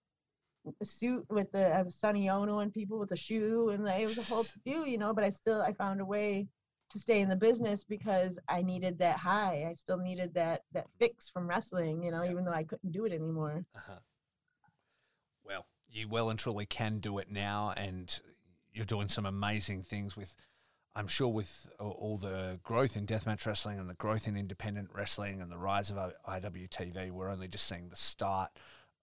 suit 0.84 1.26
with 1.30 1.51
the 1.51 1.68
I 1.74 1.82
was 1.82 1.95
Sonny 1.95 2.28
Onoo 2.30 2.59
and 2.59 2.74
people 2.74 2.99
with 2.99 3.11
a 3.11 3.15
shoe 3.15 3.70
and 3.70 3.88
it 3.88 4.07
was 4.07 4.18
a 4.18 4.24
whole 4.24 4.43
to 4.43 4.59
do, 4.65 4.86
you 4.89 4.97
know, 4.97 5.13
but 5.13 5.24
I 5.24 5.30
still 5.30 5.61
I 5.61 5.74
found 5.74 6.01
a 6.01 6.05
way 6.05 6.47
to 6.91 6.99
stay 6.99 7.20
in 7.20 7.28
the 7.30 7.36
business 7.36 7.84
because 7.84 8.39
I 8.47 8.61
needed 8.61 8.97
that 8.99 9.18
high. 9.18 9.68
I 9.70 9.74
still 9.74 9.97
needed 9.97 10.34
that 10.36 10.63
that 10.74 10.88
fix 10.99 11.30
from 11.30 11.47
wrestling, 11.47 12.03
you 12.03 12.11
know, 12.11 12.24
Yeah. 12.24 12.32
even 12.32 12.45
though 12.45 12.53
I 12.53 12.63
couldn't 12.63 12.91
do 12.91 13.05
it 13.05 13.11
anymore. 13.11 13.65
Uh-huh. 13.76 13.99
Well, 15.43 15.65
you 15.89 16.07
well 16.07 16.30
and 16.30 16.38
truly 16.39 16.65
can 16.65 16.99
do 16.99 17.18
it 17.18 17.32
now, 17.32 17.74
and 17.78 18.20
you're 18.74 18.86
doing 18.86 19.07
some 19.09 19.26
amazing 19.26 19.84
things 19.84 20.15
with. 20.18 20.36
I'm 20.95 21.07
sure 21.07 21.28
with 21.28 21.70
all 21.80 22.18
the 22.18 22.59
growth 22.63 22.97
in 22.97 23.05
deathmatch 23.05 23.45
wrestling 23.45 23.78
and 23.78 23.88
the 23.88 23.93
growth 23.93 24.28
in 24.28 24.36
independent 24.36 24.89
wrestling 24.95 25.41
and 25.41 25.51
the 25.51 25.57
rise 25.57 25.91
of 25.91 26.13
IWTV, 26.28 27.11
we're 27.11 27.30
only 27.30 27.47
just 27.47 27.68
seeing 27.68 27.89
the 27.89 27.95
start 27.95 28.49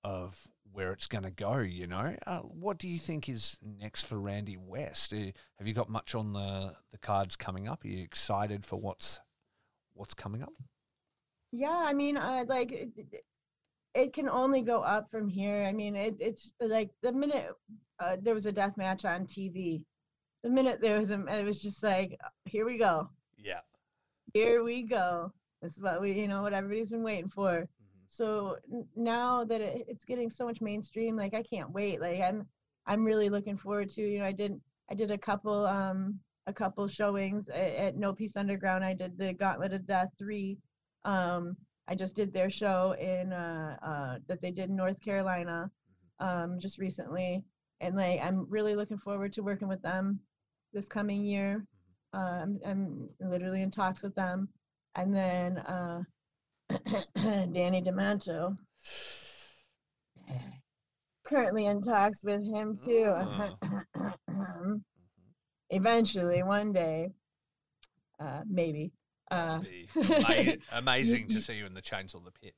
of 0.03 0.49
where 0.75 0.93
it's 0.93 1.07
going 1.07 1.25
to 1.25 1.31
go. 1.31 1.59
You 1.59 1.87
know, 1.87 2.15
uh, 2.27 2.41
what 2.41 2.79
do 2.79 2.89
you 2.89 2.99
think 2.99 3.29
is 3.29 3.57
next 3.63 4.07
for 4.07 4.19
Randy 4.19 4.57
West? 4.59 5.13
Uh, 5.15 5.31
have 5.59 5.67
you 5.67 5.73
got 5.73 5.89
much 5.89 6.15
on 6.15 6.33
the 6.33 6.75
the 6.93 6.99
cards 6.99 7.37
coming 7.37 7.69
up? 7.69 7.85
Are 7.85 7.89
you 7.89 8.03
excited 8.03 8.65
for 8.65 8.77
what's 8.77 9.21
what's 9.95 10.15
coming 10.15 10.43
up? 10.43 10.53
Yeah, 11.53 11.69
I 11.71 11.93
mean, 11.95 12.17
uh, 12.17 12.45
like 12.49 12.73
it, 12.73 12.91
it- 12.97 13.25
it 13.97 14.13
can 14.13 14.29
only 14.29 14.61
go 14.61 14.81
up 14.83 15.09
from 15.09 15.29
here. 15.29 15.63
I 15.63 15.71
mean, 15.71 15.95
it, 15.95 16.17
it's 16.19 16.53
like 16.61 16.91
the 17.01 17.13
minute 17.13 17.47
uh, 18.01 18.17
there 18.21 18.35
was 18.35 18.47
a 18.47 18.51
death 18.51 18.77
match 18.77 19.05
on 19.05 19.25
TV, 19.25 19.85
the 20.43 20.51
minute 20.51 20.81
there 20.81 20.99
was 20.99 21.13
a, 21.13 21.25
it 21.29 21.45
was 21.45 21.63
just 21.63 21.81
like, 21.85 22.19
here 22.45 22.67
we 22.67 22.77
go, 22.77 23.09
Yeah. 23.39 23.61
here 24.33 24.65
we 24.65 24.83
go. 24.83 25.33
That's 25.63 25.79
what 25.79 26.01
we, 26.01 26.11
you 26.11 26.27
know, 26.27 26.43
what 26.43 26.53
everybody's 26.53 26.91
been 26.91 27.05
waiting 27.05 27.31
for. 27.31 27.69
So 28.09 28.57
now 28.97 29.45
that 29.45 29.61
it, 29.61 29.87
it's 29.89 30.05
getting 30.05 30.31
so 30.31 30.45
much 30.45 30.61
mainstream, 30.61 31.17
like 31.17 31.35
I 31.35 31.43
can't 31.43 31.71
wait. 31.71 32.01
Like 32.01 32.21
I'm, 32.21 32.47
I'm 32.87 33.05
really 33.05 33.29
looking 33.29 33.57
forward 33.57 33.89
to. 33.91 34.03
You 34.03 34.21
know, 34.21 34.27
I 34.27 34.33
did, 34.33 34.61
I 34.91 34.95
did 34.95 35.11
a 35.11 35.19
couple, 35.19 35.67
um, 35.67 36.19
a 36.47 36.53
couple 36.53 36.87
showings 36.89 37.49
at, 37.49 37.71
at 37.75 37.97
No 37.97 38.13
Peace 38.13 38.37
Underground. 38.37 38.85
I 38.85 38.95
did 38.95 39.17
the 39.17 39.33
Gauntlet 39.33 39.73
of 39.73 39.87
Death 39.87 40.11
three. 40.19 40.59
Um, 41.05 41.57
I 41.87 41.95
just 41.95 42.15
did 42.15 42.33
their 42.33 42.51
show 42.51 42.95
in 42.99 43.33
uh, 43.33 43.77
uh, 43.83 44.19
that 44.27 44.41
they 44.41 44.51
did 44.51 44.71
in 44.71 44.77
North 44.77 45.01
Carolina 45.01 45.71
um, 46.19 46.59
just 46.59 46.79
recently, 46.79 47.45
and 47.81 47.97
like 47.97 48.21
I'm 48.23 48.47
really 48.49 48.75
looking 48.75 48.99
forward 48.99 49.33
to 49.35 49.43
working 49.43 49.69
with 49.69 49.83
them 49.83 50.21
this 50.73 50.89
coming 50.89 51.25
year. 51.25 51.67
Uh, 52.15 52.43
I'm, 52.43 52.61
I'm 52.67 53.09
literally 53.21 53.63
in 53.63 53.71
talks 53.71 54.03
with 54.03 54.15
them, 54.15 54.49
and 54.95 55.15
then 55.15 55.59
uh, 55.59 56.03
Danny 57.15 57.83
Demento. 57.83 58.57
Currently 61.25 61.67
in 61.67 61.81
talks 61.81 62.23
with 62.23 62.45
him 62.45 62.79
too. 62.83 63.15
Eventually, 65.71 66.43
one 66.43 66.73
day, 66.73 67.09
uh, 68.21 68.43
maybe. 68.49 68.93
Uh, 69.31 69.61
amazing 70.73 71.29
to 71.29 71.41
see 71.41 71.55
you 71.55 71.67
in 71.67 71.75
the 71.75 71.81
chains 71.81 72.15
on 72.15 72.25
the 72.25 72.31
pit. 72.31 72.55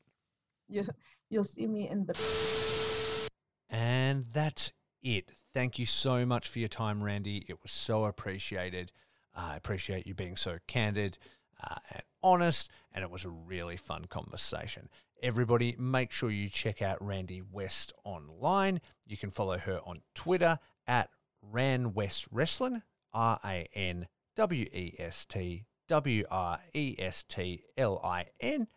you, 0.69 0.85
you'll 1.31 1.45
see 1.45 1.67
me 1.67 1.89
in 1.89 2.05
the. 2.07 3.29
And 3.71 4.27
that's 4.27 4.73
it. 5.03 5.31
Thank 5.55 5.79
you 5.79 5.87
so 5.87 6.27
much 6.27 6.49
for 6.49 6.59
your 6.59 6.69
time, 6.69 7.03
Randy. 7.03 7.45
It 7.49 7.63
was 7.63 7.73
so 7.73 8.05
appreciated. 8.05 8.91
Uh, 9.35 9.51
I 9.53 9.57
appreciate 9.57 10.07
you 10.07 10.15
being 10.15 10.37
so 10.37 10.59
candid 10.67 11.19
uh, 11.63 11.77
and 11.91 12.03
honest, 12.23 12.71
and 12.93 13.03
it 13.03 13.11
was 13.11 13.25
a 13.25 13.31
really 13.31 13.77
fun 13.77 14.07
conversation. 14.07 14.89
Everybody, 15.23 15.75
make 15.79 16.13
sure 16.13 16.31
you 16.31 16.49
check 16.49 16.83
out 16.83 17.05
Randy 17.05 17.41
West 17.41 17.93
online. 18.05 18.81
You 19.07 19.17
can 19.17 19.31
follow 19.31 19.59
her 19.59 19.81
on 19.85 20.03
Twitter 20.15 20.59
at 20.87 21.11
Ran 21.41 21.95
West 21.95 22.27
Wrestling, 22.31 22.83
R 23.15 23.39
A 23.45 23.69
N 23.75 24.09
W 24.35 24.65
E 24.65 24.95
S 24.99 25.25
T 25.25 25.65
W 25.89 26.25
R 26.31 26.61
E 26.75 26.97
S 26.99 27.23
T 27.23 27.65
L 27.79 28.01
I 28.05 28.27
N, 28.41 28.69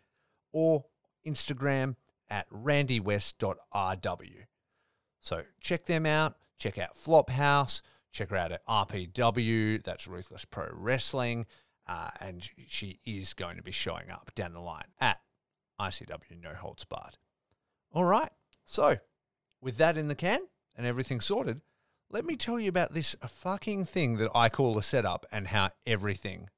or 0.52 0.84
Instagram 1.26 1.96
at 2.30 2.48
randywest.rw. 2.50 4.44
So 5.20 5.42
check 5.60 5.84
them 5.84 6.06
out. 6.06 6.36
Check 6.58 6.78
out 6.78 6.96
Flophouse. 6.96 7.82
Check 8.12 8.30
her 8.30 8.36
out 8.36 8.52
at 8.52 8.66
RPW. 8.66 9.82
That's 9.82 10.06
Ruthless 10.08 10.44
Pro 10.44 10.68
Wrestling. 10.72 11.46
Uh, 11.90 12.08
and 12.20 12.48
she 12.68 13.00
is 13.04 13.34
going 13.34 13.56
to 13.56 13.64
be 13.64 13.72
showing 13.72 14.12
up 14.12 14.30
down 14.36 14.52
the 14.52 14.60
line 14.60 14.92
at 15.00 15.18
ICW 15.80 16.40
No 16.40 16.50
Holds 16.54 16.84
Barred. 16.84 17.18
All 17.92 18.04
right. 18.04 18.30
So, 18.64 18.98
with 19.60 19.76
that 19.78 19.96
in 19.96 20.06
the 20.06 20.14
can 20.14 20.38
and 20.76 20.86
everything 20.86 21.20
sorted, 21.20 21.62
let 22.08 22.24
me 22.24 22.36
tell 22.36 22.60
you 22.60 22.68
about 22.68 22.94
this 22.94 23.16
fucking 23.26 23.86
thing 23.86 24.18
that 24.18 24.30
I 24.36 24.48
call 24.48 24.78
a 24.78 24.84
setup 24.84 25.26
and 25.32 25.48
how 25.48 25.70
everything 25.84 26.48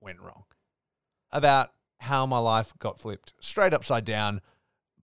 went 0.00 0.20
wrong. 0.20 0.44
About 1.32 1.72
how 1.98 2.24
my 2.24 2.38
life 2.38 2.72
got 2.78 3.00
flipped 3.00 3.32
straight 3.40 3.74
upside 3.74 4.04
down 4.04 4.40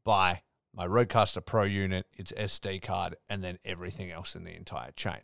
by 0.05 0.43
my 0.73 0.87
Rodecaster 0.87 1.45
Pro 1.45 1.63
unit, 1.63 2.05
its 2.15 2.31
SD 2.31 2.81
card, 2.81 3.17
and 3.29 3.43
then 3.43 3.59
everything 3.65 4.11
else 4.11 4.33
in 4.33 4.45
the 4.45 4.55
entire 4.55 4.91
chain. 4.91 5.23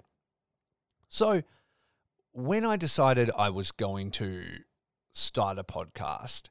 So, 1.07 1.43
when 2.34 2.65
I 2.65 2.77
decided 2.77 3.29
I 3.38 3.49
was 3.49 3.71
going 3.71 4.11
to 4.11 4.43
start 5.13 5.59
a 5.59 5.63
podcast, 5.63 6.49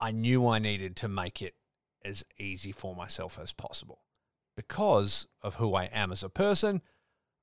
I 0.00 0.10
knew 0.10 0.46
I 0.46 0.58
needed 0.58 0.96
to 0.96 1.08
make 1.08 1.40
it 1.40 1.54
as 2.04 2.24
easy 2.38 2.72
for 2.72 2.94
myself 2.94 3.38
as 3.40 3.52
possible. 3.52 4.00
Because 4.56 5.26
of 5.42 5.56
who 5.56 5.74
I 5.74 5.84
am 5.84 6.12
as 6.12 6.22
a 6.22 6.28
person, 6.28 6.82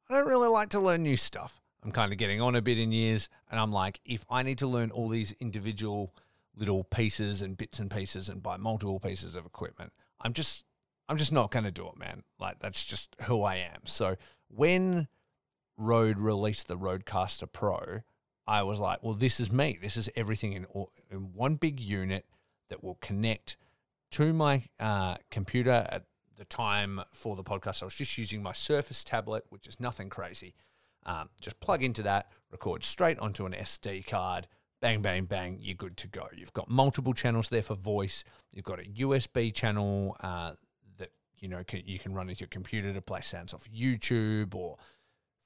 I 0.07 0.13
don't 0.13 0.27
really 0.27 0.47
like 0.47 0.69
to 0.69 0.79
learn 0.79 1.03
new 1.03 1.17
stuff. 1.17 1.61
I'm 1.83 1.91
kind 1.91 2.11
of 2.11 2.19
getting 2.19 2.41
on 2.41 2.55
a 2.55 2.61
bit 2.61 2.77
in 2.77 2.91
years, 2.91 3.27
and 3.49 3.59
I'm 3.59 3.71
like, 3.71 3.99
if 4.05 4.23
I 4.29 4.43
need 4.43 4.59
to 4.59 4.67
learn 4.67 4.91
all 4.91 5.09
these 5.09 5.33
individual 5.39 6.13
little 6.55 6.83
pieces 6.83 7.41
and 7.41 7.57
bits 7.57 7.79
and 7.79 7.89
pieces 7.89 8.29
and 8.29 8.43
buy 8.43 8.57
multiple 8.57 8.99
pieces 8.99 9.35
of 9.35 9.45
equipment, 9.45 9.91
I'm 10.21 10.33
just 10.33 10.65
I'm 11.09 11.17
just 11.17 11.31
not 11.31 11.51
going 11.51 11.65
to 11.65 11.71
do 11.71 11.87
it, 11.87 11.97
man. 11.97 12.23
Like 12.39 12.59
that's 12.59 12.85
just 12.85 13.15
who 13.23 13.43
I 13.43 13.55
am. 13.55 13.81
So 13.85 14.15
when 14.47 15.07
Rode 15.77 16.19
released 16.19 16.67
the 16.67 16.77
Rodecaster 16.77 17.51
Pro, 17.51 18.01
I 18.47 18.63
was 18.63 18.79
like, 18.79 19.03
well, 19.03 19.13
this 19.13 19.39
is 19.39 19.51
me. 19.51 19.77
This 19.81 19.95
is 19.95 20.09
everything 20.15 20.53
in, 20.53 20.65
in 21.09 21.33
one 21.33 21.55
big 21.55 21.79
unit 21.79 22.25
that 22.69 22.83
will 22.83 22.97
connect 23.01 23.57
to 24.11 24.33
my 24.33 24.65
uh, 24.79 25.15
computer 25.29 25.87
at 25.89 26.03
the 26.37 26.45
time 26.45 27.01
for 27.13 27.35
the 27.35 27.43
podcast. 27.43 27.81
I 27.81 27.85
was 27.85 27.95
just 27.95 28.17
using 28.17 28.41
my 28.41 28.51
Surface 28.51 29.03
tablet, 29.03 29.45
which 29.49 29.67
is 29.67 29.79
nothing 29.79 30.09
crazy. 30.09 30.55
Um, 31.05 31.29
just 31.39 31.59
plug 31.59 31.83
into 31.83 32.03
that, 32.03 32.31
record 32.51 32.83
straight 32.83 33.19
onto 33.19 33.45
an 33.45 33.53
SD 33.53 34.05
card. 34.05 34.47
Bang, 34.81 35.01
bang, 35.01 35.25
bang, 35.25 35.57
you're 35.61 35.75
good 35.75 35.95
to 35.97 36.07
go. 36.07 36.27
You've 36.35 36.53
got 36.53 36.69
multiple 36.69 37.13
channels 37.13 37.49
there 37.49 37.61
for 37.61 37.75
voice. 37.75 38.23
You've 38.51 38.65
got 38.65 38.79
a 38.79 38.83
USB 38.83 39.53
channel 39.53 40.17
uh, 40.21 40.53
that 40.97 41.11
you 41.39 41.47
know 41.47 41.63
can, 41.63 41.83
you 41.85 41.99
can 41.99 42.13
run 42.13 42.29
into 42.29 42.41
your 42.41 42.47
computer 42.49 42.91
to 42.91 43.01
play 43.01 43.21
sounds 43.21 43.53
off 43.53 43.67
YouTube 43.69 44.55
or 44.55 44.77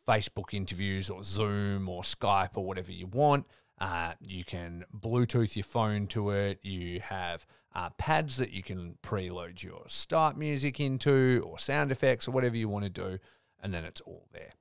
Facebook 0.08 0.54
interviews 0.54 1.10
or 1.10 1.24
Zoom 1.24 1.90
or 1.90 2.04
Skype 2.04 2.52
or 2.56 2.66
whatever 2.66 2.92
you 2.92 3.08
want. 3.08 3.46
Uh, 3.80 4.14
you 4.22 4.44
can 4.44 4.86
Bluetooth 4.98 5.56
your 5.56 5.64
phone 5.64 6.08
to 6.08 6.30
it. 6.30 6.60
You 6.64 7.02
have 7.02 7.46
uh, 7.74 7.90
pads 7.98 8.38
that 8.38 8.52
you 8.52 8.64
can 8.64 8.98
preload 9.04 9.62
your 9.62 9.84
start 9.88 10.38
music 10.38 10.80
into 10.80 11.44
or 11.46 11.60
sound 11.60 11.92
effects 11.92 12.28
or 12.28 12.32
whatever 12.32 12.56
you 12.56 12.70
want 12.70 12.86
to 12.86 12.90
do, 12.90 13.20
and 13.62 13.74
then 13.74 13.84
it's 13.84 14.02
all 14.02 14.28
there. 14.32 14.54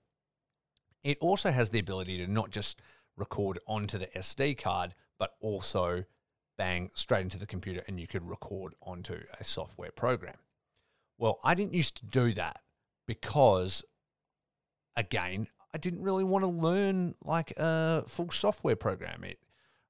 It 1.04 1.18
also 1.20 1.50
has 1.50 1.70
the 1.70 1.78
ability 1.78 2.18
to 2.18 2.26
not 2.26 2.50
just 2.50 2.80
record 3.16 3.58
onto 3.66 3.98
the 3.98 4.08
SD 4.08 4.58
card, 4.58 4.94
but 5.18 5.34
also 5.40 6.04
bang, 6.56 6.90
straight 6.94 7.22
into 7.22 7.38
the 7.38 7.46
computer, 7.46 7.82
and 7.86 7.98
you 8.00 8.06
could 8.06 8.28
record 8.28 8.74
onto 8.82 9.20
a 9.38 9.44
software 9.44 9.90
program. 9.90 10.36
Well, 11.18 11.38
I 11.44 11.54
didn't 11.54 11.74
used 11.74 11.96
to 11.98 12.06
do 12.06 12.32
that 12.32 12.60
because, 13.06 13.82
again, 14.96 15.48
I 15.74 15.78
didn't 15.78 16.02
really 16.02 16.24
want 16.24 16.42
to 16.42 16.48
learn 16.48 17.14
like 17.24 17.52
a 17.56 18.04
full 18.06 18.30
software 18.30 18.76
program. 18.76 19.24
It 19.24 19.38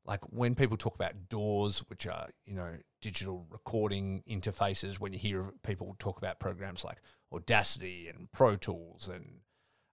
like 0.07 0.21
when 0.31 0.55
people 0.55 0.77
talk 0.77 0.95
about 0.95 1.29
DAWs, 1.29 1.81
which 1.89 2.07
are 2.07 2.29
you 2.45 2.55
know 2.55 2.73
digital 3.01 3.47
recording 3.51 4.23
interfaces, 4.29 5.01
when 5.01 5.13
you 5.13 5.19
hear 5.19 5.53
people 5.63 5.97
talk 5.99 6.19
about 6.19 6.41
programs 6.41 6.85
like 6.85 6.99
Audacity 7.33 8.09
and 8.09 8.31
Pro 8.33 8.57
Tools 8.57 9.09
and 9.09 9.41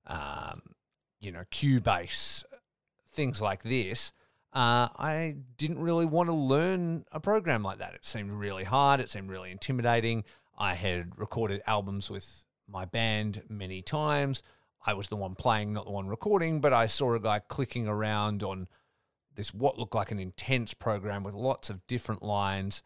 um, 0.07 0.61
you 1.19 1.31
know 1.31 1.43
Cubase, 1.51 2.43
things 3.11 3.41
like 3.41 3.63
this, 3.63 4.11
uh, 4.53 4.89
I 4.97 5.37
didn't 5.57 5.79
really 5.79 6.05
want 6.05 6.29
to 6.29 6.35
learn 6.35 7.05
a 7.11 7.19
program 7.19 7.63
like 7.63 7.79
that. 7.79 7.93
It 7.93 8.03
seemed 8.03 8.31
really 8.31 8.65
hard. 8.65 8.99
It 8.99 9.09
seemed 9.09 9.29
really 9.29 9.51
intimidating. 9.51 10.23
I 10.57 10.75
had 10.75 11.17
recorded 11.17 11.61
albums 11.65 12.09
with 12.09 12.45
my 12.67 12.85
band 12.85 13.43
many 13.49 13.81
times. 13.81 14.43
I 14.85 14.93
was 14.93 15.09
the 15.09 15.15
one 15.15 15.35
playing, 15.35 15.73
not 15.73 15.85
the 15.85 15.91
one 15.91 16.07
recording, 16.07 16.59
but 16.59 16.73
I 16.73 16.87
saw 16.87 17.13
a 17.13 17.19
guy 17.19 17.39
clicking 17.39 17.87
around 17.87 18.43
on 18.43 18.67
this 19.35 19.53
what 19.53 19.77
looked 19.77 19.95
like 19.95 20.11
an 20.11 20.19
intense 20.19 20.73
program 20.73 21.23
with 21.23 21.35
lots 21.35 21.69
of 21.69 21.85
different 21.87 22.23
lines, 22.23 22.81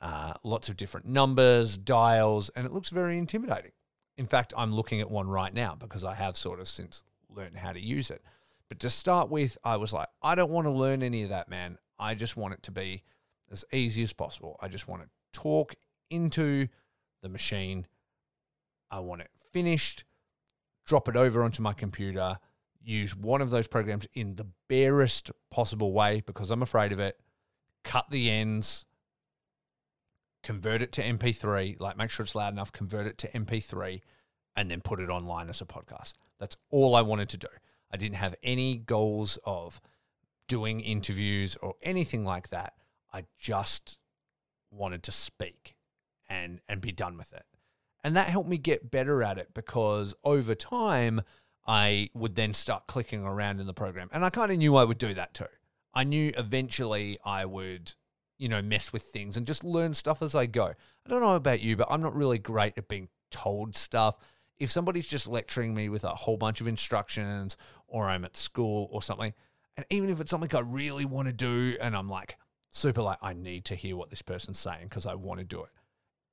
uh, 0.00 0.34
lots 0.44 0.68
of 0.68 0.76
different 0.76 1.06
numbers, 1.06 1.78
dials, 1.78 2.50
and 2.50 2.66
it 2.66 2.72
looks 2.72 2.90
very 2.90 3.18
intimidating. 3.18 3.72
In 4.16 4.26
fact, 4.26 4.52
I'm 4.56 4.74
looking 4.74 5.00
at 5.00 5.10
one 5.10 5.28
right 5.28 5.52
now 5.52 5.74
because 5.74 6.04
I 6.04 6.14
have 6.14 6.36
sort 6.36 6.60
of 6.60 6.68
since 6.68 7.04
learned 7.30 7.56
how 7.56 7.72
to 7.72 7.80
use 7.80 8.10
it. 8.10 8.22
But 8.68 8.80
to 8.80 8.90
start 8.90 9.30
with, 9.30 9.56
I 9.64 9.76
was 9.76 9.92
like, 9.92 10.08
I 10.22 10.34
don't 10.34 10.50
want 10.50 10.66
to 10.66 10.72
learn 10.72 11.02
any 11.02 11.22
of 11.22 11.30
that, 11.30 11.48
man. 11.48 11.78
I 11.98 12.14
just 12.14 12.36
want 12.36 12.54
it 12.54 12.62
to 12.64 12.70
be 12.70 13.02
as 13.50 13.64
easy 13.72 14.02
as 14.02 14.12
possible. 14.12 14.56
I 14.60 14.68
just 14.68 14.86
want 14.86 15.02
to 15.02 15.08
talk 15.32 15.74
into 16.10 16.68
the 17.22 17.28
machine. 17.28 17.86
I 18.90 19.00
want 19.00 19.22
it 19.22 19.30
finished, 19.52 20.04
drop 20.88 21.06
it 21.06 21.16
over 21.16 21.44
onto 21.44 21.62
my 21.62 21.74
computer, 21.74 22.38
use 22.82 23.14
one 23.14 23.42
of 23.42 23.50
those 23.50 23.68
programs 23.68 24.06
in 24.14 24.36
the 24.36 24.46
barest 24.68 25.30
possible 25.50 25.92
way 25.92 26.22
because 26.26 26.50
I'm 26.50 26.62
afraid 26.62 26.92
of 26.92 26.98
it, 26.98 27.20
cut 27.84 28.06
the 28.10 28.30
ends, 28.30 28.86
convert 30.42 30.80
it 30.80 30.90
to 30.92 31.02
MP3, 31.02 31.78
like 31.78 31.98
make 31.98 32.10
sure 32.10 32.24
it's 32.24 32.34
loud 32.34 32.54
enough, 32.54 32.72
convert 32.72 33.06
it 33.06 33.18
to 33.18 33.28
MP3, 33.28 34.00
and 34.56 34.70
then 34.70 34.80
put 34.80 34.98
it 34.98 35.10
online 35.10 35.50
as 35.50 35.60
a 35.60 35.66
podcast. 35.66 36.14
That's 36.40 36.56
all 36.70 36.96
I 36.96 37.02
wanted 37.02 37.28
to 37.30 37.36
do. 37.36 37.48
I 37.92 37.98
didn't 37.98 38.16
have 38.16 38.34
any 38.42 38.78
goals 38.78 39.38
of 39.44 39.82
doing 40.48 40.80
interviews 40.80 41.56
or 41.56 41.74
anything 41.82 42.24
like 42.24 42.48
that. 42.48 42.72
I 43.12 43.24
just 43.38 43.98
wanted 44.70 45.02
to 45.02 45.12
speak 45.12 45.74
and 46.30 46.60
and 46.66 46.80
be 46.80 46.92
done 46.92 47.18
with 47.18 47.34
it. 47.34 47.44
And 48.04 48.16
that 48.16 48.28
helped 48.28 48.48
me 48.48 48.58
get 48.58 48.90
better 48.90 49.22
at 49.22 49.38
it 49.38 49.54
because 49.54 50.14
over 50.24 50.54
time 50.54 51.22
I 51.66 52.10
would 52.14 52.34
then 52.34 52.54
start 52.54 52.86
clicking 52.86 53.24
around 53.24 53.60
in 53.60 53.66
the 53.66 53.74
program. 53.74 54.08
And 54.12 54.24
I 54.24 54.30
kind 54.30 54.50
of 54.50 54.58
knew 54.58 54.76
I 54.76 54.84
would 54.84 54.98
do 54.98 55.14
that 55.14 55.34
too. 55.34 55.46
I 55.92 56.04
knew 56.04 56.32
eventually 56.36 57.18
I 57.24 57.44
would, 57.44 57.92
you 58.38 58.48
know, 58.48 58.62
mess 58.62 58.92
with 58.92 59.02
things 59.02 59.36
and 59.36 59.46
just 59.46 59.64
learn 59.64 59.94
stuff 59.94 60.22
as 60.22 60.34
I 60.34 60.46
go. 60.46 60.66
I 60.66 61.08
don't 61.08 61.20
know 61.20 61.34
about 61.34 61.60
you, 61.60 61.76
but 61.76 61.88
I'm 61.90 62.02
not 62.02 62.14
really 62.14 62.38
great 62.38 62.78
at 62.78 62.88
being 62.88 63.08
told 63.30 63.76
stuff. 63.76 64.16
If 64.58 64.70
somebody's 64.70 65.06
just 65.06 65.26
lecturing 65.26 65.74
me 65.74 65.88
with 65.88 66.04
a 66.04 66.10
whole 66.10 66.36
bunch 66.36 66.60
of 66.60 66.68
instructions 66.68 67.56
or 67.86 68.08
I'm 68.08 68.24
at 68.24 68.36
school 68.36 68.88
or 68.92 69.02
something, 69.02 69.34
and 69.76 69.86
even 69.90 70.10
if 70.10 70.20
it's 70.20 70.30
something 70.30 70.54
I 70.54 70.60
really 70.60 71.04
want 71.04 71.26
to 71.28 71.32
do 71.32 71.76
and 71.80 71.96
I'm 71.96 72.08
like 72.08 72.36
super 72.70 73.02
like 73.02 73.18
I 73.22 73.32
need 73.32 73.64
to 73.66 73.74
hear 73.74 73.96
what 73.96 74.10
this 74.10 74.22
person's 74.22 74.58
saying 74.58 74.84
because 74.84 75.06
I 75.06 75.14
want 75.14 75.40
to 75.40 75.44
do 75.44 75.62
it 75.62 75.70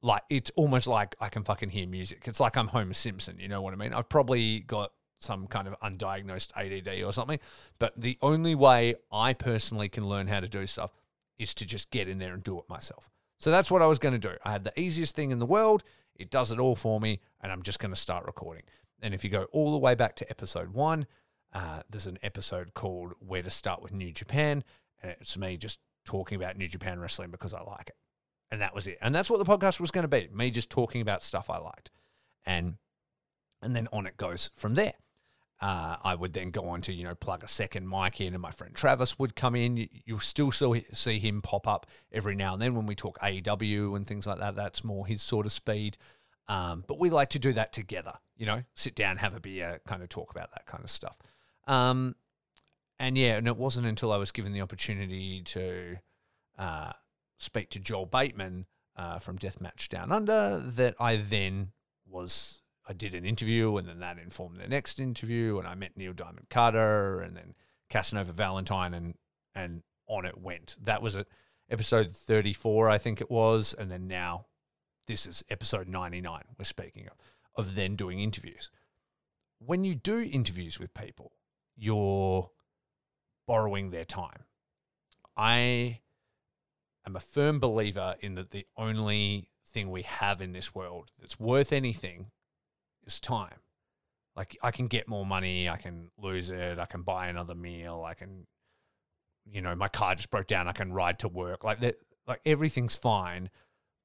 like 0.06 0.22
it's 0.30 0.52
almost 0.56 0.86
like 0.86 1.16
I 1.20 1.30
can 1.30 1.44
fucking 1.44 1.70
hear 1.70 1.88
music. 1.88 2.22
It's 2.26 2.40
like 2.40 2.56
I'm 2.58 2.68
Homer 2.68 2.94
Simpson, 2.94 3.40
you 3.40 3.48
know 3.48 3.62
what 3.64 3.74
I 3.74 3.76
mean? 3.76 3.92
I've 3.92 4.08
probably 4.08 4.60
got 4.60 4.92
some 5.20 5.48
kind 5.48 5.68
of 5.68 5.80
undiagnosed 5.80 6.52
ADD 6.56 7.04
or 7.04 7.12
something, 7.12 7.40
but 7.80 7.94
the 7.98 8.18
only 8.22 8.54
way 8.54 8.96
I 9.12 9.34
personally 9.34 9.90
can 9.90 10.08
learn 10.08 10.28
how 10.28 10.42
to 10.42 10.48
do 10.48 10.68
stuff 10.68 10.92
is 11.40 11.56
to 11.56 11.66
just 11.66 11.90
get 11.90 12.08
in 12.08 12.20
there 12.20 12.36
and 12.36 12.44
do 12.44 12.60
it 12.60 12.66
myself. 12.70 13.10
So 13.40 13.50
that's 13.50 13.72
what 13.72 13.82
I 13.82 13.88
was 13.88 13.98
going 13.98 14.14
to 14.14 14.20
do. 14.20 14.36
I 14.46 14.52
had 14.52 14.64
the 14.64 14.80
easiest 14.80 15.16
thing 15.16 15.32
in 15.32 15.40
the 15.40 15.46
world. 15.46 15.84
It 16.16 16.30
does 16.30 16.52
it 16.52 16.60
all 16.60 16.76
for 16.76 17.00
me, 17.00 17.20
and 17.42 17.52
I'm 17.52 17.64
just 17.64 17.80
going 17.80 17.94
to 17.94 18.00
start 18.00 18.26
recording. 18.28 18.64
And 19.02 19.14
if 19.14 19.24
you 19.24 19.32
go 19.32 19.46
all 19.52 19.72
the 19.72 19.80
way 19.80 19.96
back 19.96 20.16
to 20.18 20.30
episode 20.30 20.70
one, 20.70 21.08
uh, 21.52 21.82
there's 21.90 22.08
an 22.08 22.20
episode 22.22 22.76
called 22.76 23.14
Where 23.20 23.42
to 23.42 23.50
Start 23.50 23.82
with 23.82 23.92
New 23.92 24.12
Japan. 24.12 24.64
And 25.02 25.16
it's 25.20 25.36
me 25.36 25.58
just 25.58 25.80
talking 26.06 26.36
about 26.36 26.58
New 26.58 26.68
Japan 26.68 27.00
Wrestling 27.00 27.32
because 27.32 27.54
I 27.54 27.62
like 27.64 27.90
it 27.90 27.96
and 28.52 28.62
that 28.62 28.76
was 28.76 28.88
it. 28.88 28.98
And 29.02 29.14
that's 29.14 29.30
what 29.30 29.40
the 29.40 29.46
podcast 29.46 29.80
was 29.80 29.92
going 29.92 30.04
to 30.04 30.08
be: 30.08 30.30
me 30.34 30.52
just 30.52 30.70
talking 30.70 31.02
about 31.02 31.24
stuff 31.24 31.50
I 31.50 31.58
liked, 31.58 31.90
and 32.46 32.76
and 33.62 33.76
then 33.76 33.88
on 33.92 34.06
it 34.06 34.18
goes 34.18 34.52
from 34.56 34.76
there. 34.76 34.94
Uh, 35.62 35.96
I 36.04 36.16
would 36.16 36.34
then 36.34 36.52
go 36.52 36.68
on 36.68 36.82
to 36.82 36.94
you 36.94 37.04
know 37.06 37.16
plug 37.16 37.44
a 37.44 37.48
second 37.48 37.90
mic 37.90 38.20
in, 38.20 38.34
and 38.34 38.42
my 38.42 38.52
friend 38.52 38.76
Travis 38.76 39.18
would 39.18 39.36
come 39.36 39.56
in. 39.56 39.88
You'll 40.06 40.20
still 40.20 40.52
see 40.52 41.20
him 41.20 41.42
pop 41.42 41.68
up 41.68 41.86
every 42.12 42.36
now 42.36 42.54
and 42.54 42.62
then 42.62 42.76
when 42.76 42.86
we 42.86 42.96
talk 42.96 43.18
AEW 43.20 43.96
and 43.96 44.06
things 44.06 44.28
like 44.28 44.40
that. 44.40 44.56
That's 44.56 44.84
more 44.84 45.08
his 45.08 45.22
sort 45.22 45.46
of 45.46 45.52
speed. 45.52 45.98
Um, 46.48 46.84
but 46.88 47.00
we 47.00 47.10
like 47.10 47.30
to 47.30 47.40
do 47.40 47.54
that 47.54 47.74
together. 47.74 48.14
You 48.38 48.46
know, 48.46 48.64
sit 48.76 48.96
down, 48.96 49.18
have 49.18 49.36
a 49.36 49.40
beer, 49.40 49.80
kind 49.88 50.04
of 50.04 50.10
talk 50.10 50.30
about 50.30 50.52
that 50.52 50.66
kind 50.66 50.84
of 50.84 50.90
stuff. 50.90 51.18
Um, 51.68 52.16
and 53.00 53.18
yeah, 53.18 53.38
and 53.38 53.48
it 53.48 53.58
wasn't 53.58 53.88
until 53.88 54.12
I 54.12 54.18
was 54.18 54.32
given 54.32 54.54
the 54.54 54.62
opportunity 54.62 55.42
to 55.42 55.98
uh, 56.58 56.92
speak 57.38 57.70
to 57.72 57.80
Joel 57.80 58.06
Bateman 58.06 58.66
uh, 58.96 59.20
from 59.20 59.38
Deathmatch 59.38 59.90
Down 59.90 60.12
Under 60.12 60.60
that 60.60 60.96
I 61.00 61.18
then 61.18 61.72
was 62.08 62.62
I 62.88 62.94
did 62.94 63.14
an 63.14 63.26
interview 63.26 63.76
and 63.78 63.88
then 63.88 64.00
that 64.00 64.20
informed 64.20 64.60
the 64.60 64.68
next 64.68 65.00
interview 65.00 65.58
and 65.58 65.68
I 65.68 65.76
met 65.76 65.98
Neil 65.98 66.14
Diamond 66.14 66.50
Cutter 66.50 67.20
and 67.20 67.36
then 67.36 67.56
Casanova 67.90 68.32
Valentine 68.32 68.94
and 68.94 69.16
and 69.54 69.84
on 70.08 70.26
it 70.26 70.40
went. 70.40 70.76
That 70.82 71.02
was 71.02 71.16
at 71.16 71.28
episode 71.70 72.12
34 72.12 72.90
I 72.90 72.98
think 72.98 73.22
it 73.22 73.32
was 73.32 73.74
and 73.78 73.92
then 73.92 74.08
now 74.08 74.46
this 75.08 75.26
is 75.26 75.44
episode 75.50 75.88
99 75.88 76.42
we're 76.58 76.66
speaking 76.66 77.08
of 77.08 77.18
of 77.58 77.76
then 77.76 77.96
doing 77.96 78.20
interviews. 78.20 78.70
When 79.60 79.84
you 79.84 79.96
do 79.96 80.20
interviews 80.20 80.80
with 80.80 80.94
people, 80.94 81.32
you're 81.76 82.50
borrowing 83.48 83.90
their 83.90 84.06
time. 84.06 84.44
I 85.38 86.02
am 87.06 87.16
a 87.16 87.20
firm 87.20 87.60
believer 87.60 88.16
in 88.20 88.36
that 88.36 88.52
the 88.52 88.66
only 88.78 89.50
thing 89.68 89.92
we 89.92 90.04
have 90.04 90.42
in 90.42 90.54
this 90.54 90.74
world 90.74 91.12
that's 91.20 91.40
worth 91.40 91.72
anything 91.72 92.32
is 93.06 93.20
time. 93.20 93.60
Like 94.36 94.58
I 94.62 94.72
can 94.72 94.88
get 94.88 95.08
more 95.08 95.26
money, 95.26 95.70
I 95.70 95.78
can 95.78 96.10
lose 96.18 96.50
it, 96.50 96.80
I 96.80 96.86
can 96.86 97.04
buy 97.04 97.28
another 97.28 97.56
meal, 97.56 98.04
I 98.06 98.14
can, 98.14 98.48
you 99.46 99.62
know, 99.62 99.76
my 99.76 99.88
car 99.88 100.16
just 100.16 100.30
broke 100.30 100.48
down, 100.48 100.68
I 100.68 100.74
can 100.74 100.92
ride 100.92 101.20
to 101.20 101.28
work. 101.28 101.64
Like 101.64 101.80
that, 101.80 101.96
like 102.28 102.42
everything's 102.46 102.96
fine, 102.96 103.50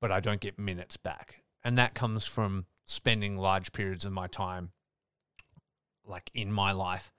but 0.00 0.12
I 0.12 0.20
don't 0.20 0.40
get 0.40 0.58
minutes 0.58 0.96
back, 0.96 1.42
and 1.64 1.76
that 1.78 1.94
comes 1.94 2.26
from 2.26 2.66
spending 2.84 3.36
large 3.38 3.72
periods 3.72 4.04
of 4.04 4.12
my 4.12 4.26
time, 4.28 4.70
like 6.04 6.30
in 6.34 6.52
my 6.52 6.72
life, 6.72 7.12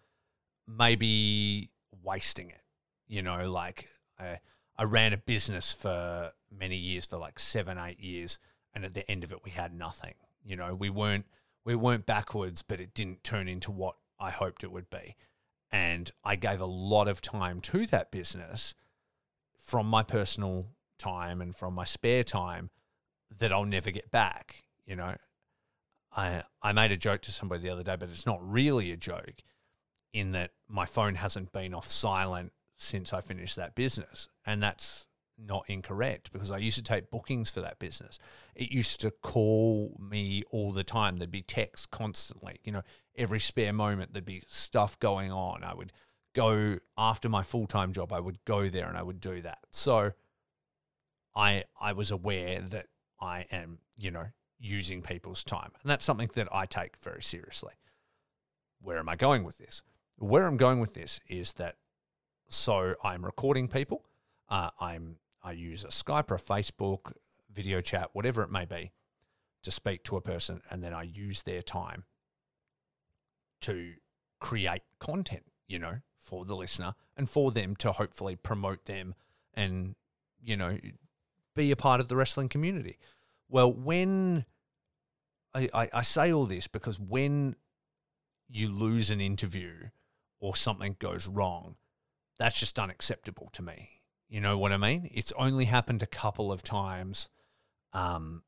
maybe 0.67 1.71
wasting 2.03 2.49
it. 2.49 2.61
You 3.07 3.21
know, 3.23 3.49
like. 3.49 3.87
I, 4.19 4.39
I 4.81 4.85
ran 4.85 5.13
a 5.13 5.17
business 5.17 5.71
for 5.71 6.31
many 6.51 6.75
years, 6.75 7.05
for 7.05 7.17
like 7.17 7.37
seven, 7.37 7.77
eight 7.77 7.99
years, 7.99 8.39
and 8.73 8.83
at 8.83 8.95
the 8.95 9.09
end 9.11 9.23
of 9.23 9.31
it, 9.31 9.43
we 9.45 9.51
had 9.51 9.75
nothing. 9.75 10.15
You 10.43 10.55
know, 10.55 10.73
we 10.73 10.89
weren't 10.89 11.25
we 11.63 11.75
weren't 11.75 12.07
backwards, 12.07 12.63
but 12.63 12.79
it 12.79 12.95
didn't 12.95 13.23
turn 13.23 13.47
into 13.47 13.69
what 13.69 13.97
I 14.19 14.31
hoped 14.31 14.63
it 14.63 14.71
would 14.71 14.89
be. 14.89 15.17
And 15.71 16.09
I 16.23 16.35
gave 16.35 16.59
a 16.59 16.65
lot 16.65 17.07
of 17.07 17.21
time 17.21 17.61
to 17.61 17.85
that 17.85 18.09
business 18.09 18.73
from 19.59 19.85
my 19.85 20.01
personal 20.01 20.65
time 20.97 21.41
and 21.41 21.55
from 21.55 21.75
my 21.75 21.83
spare 21.83 22.23
time 22.23 22.71
that 23.37 23.53
I'll 23.53 23.65
never 23.65 23.91
get 23.91 24.09
back. 24.09 24.63
You 24.87 24.95
know, 24.95 25.15
I 26.17 26.41
I 26.63 26.71
made 26.71 26.91
a 26.91 26.97
joke 26.97 27.21
to 27.21 27.31
somebody 27.31 27.61
the 27.61 27.69
other 27.69 27.83
day, 27.83 27.97
but 27.97 28.09
it's 28.09 28.25
not 28.25 28.39
really 28.41 28.91
a 28.91 28.97
joke 28.97 29.43
in 30.11 30.31
that 30.31 30.53
my 30.67 30.87
phone 30.87 31.13
hasn't 31.13 31.51
been 31.51 31.75
off 31.75 31.87
silent 31.87 32.51
since 32.81 33.13
I 33.13 33.21
finished 33.21 33.55
that 33.55 33.75
business. 33.75 34.27
And 34.45 34.61
that's 34.61 35.05
not 35.37 35.65
incorrect 35.67 36.31
because 36.31 36.51
I 36.51 36.57
used 36.57 36.77
to 36.77 36.83
take 36.83 37.09
bookings 37.09 37.51
for 37.51 37.61
that 37.61 37.79
business. 37.79 38.19
It 38.55 38.71
used 38.71 39.01
to 39.01 39.11
call 39.11 39.97
me 39.99 40.43
all 40.51 40.71
the 40.71 40.83
time. 40.83 41.17
There'd 41.17 41.31
be 41.31 41.41
texts 41.41 41.85
constantly. 41.85 42.59
You 42.63 42.71
know, 42.73 42.81
every 43.15 43.39
spare 43.39 43.73
moment 43.73 44.13
there'd 44.13 44.25
be 44.25 44.43
stuff 44.47 44.99
going 44.99 45.31
on. 45.31 45.63
I 45.63 45.73
would 45.73 45.91
go 46.33 46.77
after 46.97 47.29
my 47.29 47.43
full 47.43 47.67
time 47.67 47.93
job. 47.93 48.13
I 48.13 48.19
would 48.19 48.43
go 48.45 48.69
there 48.69 48.87
and 48.87 48.97
I 48.97 49.03
would 49.03 49.19
do 49.19 49.41
that. 49.41 49.59
So 49.71 50.11
I 51.35 51.63
I 51.79 51.93
was 51.93 52.11
aware 52.11 52.61
that 52.61 52.87
I 53.19 53.45
am 53.51 53.79
you 53.97 54.11
know 54.11 54.27
using 54.59 55.01
people's 55.01 55.43
time, 55.43 55.71
and 55.81 55.89
that's 55.89 56.05
something 56.05 56.29
that 56.33 56.47
I 56.53 56.65
take 56.65 56.97
very 57.01 57.23
seriously. 57.23 57.73
Where 58.81 58.97
am 58.97 59.09
I 59.09 59.15
going 59.15 59.43
with 59.43 59.57
this? 59.57 59.81
Where 60.17 60.45
I'm 60.45 60.57
going 60.57 60.79
with 60.79 60.93
this 60.93 61.19
is 61.27 61.53
that 61.53 61.75
so 62.51 62.95
I'm 63.03 63.23
recording 63.25 63.67
people. 63.67 64.03
Uh, 64.49 64.69
I'm 64.79 65.15
I 65.43 65.53
use 65.53 65.83
a 65.83 65.87
Skype 65.87 66.29
or 66.29 66.35
a 66.35 66.39
Facebook 66.39 67.13
video 67.51 67.81
chat, 67.81 68.09
whatever 68.13 68.43
it 68.43 68.51
may 68.51 68.65
be, 68.65 68.91
to 69.63 69.71
speak 69.71 70.03
to 70.03 70.17
a 70.17 70.21
person, 70.21 70.61
and 70.69 70.83
then 70.83 70.93
I 70.93 71.03
use 71.03 71.41
their 71.43 71.61
time 71.61 72.03
to 73.61 73.93
create 74.39 74.81
content, 74.99 75.43
you 75.67 75.79
know, 75.79 75.97
for 76.17 76.45
the 76.45 76.55
listener 76.55 76.93
and 77.17 77.29
for 77.29 77.51
them 77.51 77.75
to 77.77 77.91
hopefully 77.91 78.35
promote 78.35 78.85
them 78.85 79.15
and, 79.53 79.95
you 80.43 80.57
know, 80.57 80.77
be 81.55 81.71
a 81.71 81.75
part 81.75 81.99
of 81.99 82.07
the 82.07 82.15
wrestling 82.15 82.49
community. 82.49 82.97
Well, 83.49 83.71
when 83.71 84.45
I, 85.53 85.69
I, 85.73 85.89
I 85.93 86.01
say 86.01 86.31
all 86.31 86.45
this 86.45 86.67
because 86.67 86.99
when 86.99 87.55
you 88.49 88.69
lose 88.69 89.09
an 89.09 89.21
interview 89.21 89.89
or 90.39 90.55
something 90.55 90.95
goes 90.99 91.27
wrong, 91.27 91.75
that's 92.41 92.59
just 92.59 92.79
unacceptable 92.79 93.49
to 93.53 93.61
me. 93.61 93.89
You 94.29 94.41
know 94.41 94.57
what 94.57 94.71
I 94.71 94.77
mean? 94.77 95.09
It's 95.13 95.33
only 95.33 95.65
happened 95.65 96.01
a 96.01 96.07
couple 96.07 96.51
of 96.51 96.63
times. 96.63 97.29
Um, 97.93 98.43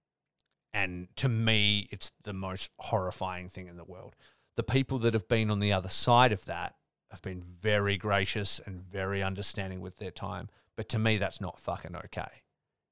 and 0.73 1.07
to 1.17 1.29
me, 1.29 1.87
it's 1.91 2.11
the 2.23 2.33
most 2.33 2.71
horrifying 2.79 3.49
thing 3.49 3.67
in 3.67 3.77
the 3.77 3.83
world. 3.83 4.15
The 4.55 4.63
people 4.63 4.97
that 4.99 5.13
have 5.13 5.27
been 5.27 5.51
on 5.51 5.59
the 5.59 5.73
other 5.73 5.89
side 5.89 6.31
of 6.31 6.45
that 6.45 6.75
have 7.11 7.21
been 7.21 7.41
very 7.41 7.97
gracious 7.97 8.59
and 8.65 8.81
very 8.81 9.21
understanding 9.21 9.81
with 9.81 9.97
their 9.97 10.11
time. 10.11 10.49
But 10.75 10.89
to 10.89 10.99
me, 10.99 11.17
that's 11.17 11.41
not 11.41 11.59
fucking 11.59 11.95
okay. 11.95 12.41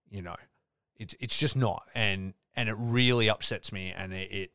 You 0.09 0.21
know, 0.21 0.35
it's 0.95 1.15
it's 1.19 1.37
just 1.37 1.55
not, 1.55 1.83
and 1.95 2.33
and 2.55 2.69
it 2.69 2.75
really 2.77 3.29
upsets 3.29 3.71
me, 3.71 3.91
and 3.95 4.13
it, 4.13 4.31
it 4.31 4.51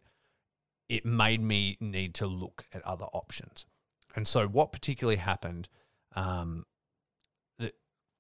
it 0.89 1.05
made 1.05 1.41
me 1.41 1.77
need 1.81 2.15
to 2.15 2.27
look 2.27 2.67
at 2.73 2.83
other 2.83 3.07
options. 3.07 3.65
And 4.15 4.29
so, 4.29 4.47
what 4.47 4.71
particularly 4.71 5.17
happened? 5.17 5.69
Um, 6.17 6.65
that 7.59 7.75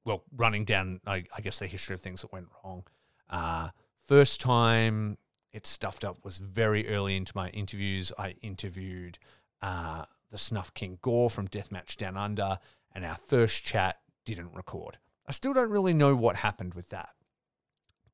well, 0.05 0.23
running 0.37 0.65
down, 0.65 1.01
I, 1.07 1.25
I 1.37 1.41
guess 1.43 1.59
the 1.59 1.67
history 1.67 1.95
of 1.95 2.01
things 2.01 2.23
that 2.23 2.33
went 2.33 2.49
wrong. 2.63 2.85
Uh, 3.29 3.71
first 4.05 4.41
time 4.41 5.19
it 5.53 5.67
stuffed 5.67 6.05
up 6.05 6.25
was 6.25 6.39
very 6.39 6.89
early 6.89 7.17
into 7.17 7.33
my 7.35 7.49
interviews. 7.51 8.13
I 8.19 8.37
interviewed 8.43 9.19
uh, 9.63 10.05
the 10.31 10.39
Snuff 10.39 10.75
King 10.75 10.99
Gore 11.01 11.31
from 11.31 11.49
Deathmatch 11.49 11.97
Down 11.97 12.17
Under, 12.17 12.59
and 12.95 13.05
our 13.05 13.17
first 13.17 13.65
chat 13.65 13.97
didn't 14.25 14.55
record. 14.55 14.99
I 15.27 15.33
still 15.33 15.55
don't 15.55 15.71
really 15.71 15.95
know 15.95 16.15
what 16.15 16.37
happened 16.37 16.75
with 16.75 16.91
that, 16.91 17.11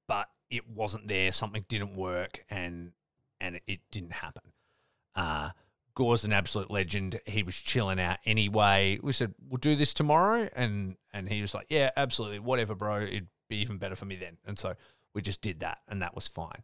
but 0.06 0.28
it 0.50 0.68
wasn't 0.68 1.08
there. 1.08 1.32
Something 1.32 1.64
didn't 1.68 1.96
work, 1.96 2.44
and 2.48 2.92
and 3.40 3.60
it 3.66 3.80
didn't 3.90 4.12
happen. 4.12 4.52
Uh, 5.14 5.50
Gore's 5.94 6.24
an 6.24 6.32
absolute 6.32 6.70
legend. 6.70 7.20
He 7.26 7.42
was 7.42 7.56
chilling 7.56 8.00
out 8.00 8.18
anyway. 8.24 8.98
We 9.02 9.12
said 9.12 9.34
we'll 9.48 9.58
do 9.58 9.76
this 9.76 9.92
tomorrow, 9.92 10.48
and 10.54 10.96
and 11.12 11.28
he 11.28 11.42
was 11.42 11.54
like, 11.54 11.66
"Yeah, 11.68 11.90
absolutely, 11.96 12.38
whatever, 12.38 12.74
bro. 12.74 13.02
It'd 13.02 13.28
be 13.48 13.56
even 13.56 13.78
better 13.78 13.96
for 13.96 14.06
me 14.06 14.16
then." 14.16 14.38
And 14.46 14.58
so 14.58 14.74
we 15.14 15.22
just 15.22 15.42
did 15.42 15.60
that, 15.60 15.78
and 15.88 16.00
that 16.02 16.14
was 16.14 16.28
fine. 16.28 16.62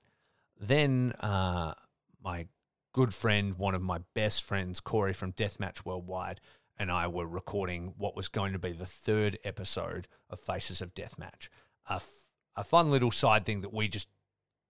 Then 0.59 1.13
uh, 1.21 1.75
my 2.23 2.47
good 2.93 3.15
friend, 3.15 3.55
one 3.59 3.75
of 3.75 3.83
my 3.83 3.99
best 4.15 4.43
friends, 4.43 4.81
Corey 4.81 5.13
from 5.13 5.33
Deathmatch 5.33 5.85
Worldwide, 5.85 6.41
and 6.79 6.91
I 6.91 7.07
were 7.07 7.27
recording 7.27 7.95
what 7.97 8.17
was 8.17 8.29
going 8.29 8.53
to 8.55 8.59
be 8.59 8.73
the 8.73 8.87
third 8.87 9.39
episode 9.45 10.09
of 10.31 10.41
Faces 10.41 10.81
of 10.81 10.95
Deathmatch. 10.95 11.49
A, 11.89 11.95
f- 11.95 12.29
a 12.57 12.65
fun 12.65 12.91
little 12.91 13.11
side 13.11 13.45
thing 13.45 13.61
that 13.61 13.73
we 13.73 13.89
just 13.89 14.09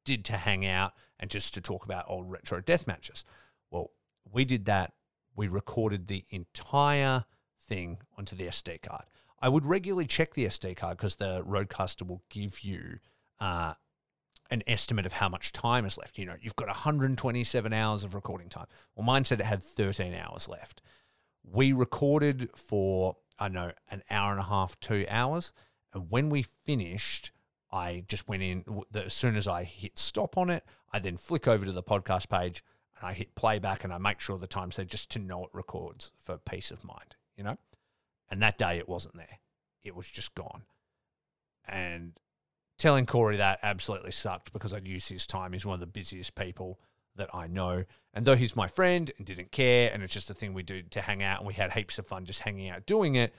did 0.04 0.24
to 0.26 0.36
hang 0.36 0.66
out 0.66 0.92
and 1.20 1.30
just 1.30 1.54
to 1.54 1.60
talk 1.60 1.84
about 1.84 2.06
old 2.08 2.30
retro 2.30 2.60
death 2.60 2.86
matches. 2.86 3.24
Well, 3.70 3.90
we 4.32 4.44
did 4.44 4.64
that. 4.66 4.92
We 5.34 5.48
recorded 5.48 6.06
the 6.06 6.24
entire 6.30 7.24
thing 7.60 7.98
onto 8.16 8.34
the 8.34 8.46
SD 8.46 8.82
card. 8.82 9.04
I 9.40 9.48
would 9.48 9.66
regularly 9.66 10.06
check 10.06 10.34
the 10.34 10.46
SD 10.46 10.76
card 10.76 10.96
because 10.96 11.16
the 11.16 11.44
Rodecaster 11.44 12.06
will 12.06 12.22
give 12.28 12.60
you 12.60 12.98
uh, 13.40 13.74
an 14.50 14.62
estimate 14.66 15.06
of 15.06 15.14
how 15.14 15.28
much 15.28 15.52
time 15.52 15.84
is 15.84 15.96
left. 15.96 16.18
You 16.18 16.26
know, 16.26 16.34
you've 16.40 16.56
got 16.56 16.68
127 16.68 17.72
hours 17.72 18.04
of 18.04 18.14
recording 18.14 18.48
time. 18.48 18.66
Well, 18.94 19.04
mine 19.04 19.24
said 19.24 19.40
it 19.40 19.46
had 19.46 19.62
13 19.62 20.14
hours 20.14 20.48
left. 20.48 20.82
We 21.44 21.72
recorded 21.72 22.50
for, 22.54 23.16
I 23.38 23.48
know, 23.48 23.72
an 23.90 24.02
hour 24.10 24.32
and 24.32 24.40
a 24.40 24.44
half, 24.44 24.78
two 24.80 25.06
hours. 25.08 25.52
And 25.94 26.10
when 26.10 26.30
we 26.30 26.42
finished, 26.42 27.30
I 27.70 28.04
just 28.08 28.28
went 28.28 28.42
in. 28.42 28.64
As 28.94 29.14
soon 29.14 29.36
as 29.36 29.46
I 29.46 29.64
hit 29.64 29.98
stop 29.98 30.36
on 30.36 30.50
it, 30.50 30.64
I 30.92 30.98
then 30.98 31.16
flick 31.16 31.46
over 31.46 31.64
to 31.64 31.72
the 31.72 31.82
podcast 31.82 32.28
page 32.28 32.64
and 32.98 33.08
I 33.08 33.12
hit 33.12 33.34
playback 33.34 33.84
and 33.84 33.92
I 33.92 33.98
make 33.98 34.20
sure 34.20 34.38
the 34.38 34.46
time's 34.46 34.76
there 34.76 34.84
just 34.84 35.10
to 35.10 35.18
know 35.18 35.44
it 35.44 35.50
records 35.52 36.12
for 36.18 36.36
peace 36.38 36.70
of 36.70 36.84
mind, 36.84 37.16
you 37.36 37.44
know? 37.44 37.58
And 38.30 38.42
that 38.42 38.58
day 38.58 38.78
it 38.78 38.88
wasn't 38.88 39.16
there. 39.16 39.38
It 39.82 39.94
was 39.94 40.08
just 40.08 40.34
gone. 40.34 40.62
And 41.66 42.12
telling 42.78 43.06
Corey 43.06 43.36
that 43.36 43.58
absolutely 43.62 44.12
sucked 44.12 44.52
because 44.52 44.72
I'd 44.72 44.86
used 44.86 45.08
his 45.08 45.26
time. 45.26 45.52
He's 45.52 45.66
one 45.66 45.74
of 45.74 45.80
the 45.80 45.86
busiest 45.86 46.34
people 46.34 46.78
that 47.16 47.34
I 47.34 47.46
know. 47.46 47.84
And 48.14 48.24
though 48.24 48.36
he's 48.36 48.56
my 48.56 48.68
friend 48.68 49.10
and 49.18 49.26
didn't 49.26 49.52
care, 49.52 49.90
and 49.92 50.02
it's 50.02 50.14
just 50.14 50.30
a 50.30 50.34
thing 50.34 50.54
we 50.54 50.62
do 50.62 50.82
to 50.82 51.00
hang 51.00 51.22
out, 51.22 51.38
and 51.38 51.46
we 51.46 51.54
had 51.54 51.72
heaps 51.72 51.98
of 51.98 52.06
fun 52.06 52.24
just 52.24 52.40
hanging 52.40 52.70
out 52.70 52.86
doing 52.86 53.16
it, 53.16 53.34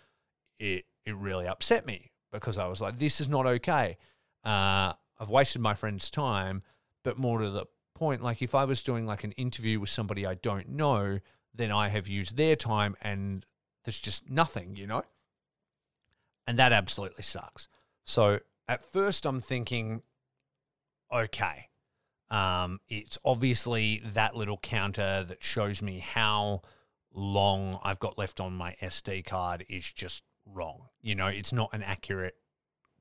it, 0.59 0.85
it 1.05 1.15
really 1.15 1.47
upset 1.47 1.85
me 1.85 2.11
because 2.31 2.57
I 2.57 2.67
was 2.67 2.81
like, 2.81 2.99
this 2.99 3.19
is 3.19 3.27
not 3.27 3.45
okay. 3.45 3.97
Uh, 4.43 4.93
I've 5.19 5.29
wasted 5.29 5.61
my 5.61 5.73
friend's 5.73 6.09
time, 6.09 6.61
but 7.03 7.17
more 7.17 7.39
to 7.39 7.49
the 7.49 7.65
point, 7.99 8.23
like 8.23 8.41
if 8.41 8.55
I 8.55 8.65
was 8.65 8.81
doing 8.81 9.05
like 9.05 9.23
an 9.23 9.33
interview 9.33 9.79
with 9.79 9.89
somebody 9.89 10.25
I 10.25 10.35
don't 10.35 10.69
know, 10.69 11.19
then 11.53 11.71
I 11.71 11.89
have 11.89 12.07
used 12.07 12.37
their 12.37 12.55
time 12.55 12.95
and 13.01 13.45
there's 13.83 13.99
just 13.99 14.29
nothing, 14.29 14.75
you 14.75 14.87
know? 14.87 15.03
And 16.47 16.57
that 16.57 16.71
absolutely 16.71 17.23
sucks. 17.23 17.67
So 18.05 18.39
at 18.67 18.81
first 18.81 19.25
I'm 19.25 19.41
thinking, 19.41 20.01
okay, 21.13 21.69
um, 22.29 22.79
it's 22.87 23.17
obviously 23.25 24.01
that 24.05 24.35
little 24.35 24.57
counter 24.57 25.23
that 25.23 25.43
shows 25.43 25.81
me 25.81 25.99
how 25.99 26.61
long 27.13 27.79
I've 27.83 27.99
got 27.99 28.17
left 28.17 28.39
on 28.39 28.53
my 28.53 28.75
SD 28.81 29.25
card 29.25 29.65
is 29.67 29.91
just 29.91 30.23
wrong. 30.45 30.89
You 31.01 31.15
know, 31.15 31.27
it's 31.27 31.53
not 31.53 31.69
an 31.73 31.83
accurate 31.83 32.35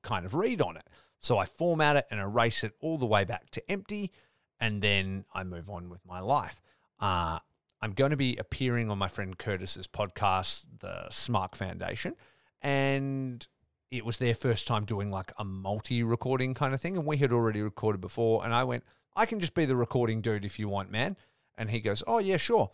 kind 0.02 0.24
of 0.24 0.34
read 0.34 0.60
on 0.60 0.76
it. 0.76 0.86
So 1.20 1.36
I 1.36 1.44
format 1.44 1.96
it 1.96 2.06
and 2.10 2.20
erase 2.20 2.64
it 2.64 2.72
all 2.80 2.96
the 2.96 3.06
way 3.06 3.24
back 3.24 3.50
to 3.50 3.70
empty, 3.70 4.12
and 4.60 4.82
then 4.82 5.24
I 5.32 5.44
move 5.44 5.70
on 5.70 5.88
with 5.88 6.04
my 6.04 6.20
life. 6.20 6.60
Uh, 7.00 7.38
I'm 7.80 7.92
going 7.92 8.10
to 8.10 8.16
be 8.16 8.36
appearing 8.36 8.90
on 8.90 8.98
my 8.98 9.08
friend 9.08 9.38
Curtis's 9.38 9.86
podcast, 9.86 10.64
the 10.80 11.08
Smart 11.10 11.54
Foundation, 11.54 12.16
and 12.60 13.46
it 13.90 14.04
was 14.04 14.18
their 14.18 14.34
first 14.34 14.66
time 14.66 14.84
doing 14.84 15.10
like 15.10 15.32
a 15.38 15.44
multi 15.44 16.02
recording 16.02 16.54
kind 16.54 16.74
of 16.74 16.80
thing. 16.80 16.96
And 16.96 17.06
we 17.06 17.18
had 17.18 17.32
already 17.32 17.62
recorded 17.62 18.00
before. 18.00 18.44
And 18.44 18.52
I 18.52 18.64
went, 18.64 18.84
I 19.16 19.26
can 19.26 19.40
just 19.40 19.54
be 19.54 19.64
the 19.64 19.76
recording 19.76 20.20
dude 20.20 20.44
if 20.44 20.58
you 20.58 20.68
want, 20.68 20.90
man. 20.90 21.16
And 21.56 21.70
he 21.70 21.80
goes, 21.80 22.02
Oh, 22.06 22.18
yeah, 22.18 22.36
sure. 22.36 22.70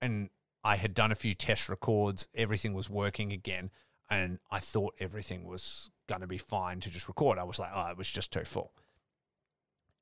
And 0.00 0.30
I 0.64 0.76
had 0.76 0.94
done 0.94 1.12
a 1.12 1.16
few 1.16 1.34
test 1.34 1.68
records, 1.68 2.28
everything 2.34 2.74
was 2.74 2.90
working 2.90 3.32
again. 3.32 3.70
And 4.10 4.38
I 4.50 4.58
thought 4.58 4.94
everything 4.98 5.44
was 5.44 5.90
going 6.08 6.22
to 6.22 6.26
be 6.26 6.38
fine 6.38 6.80
to 6.80 6.90
just 6.90 7.08
record. 7.08 7.38
I 7.38 7.44
was 7.44 7.58
like, 7.58 7.70
Oh, 7.74 7.88
it 7.90 7.96
was 7.96 8.10
just 8.10 8.32
too 8.32 8.44
full. 8.44 8.72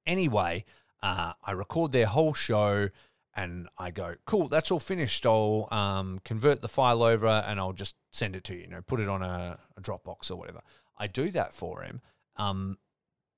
Anyway, 0.06 0.64
uh, 1.02 1.32
I 1.44 1.52
record 1.52 1.92
their 1.92 2.06
whole 2.06 2.34
show 2.34 2.88
and 3.34 3.68
I 3.76 3.90
go, 3.90 4.14
cool, 4.24 4.48
that's 4.48 4.70
all 4.70 4.80
finished. 4.80 5.26
I'll 5.26 5.68
um, 5.70 6.20
convert 6.24 6.62
the 6.62 6.68
file 6.68 7.02
over 7.02 7.26
and 7.26 7.60
I'll 7.60 7.74
just 7.74 7.96
send 8.12 8.34
it 8.34 8.44
to 8.44 8.54
you, 8.54 8.62
you 8.62 8.66
know, 8.68 8.80
put 8.80 8.98
it 9.00 9.08
on 9.08 9.22
a, 9.22 9.58
a 9.76 9.80
Dropbox 9.80 10.30
or 10.30 10.36
whatever. 10.36 10.62
I 10.98 11.06
do 11.06 11.30
that 11.30 11.52
for 11.52 11.82
him. 11.82 12.00
Um, 12.36 12.78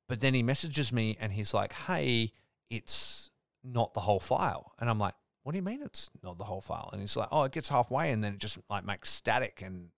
but 0.09 0.21
then 0.21 0.35
he 0.35 0.43
messages 0.43 0.93
me 0.93 1.17
and 1.21 1.33
he's 1.33 1.53
like, 1.53 1.73
hey, 1.73 2.33
it's 2.71 3.31
not 3.65 3.95
the 3.95 4.01
whole 4.01 4.21
file. 4.21 4.73
And 4.79 4.89
I'm 4.89 4.99
like, 4.99 5.15
what 5.43 5.53
do 5.53 5.59
you 5.59 5.63
mean 5.63 5.83
it's 5.83 6.11
not 6.23 6.39
the 6.39 6.45
whole 6.45 6.61
file? 6.61 6.91
And 6.93 7.01
he's 7.01 7.17
like, 7.17 7.29
oh, 7.33 7.43
it 7.43 7.53
gets 7.53 7.69
halfway 7.69 8.13
and 8.13 8.23
then 8.23 8.35
it 8.35 8.39
just 8.39 8.59
like 8.71 8.85
makes 8.85 9.11
static 9.11 9.63
and 9.65 9.89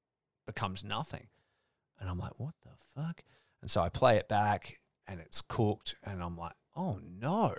becomes 0.47 0.83
nothing. 0.83 1.29
And 1.99 2.09
I'm 2.09 2.19
like, 2.19 2.39
what 2.41 2.55
the 2.63 2.71
fuck? 2.95 3.23
And 3.61 3.71
so 3.71 3.83
I 3.83 3.91
play 3.91 4.17
it 4.17 4.29
back 4.29 4.79
and 5.07 5.21
it's 5.21 5.43
cooked 5.43 5.95
and 6.03 6.23
I'm 6.23 6.39
like, 6.39 6.55
oh 6.81 6.99
no. 7.21 7.55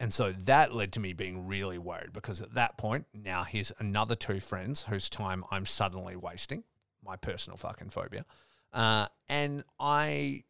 And 0.00 0.12
so 0.14 0.32
that 0.32 0.74
led 0.74 0.92
to 0.92 1.00
me 1.00 1.12
being 1.12 1.46
really 1.46 1.78
worried 1.78 2.12
because 2.12 2.40
at 2.40 2.54
that 2.54 2.76
point, 2.76 3.06
now 3.12 3.42
here's 3.44 3.72
another 3.78 4.14
two 4.14 4.40
friends 4.40 4.84
whose 4.84 5.08
time 5.08 5.44
I'm 5.50 5.66
suddenly 5.66 6.14
wasting, 6.14 6.64
my 7.04 7.16
personal 7.16 7.56
fucking 7.56 7.90
phobia. 7.90 8.24
Uh, 8.72 9.06
and 9.28 9.64
I 9.80 10.44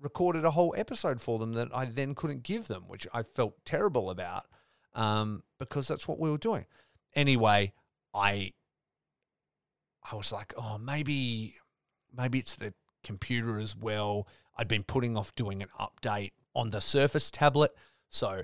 recorded 0.00 0.44
a 0.44 0.50
whole 0.50 0.74
episode 0.76 1.20
for 1.20 1.38
them 1.38 1.54
that 1.54 1.68
I 1.72 1.86
then 1.86 2.14
couldn't 2.14 2.42
give 2.42 2.68
them, 2.68 2.84
which 2.88 3.06
I 3.14 3.22
felt 3.22 3.64
terrible 3.64 4.10
about 4.10 4.46
um, 4.94 5.42
because 5.58 5.88
that's 5.88 6.06
what 6.06 6.18
we 6.18 6.30
were 6.30 6.38
doing. 6.38 6.66
Anyway, 7.14 7.72
I 8.12 8.52
I 10.10 10.16
was 10.16 10.30
like, 10.30 10.52
oh, 10.58 10.76
maybe 10.76 11.54
maybe 12.14 12.38
it's 12.38 12.56
the 12.56 12.74
computer 13.02 13.58
as 13.58 13.74
well. 13.74 14.28
I'd 14.58 14.68
been 14.68 14.82
putting 14.82 15.16
off 15.16 15.34
doing 15.34 15.62
an 15.62 15.68
update 15.80 16.32
on 16.54 16.70
the 16.70 16.80
Surface 16.80 17.30
tablet, 17.30 17.72
so 18.08 18.42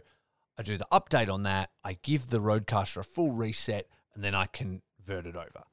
I 0.59 0.63
do 0.63 0.77
the 0.77 0.87
update 0.93 1.33
on 1.33 1.43
that. 1.45 1.71
I 1.85 1.99
give 2.03 2.29
the 2.29 2.41
Rodecaster 2.41 2.99
a 2.99 3.03
full 3.03 3.33
reset 3.33 3.87
and 4.15 4.23
then 4.23 4.35
I 4.35 4.47
convert 4.47 5.27
it 5.27 5.37
over. 5.37 5.65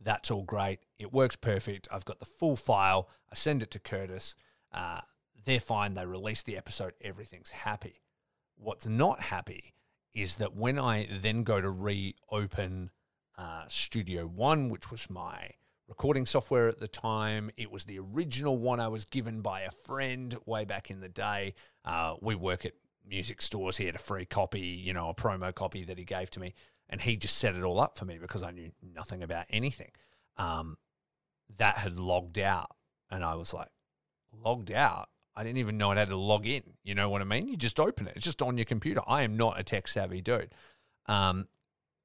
That's 0.00 0.30
all 0.30 0.42
great. 0.42 0.80
It 0.98 1.12
works 1.12 1.36
perfect. 1.36 1.88
I've 1.90 2.04
got 2.04 2.18
the 2.18 2.24
full 2.24 2.56
file. 2.56 3.08
I 3.30 3.34
send 3.34 3.62
it 3.62 3.70
to 3.72 3.78
Curtis. 3.78 4.36
Uh, 4.72 5.00
they're 5.44 5.60
fine. 5.60 5.94
They 5.94 6.06
release 6.06 6.42
the 6.42 6.56
episode. 6.56 6.92
Everything's 7.00 7.50
happy. 7.50 8.02
What's 8.56 8.86
not 8.86 9.22
happy 9.22 9.74
is 10.14 10.36
that 10.36 10.54
when 10.54 10.78
I 10.78 11.08
then 11.10 11.42
go 11.42 11.60
to 11.60 11.70
reopen 11.70 12.90
uh, 13.36 13.64
Studio 13.68 14.26
One, 14.26 14.68
which 14.68 14.90
was 14.90 15.08
my 15.08 15.50
recording 15.88 16.26
software 16.26 16.68
at 16.68 16.78
the 16.78 16.88
time, 16.88 17.50
it 17.56 17.70
was 17.70 17.84
the 17.84 17.98
original 17.98 18.56
one 18.58 18.78
I 18.78 18.88
was 18.88 19.04
given 19.04 19.40
by 19.40 19.62
a 19.62 19.70
friend 19.70 20.36
way 20.44 20.64
back 20.64 20.90
in 20.90 21.00
the 21.00 21.08
day. 21.08 21.54
Uh, 21.84 22.14
we 22.20 22.34
work 22.34 22.64
at 22.66 22.74
music 23.08 23.40
stores. 23.40 23.78
He 23.78 23.86
had 23.86 23.94
a 23.94 23.98
free 23.98 24.26
copy, 24.26 24.60
you 24.60 24.92
know, 24.92 25.08
a 25.08 25.14
promo 25.14 25.54
copy 25.54 25.84
that 25.84 25.98
he 25.98 26.04
gave 26.04 26.30
to 26.32 26.40
me, 26.40 26.54
and 26.88 27.00
he 27.00 27.16
just 27.16 27.38
set 27.38 27.54
it 27.54 27.62
all 27.62 27.80
up 27.80 27.96
for 27.96 28.04
me 28.04 28.18
because 28.18 28.42
I 28.42 28.50
knew 28.50 28.70
nothing 28.94 29.22
about 29.22 29.46
anything. 29.50 29.90
Um, 30.36 30.76
that 31.56 31.78
had 31.78 31.98
logged 31.98 32.38
out, 32.38 32.70
and 33.10 33.24
I 33.24 33.34
was 33.34 33.54
like, 33.54 33.68
logged 34.44 34.70
out. 34.70 35.08
I 35.34 35.42
didn't 35.42 35.58
even 35.58 35.78
know 35.78 35.92
I 35.92 35.96
had 35.96 36.08
to 36.08 36.16
log 36.16 36.46
in. 36.46 36.62
You 36.82 36.94
know 36.94 37.08
what 37.08 37.22
I 37.22 37.24
mean? 37.24 37.48
You 37.48 37.56
just 37.56 37.80
open 37.80 38.08
it. 38.08 38.14
It's 38.16 38.24
just 38.24 38.42
on 38.42 38.58
your 38.58 38.64
computer. 38.64 39.00
I 39.06 39.22
am 39.22 39.36
not 39.36 39.58
a 39.58 39.62
tech 39.62 39.88
savvy 39.88 40.20
dude. 40.20 40.52
Um, 41.06 41.46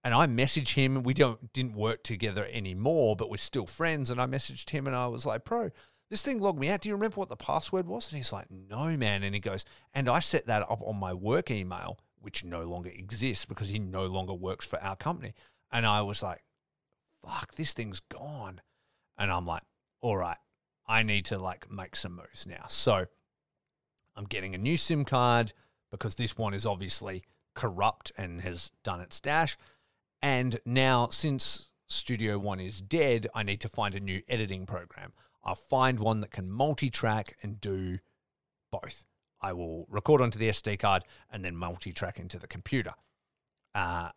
and 0.04 0.14
I 0.14 0.28
messaged 0.28 0.76
him. 0.76 1.04
We 1.04 1.14
don't 1.14 1.54
didn't 1.54 1.76
work 1.76 2.04
together 2.04 2.48
anymore, 2.52 3.16
but 3.16 3.30
we're 3.30 3.38
still 3.38 3.66
friends. 3.66 4.10
And 4.10 4.20
I 4.20 4.26
messaged 4.26 4.70
him, 4.70 4.88
and 4.88 4.96
I 4.96 5.08
was 5.08 5.26
like, 5.26 5.44
"Bro, 5.44 5.72
this 6.10 6.22
thing 6.22 6.40
logged 6.40 6.60
me 6.60 6.70
out. 6.70 6.82
Do 6.82 6.90
you 6.90 6.96
remember 6.96 7.16
what 7.16 7.30
the 7.30 7.36
password 7.36 7.88
was?" 7.88 8.10
And 8.10 8.18
he's 8.18 8.34
like, 8.34 8.52
"No, 8.52 8.98
man." 8.98 9.24
And 9.24 9.34
he 9.34 9.40
goes, 9.40 9.66
"And 9.94 10.10
I 10.10 10.20
set 10.20 10.46
that 10.48 10.64
up 10.64 10.82
on 10.82 10.98
my 10.98 11.14
work 11.14 11.50
email, 11.50 12.00
which 12.20 12.44
no 12.44 12.64
longer 12.64 12.90
exists 12.90 13.46
because 13.46 13.70
he 13.70 13.80
no 13.80 14.06
longer 14.06 14.34
works 14.34 14.66
for 14.66 14.82
our 14.84 14.96
company." 14.96 15.34
And 15.72 15.86
I 15.86 16.02
was 16.02 16.22
like, 16.22 16.44
"Fuck, 17.26 17.56
this 17.56 17.74
thing's 17.74 18.00
gone." 18.02 18.62
And 19.18 19.32
I'm 19.32 19.46
like, 19.46 19.64
"All 20.02 20.18
right, 20.18 20.38
I 20.86 21.04
need 21.04 21.26
to 21.26 21.38
like 21.38 21.72
make 21.72 21.96
some 21.96 22.16
moves 22.16 22.46
now." 22.46 22.66
So 22.68 23.08
I'm 24.16 24.26
getting 24.26 24.54
a 24.54 24.58
new 24.58 24.78
SIM 24.78 25.06
card 25.06 25.54
because 25.92 26.16
this 26.16 26.38
one 26.38 26.54
is 26.54 26.66
obviously 26.66 27.24
corrupt 27.54 28.12
and 28.18 28.42
has 28.42 28.72
done 28.84 29.00
its 29.00 29.20
dash. 29.20 29.58
And 30.24 30.62
now, 30.66 31.08
since 31.08 31.68
Studio 31.88 32.40
One 32.40 32.62
is 32.62 32.82
dead, 32.82 33.28
I 33.36 33.44
need 33.44 33.60
to 33.60 33.68
find 33.68 33.94
a 33.94 34.00
new 34.00 34.22
editing 34.30 34.66
program. 34.66 35.12
I'll 35.44 35.54
find 35.54 36.00
one 36.00 36.22
that 36.22 36.32
can 36.32 36.50
multi 36.50 36.90
track 36.90 37.36
and 37.44 37.60
do 37.60 38.00
both. 38.72 39.06
I 39.42 39.52
will 39.52 39.86
record 39.90 40.22
onto 40.22 40.40
the 40.40 40.48
SD 40.48 40.80
card 40.80 41.04
and 41.30 41.44
then 41.44 41.58
multi 41.58 41.92
track 41.92 42.20
into 42.20 42.40
the 42.40 42.48
computer. 42.48 42.94
Uh, 43.76 44.12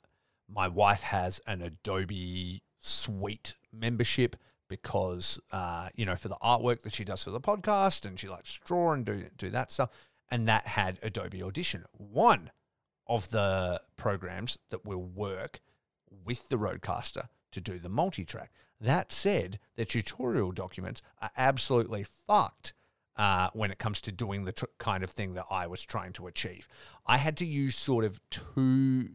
my 0.49 0.69
wife 0.69 1.03
has 1.03 1.41
an 1.45 1.61
Adobe 1.61 2.63
Suite 2.79 3.57
membership 3.73 4.37
because 4.69 5.41
uh, 5.51 5.89
you 5.97 6.07
know 6.07 6.15
for 6.15 6.29
the 6.29 6.39
artwork 6.41 6.83
that 6.83 6.93
she 6.93 7.03
does 7.03 7.25
for 7.25 7.31
the 7.31 7.41
podcast 7.41 8.07
and 8.07 8.21
she 8.21 8.29
likes 8.29 8.55
to 8.55 8.61
draw 8.65 8.93
and 8.93 9.05
do 9.05 9.25
do 9.37 9.51
that 9.51 9.73
stuff 9.73 9.91
and 10.31 10.47
that 10.47 10.69
had 10.69 10.99
Adobe 11.03 11.43
Audition 11.43 11.85
one 11.93 12.51
of 13.09 13.31
the 13.31 13.81
programs 13.97 14.59
that 14.71 14.85
will 14.85 15.03
work 15.03 15.61
with 16.25 16.49
the 16.49 16.57
Rodecaster 16.57 17.29
to 17.53 17.61
do 17.61 17.79
the 17.79 17.89
multi-track 17.89 18.53
that 18.81 19.13
said 19.13 19.59
the 19.77 19.85
tutorial 19.85 20.53
documents 20.53 21.01
are 21.23 21.31
absolutely 21.37 22.05
fucked 22.27 22.75
uh, 23.17 23.49
when 23.55 23.71
it 23.71 23.79
comes 23.79 24.01
to 24.03 24.13
doing 24.13 24.45
the 24.45 24.53
tr- 24.53 24.67
kind 24.79 25.03
of 25.03 25.11
thing 25.11 25.35
that 25.35 25.47
I 25.51 25.67
was 25.67 25.83
trying 25.83 26.13
to 26.15 26.27
achieve 26.27 26.69
I 27.07 27.17
had 27.17 27.37
to 27.39 27.47
use 27.47 27.77
sort 27.77 28.05
of 28.05 28.21
two 28.31 29.09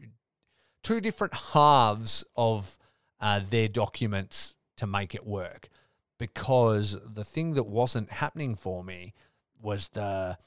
two 0.84 1.00
different 1.00 1.34
halves 1.34 2.24
of 2.36 2.78
uh, 3.20 3.40
their 3.48 3.68
documents 3.68 4.56
to 4.78 4.88
make 4.88 5.14
it 5.14 5.26
work 5.26 5.70
because 6.18 6.98
the 7.06 7.24
thing 7.24 7.54
that 7.54 7.64
wasn't 7.64 8.12
happening 8.12 8.56
for 8.56 8.84
me 8.84 9.14
was 9.62 9.90
the 9.90 10.38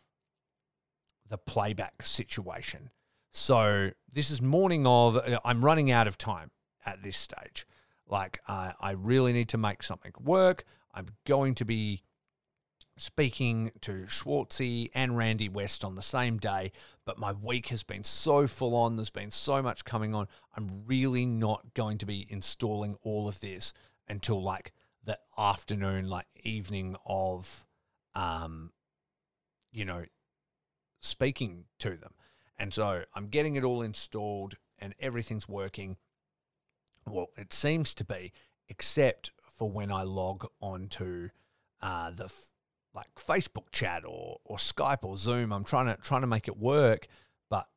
the 1.28 1.38
playback 1.38 2.02
situation. 2.02 2.90
So 3.36 3.90
this 4.12 4.30
is 4.30 4.40
morning 4.40 4.86
of 4.86 5.18
I'm 5.44 5.64
running 5.64 5.90
out 5.90 6.06
of 6.06 6.16
time 6.16 6.52
at 6.86 7.02
this 7.02 7.16
stage. 7.16 7.66
Like 8.06 8.40
uh, 8.46 8.72
I 8.80 8.92
really 8.92 9.32
need 9.32 9.48
to 9.48 9.58
make 9.58 9.82
something 9.82 10.12
work. 10.22 10.62
I'm 10.94 11.08
going 11.26 11.56
to 11.56 11.64
be 11.64 12.04
speaking 12.96 13.72
to 13.80 14.04
Schwartzy 14.04 14.88
and 14.94 15.16
Randy 15.16 15.48
West 15.48 15.84
on 15.84 15.96
the 15.96 16.00
same 16.00 16.38
day, 16.38 16.70
but 17.04 17.18
my 17.18 17.32
week 17.32 17.68
has 17.68 17.82
been 17.82 18.04
so 18.04 18.46
full 18.46 18.76
on. 18.76 18.94
There's 18.94 19.10
been 19.10 19.32
so 19.32 19.60
much 19.60 19.84
coming 19.84 20.14
on. 20.14 20.28
I'm 20.56 20.84
really 20.86 21.26
not 21.26 21.74
going 21.74 21.98
to 21.98 22.06
be 22.06 22.28
installing 22.30 22.96
all 23.02 23.26
of 23.26 23.40
this 23.40 23.74
until 24.08 24.40
like 24.40 24.72
the 25.02 25.18
afternoon, 25.36 26.08
like 26.08 26.26
evening 26.44 26.94
of, 27.04 27.66
um, 28.14 28.70
you 29.72 29.84
know, 29.84 30.04
speaking 31.00 31.64
to 31.80 31.96
them. 31.96 32.14
And 32.58 32.72
so 32.72 33.04
I'm 33.14 33.28
getting 33.28 33.56
it 33.56 33.64
all 33.64 33.82
installed 33.82 34.54
and 34.78 34.94
everything's 35.00 35.48
working. 35.48 35.96
Well, 37.06 37.28
it 37.36 37.52
seems 37.52 37.94
to 37.96 38.04
be, 38.04 38.32
except 38.68 39.32
for 39.42 39.70
when 39.70 39.90
I 39.92 40.02
log 40.02 40.46
onto 40.60 41.28
uh, 41.80 42.10
the 42.10 42.24
f- 42.24 42.54
like 42.94 43.14
Facebook 43.16 43.70
chat 43.72 44.04
or 44.06 44.38
or 44.44 44.56
Skype 44.56 45.04
or 45.04 45.16
Zoom. 45.16 45.52
I'm 45.52 45.64
trying 45.64 45.86
to 45.86 45.96
trying 46.00 46.22
to 46.22 46.26
make 46.26 46.48
it 46.48 46.56
work, 46.56 47.06
but 47.50 47.68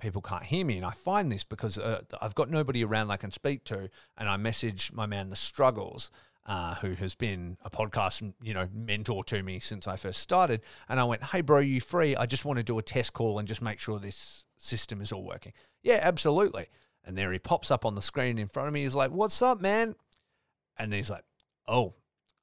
people 0.00 0.22
can't 0.22 0.44
hear 0.44 0.64
me. 0.64 0.76
And 0.76 0.86
I 0.86 0.90
find 0.90 1.32
this 1.32 1.44
because 1.44 1.78
uh, 1.78 2.02
I've 2.20 2.34
got 2.34 2.50
nobody 2.50 2.84
around 2.84 3.10
I 3.10 3.16
can 3.16 3.30
speak 3.30 3.64
to, 3.64 3.90
and 4.16 4.28
I 4.28 4.36
message 4.36 4.92
my 4.92 5.06
man 5.06 5.30
the 5.30 5.36
struggles, 5.36 6.10
uh, 6.46 6.74
who 6.76 6.94
has 6.94 7.14
been 7.14 7.56
a 7.64 7.70
podcast, 7.70 8.32
you 8.42 8.54
know, 8.54 8.68
mentor 8.72 9.22
to 9.24 9.42
me 9.42 9.60
since 9.60 9.86
I 9.86 9.96
first 9.96 10.20
started. 10.20 10.62
And 10.88 10.98
I 10.98 11.04
went, 11.04 11.22
"Hey, 11.24 11.40
bro, 11.40 11.58
you 11.58 11.80
free? 11.80 12.16
I 12.16 12.26
just 12.26 12.44
want 12.44 12.58
to 12.58 12.62
do 12.62 12.78
a 12.78 12.82
test 12.82 13.12
call 13.12 13.38
and 13.38 13.46
just 13.46 13.62
make 13.62 13.78
sure 13.78 13.98
this 13.98 14.44
system 14.56 15.00
is 15.00 15.12
all 15.12 15.24
working." 15.24 15.52
Yeah, 15.82 16.00
absolutely. 16.02 16.66
And 17.04 17.16
there 17.16 17.32
he 17.32 17.38
pops 17.38 17.70
up 17.70 17.84
on 17.84 17.94
the 17.94 18.02
screen 18.02 18.38
in 18.38 18.48
front 18.48 18.68
of 18.68 18.74
me. 18.74 18.82
He's 18.82 18.94
like, 18.94 19.10
"What's 19.10 19.40
up, 19.42 19.60
man?" 19.60 19.94
And 20.78 20.92
he's 20.92 21.10
like, 21.10 21.24
"Oh, 21.68 21.94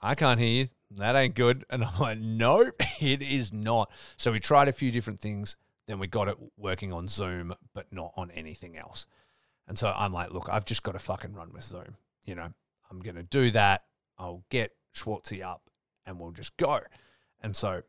I 0.01 0.15
can't 0.15 0.39
hear 0.39 0.63
you. 0.63 0.69
That 0.91 1.15
ain't 1.15 1.35
good." 1.35 1.65
And 1.69 1.83
I'm 1.83 1.99
like, 1.99 2.19
"Nope, 2.19 2.81
it 3.01 3.21
is 3.21 3.51
not." 3.51 3.91
So 4.17 4.31
we 4.31 4.39
tried 4.39 4.67
a 4.67 4.73
few 4.73 4.91
different 4.91 5.19
things. 5.19 5.57
Then 5.87 5.99
we 5.99 6.07
got 6.07 6.27
it 6.27 6.37
working 6.57 6.91
on 6.91 7.07
Zoom, 7.07 7.55
but 7.73 7.91
not 7.91 8.13
on 8.17 8.29
anything 8.31 8.77
else. 8.77 9.07
And 9.67 9.77
so 9.77 9.91
I'm 9.95 10.13
like, 10.13 10.31
look, 10.31 10.49
I've 10.49 10.65
just 10.65 10.83
got 10.83 10.93
to 10.93 10.99
fucking 10.99 11.33
run 11.33 11.51
with 11.53 11.63
Zoom. 11.63 11.95
You 12.25 12.35
know, 12.35 12.53
I'm 12.89 12.99
going 12.99 13.15
to 13.15 13.23
do 13.23 13.51
that. 13.51 13.83
I'll 14.17 14.43
get 14.49 14.75
Schwartzy 14.95 15.43
up 15.43 15.69
and 16.05 16.19
we'll 16.19 16.31
just 16.31 16.57
go. 16.57 16.79
And 17.41 17.55
so 17.55 17.81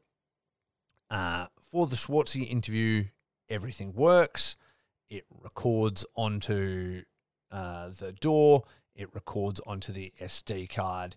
uh, 1.11 1.47
for 1.71 1.87
the 1.87 1.97
Schwartzy 1.97 2.49
interview, 2.49 3.05
everything 3.49 3.95
works. 3.95 4.57
It 5.09 5.25
records 5.43 6.05
onto 6.15 7.03
uh, 7.51 7.89
the 7.89 8.13
DAW, 8.13 8.61
it 8.95 9.15
records 9.15 9.61
onto 9.67 9.93
the 9.93 10.13
SD 10.21 10.69
card. 10.69 11.17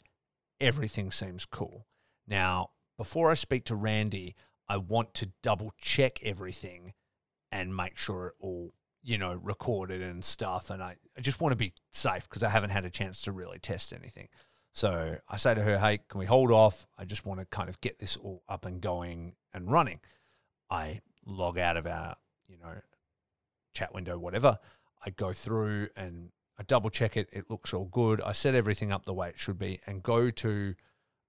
Everything 0.61 1.11
seems 1.11 1.45
cool. 1.45 1.87
Now, 2.27 2.69
before 2.97 3.31
I 3.31 3.33
speak 3.33 3.65
to 3.65 3.75
Randy, 3.75 4.35
I 4.69 4.77
want 4.77 5.13
to 5.15 5.31
double 5.41 5.73
check 5.77 6.23
everything 6.23 6.93
and 7.51 7.75
make 7.75 7.97
sure 7.97 8.27
it 8.27 8.33
all, 8.39 8.73
you 9.03 9.17
know, 9.17 9.33
recorded 9.33 10.01
and 10.01 10.23
stuff. 10.23 10.69
And 10.69 10.81
I, 10.81 10.95
I 11.17 11.21
just 11.21 11.41
want 11.41 11.51
to 11.53 11.57
be 11.57 11.73
safe 11.91 12.29
because 12.29 12.43
I 12.43 12.49
haven't 12.49 12.69
had 12.69 12.85
a 12.85 12.89
chance 12.89 13.21
to 13.23 13.31
really 13.31 13.59
test 13.59 13.93
anything. 13.93 14.27
So 14.73 15.17
I 15.27 15.37
say 15.37 15.53
to 15.53 15.61
her, 15.61 15.79
hey, 15.79 15.99
can 16.07 16.19
we 16.19 16.25
hold 16.25 16.51
off? 16.51 16.87
I 16.97 17.05
just 17.05 17.25
want 17.25 17.39
to 17.39 17.45
kind 17.45 17.67
of 17.67 17.81
get 17.81 17.99
this 17.99 18.15
all 18.15 18.43
up 18.47 18.65
and 18.65 18.79
going 18.79 19.33
and 19.53 19.69
running. 19.69 19.99
I 20.69 21.01
log 21.25 21.57
out 21.57 21.77
of 21.77 21.85
our, 21.85 22.15
you 22.47 22.57
know, 22.57 22.75
chat 23.73 23.93
window, 23.93 24.17
whatever. 24.17 24.59
I 25.05 25.09
go 25.09 25.33
through 25.33 25.89
and 25.95 26.29
I 26.57 26.63
double 26.63 26.89
check 26.89 27.17
it. 27.17 27.27
It 27.31 27.49
looks 27.49 27.73
all 27.73 27.85
good. 27.85 28.21
I 28.21 28.31
set 28.31 28.55
everything 28.55 28.91
up 28.91 29.05
the 29.05 29.13
way 29.13 29.29
it 29.29 29.39
should 29.39 29.59
be 29.59 29.79
and 29.85 30.03
go 30.03 30.29
to 30.29 30.75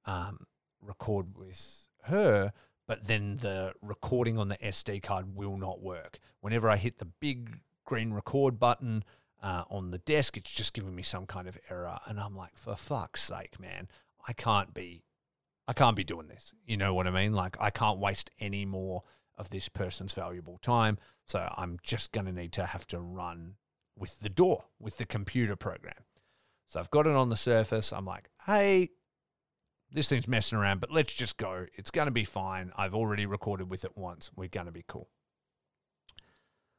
um, 0.05 0.47
record 0.81 1.37
with 1.37 1.89
her. 2.05 2.53
But 2.87 3.07
then 3.07 3.39
the 3.39 3.75
recording 3.81 4.39
on 4.39 4.49
the 4.49 4.57
SD 4.57 5.03
card 5.03 5.35
will 5.35 5.57
not 5.57 5.81
work. 5.81 6.19
Whenever 6.41 6.69
I 6.69 6.77
hit 6.77 6.99
the 6.99 7.05
big 7.05 7.61
green 7.85 8.13
record 8.13 8.59
button, 8.59 9.05
uh, 9.43 9.65
on 9.69 9.91
the 9.91 9.99
desk. 9.99 10.37
It's 10.37 10.51
just 10.51 10.73
giving 10.73 10.95
me 10.95 11.03
some 11.03 11.27
kind 11.27 11.49
of 11.49 11.59
error, 11.69 11.99
and 12.07 12.21
I'm 12.21 12.37
like, 12.37 12.57
for 12.57 12.77
fuck's 12.77 13.23
sake, 13.23 13.59
man, 13.59 13.89
I 14.27 14.33
can't 14.33 14.73
be, 14.73 15.05
I 15.67 15.73
can't 15.73 15.97
be 15.97 16.05
doing 16.05 16.29
this. 16.29 16.53
You 16.65 16.77
know 16.77 16.95
what 16.95 17.07
I 17.07 17.11
mean? 17.11 17.33
Like, 17.33 17.57
I 17.61 17.71
can't 17.71 17.99
waste 17.99 18.31
any 18.39 18.65
more 18.65 19.03
of 19.37 19.51
this 19.51 19.69
person's 19.69 20.15
valuable 20.15 20.59
time. 20.59 20.99
So 21.27 21.53
I'm 21.57 21.79
just 21.83 22.13
going 22.13 22.27
to 22.27 22.33
need 22.33 22.53
to 22.53 22.67
have 22.67 22.87
to 22.89 23.01
run 23.01 23.55
with 23.97 24.21
the 24.21 24.29
DAW 24.29 24.63
with 24.79 24.99
the 24.99 25.07
computer 25.07 25.57
program. 25.57 26.05
So 26.67 26.81
I've 26.81 26.91
got 26.91 27.07
it 27.07 27.15
on 27.15 27.29
the 27.29 27.37
surface. 27.37 27.93
I'm 27.93 28.05
like, 28.05 28.31
hey, 28.47 28.91
this 29.93 30.09
thing's 30.09 30.29
messing 30.29 30.59
around, 30.59 30.81
but 30.81 30.91
let's 30.91 31.15
just 31.15 31.37
go. 31.37 31.67
It's 31.75 31.91
going 31.91 32.07
to 32.07 32.13
be 32.13 32.25
fine. 32.25 32.73
I've 32.77 32.95
already 32.95 33.27
recorded 33.27 33.71
with 33.71 33.85
it 33.85 33.97
once. 33.97 34.31
We're 34.35 34.49
going 34.49 34.67
to 34.67 34.73
be 34.73 34.85
cool. 34.87 35.09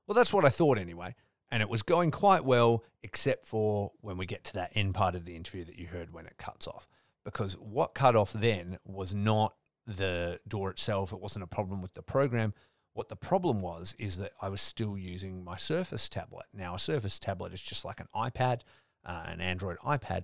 Well, 0.07 0.15
that's 0.15 0.33
what 0.33 0.45
I 0.45 0.49
thought 0.49 0.77
anyway 0.77 1.15
and 1.53 1.61
it 1.61 1.69
was 1.69 1.83
going 1.83 2.09
quite 2.09 2.43
well, 2.43 2.83
except 3.03 3.45
for 3.45 3.91
when 4.01 4.17
we 4.17 4.25
get 4.25 4.43
to 4.43 4.53
that 4.53 4.71
end 4.73 4.95
part 4.95 5.13
of 5.13 5.23
the 5.23 5.35
interview 5.35 5.63
that 5.63 5.77
you 5.77 5.85
heard 5.85 6.11
when 6.11 6.25
it 6.25 6.33
cuts 6.39 6.65
off. 6.65 6.87
Because 7.23 7.53
what 7.59 7.93
cut 7.93 8.15
off 8.15 8.33
then 8.33 8.79
was 8.83 9.13
not 9.13 9.53
the 9.85 10.39
DAW 10.47 10.69
itself. 10.69 11.13
It 11.13 11.19
wasn't 11.19 11.43
a 11.43 11.47
problem 11.47 11.83
with 11.83 11.93
the 11.93 12.01
program. 12.01 12.55
What 12.93 13.09
the 13.09 13.15
problem 13.15 13.61
was 13.61 13.95
is 13.99 14.17
that 14.17 14.31
I 14.41 14.49
was 14.49 14.61
still 14.61 14.97
using 14.97 15.43
my 15.43 15.55
Surface 15.55 16.09
tablet. 16.09 16.47
Now, 16.55 16.73
a 16.73 16.79
Surface 16.79 17.19
tablet 17.19 17.53
is 17.53 17.61
just 17.61 17.85
like 17.85 17.99
an 17.99 18.07
iPad, 18.15 18.61
uh, 19.05 19.25
an 19.27 19.39
Android 19.39 19.77
iPad, 19.85 20.23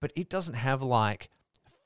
but 0.00 0.12
it 0.14 0.30
doesn't 0.30 0.54
have 0.54 0.82
like 0.82 1.30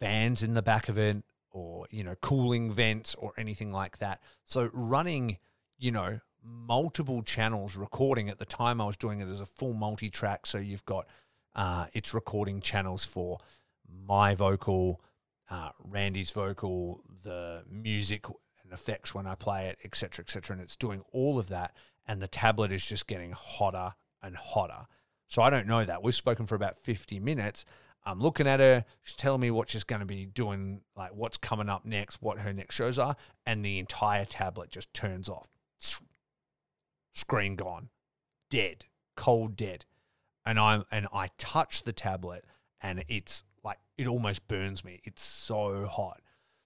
fans 0.04 0.42
in 0.42 0.52
the 0.52 0.62
back 0.62 0.88
of 0.90 0.98
it 0.98 1.22
or, 1.50 1.86
you 1.90 2.04
know, 2.04 2.14
cooling 2.16 2.70
vents 2.70 3.14
or 3.14 3.32
anything 3.38 3.72
like 3.72 3.98
that. 3.98 4.20
So 4.44 4.68
running, 4.74 5.38
you 5.78 5.92
know, 5.92 6.20
multiple 6.42 7.22
channels 7.22 7.74
recording 7.74 8.28
at 8.28 8.38
the 8.38 8.44
time 8.44 8.82
I 8.82 8.86
was 8.86 8.98
doing 8.98 9.20
it 9.20 9.28
as 9.28 9.40
a 9.40 9.46
full 9.46 9.72
multi 9.72 10.10
track. 10.10 10.44
So 10.46 10.58
you've 10.58 10.84
got 10.84 11.06
uh, 11.54 11.86
it's 11.94 12.12
recording 12.12 12.60
channels 12.60 13.04
for 13.04 13.38
my 14.06 14.34
vocal, 14.34 15.00
uh, 15.48 15.70
Randy's 15.82 16.32
vocal, 16.32 17.00
the 17.22 17.62
music 17.70 18.26
and 18.62 18.72
effects 18.72 19.14
when 19.14 19.26
I 19.26 19.36
play 19.36 19.68
it, 19.68 19.78
etc., 19.84 20.22
etc. 20.24 20.54
And 20.54 20.62
it's 20.62 20.76
doing 20.76 21.02
all 21.12 21.38
of 21.38 21.48
that, 21.48 21.74
and 22.06 22.20
the 22.20 22.28
tablet 22.28 22.72
is 22.72 22.86
just 22.86 23.06
getting 23.06 23.32
hotter 23.32 23.94
and 24.22 24.36
hotter. 24.36 24.86
So 25.28 25.40
I 25.40 25.48
don't 25.48 25.66
know 25.66 25.84
that. 25.84 26.02
We've 26.02 26.14
spoken 26.14 26.44
for 26.44 26.56
about 26.56 26.76
50 26.76 27.20
minutes. 27.20 27.64
I'm 28.06 28.20
looking 28.20 28.46
at 28.46 28.60
her. 28.60 28.84
She's 29.02 29.14
telling 29.14 29.40
me 29.40 29.50
what 29.50 29.70
she's 29.70 29.84
going 29.84 30.00
to 30.00 30.06
be 30.06 30.26
doing, 30.26 30.82
like 30.96 31.14
what's 31.14 31.36
coming 31.36 31.68
up 31.68 31.84
next, 31.84 32.20
what 32.20 32.38
her 32.38 32.52
next 32.52 32.74
shows 32.74 32.98
are, 32.98 33.16
and 33.46 33.64
the 33.64 33.78
entire 33.78 34.24
tablet 34.24 34.70
just 34.70 34.92
turns 34.92 35.28
off. 35.28 35.48
Screen 37.12 37.56
gone, 37.56 37.88
dead, 38.50 38.84
cold 39.16 39.56
dead, 39.56 39.84
and 40.44 40.58
I'm 40.58 40.84
and 40.90 41.06
I 41.12 41.28
touch 41.38 41.84
the 41.84 41.92
tablet, 41.92 42.44
and 42.80 43.04
it's 43.08 43.44
like 43.62 43.78
it 43.96 44.06
almost 44.06 44.46
burns 44.48 44.84
me. 44.84 45.00
It's 45.04 45.22
so 45.22 45.86
hot. 45.86 46.20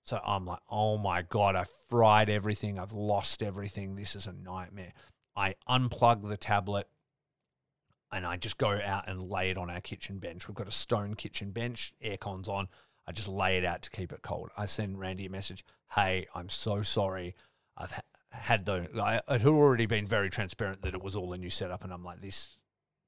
So 0.04 0.18
I'm 0.24 0.46
like, 0.46 0.60
oh 0.70 0.96
my 0.96 1.20
God, 1.20 1.54
I've 1.54 1.70
fried 1.88 2.30
everything. 2.30 2.78
I've 2.78 2.94
lost 2.94 3.42
everything. 3.42 3.94
This 3.94 4.16
is 4.16 4.26
a 4.26 4.32
nightmare. 4.32 4.94
I 5.36 5.54
unplug 5.68 6.26
the 6.26 6.38
tablet 6.38 6.88
and 8.12 8.26
I 8.26 8.36
just 8.36 8.58
go 8.58 8.80
out 8.82 9.08
and 9.08 9.22
lay 9.22 9.50
it 9.50 9.58
on 9.58 9.70
our 9.70 9.80
kitchen 9.80 10.18
bench. 10.18 10.48
We've 10.48 10.54
got 10.54 10.68
a 10.68 10.72
stone 10.72 11.14
kitchen 11.14 11.50
bench, 11.50 11.92
aircon's 12.04 12.48
on. 12.48 12.68
I 13.06 13.12
just 13.12 13.28
lay 13.28 13.58
it 13.58 13.64
out 13.64 13.82
to 13.82 13.90
keep 13.90 14.12
it 14.12 14.22
cold. 14.22 14.50
I 14.56 14.66
send 14.66 14.98
Randy 14.98 15.26
a 15.26 15.30
message 15.30 15.64
Hey, 15.94 16.26
I'm 16.34 16.50
so 16.50 16.82
sorry. 16.82 17.34
I've 17.76 17.92
ha- 17.92 18.02
had 18.30 18.66
the, 18.66 18.88
I, 19.02 19.20
had 19.32 19.46
already 19.46 19.86
been 19.86 20.06
very 20.06 20.28
transparent 20.28 20.82
that 20.82 20.94
it 20.94 21.02
was 21.02 21.16
all 21.16 21.32
a 21.32 21.38
new 21.38 21.48
setup. 21.48 21.82
And 21.82 21.92
I'm 21.92 22.04
like, 22.04 22.20
these 22.20 22.58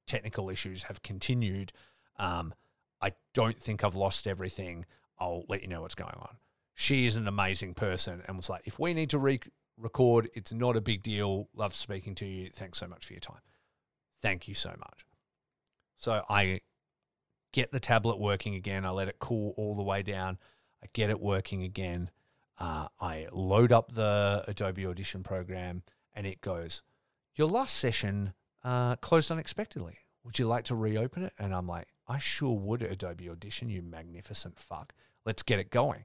technical 0.06 0.48
issues 0.48 0.84
have 0.84 1.02
continued. 1.02 1.72
Um, 2.18 2.54
I 3.02 3.12
don't 3.34 3.58
think 3.58 3.84
I've 3.84 3.96
lost 3.96 4.26
everything. 4.26 4.86
I'll 5.18 5.44
let 5.48 5.60
you 5.60 5.68
know 5.68 5.82
what's 5.82 5.94
going 5.94 6.16
on 6.18 6.36
she 6.80 7.04
is 7.04 7.14
an 7.14 7.28
amazing 7.28 7.74
person 7.74 8.22
and 8.26 8.38
was 8.38 8.48
like, 8.48 8.62
if 8.64 8.78
we 8.78 8.94
need 8.94 9.10
to 9.10 9.18
re- 9.18 9.38
record, 9.76 10.30
it's 10.32 10.50
not 10.50 10.76
a 10.76 10.80
big 10.80 11.02
deal. 11.02 11.46
Love 11.54 11.74
speaking 11.74 12.14
to 12.14 12.24
you. 12.24 12.48
Thanks 12.50 12.78
so 12.78 12.86
much 12.88 13.04
for 13.04 13.12
your 13.12 13.20
time. 13.20 13.42
Thank 14.20 14.48
you 14.48 14.54
so 14.54 14.70
much. 14.70 15.06
So 15.96 16.22
I 16.28 16.60
get 17.52 17.72
the 17.72 17.80
tablet 17.80 18.18
working 18.18 18.54
again. 18.54 18.84
I 18.84 18.90
let 18.90 19.08
it 19.08 19.18
cool 19.18 19.54
all 19.56 19.74
the 19.74 19.82
way 19.82 20.02
down. 20.02 20.38
I 20.82 20.86
get 20.92 21.10
it 21.10 21.20
working 21.20 21.62
again. 21.62 22.10
Uh, 22.58 22.88
I 23.00 23.26
load 23.32 23.72
up 23.72 23.92
the 23.92 24.44
Adobe 24.46 24.86
Audition 24.86 25.22
program 25.22 25.82
and 26.14 26.26
it 26.26 26.40
goes, 26.40 26.82
Your 27.34 27.48
last 27.48 27.76
session 27.76 28.34
uh, 28.62 28.96
closed 28.96 29.30
unexpectedly. 29.30 29.98
Would 30.24 30.38
you 30.38 30.46
like 30.46 30.64
to 30.64 30.74
reopen 30.74 31.24
it? 31.24 31.32
And 31.38 31.54
I'm 31.54 31.66
like, 31.66 31.88
I 32.06 32.18
sure 32.18 32.56
would, 32.56 32.82
Adobe 32.82 33.30
Audition, 33.30 33.70
you 33.70 33.80
magnificent 33.80 34.58
fuck. 34.58 34.92
Let's 35.24 35.42
get 35.42 35.58
it 35.58 35.70
going 35.70 36.04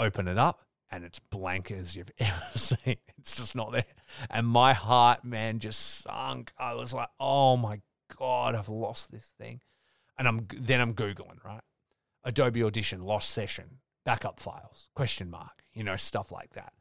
open 0.00 0.26
it 0.26 0.38
up 0.38 0.62
and 0.90 1.04
it's 1.04 1.18
blank 1.18 1.70
as 1.70 1.94
you've 1.94 2.12
ever 2.18 2.42
seen. 2.54 2.96
It's 3.18 3.36
just 3.36 3.54
not 3.54 3.72
there. 3.72 3.84
And 4.28 4.46
my 4.46 4.72
heart, 4.72 5.24
man, 5.24 5.58
just 5.58 6.02
sunk. 6.02 6.52
I 6.58 6.74
was 6.74 6.92
like, 6.92 7.08
oh 7.18 7.56
my 7.56 7.80
God, 8.18 8.54
I've 8.54 8.68
lost 8.68 9.10
this 9.10 9.32
thing. 9.38 9.60
And 10.18 10.28
I'm 10.28 10.46
then 10.58 10.80
I'm 10.80 10.94
Googling, 10.94 11.42
right? 11.44 11.62
Adobe 12.24 12.62
Audition, 12.62 13.02
lost 13.02 13.30
session, 13.30 13.78
backup 14.04 14.40
files, 14.40 14.90
question 14.94 15.30
mark, 15.30 15.62
you 15.72 15.82
know, 15.82 15.96
stuff 15.96 16.30
like 16.30 16.52
that. 16.52 16.72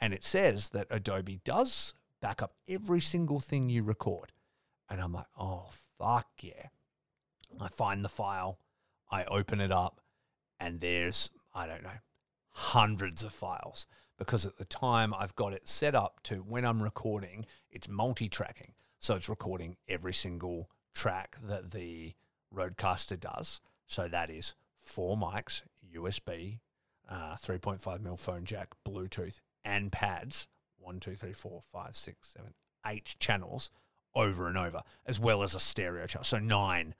And 0.00 0.12
it 0.12 0.24
says 0.24 0.70
that 0.70 0.88
Adobe 0.90 1.40
does 1.44 1.94
back 2.20 2.42
up 2.42 2.54
every 2.68 3.00
single 3.00 3.40
thing 3.40 3.68
you 3.68 3.82
record. 3.82 4.32
And 4.90 5.00
I'm 5.00 5.12
like, 5.12 5.26
oh, 5.38 5.68
fuck 5.98 6.28
yeah. 6.42 6.66
I 7.60 7.68
find 7.68 8.04
the 8.04 8.08
file, 8.08 8.58
I 9.10 9.24
open 9.24 9.60
it 9.60 9.70
up, 9.70 10.00
and 10.58 10.80
there's, 10.80 11.30
I 11.54 11.66
don't 11.66 11.82
know, 11.82 11.90
hundreds 12.52 13.24
of 13.24 13.32
files 13.32 13.86
because 14.18 14.46
at 14.46 14.58
the 14.58 14.64
time 14.64 15.12
I've 15.14 15.34
got 15.34 15.52
it 15.52 15.66
set 15.66 15.94
up 15.94 16.20
to 16.24 16.36
when 16.36 16.64
I'm 16.64 16.82
recording, 16.82 17.46
it's 17.70 17.88
multi 17.88 18.28
tracking. 18.28 18.72
So 18.98 19.16
it's 19.16 19.28
recording 19.28 19.76
every 19.88 20.12
single 20.12 20.70
track 20.94 21.36
that 21.42 21.72
the 21.72 22.14
Rodecaster 22.54 23.18
does. 23.18 23.60
So 23.86 24.06
that 24.08 24.30
is 24.30 24.54
four 24.80 25.16
mics, 25.16 25.62
USB, 25.94 26.60
uh, 27.08 27.34
3.5 27.34 28.00
mil 28.00 28.16
phone 28.16 28.44
jack, 28.44 28.68
Bluetooth, 28.86 29.40
and 29.64 29.90
pads 29.90 30.46
one, 30.82 31.00
two, 31.00 31.14
three, 31.14 31.32
four, 31.32 31.60
five, 31.60 31.94
six, 31.94 32.28
seven, 32.28 32.54
eight 32.86 33.14
channels 33.18 33.70
over 34.14 34.48
and 34.48 34.58
over, 34.58 34.82
as 35.06 35.18
well 35.18 35.42
as 35.42 35.54
a 35.54 35.60
stereo 35.60 36.06
channel. 36.06 36.24
So 36.24 36.38
nine. 36.38 36.94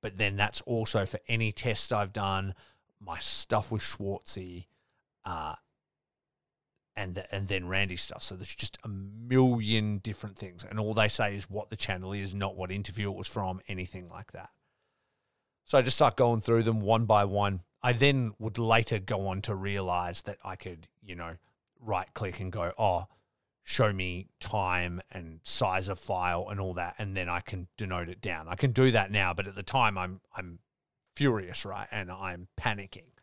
But 0.00 0.16
then 0.16 0.36
that's 0.36 0.60
also 0.62 1.04
for 1.04 1.18
any 1.26 1.52
test 1.52 1.92
I've 1.92 2.12
done, 2.12 2.54
my 3.00 3.18
stuff 3.18 3.72
with 3.72 3.82
Schwartzy, 3.82 4.66
uh, 5.26 5.56
and 6.96 7.22
and 7.30 7.48
then 7.48 7.68
Randy 7.68 7.96
stuff. 7.96 8.22
So 8.22 8.36
there's 8.36 8.54
just 8.54 8.78
a 8.84 8.88
million 8.88 9.98
different 9.98 10.38
things, 10.38 10.64
and 10.64 10.80
all 10.80 10.94
they 10.94 11.08
say 11.08 11.34
is 11.34 11.50
what 11.50 11.68
the 11.68 11.76
channel 11.76 12.12
is, 12.12 12.34
not 12.34 12.56
what 12.56 12.70
interview 12.70 13.10
it 13.10 13.16
was 13.16 13.26
from, 13.26 13.60
anything 13.68 14.08
like 14.08 14.32
that. 14.32 14.50
So 15.64 15.76
I 15.76 15.82
just 15.82 15.96
start 15.96 16.16
going 16.16 16.40
through 16.40 16.62
them 16.62 16.80
one 16.80 17.04
by 17.04 17.24
one. 17.24 17.60
I 17.82 17.92
then 17.92 18.32
would 18.38 18.56
later 18.56 18.98
go 18.98 19.28
on 19.28 19.42
to 19.42 19.54
realize 19.54 20.22
that 20.22 20.38
I 20.44 20.56
could, 20.56 20.88
you 21.02 21.14
know, 21.14 21.36
right 21.80 22.08
click 22.14 22.40
and 22.40 22.50
go, 22.50 22.72
oh, 22.78 23.06
show 23.64 23.92
me 23.92 24.28
time 24.40 25.02
and 25.10 25.40
size 25.42 25.88
of 25.88 25.98
file 25.98 26.46
and 26.48 26.60
all 26.60 26.72
that, 26.74 26.94
and 26.98 27.16
then 27.16 27.28
I 27.28 27.40
can 27.40 27.66
denote 27.76 28.08
it 28.08 28.20
down. 28.20 28.48
I 28.48 28.54
can 28.54 28.70
do 28.70 28.90
that 28.92 29.10
now, 29.10 29.34
but 29.34 29.48
at 29.48 29.56
the 29.56 29.62
time 29.62 29.98
I'm 29.98 30.20
I'm 30.34 30.60
furious, 31.14 31.64
right, 31.64 31.88
and 31.90 32.10
I'm 32.10 32.48
panicking. 32.58 33.15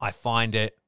I 0.00 0.10
find 0.10 0.54
it, 0.54 0.78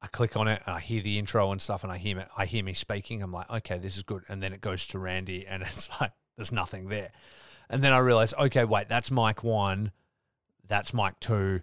I 0.00 0.06
click 0.08 0.36
on 0.36 0.48
it, 0.48 0.62
and 0.66 0.76
I 0.76 0.80
hear 0.80 1.02
the 1.02 1.18
intro 1.18 1.50
and 1.52 1.60
stuff, 1.60 1.84
and 1.84 1.92
I 1.92 1.98
hear 1.98 2.16
me, 2.16 2.24
I 2.36 2.46
hear 2.46 2.64
me 2.64 2.74
speaking. 2.74 3.22
I'm 3.22 3.32
like, 3.32 3.50
okay, 3.50 3.78
this 3.78 3.96
is 3.96 4.02
good. 4.02 4.22
And 4.28 4.42
then 4.42 4.52
it 4.52 4.60
goes 4.60 4.86
to 4.88 4.98
Randy, 4.98 5.46
and 5.46 5.62
it's 5.62 5.88
like 6.00 6.12
there's 6.36 6.52
nothing 6.52 6.88
there. 6.88 7.12
And 7.68 7.82
then 7.82 7.92
I 7.92 7.98
realize, 7.98 8.32
okay, 8.34 8.64
wait, 8.64 8.88
that's 8.88 9.10
mic 9.10 9.42
one, 9.42 9.92
that's 10.66 10.94
mic 10.94 11.18
two. 11.20 11.60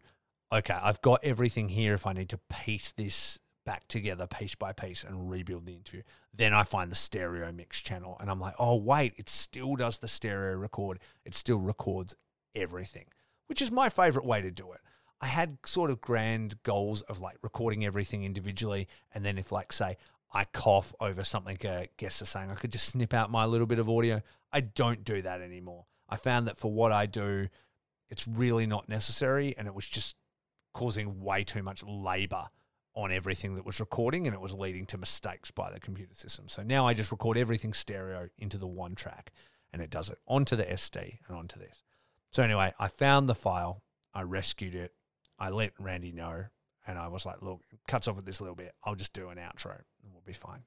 Okay, 0.52 0.74
I've 0.74 1.02
got 1.02 1.24
everything 1.24 1.70
here. 1.70 1.94
If 1.94 2.06
I 2.06 2.14
need 2.14 2.30
to 2.30 2.40
piece 2.50 2.92
this 2.92 3.40
back 3.66 3.88
together 3.88 4.28
piece 4.28 4.56
by 4.56 4.74
piece 4.74 5.04
and 5.04 5.30
rebuild 5.30 5.66
the 5.66 5.74
interview, 5.74 6.02
then 6.34 6.54
I 6.54 6.64
find 6.64 6.92
the 6.92 6.96
stereo 6.96 7.52
mix 7.52 7.80
channel, 7.80 8.18
and 8.20 8.30
I'm 8.30 8.40
like, 8.40 8.56
oh 8.60 8.76
wait, 8.76 9.14
it 9.18 9.30
still 9.30 9.76
does 9.76 10.00
the 10.00 10.08
stereo 10.08 10.56
record. 10.58 11.00
It 11.26 11.34
still 11.34 11.60
records 11.60 12.16
everything, 12.56 13.06
which 13.48 13.62
is 13.62 13.72
my 13.72 13.90
favorite 13.90 14.26
way 14.26 14.42
to 14.42 14.52
do 14.52 14.72
it. 14.74 14.82
I 15.24 15.28
had 15.28 15.58
sort 15.66 15.90
of 15.90 16.02
grand 16.02 16.62
goals 16.64 17.02
of 17.04 17.22
like 17.22 17.38
recording 17.42 17.86
everything 17.86 18.26
individually. 18.26 18.90
And 19.14 19.24
then 19.24 19.38
if 19.38 19.54
like, 19.54 19.72
say, 19.72 19.96
I 20.34 20.44
cough 20.44 20.94
over 21.00 21.24
something 21.24 21.58
uh, 21.64 21.70
a 21.70 21.90
guest 21.96 22.22
is 22.22 22.28
saying, 22.28 22.52
I 22.52 22.56
could 22.56 22.74
just 22.74 22.88
snip 22.88 23.14
out 23.14 23.32
my 23.32 23.46
little 23.46 23.66
bit 23.66 23.80
of 23.80 23.90
audio. 23.90 24.22
I 24.52 24.60
don't 24.60 25.06
do 25.06 25.22
that 25.22 25.40
anymore. 25.40 25.86
I 26.10 26.18
found 26.18 26.50
that 26.50 26.58
for 26.58 26.74
what 26.74 26.92
I 26.92 27.06
do, 27.06 27.48
it's 28.10 28.28
really 28.28 28.68
not 28.68 28.90
necessary. 28.90 29.56
And 29.58 29.66
it 29.66 29.74
was 29.74 29.88
just 29.88 30.18
causing 30.74 31.22
way 31.22 31.46
too 31.46 31.64
much 31.64 31.86
labor 31.86 32.50
on 32.94 33.14
everything 33.14 33.56
that 33.56 33.66
was 33.66 33.80
recording 33.80 34.28
and 34.28 34.34
it 34.34 34.42
was 34.42 34.54
leading 34.54 34.86
to 34.88 34.98
mistakes 34.98 35.52
by 35.52 35.72
the 35.72 35.80
computer 35.80 36.16
system. 36.16 36.50
So 36.50 36.64
now 36.64 36.86
I 36.86 36.94
just 36.94 37.14
record 37.14 37.38
everything 37.38 37.72
stereo 37.72 38.28
into 38.38 38.58
the 38.58 38.68
one 38.68 38.94
track 38.94 39.32
and 39.72 39.82
it 39.82 39.90
does 39.90 40.10
it 40.10 40.18
onto 40.28 40.58
the 40.58 40.66
SD 40.66 41.20
and 41.30 41.38
onto 41.38 41.60
this. 41.60 41.82
So 42.30 42.44
anyway, 42.44 42.74
I 42.78 42.90
found 42.90 43.30
the 43.30 43.36
file, 43.36 43.84
I 44.14 44.24
rescued 44.24 44.76
it, 44.76 44.92
I 45.44 45.50
let 45.50 45.74
Randy 45.78 46.14
know, 46.14 46.46
and 46.88 46.98
I 46.98 47.10
was 47.10 47.26
like, 47.26 47.42
"Look, 47.42 47.62
cuts 47.86 48.08
off 48.08 48.18
at 48.18 48.26
this 48.26 48.40
little 48.40 48.56
bit. 48.56 48.74
I'll 48.86 48.96
just 48.96 49.12
do 49.12 49.28
an 49.28 49.38
outro, 49.38 49.76
and 50.04 50.14
we'll 50.14 50.24
be 50.26 50.32
fine." 50.32 50.64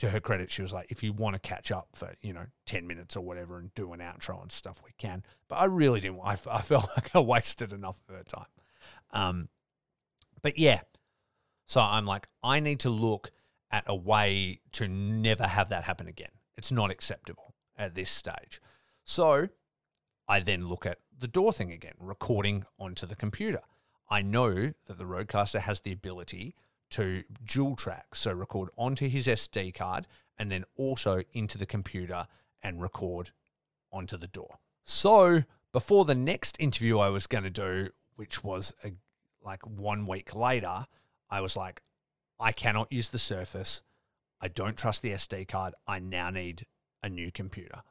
To 0.00 0.10
her 0.10 0.18
credit, 0.18 0.50
she 0.50 0.62
was 0.62 0.72
like, 0.72 0.90
"If 0.90 1.04
you 1.04 1.12
want 1.12 1.34
to 1.34 1.38
catch 1.38 1.70
up 1.70 1.90
for 1.94 2.12
you 2.20 2.32
know 2.32 2.46
ten 2.66 2.88
minutes 2.88 3.16
or 3.16 3.20
whatever 3.20 3.58
and 3.58 3.72
do 3.76 3.92
an 3.92 4.00
outro 4.00 4.42
and 4.42 4.50
stuff, 4.50 4.82
we 4.84 4.90
can." 4.98 5.22
But 5.46 5.56
I 5.60 5.66
really 5.66 6.00
didn't. 6.00 6.18
I, 6.24 6.32
I 6.50 6.60
felt 6.60 6.88
like 6.96 7.14
I 7.14 7.20
wasted 7.20 7.72
enough 7.72 8.00
of 8.08 8.16
her 8.16 8.24
time. 8.24 8.46
Um, 9.12 9.48
but 10.42 10.58
yeah, 10.58 10.80
so 11.66 11.80
I'm 11.80 12.04
like, 12.04 12.28
I 12.42 12.58
need 12.58 12.80
to 12.80 12.90
look 12.90 13.30
at 13.70 13.84
a 13.86 13.94
way 13.94 14.60
to 14.72 14.88
never 14.88 15.46
have 15.46 15.68
that 15.68 15.84
happen 15.84 16.08
again. 16.08 16.32
It's 16.56 16.72
not 16.72 16.90
acceptable 16.90 17.54
at 17.78 17.94
this 17.94 18.10
stage. 18.10 18.60
So 19.04 19.48
I 20.28 20.40
then 20.40 20.68
look 20.68 20.86
at 20.86 20.98
the 21.18 21.28
DAW 21.28 21.50
thing 21.50 21.72
again, 21.72 21.94
recording 21.98 22.64
onto 22.78 23.06
the 23.06 23.16
computer. 23.16 23.60
I 24.08 24.22
know 24.22 24.72
that 24.86 24.98
the 24.98 25.04
Rodecaster 25.04 25.60
has 25.60 25.80
the 25.80 25.92
ability 25.92 26.54
to 26.90 27.22
dual 27.44 27.76
track, 27.76 28.14
so 28.14 28.32
record 28.32 28.68
onto 28.76 29.08
his 29.08 29.26
SD 29.26 29.74
card 29.74 30.06
and 30.38 30.50
then 30.50 30.64
also 30.76 31.22
into 31.32 31.58
the 31.58 31.66
computer 31.66 32.26
and 32.62 32.80
record 32.80 33.30
onto 33.90 34.16
the 34.16 34.26
DAW. 34.26 34.56
So 34.84 35.42
before 35.72 36.04
the 36.04 36.14
next 36.14 36.56
interview 36.60 36.98
I 36.98 37.08
was 37.08 37.26
going 37.26 37.44
to 37.44 37.50
do, 37.50 37.90
which 38.16 38.44
was 38.44 38.74
a, 38.84 38.92
like 39.42 39.66
one 39.66 40.06
week 40.06 40.34
later, 40.34 40.86
I 41.30 41.40
was 41.40 41.56
like, 41.56 41.82
I 42.38 42.52
cannot 42.52 42.92
use 42.92 43.08
the 43.08 43.18
Surface. 43.18 43.82
I 44.40 44.48
don't 44.48 44.76
trust 44.76 45.02
the 45.02 45.12
SD 45.12 45.48
card. 45.48 45.74
I 45.86 45.98
now 45.98 46.30
need 46.30 46.66
a 47.02 47.08
new 47.08 47.30
computer. 47.30 47.82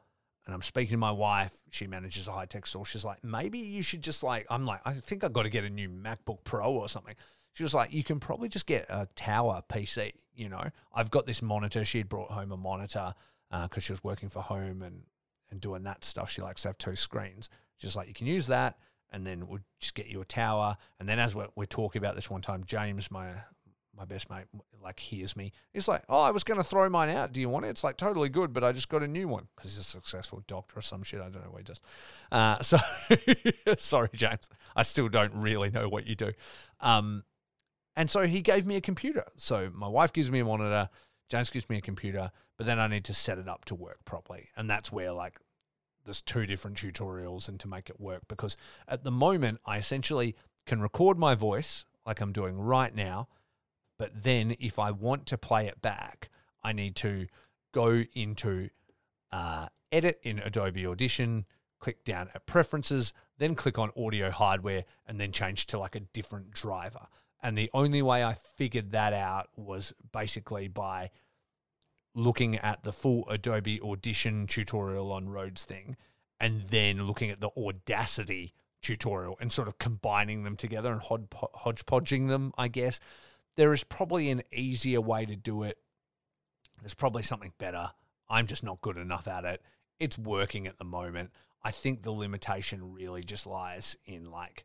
And 0.46 0.54
I'm 0.54 0.62
speaking 0.62 0.92
to 0.92 0.98
my 0.98 1.12
wife. 1.12 1.52
She 1.70 1.86
manages 1.86 2.26
a 2.26 2.32
high 2.32 2.46
tech 2.46 2.66
store. 2.66 2.84
She's 2.84 3.04
like, 3.04 3.22
maybe 3.22 3.58
you 3.58 3.82
should 3.82 4.02
just 4.02 4.22
like, 4.22 4.46
I'm 4.50 4.66
like, 4.66 4.80
I 4.84 4.92
think 4.92 5.22
I've 5.22 5.32
got 5.32 5.44
to 5.44 5.50
get 5.50 5.64
a 5.64 5.70
new 5.70 5.88
MacBook 5.88 6.38
Pro 6.44 6.72
or 6.72 6.88
something. 6.88 7.14
She 7.52 7.62
was 7.62 7.74
like, 7.74 7.92
you 7.92 8.02
can 8.02 8.18
probably 8.18 8.48
just 8.48 8.66
get 8.66 8.86
a 8.88 9.06
tower 9.14 9.62
PC. 9.68 10.12
You 10.34 10.48
know, 10.48 10.64
I've 10.92 11.10
got 11.10 11.26
this 11.26 11.42
monitor. 11.42 11.84
She 11.84 11.98
had 11.98 12.08
brought 12.08 12.30
home 12.30 12.50
a 12.50 12.56
monitor 12.56 13.14
because 13.50 13.70
uh, 13.76 13.80
she 13.80 13.92
was 13.92 14.02
working 14.02 14.30
for 14.30 14.42
home 14.42 14.82
and, 14.82 15.02
and 15.50 15.60
doing 15.60 15.84
that 15.84 16.04
stuff. 16.04 16.30
She 16.30 16.42
likes 16.42 16.62
to 16.62 16.70
have 16.70 16.78
two 16.78 16.96
screens. 16.96 17.48
Just 17.78 17.94
like, 17.94 18.08
you 18.08 18.14
can 18.14 18.26
use 18.26 18.46
that 18.48 18.78
and 19.12 19.26
then 19.26 19.46
we'll 19.46 19.60
just 19.78 19.94
get 19.94 20.06
you 20.08 20.20
a 20.22 20.24
tower. 20.24 20.76
And 20.98 21.08
then 21.08 21.18
as 21.18 21.34
we're, 21.34 21.48
we're 21.54 21.66
talking 21.66 22.00
about 22.00 22.14
this 22.14 22.30
one 22.30 22.40
time, 22.40 22.64
James, 22.64 23.10
my 23.10 23.28
my 23.96 24.04
best 24.04 24.30
mate 24.30 24.44
like 24.82 24.98
hears 24.98 25.36
me. 25.36 25.52
He's 25.72 25.88
like, 25.88 26.02
"Oh, 26.08 26.22
I 26.22 26.30
was 26.30 26.44
going 26.44 26.58
to 26.58 26.64
throw 26.64 26.88
mine 26.88 27.10
out. 27.10 27.32
Do 27.32 27.40
you 27.40 27.48
want 27.48 27.66
it?" 27.66 27.68
It's 27.68 27.84
like 27.84 27.96
totally 27.96 28.28
good, 28.28 28.52
but 28.52 28.64
I 28.64 28.72
just 28.72 28.88
got 28.88 29.02
a 29.02 29.08
new 29.08 29.28
one 29.28 29.48
because 29.54 29.70
he's 29.70 29.78
a 29.78 29.84
successful 29.84 30.42
doctor 30.46 30.78
or 30.78 30.82
some 30.82 31.02
shit. 31.02 31.20
I 31.20 31.28
don't 31.28 31.44
know 31.44 31.50
what 31.50 31.58
he 31.58 31.64
does. 31.64 31.80
Uh, 32.30 32.60
so 32.62 32.78
sorry, 33.76 34.10
James. 34.14 34.48
I 34.74 34.82
still 34.82 35.08
don't 35.08 35.34
really 35.34 35.70
know 35.70 35.88
what 35.88 36.06
you 36.06 36.14
do. 36.14 36.32
Um, 36.80 37.24
and 37.96 38.10
so 38.10 38.26
he 38.26 38.40
gave 38.40 38.66
me 38.66 38.76
a 38.76 38.80
computer. 38.80 39.24
So 39.36 39.70
my 39.74 39.88
wife 39.88 40.12
gives 40.12 40.30
me 40.30 40.40
a 40.40 40.44
monitor. 40.44 40.88
James 41.28 41.50
gives 41.50 41.68
me 41.68 41.78
a 41.78 41.82
computer, 41.82 42.30
but 42.56 42.66
then 42.66 42.78
I 42.78 42.86
need 42.88 43.04
to 43.04 43.14
set 43.14 43.38
it 43.38 43.48
up 43.48 43.64
to 43.66 43.74
work 43.74 44.04
properly, 44.04 44.48
and 44.56 44.68
that's 44.68 44.90
where 44.90 45.12
like 45.12 45.38
there's 46.04 46.22
two 46.22 46.46
different 46.46 46.76
tutorials 46.76 47.48
and 47.48 47.60
to 47.60 47.68
make 47.68 47.88
it 47.88 48.00
work 48.00 48.22
because 48.28 48.56
at 48.88 49.04
the 49.04 49.10
moment 49.10 49.60
I 49.64 49.78
essentially 49.78 50.34
can 50.66 50.80
record 50.80 51.18
my 51.18 51.34
voice 51.34 51.84
like 52.04 52.20
I'm 52.20 52.32
doing 52.32 52.58
right 52.58 52.94
now 52.94 53.28
but 53.98 54.22
then 54.22 54.56
if 54.58 54.78
I 54.78 54.90
want 54.90 55.26
to 55.26 55.38
play 55.38 55.66
it 55.66 55.80
back, 55.82 56.28
I 56.62 56.72
need 56.72 56.96
to 56.96 57.26
go 57.72 58.04
into 58.14 58.70
uh, 59.30 59.68
edit 59.90 60.20
in 60.22 60.38
Adobe 60.38 60.86
Audition, 60.86 61.46
click 61.78 62.04
down 62.04 62.28
at 62.34 62.46
preferences, 62.46 63.12
then 63.38 63.54
click 63.54 63.78
on 63.78 63.90
audio 63.96 64.30
hardware, 64.30 64.84
and 65.06 65.20
then 65.20 65.32
change 65.32 65.66
to 65.68 65.78
like 65.78 65.96
a 65.96 66.00
different 66.00 66.52
driver. 66.52 67.06
And 67.42 67.58
the 67.58 67.70
only 67.74 68.02
way 68.02 68.22
I 68.22 68.34
figured 68.34 68.92
that 68.92 69.12
out 69.12 69.48
was 69.56 69.92
basically 70.12 70.68
by 70.68 71.10
looking 72.14 72.56
at 72.56 72.84
the 72.84 72.92
full 72.92 73.28
Adobe 73.28 73.80
Audition 73.80 74.46
tutorial 74.46 75.10
on 75.10 75.28
Rode's 75.28 75.64
thing, 75.64 75.96
and 76.38 76.62
then 76.62 77.04
looking 77.04 77.30
at 77.30 77.40
the 77.40 77.50
Audacity 77.56 78.54
tutorial 78.80 79.36
and 79.40 79.50
sort 79.52 79.68
of 79.68 79.78
combining 79.78 80.44
them 80.44 80.56
together 80.56 80.92
and 80.92 81.00
hodgepodging 81.02 82.26
them, 82.26 82.52
I 82.58 82.68
guess 82.68 83.00
there 83.56 83.72
is 83.72 83.84
probably 83.84 84.30
an 84.30 84.42
easier 84.52 85.00
way 85.00 85.26
to 85.26 85.36
do 85.36 85.62
it. 85.62 85.78
There's 86.80 86.94
probably 86.94 87.22
something 87.22 87.52
better. 87.58 87.90
I'm 88.28 88.46
just 88.46 88.64
not 88.64 88.80
good 88.80 88.96
enough 88.96 89.28
at 89.28 89.44
it. 89.44 89.62
It's 89.98 90.18
working 90.18 90.66
at 90.66 90.78
the 90.78 90.84
moment. 90.84 91.30
I 91.62 91.70
think 91.70 92.02
the 92.02 92.10
limitation 92.10 92.92
really 92.92 93.22
just 93.22 93.46
lies 93.46 93.96
in 94.04 94.30
like 94.30 94.64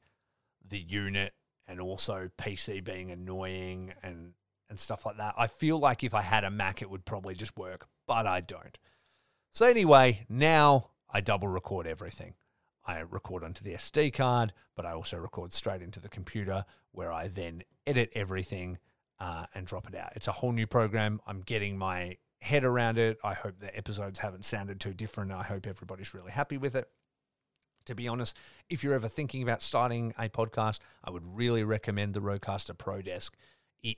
the 0.68 0.80
unit 0.80 1.34
and 1.68 1.80
also 1.80 2.30
PC 2.38 2.84
being 2.84 3.12
annoying 3.12 3.94
and 4.02 4.34
and 4.70 4.80
stuff 4.80 5.06
like 5.06 5.18
that. 5.18 5.34
I 5.38 5.48
feel 5.48 5.80
like 5.80 6.04
if 6.04 6.14
I 6.14 6.22
had 6.22 6.44
a 6.44 6.50
Mac 6.50 6.82
it 6.82 6.90
would 6.90 7.06
probably 7.06 7.36
just 7.36 7.58
work, 7.58 7.88
but 8.06 8.26
I 8.26 8.42
don't. 8.42 8.78
So 9.54 9.66
anyway, 9.66 10.26
now 10.28 10.90
I 11.10 11.22
double 11.22 11.48
record 11.48 11.88
everything. 11.88 12.34
I 12.88 13.00
record 13.00 13.44
onto 13.44 13.64
the 13.64 13.74
SD 13.74 14.14
card, 14.14 14.54
but 14.76 14.86
I 14.86 14.94
also 14.94 15.18
record 15.18 15.52
straight 15.52 15.82
into 15.82 16.00
the 16.00 16.08
computer 16.08 16.66
where 16.94 17.12
I 17.12 17.28
then 17.28 17.64
edit 17.86 18.12
everything 18.16 18.78
uh, 19.20 19.46
and 19.54 19.68
drop 19.68 19.88
it 19.90 19.96
out. 19.96 20.14
It's 20.16 20.28
a 20.28 20.32
whole 20.32 20.54
new 20.54 20.66
program. 20.66 21.20
I'm 21.28 21.42
getting 21.42 21.78
my 21.78 22.18
head 22.42 22.64
around 22.64 22.98
it. 22.98 23.18
I 23.24 23.34
hope 23.34 23.60
the 23.60 23.76
episodes 23.76 24.20
haven't 24.20 24.46
sounded 24.46 24.80
too 24.80 24.94
different. 24.94 25.34
I 25.34 25.44
hope 25.44 25.68
everybody's 25.68 26.14
really 26.14 26.32
happy 26.32 26.58
with 26.58 26.76
it. 26.76 26.88
To 27.88 27.96
be 27.96 28.08
honest, 28.08 28.38
if 28.70 28.84
you're 28.84 28.94
ever 28.94 29.08
thinking 29.08 29.44
about 29.44 29.62
starting 29.62 30.14
a 30.18 30.30
podcast, 30.30 30.80
I 31.04 31.10
would 31.10 31.24
really 31.26 31.64
recommend 31.64 32.14
the 32.14 32.22
Rodecaster 32.22 32.78
Pro 32.78 33.02
Desk. 33.02 33.36
It 33.84 33.98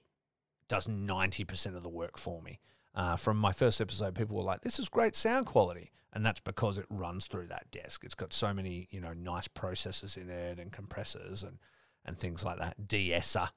does 0.68 0.88
90% 0.88 1.76
of 1.76 1.84
the 1.84 1.90
work 1.90 2.18
for 2.18 2.42
me. 2.42 2.60
Uh, 2.96 3.16
from 3.16 3.38
my 3.38 3.52
first 3.52 3.80
episode, 3.80 4.16
people 4.16 4.36
were 4.36 4.44
like, 4.44 4.62
"This 4.62 4.80
is 4.80 4.90
great 4.90 5.16
sound 5.16 5.46
quality," 5.46 5.92
and 6.12 6.26
that's 6.26 6.40
because 6.40 6.78
it 6.78 6.86
runs 6.90 7.28
through 7.28 7.48
that 7.48 7.70
desk. 7.72 8.04
It's 8.04 8.16
got 8.16 8.34
so 8.34 8.54
many, 8.54 8.88
you 8.90 9.00
know, 9.00 9.14
nice 9.14 9.48
processors 9.48 10.18
in 10.18 10.30
it 10.30 10.60
and 10.60 10.72
compressors 10.72 11.44
and 11.44 11.60
and 12.06 12.18
things 12.18 12.44
like 12.44 12.58
that. 12.60 12.88
De-esser, 12.88 13.50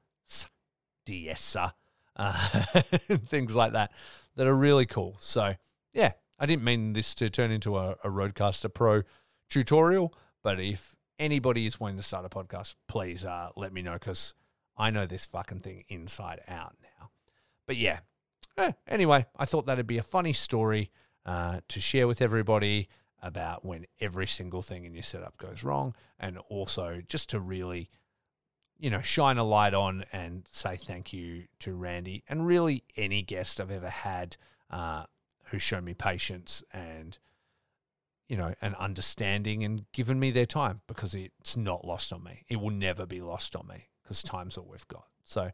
uh, 2.16 2.32
things 3.26 3.54
like 3.54 3.72
that 3.72 3.92
that 4.36 4.46
are 4.46 4.54
really 4.54 4.86
cool. 4.86 5.16
So 5.18 5.54
yeah, 5.92 6.12
I 6.38 6.46
didn't 6.46 6.64
mean 6.64 6.92
this 6.92 7.14
to 7.16 7.28
turn 7.28 7.50
into 7.50 7.76
a, 7.76 7.92
a 8.04 8.08
Rodecaster 8.08 8.72
Pro 8.72 9.02
tutorial, 9.48 10.14
but 10.42 10.60
if 10.60 10.96
anybody 11.18 11.66
is 11.66 11.78
wanting 11.78 11.98
to 11.98 12.02
start 12.02 12.24
a 12.24 12.28
podcast, 12.28 12.74
please 12.88 13.24
uh, 13.24 13.50
let 13.56 13.72
me 13.72 13.82
know 13.82 13.94
because 13.94 14.34
I 14.76 14.90
know 14.90 15.06
this 15.06 15.26
fucking 15.26 15.60
thing 15.60 15.84
inside 15.88 16.40
out 16.48 16.76
now. 16.82 17.10
But 17.66 17.76
yeah, 17.76 18.00
eh, 18.58 18.72
anyway, 18.86 19.26
I 19.36 19.44
thought 19.44 19.66
that'd 19.66 19.86
be 19.86 19.98
a 19.98 20.02
funny 20.02 20.32
story 20.32 20.90
uh, 21.24 21.60
to 21.68 21.80
share 21.80 22.06
with 22.06 22.20
everybody 22.20 22.88
about 23.22 23.64
when 23.64 23.86
every 24.00 24.26
single 24.26 24.62
thing 24.62 24.84
in 24.84 24.94
your 24.94 25.02
setup 25.02 25.36
goes 25.38 25.62
wrong, 25.62 25.94
and 26.18 26.38
also 26.48 27.00
just 27.06 27.30
to 27.30 27.40
really, 27.40 27.88
you 28.78 28.90
know, 28.90 29.00
shine 29.00 29.38
a 29.38 29.44
light 29.44 29.74
on 29.74 30.04
and 30.12 30.48
say 30.50 30.76
thank 30.76 31.12
you 31.12 31.44
to 31.60 31.74
Randy 31.74 32.24
and 32.28 32.46
really 32.46 32.84
any 32.96 33.22
guest 33.22 33.60
I've 33.60 33.70
ever 33.70 33.90
had 33.90 34.36
uh, 34.70 35.04
who's 35.44 35.62
shown 35.62 35.84
me 35.84 35.94
patience 35.94 36.62
and 36.72 37.18
you 38.32 38.38
know, 38.38 38.54
an 38.62 38.74
understanding 38.76 39.62
and 39.62 39.84
given 39.92 40.18
me 40.18 40.30
their 40.30 40.46
time 40.46 40.80
because 40.86 41.14
it's 41.14 41.54
not 41.54 41.84
lost 41.84 42.14
on 42.14 42.24
me. 42.24 42.46
It 42.48 42.62
will 42.62 42.70
never 42.70 43.04
be 43.04 43.20
lost 43.20 43.54
on 43.54 43.66
me 43.66 43.88
because 44.02 44.22
time's 44.22 44.56
all 44.56 44.66
we've 44.70 44.88
got. 44.88 45.04
So 45.22 45.50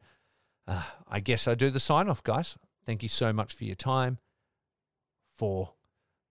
uh, 0.69 0.85
I 1.09 1.19
guess 1.19 1.49
I 1.49 1.57
do 1.57 1.70
the 1.70 1.81
sign 1.81 2.09
off, 2.09 2.23
guys. 2.23 2.57
Thank 2.89 3.02
you 3.02 3.10
so 3.10 3.35
much 3.35 3.52
for 3.52 3.65
your 3.65 3.74
time, 3.74 4.16
for 5.35 5.74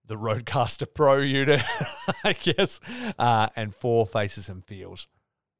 the 0.04 0.16
Rodecaster 0.16 0.92
Pro 0.92 1.18
unit, 1.18 1.62
I 2.24 2.32
guess, 2.32 2.80
uh, 3.16 3.46
and 3.54 3.72
for 3.72 4.04
Faces 4.04 4.48
and 4.48 4.64
Feels. 4.64 5.06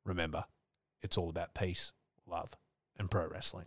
Remember, 0.05 0.47
it's 1.01 1.17
all 1.17 1.29
about 1.31 1.55
peace, 1.55 1.93
love, 2.27 2.57
and 2.99 3.09
pro 3.09 3.29
wrestling. 3.29 3.67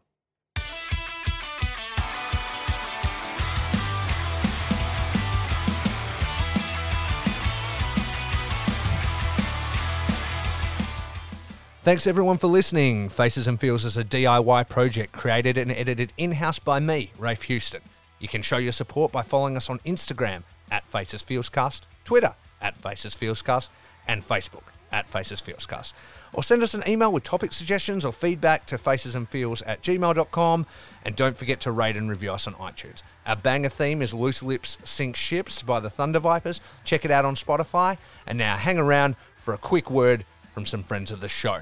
Thanks 11.83 12.05
everyone 12.05 12.37
for 12.37 12.45
listening. 12.45 13.09
Faces 13.09 13.47
and 13.47 13.59
Feels 13.59 13.85
is 13.85 13.97
a 13.97 14.03
DIY 14.03 14.69
project 14.69 15.13
created 15.13 15.57
and 15.57 15.71
edited 15.71 16.13
in 16.15 16.33
house 16.33 16.59
by 16.59 16.79
me, 16.79 17.11
Rafe 17.17 17.41
Houston. 17.43 17.81
You 18.19 18.27
can 18.27 18.43
show 18.43 18.57
your 18.57 18.71
support 18.71 19.11
by 19.11 19.23
following 19.23 19.57
us 19.57 19.67
on 19.67 19.79
Instagram 19.79 20.43
at 20.69 20.85
Faces 20.85 21.23
Feelscast, 21.23 21.81
Twitter 22.05 22.35
at 22.61 22.77
Faces 22.77 23.15
Feelscast, 23.15 23.71
and 24.07 24.21
Facebook 24.21 24.61
at 24.91 25.09
Faces 25.09 25.41
Feelscast. 25.41 25.93
Or 26.33 26.43
send 26.43 26.61
us 26.61 26.75
an 26.75 26.83
email 26.87 27.11
with 27.11 27.23
topic 27.23 27.51
suggestions 27.51 28.05
or 28.05 28.13
feedback 28.13 28.67
to 28.67 28.77
facesandfeels 28.77 29.63
at 29.65 29.81
gmail.com. 29.81 30.67
And 31.03 31.15
don't 31.15 31.35
forget 31.35 31.61
to 31.61 31.71
rate 31.71 31.97
and 31.97 32.11
review 32.11 32.31
us 32.31 32.45
on 32.45 32.53
iTunes. 32.53 33.01
Our 33.25 33.37
banger 33.37 33.69
theme 33.69 34.03
is 34.03 34.13
Loose 34.13 34.43
Lips 34.43 34.77
Sink 34.83 35.15
Ships 35.15 35.63
by 35.63 35.79
the 35.79 35.89
Thunder 35.89 36.19
Vipers. 36.19 36.61
Check 36.83 37.05
it 37.05 37.09
out 37.09 37.25
on 37.25 37.33
Spotify. 37.33 37.97
And 38.27 38.37
now 38.37 38.55
hang 38.55 38.77
around 38.77 39.15
for 39.35 39.55
a 39.55 39.57
quick 39.57 39.89
word 39.89 40.25
from 40.53 40.67
some 40.67 40.83
friends 40.83 41.11
of 41.11 41.21
the 41.21 41.27
show. 41.27 41.61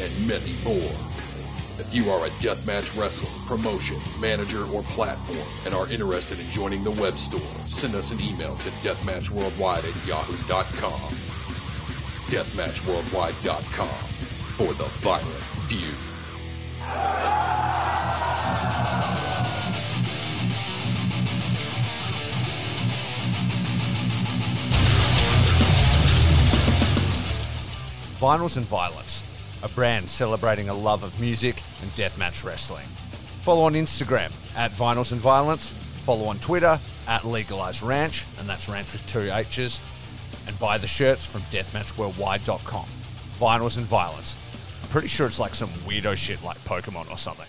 and 0.00 0.26
many 0.26 0.54
more. 0.64 0.92
If 1.78 1.94
you 1.94 2.10
are 2.10 2.26
a 2.26 2.30
deathmatch 2.40 2.96
wrestler, 2.98 3.30
promotion, 3.46 3.96
manager, 4.20 4.64
or 4.66 4.82
platform 4.82 5.46
and 5.64 5.74
are 5.74 5.90
interested 5.90 6.38
in 6.38 6.48
joining 6.50 6.84
the 6.84 6.90
web 6.92 7.18
store, 7.18 7.40
send 7.66 7.94
us 7.94 8.12
an 8.12 8.20
email 8.22 8.56
to 8.56 8.70
deathmatchworldwide 8.86 9.84
at 9.84 10.06
yahoo.com. 10.06 11.00
Deathmatchworldwide.com 12.30 13.88
for 14.56 14.74
the 14.74 14.84
violent 15.00 15.26
feud. 15.68 15.96
Vinyls 28.22 28.56
and 28.56 28.64
Violence, 28.66 29.11
a 29.62 29.68
brand 29.70 30.08
celebrating 30.08 30.68
a 30.68 30.74
love 30.74 31.02
of 31.02 31.18
music 31.20 31.62
and 31.82 31.90
deathmatch 31.92 32.44
wrestling. 32.44 32.86
Follow 33.42 33.64
on 33.64 33.74
Instagram 33.74 34.32
at 34.56 34.70
Vinyls 34.72 35.12
and 35.12 35.20
Violence. 35.20 35.72
Follow 36.04 36.26
on 36.26 36.38
Twitter 36.38 36.78
at 37.08 37.24
Legalized 37.24 37.82
Ranch, 37.82 38.24
and 38.38 38.48
that's 38.48 38.68
Ranch 38.68 38.92
with 38.92 39.06
two 39.06 39.30
H's. 39.32 39.80
And 40.46 40.58
buy 40.58 40.78
the 40.78 40.86
shirts 40.86 41.24
from 41.24 41.42
deathmatchworldwide.com. 41.42 42.86
Vinyls 43.38 43.76
and 43.76 43.86
Violence. 43.86 44.36
I'm 44.82 44.88
pretty 44.88 45.08
sure 45.08 45.26
it's 45.26 45.38
like 45.38 45.54
some 45.54 45.68
weirdo 45.86 46.16
shit 46.16 46.42
like 46.42 46.58
Pokemon 46.64 47.10
or 47.10 47.18
something. 47.18 47.46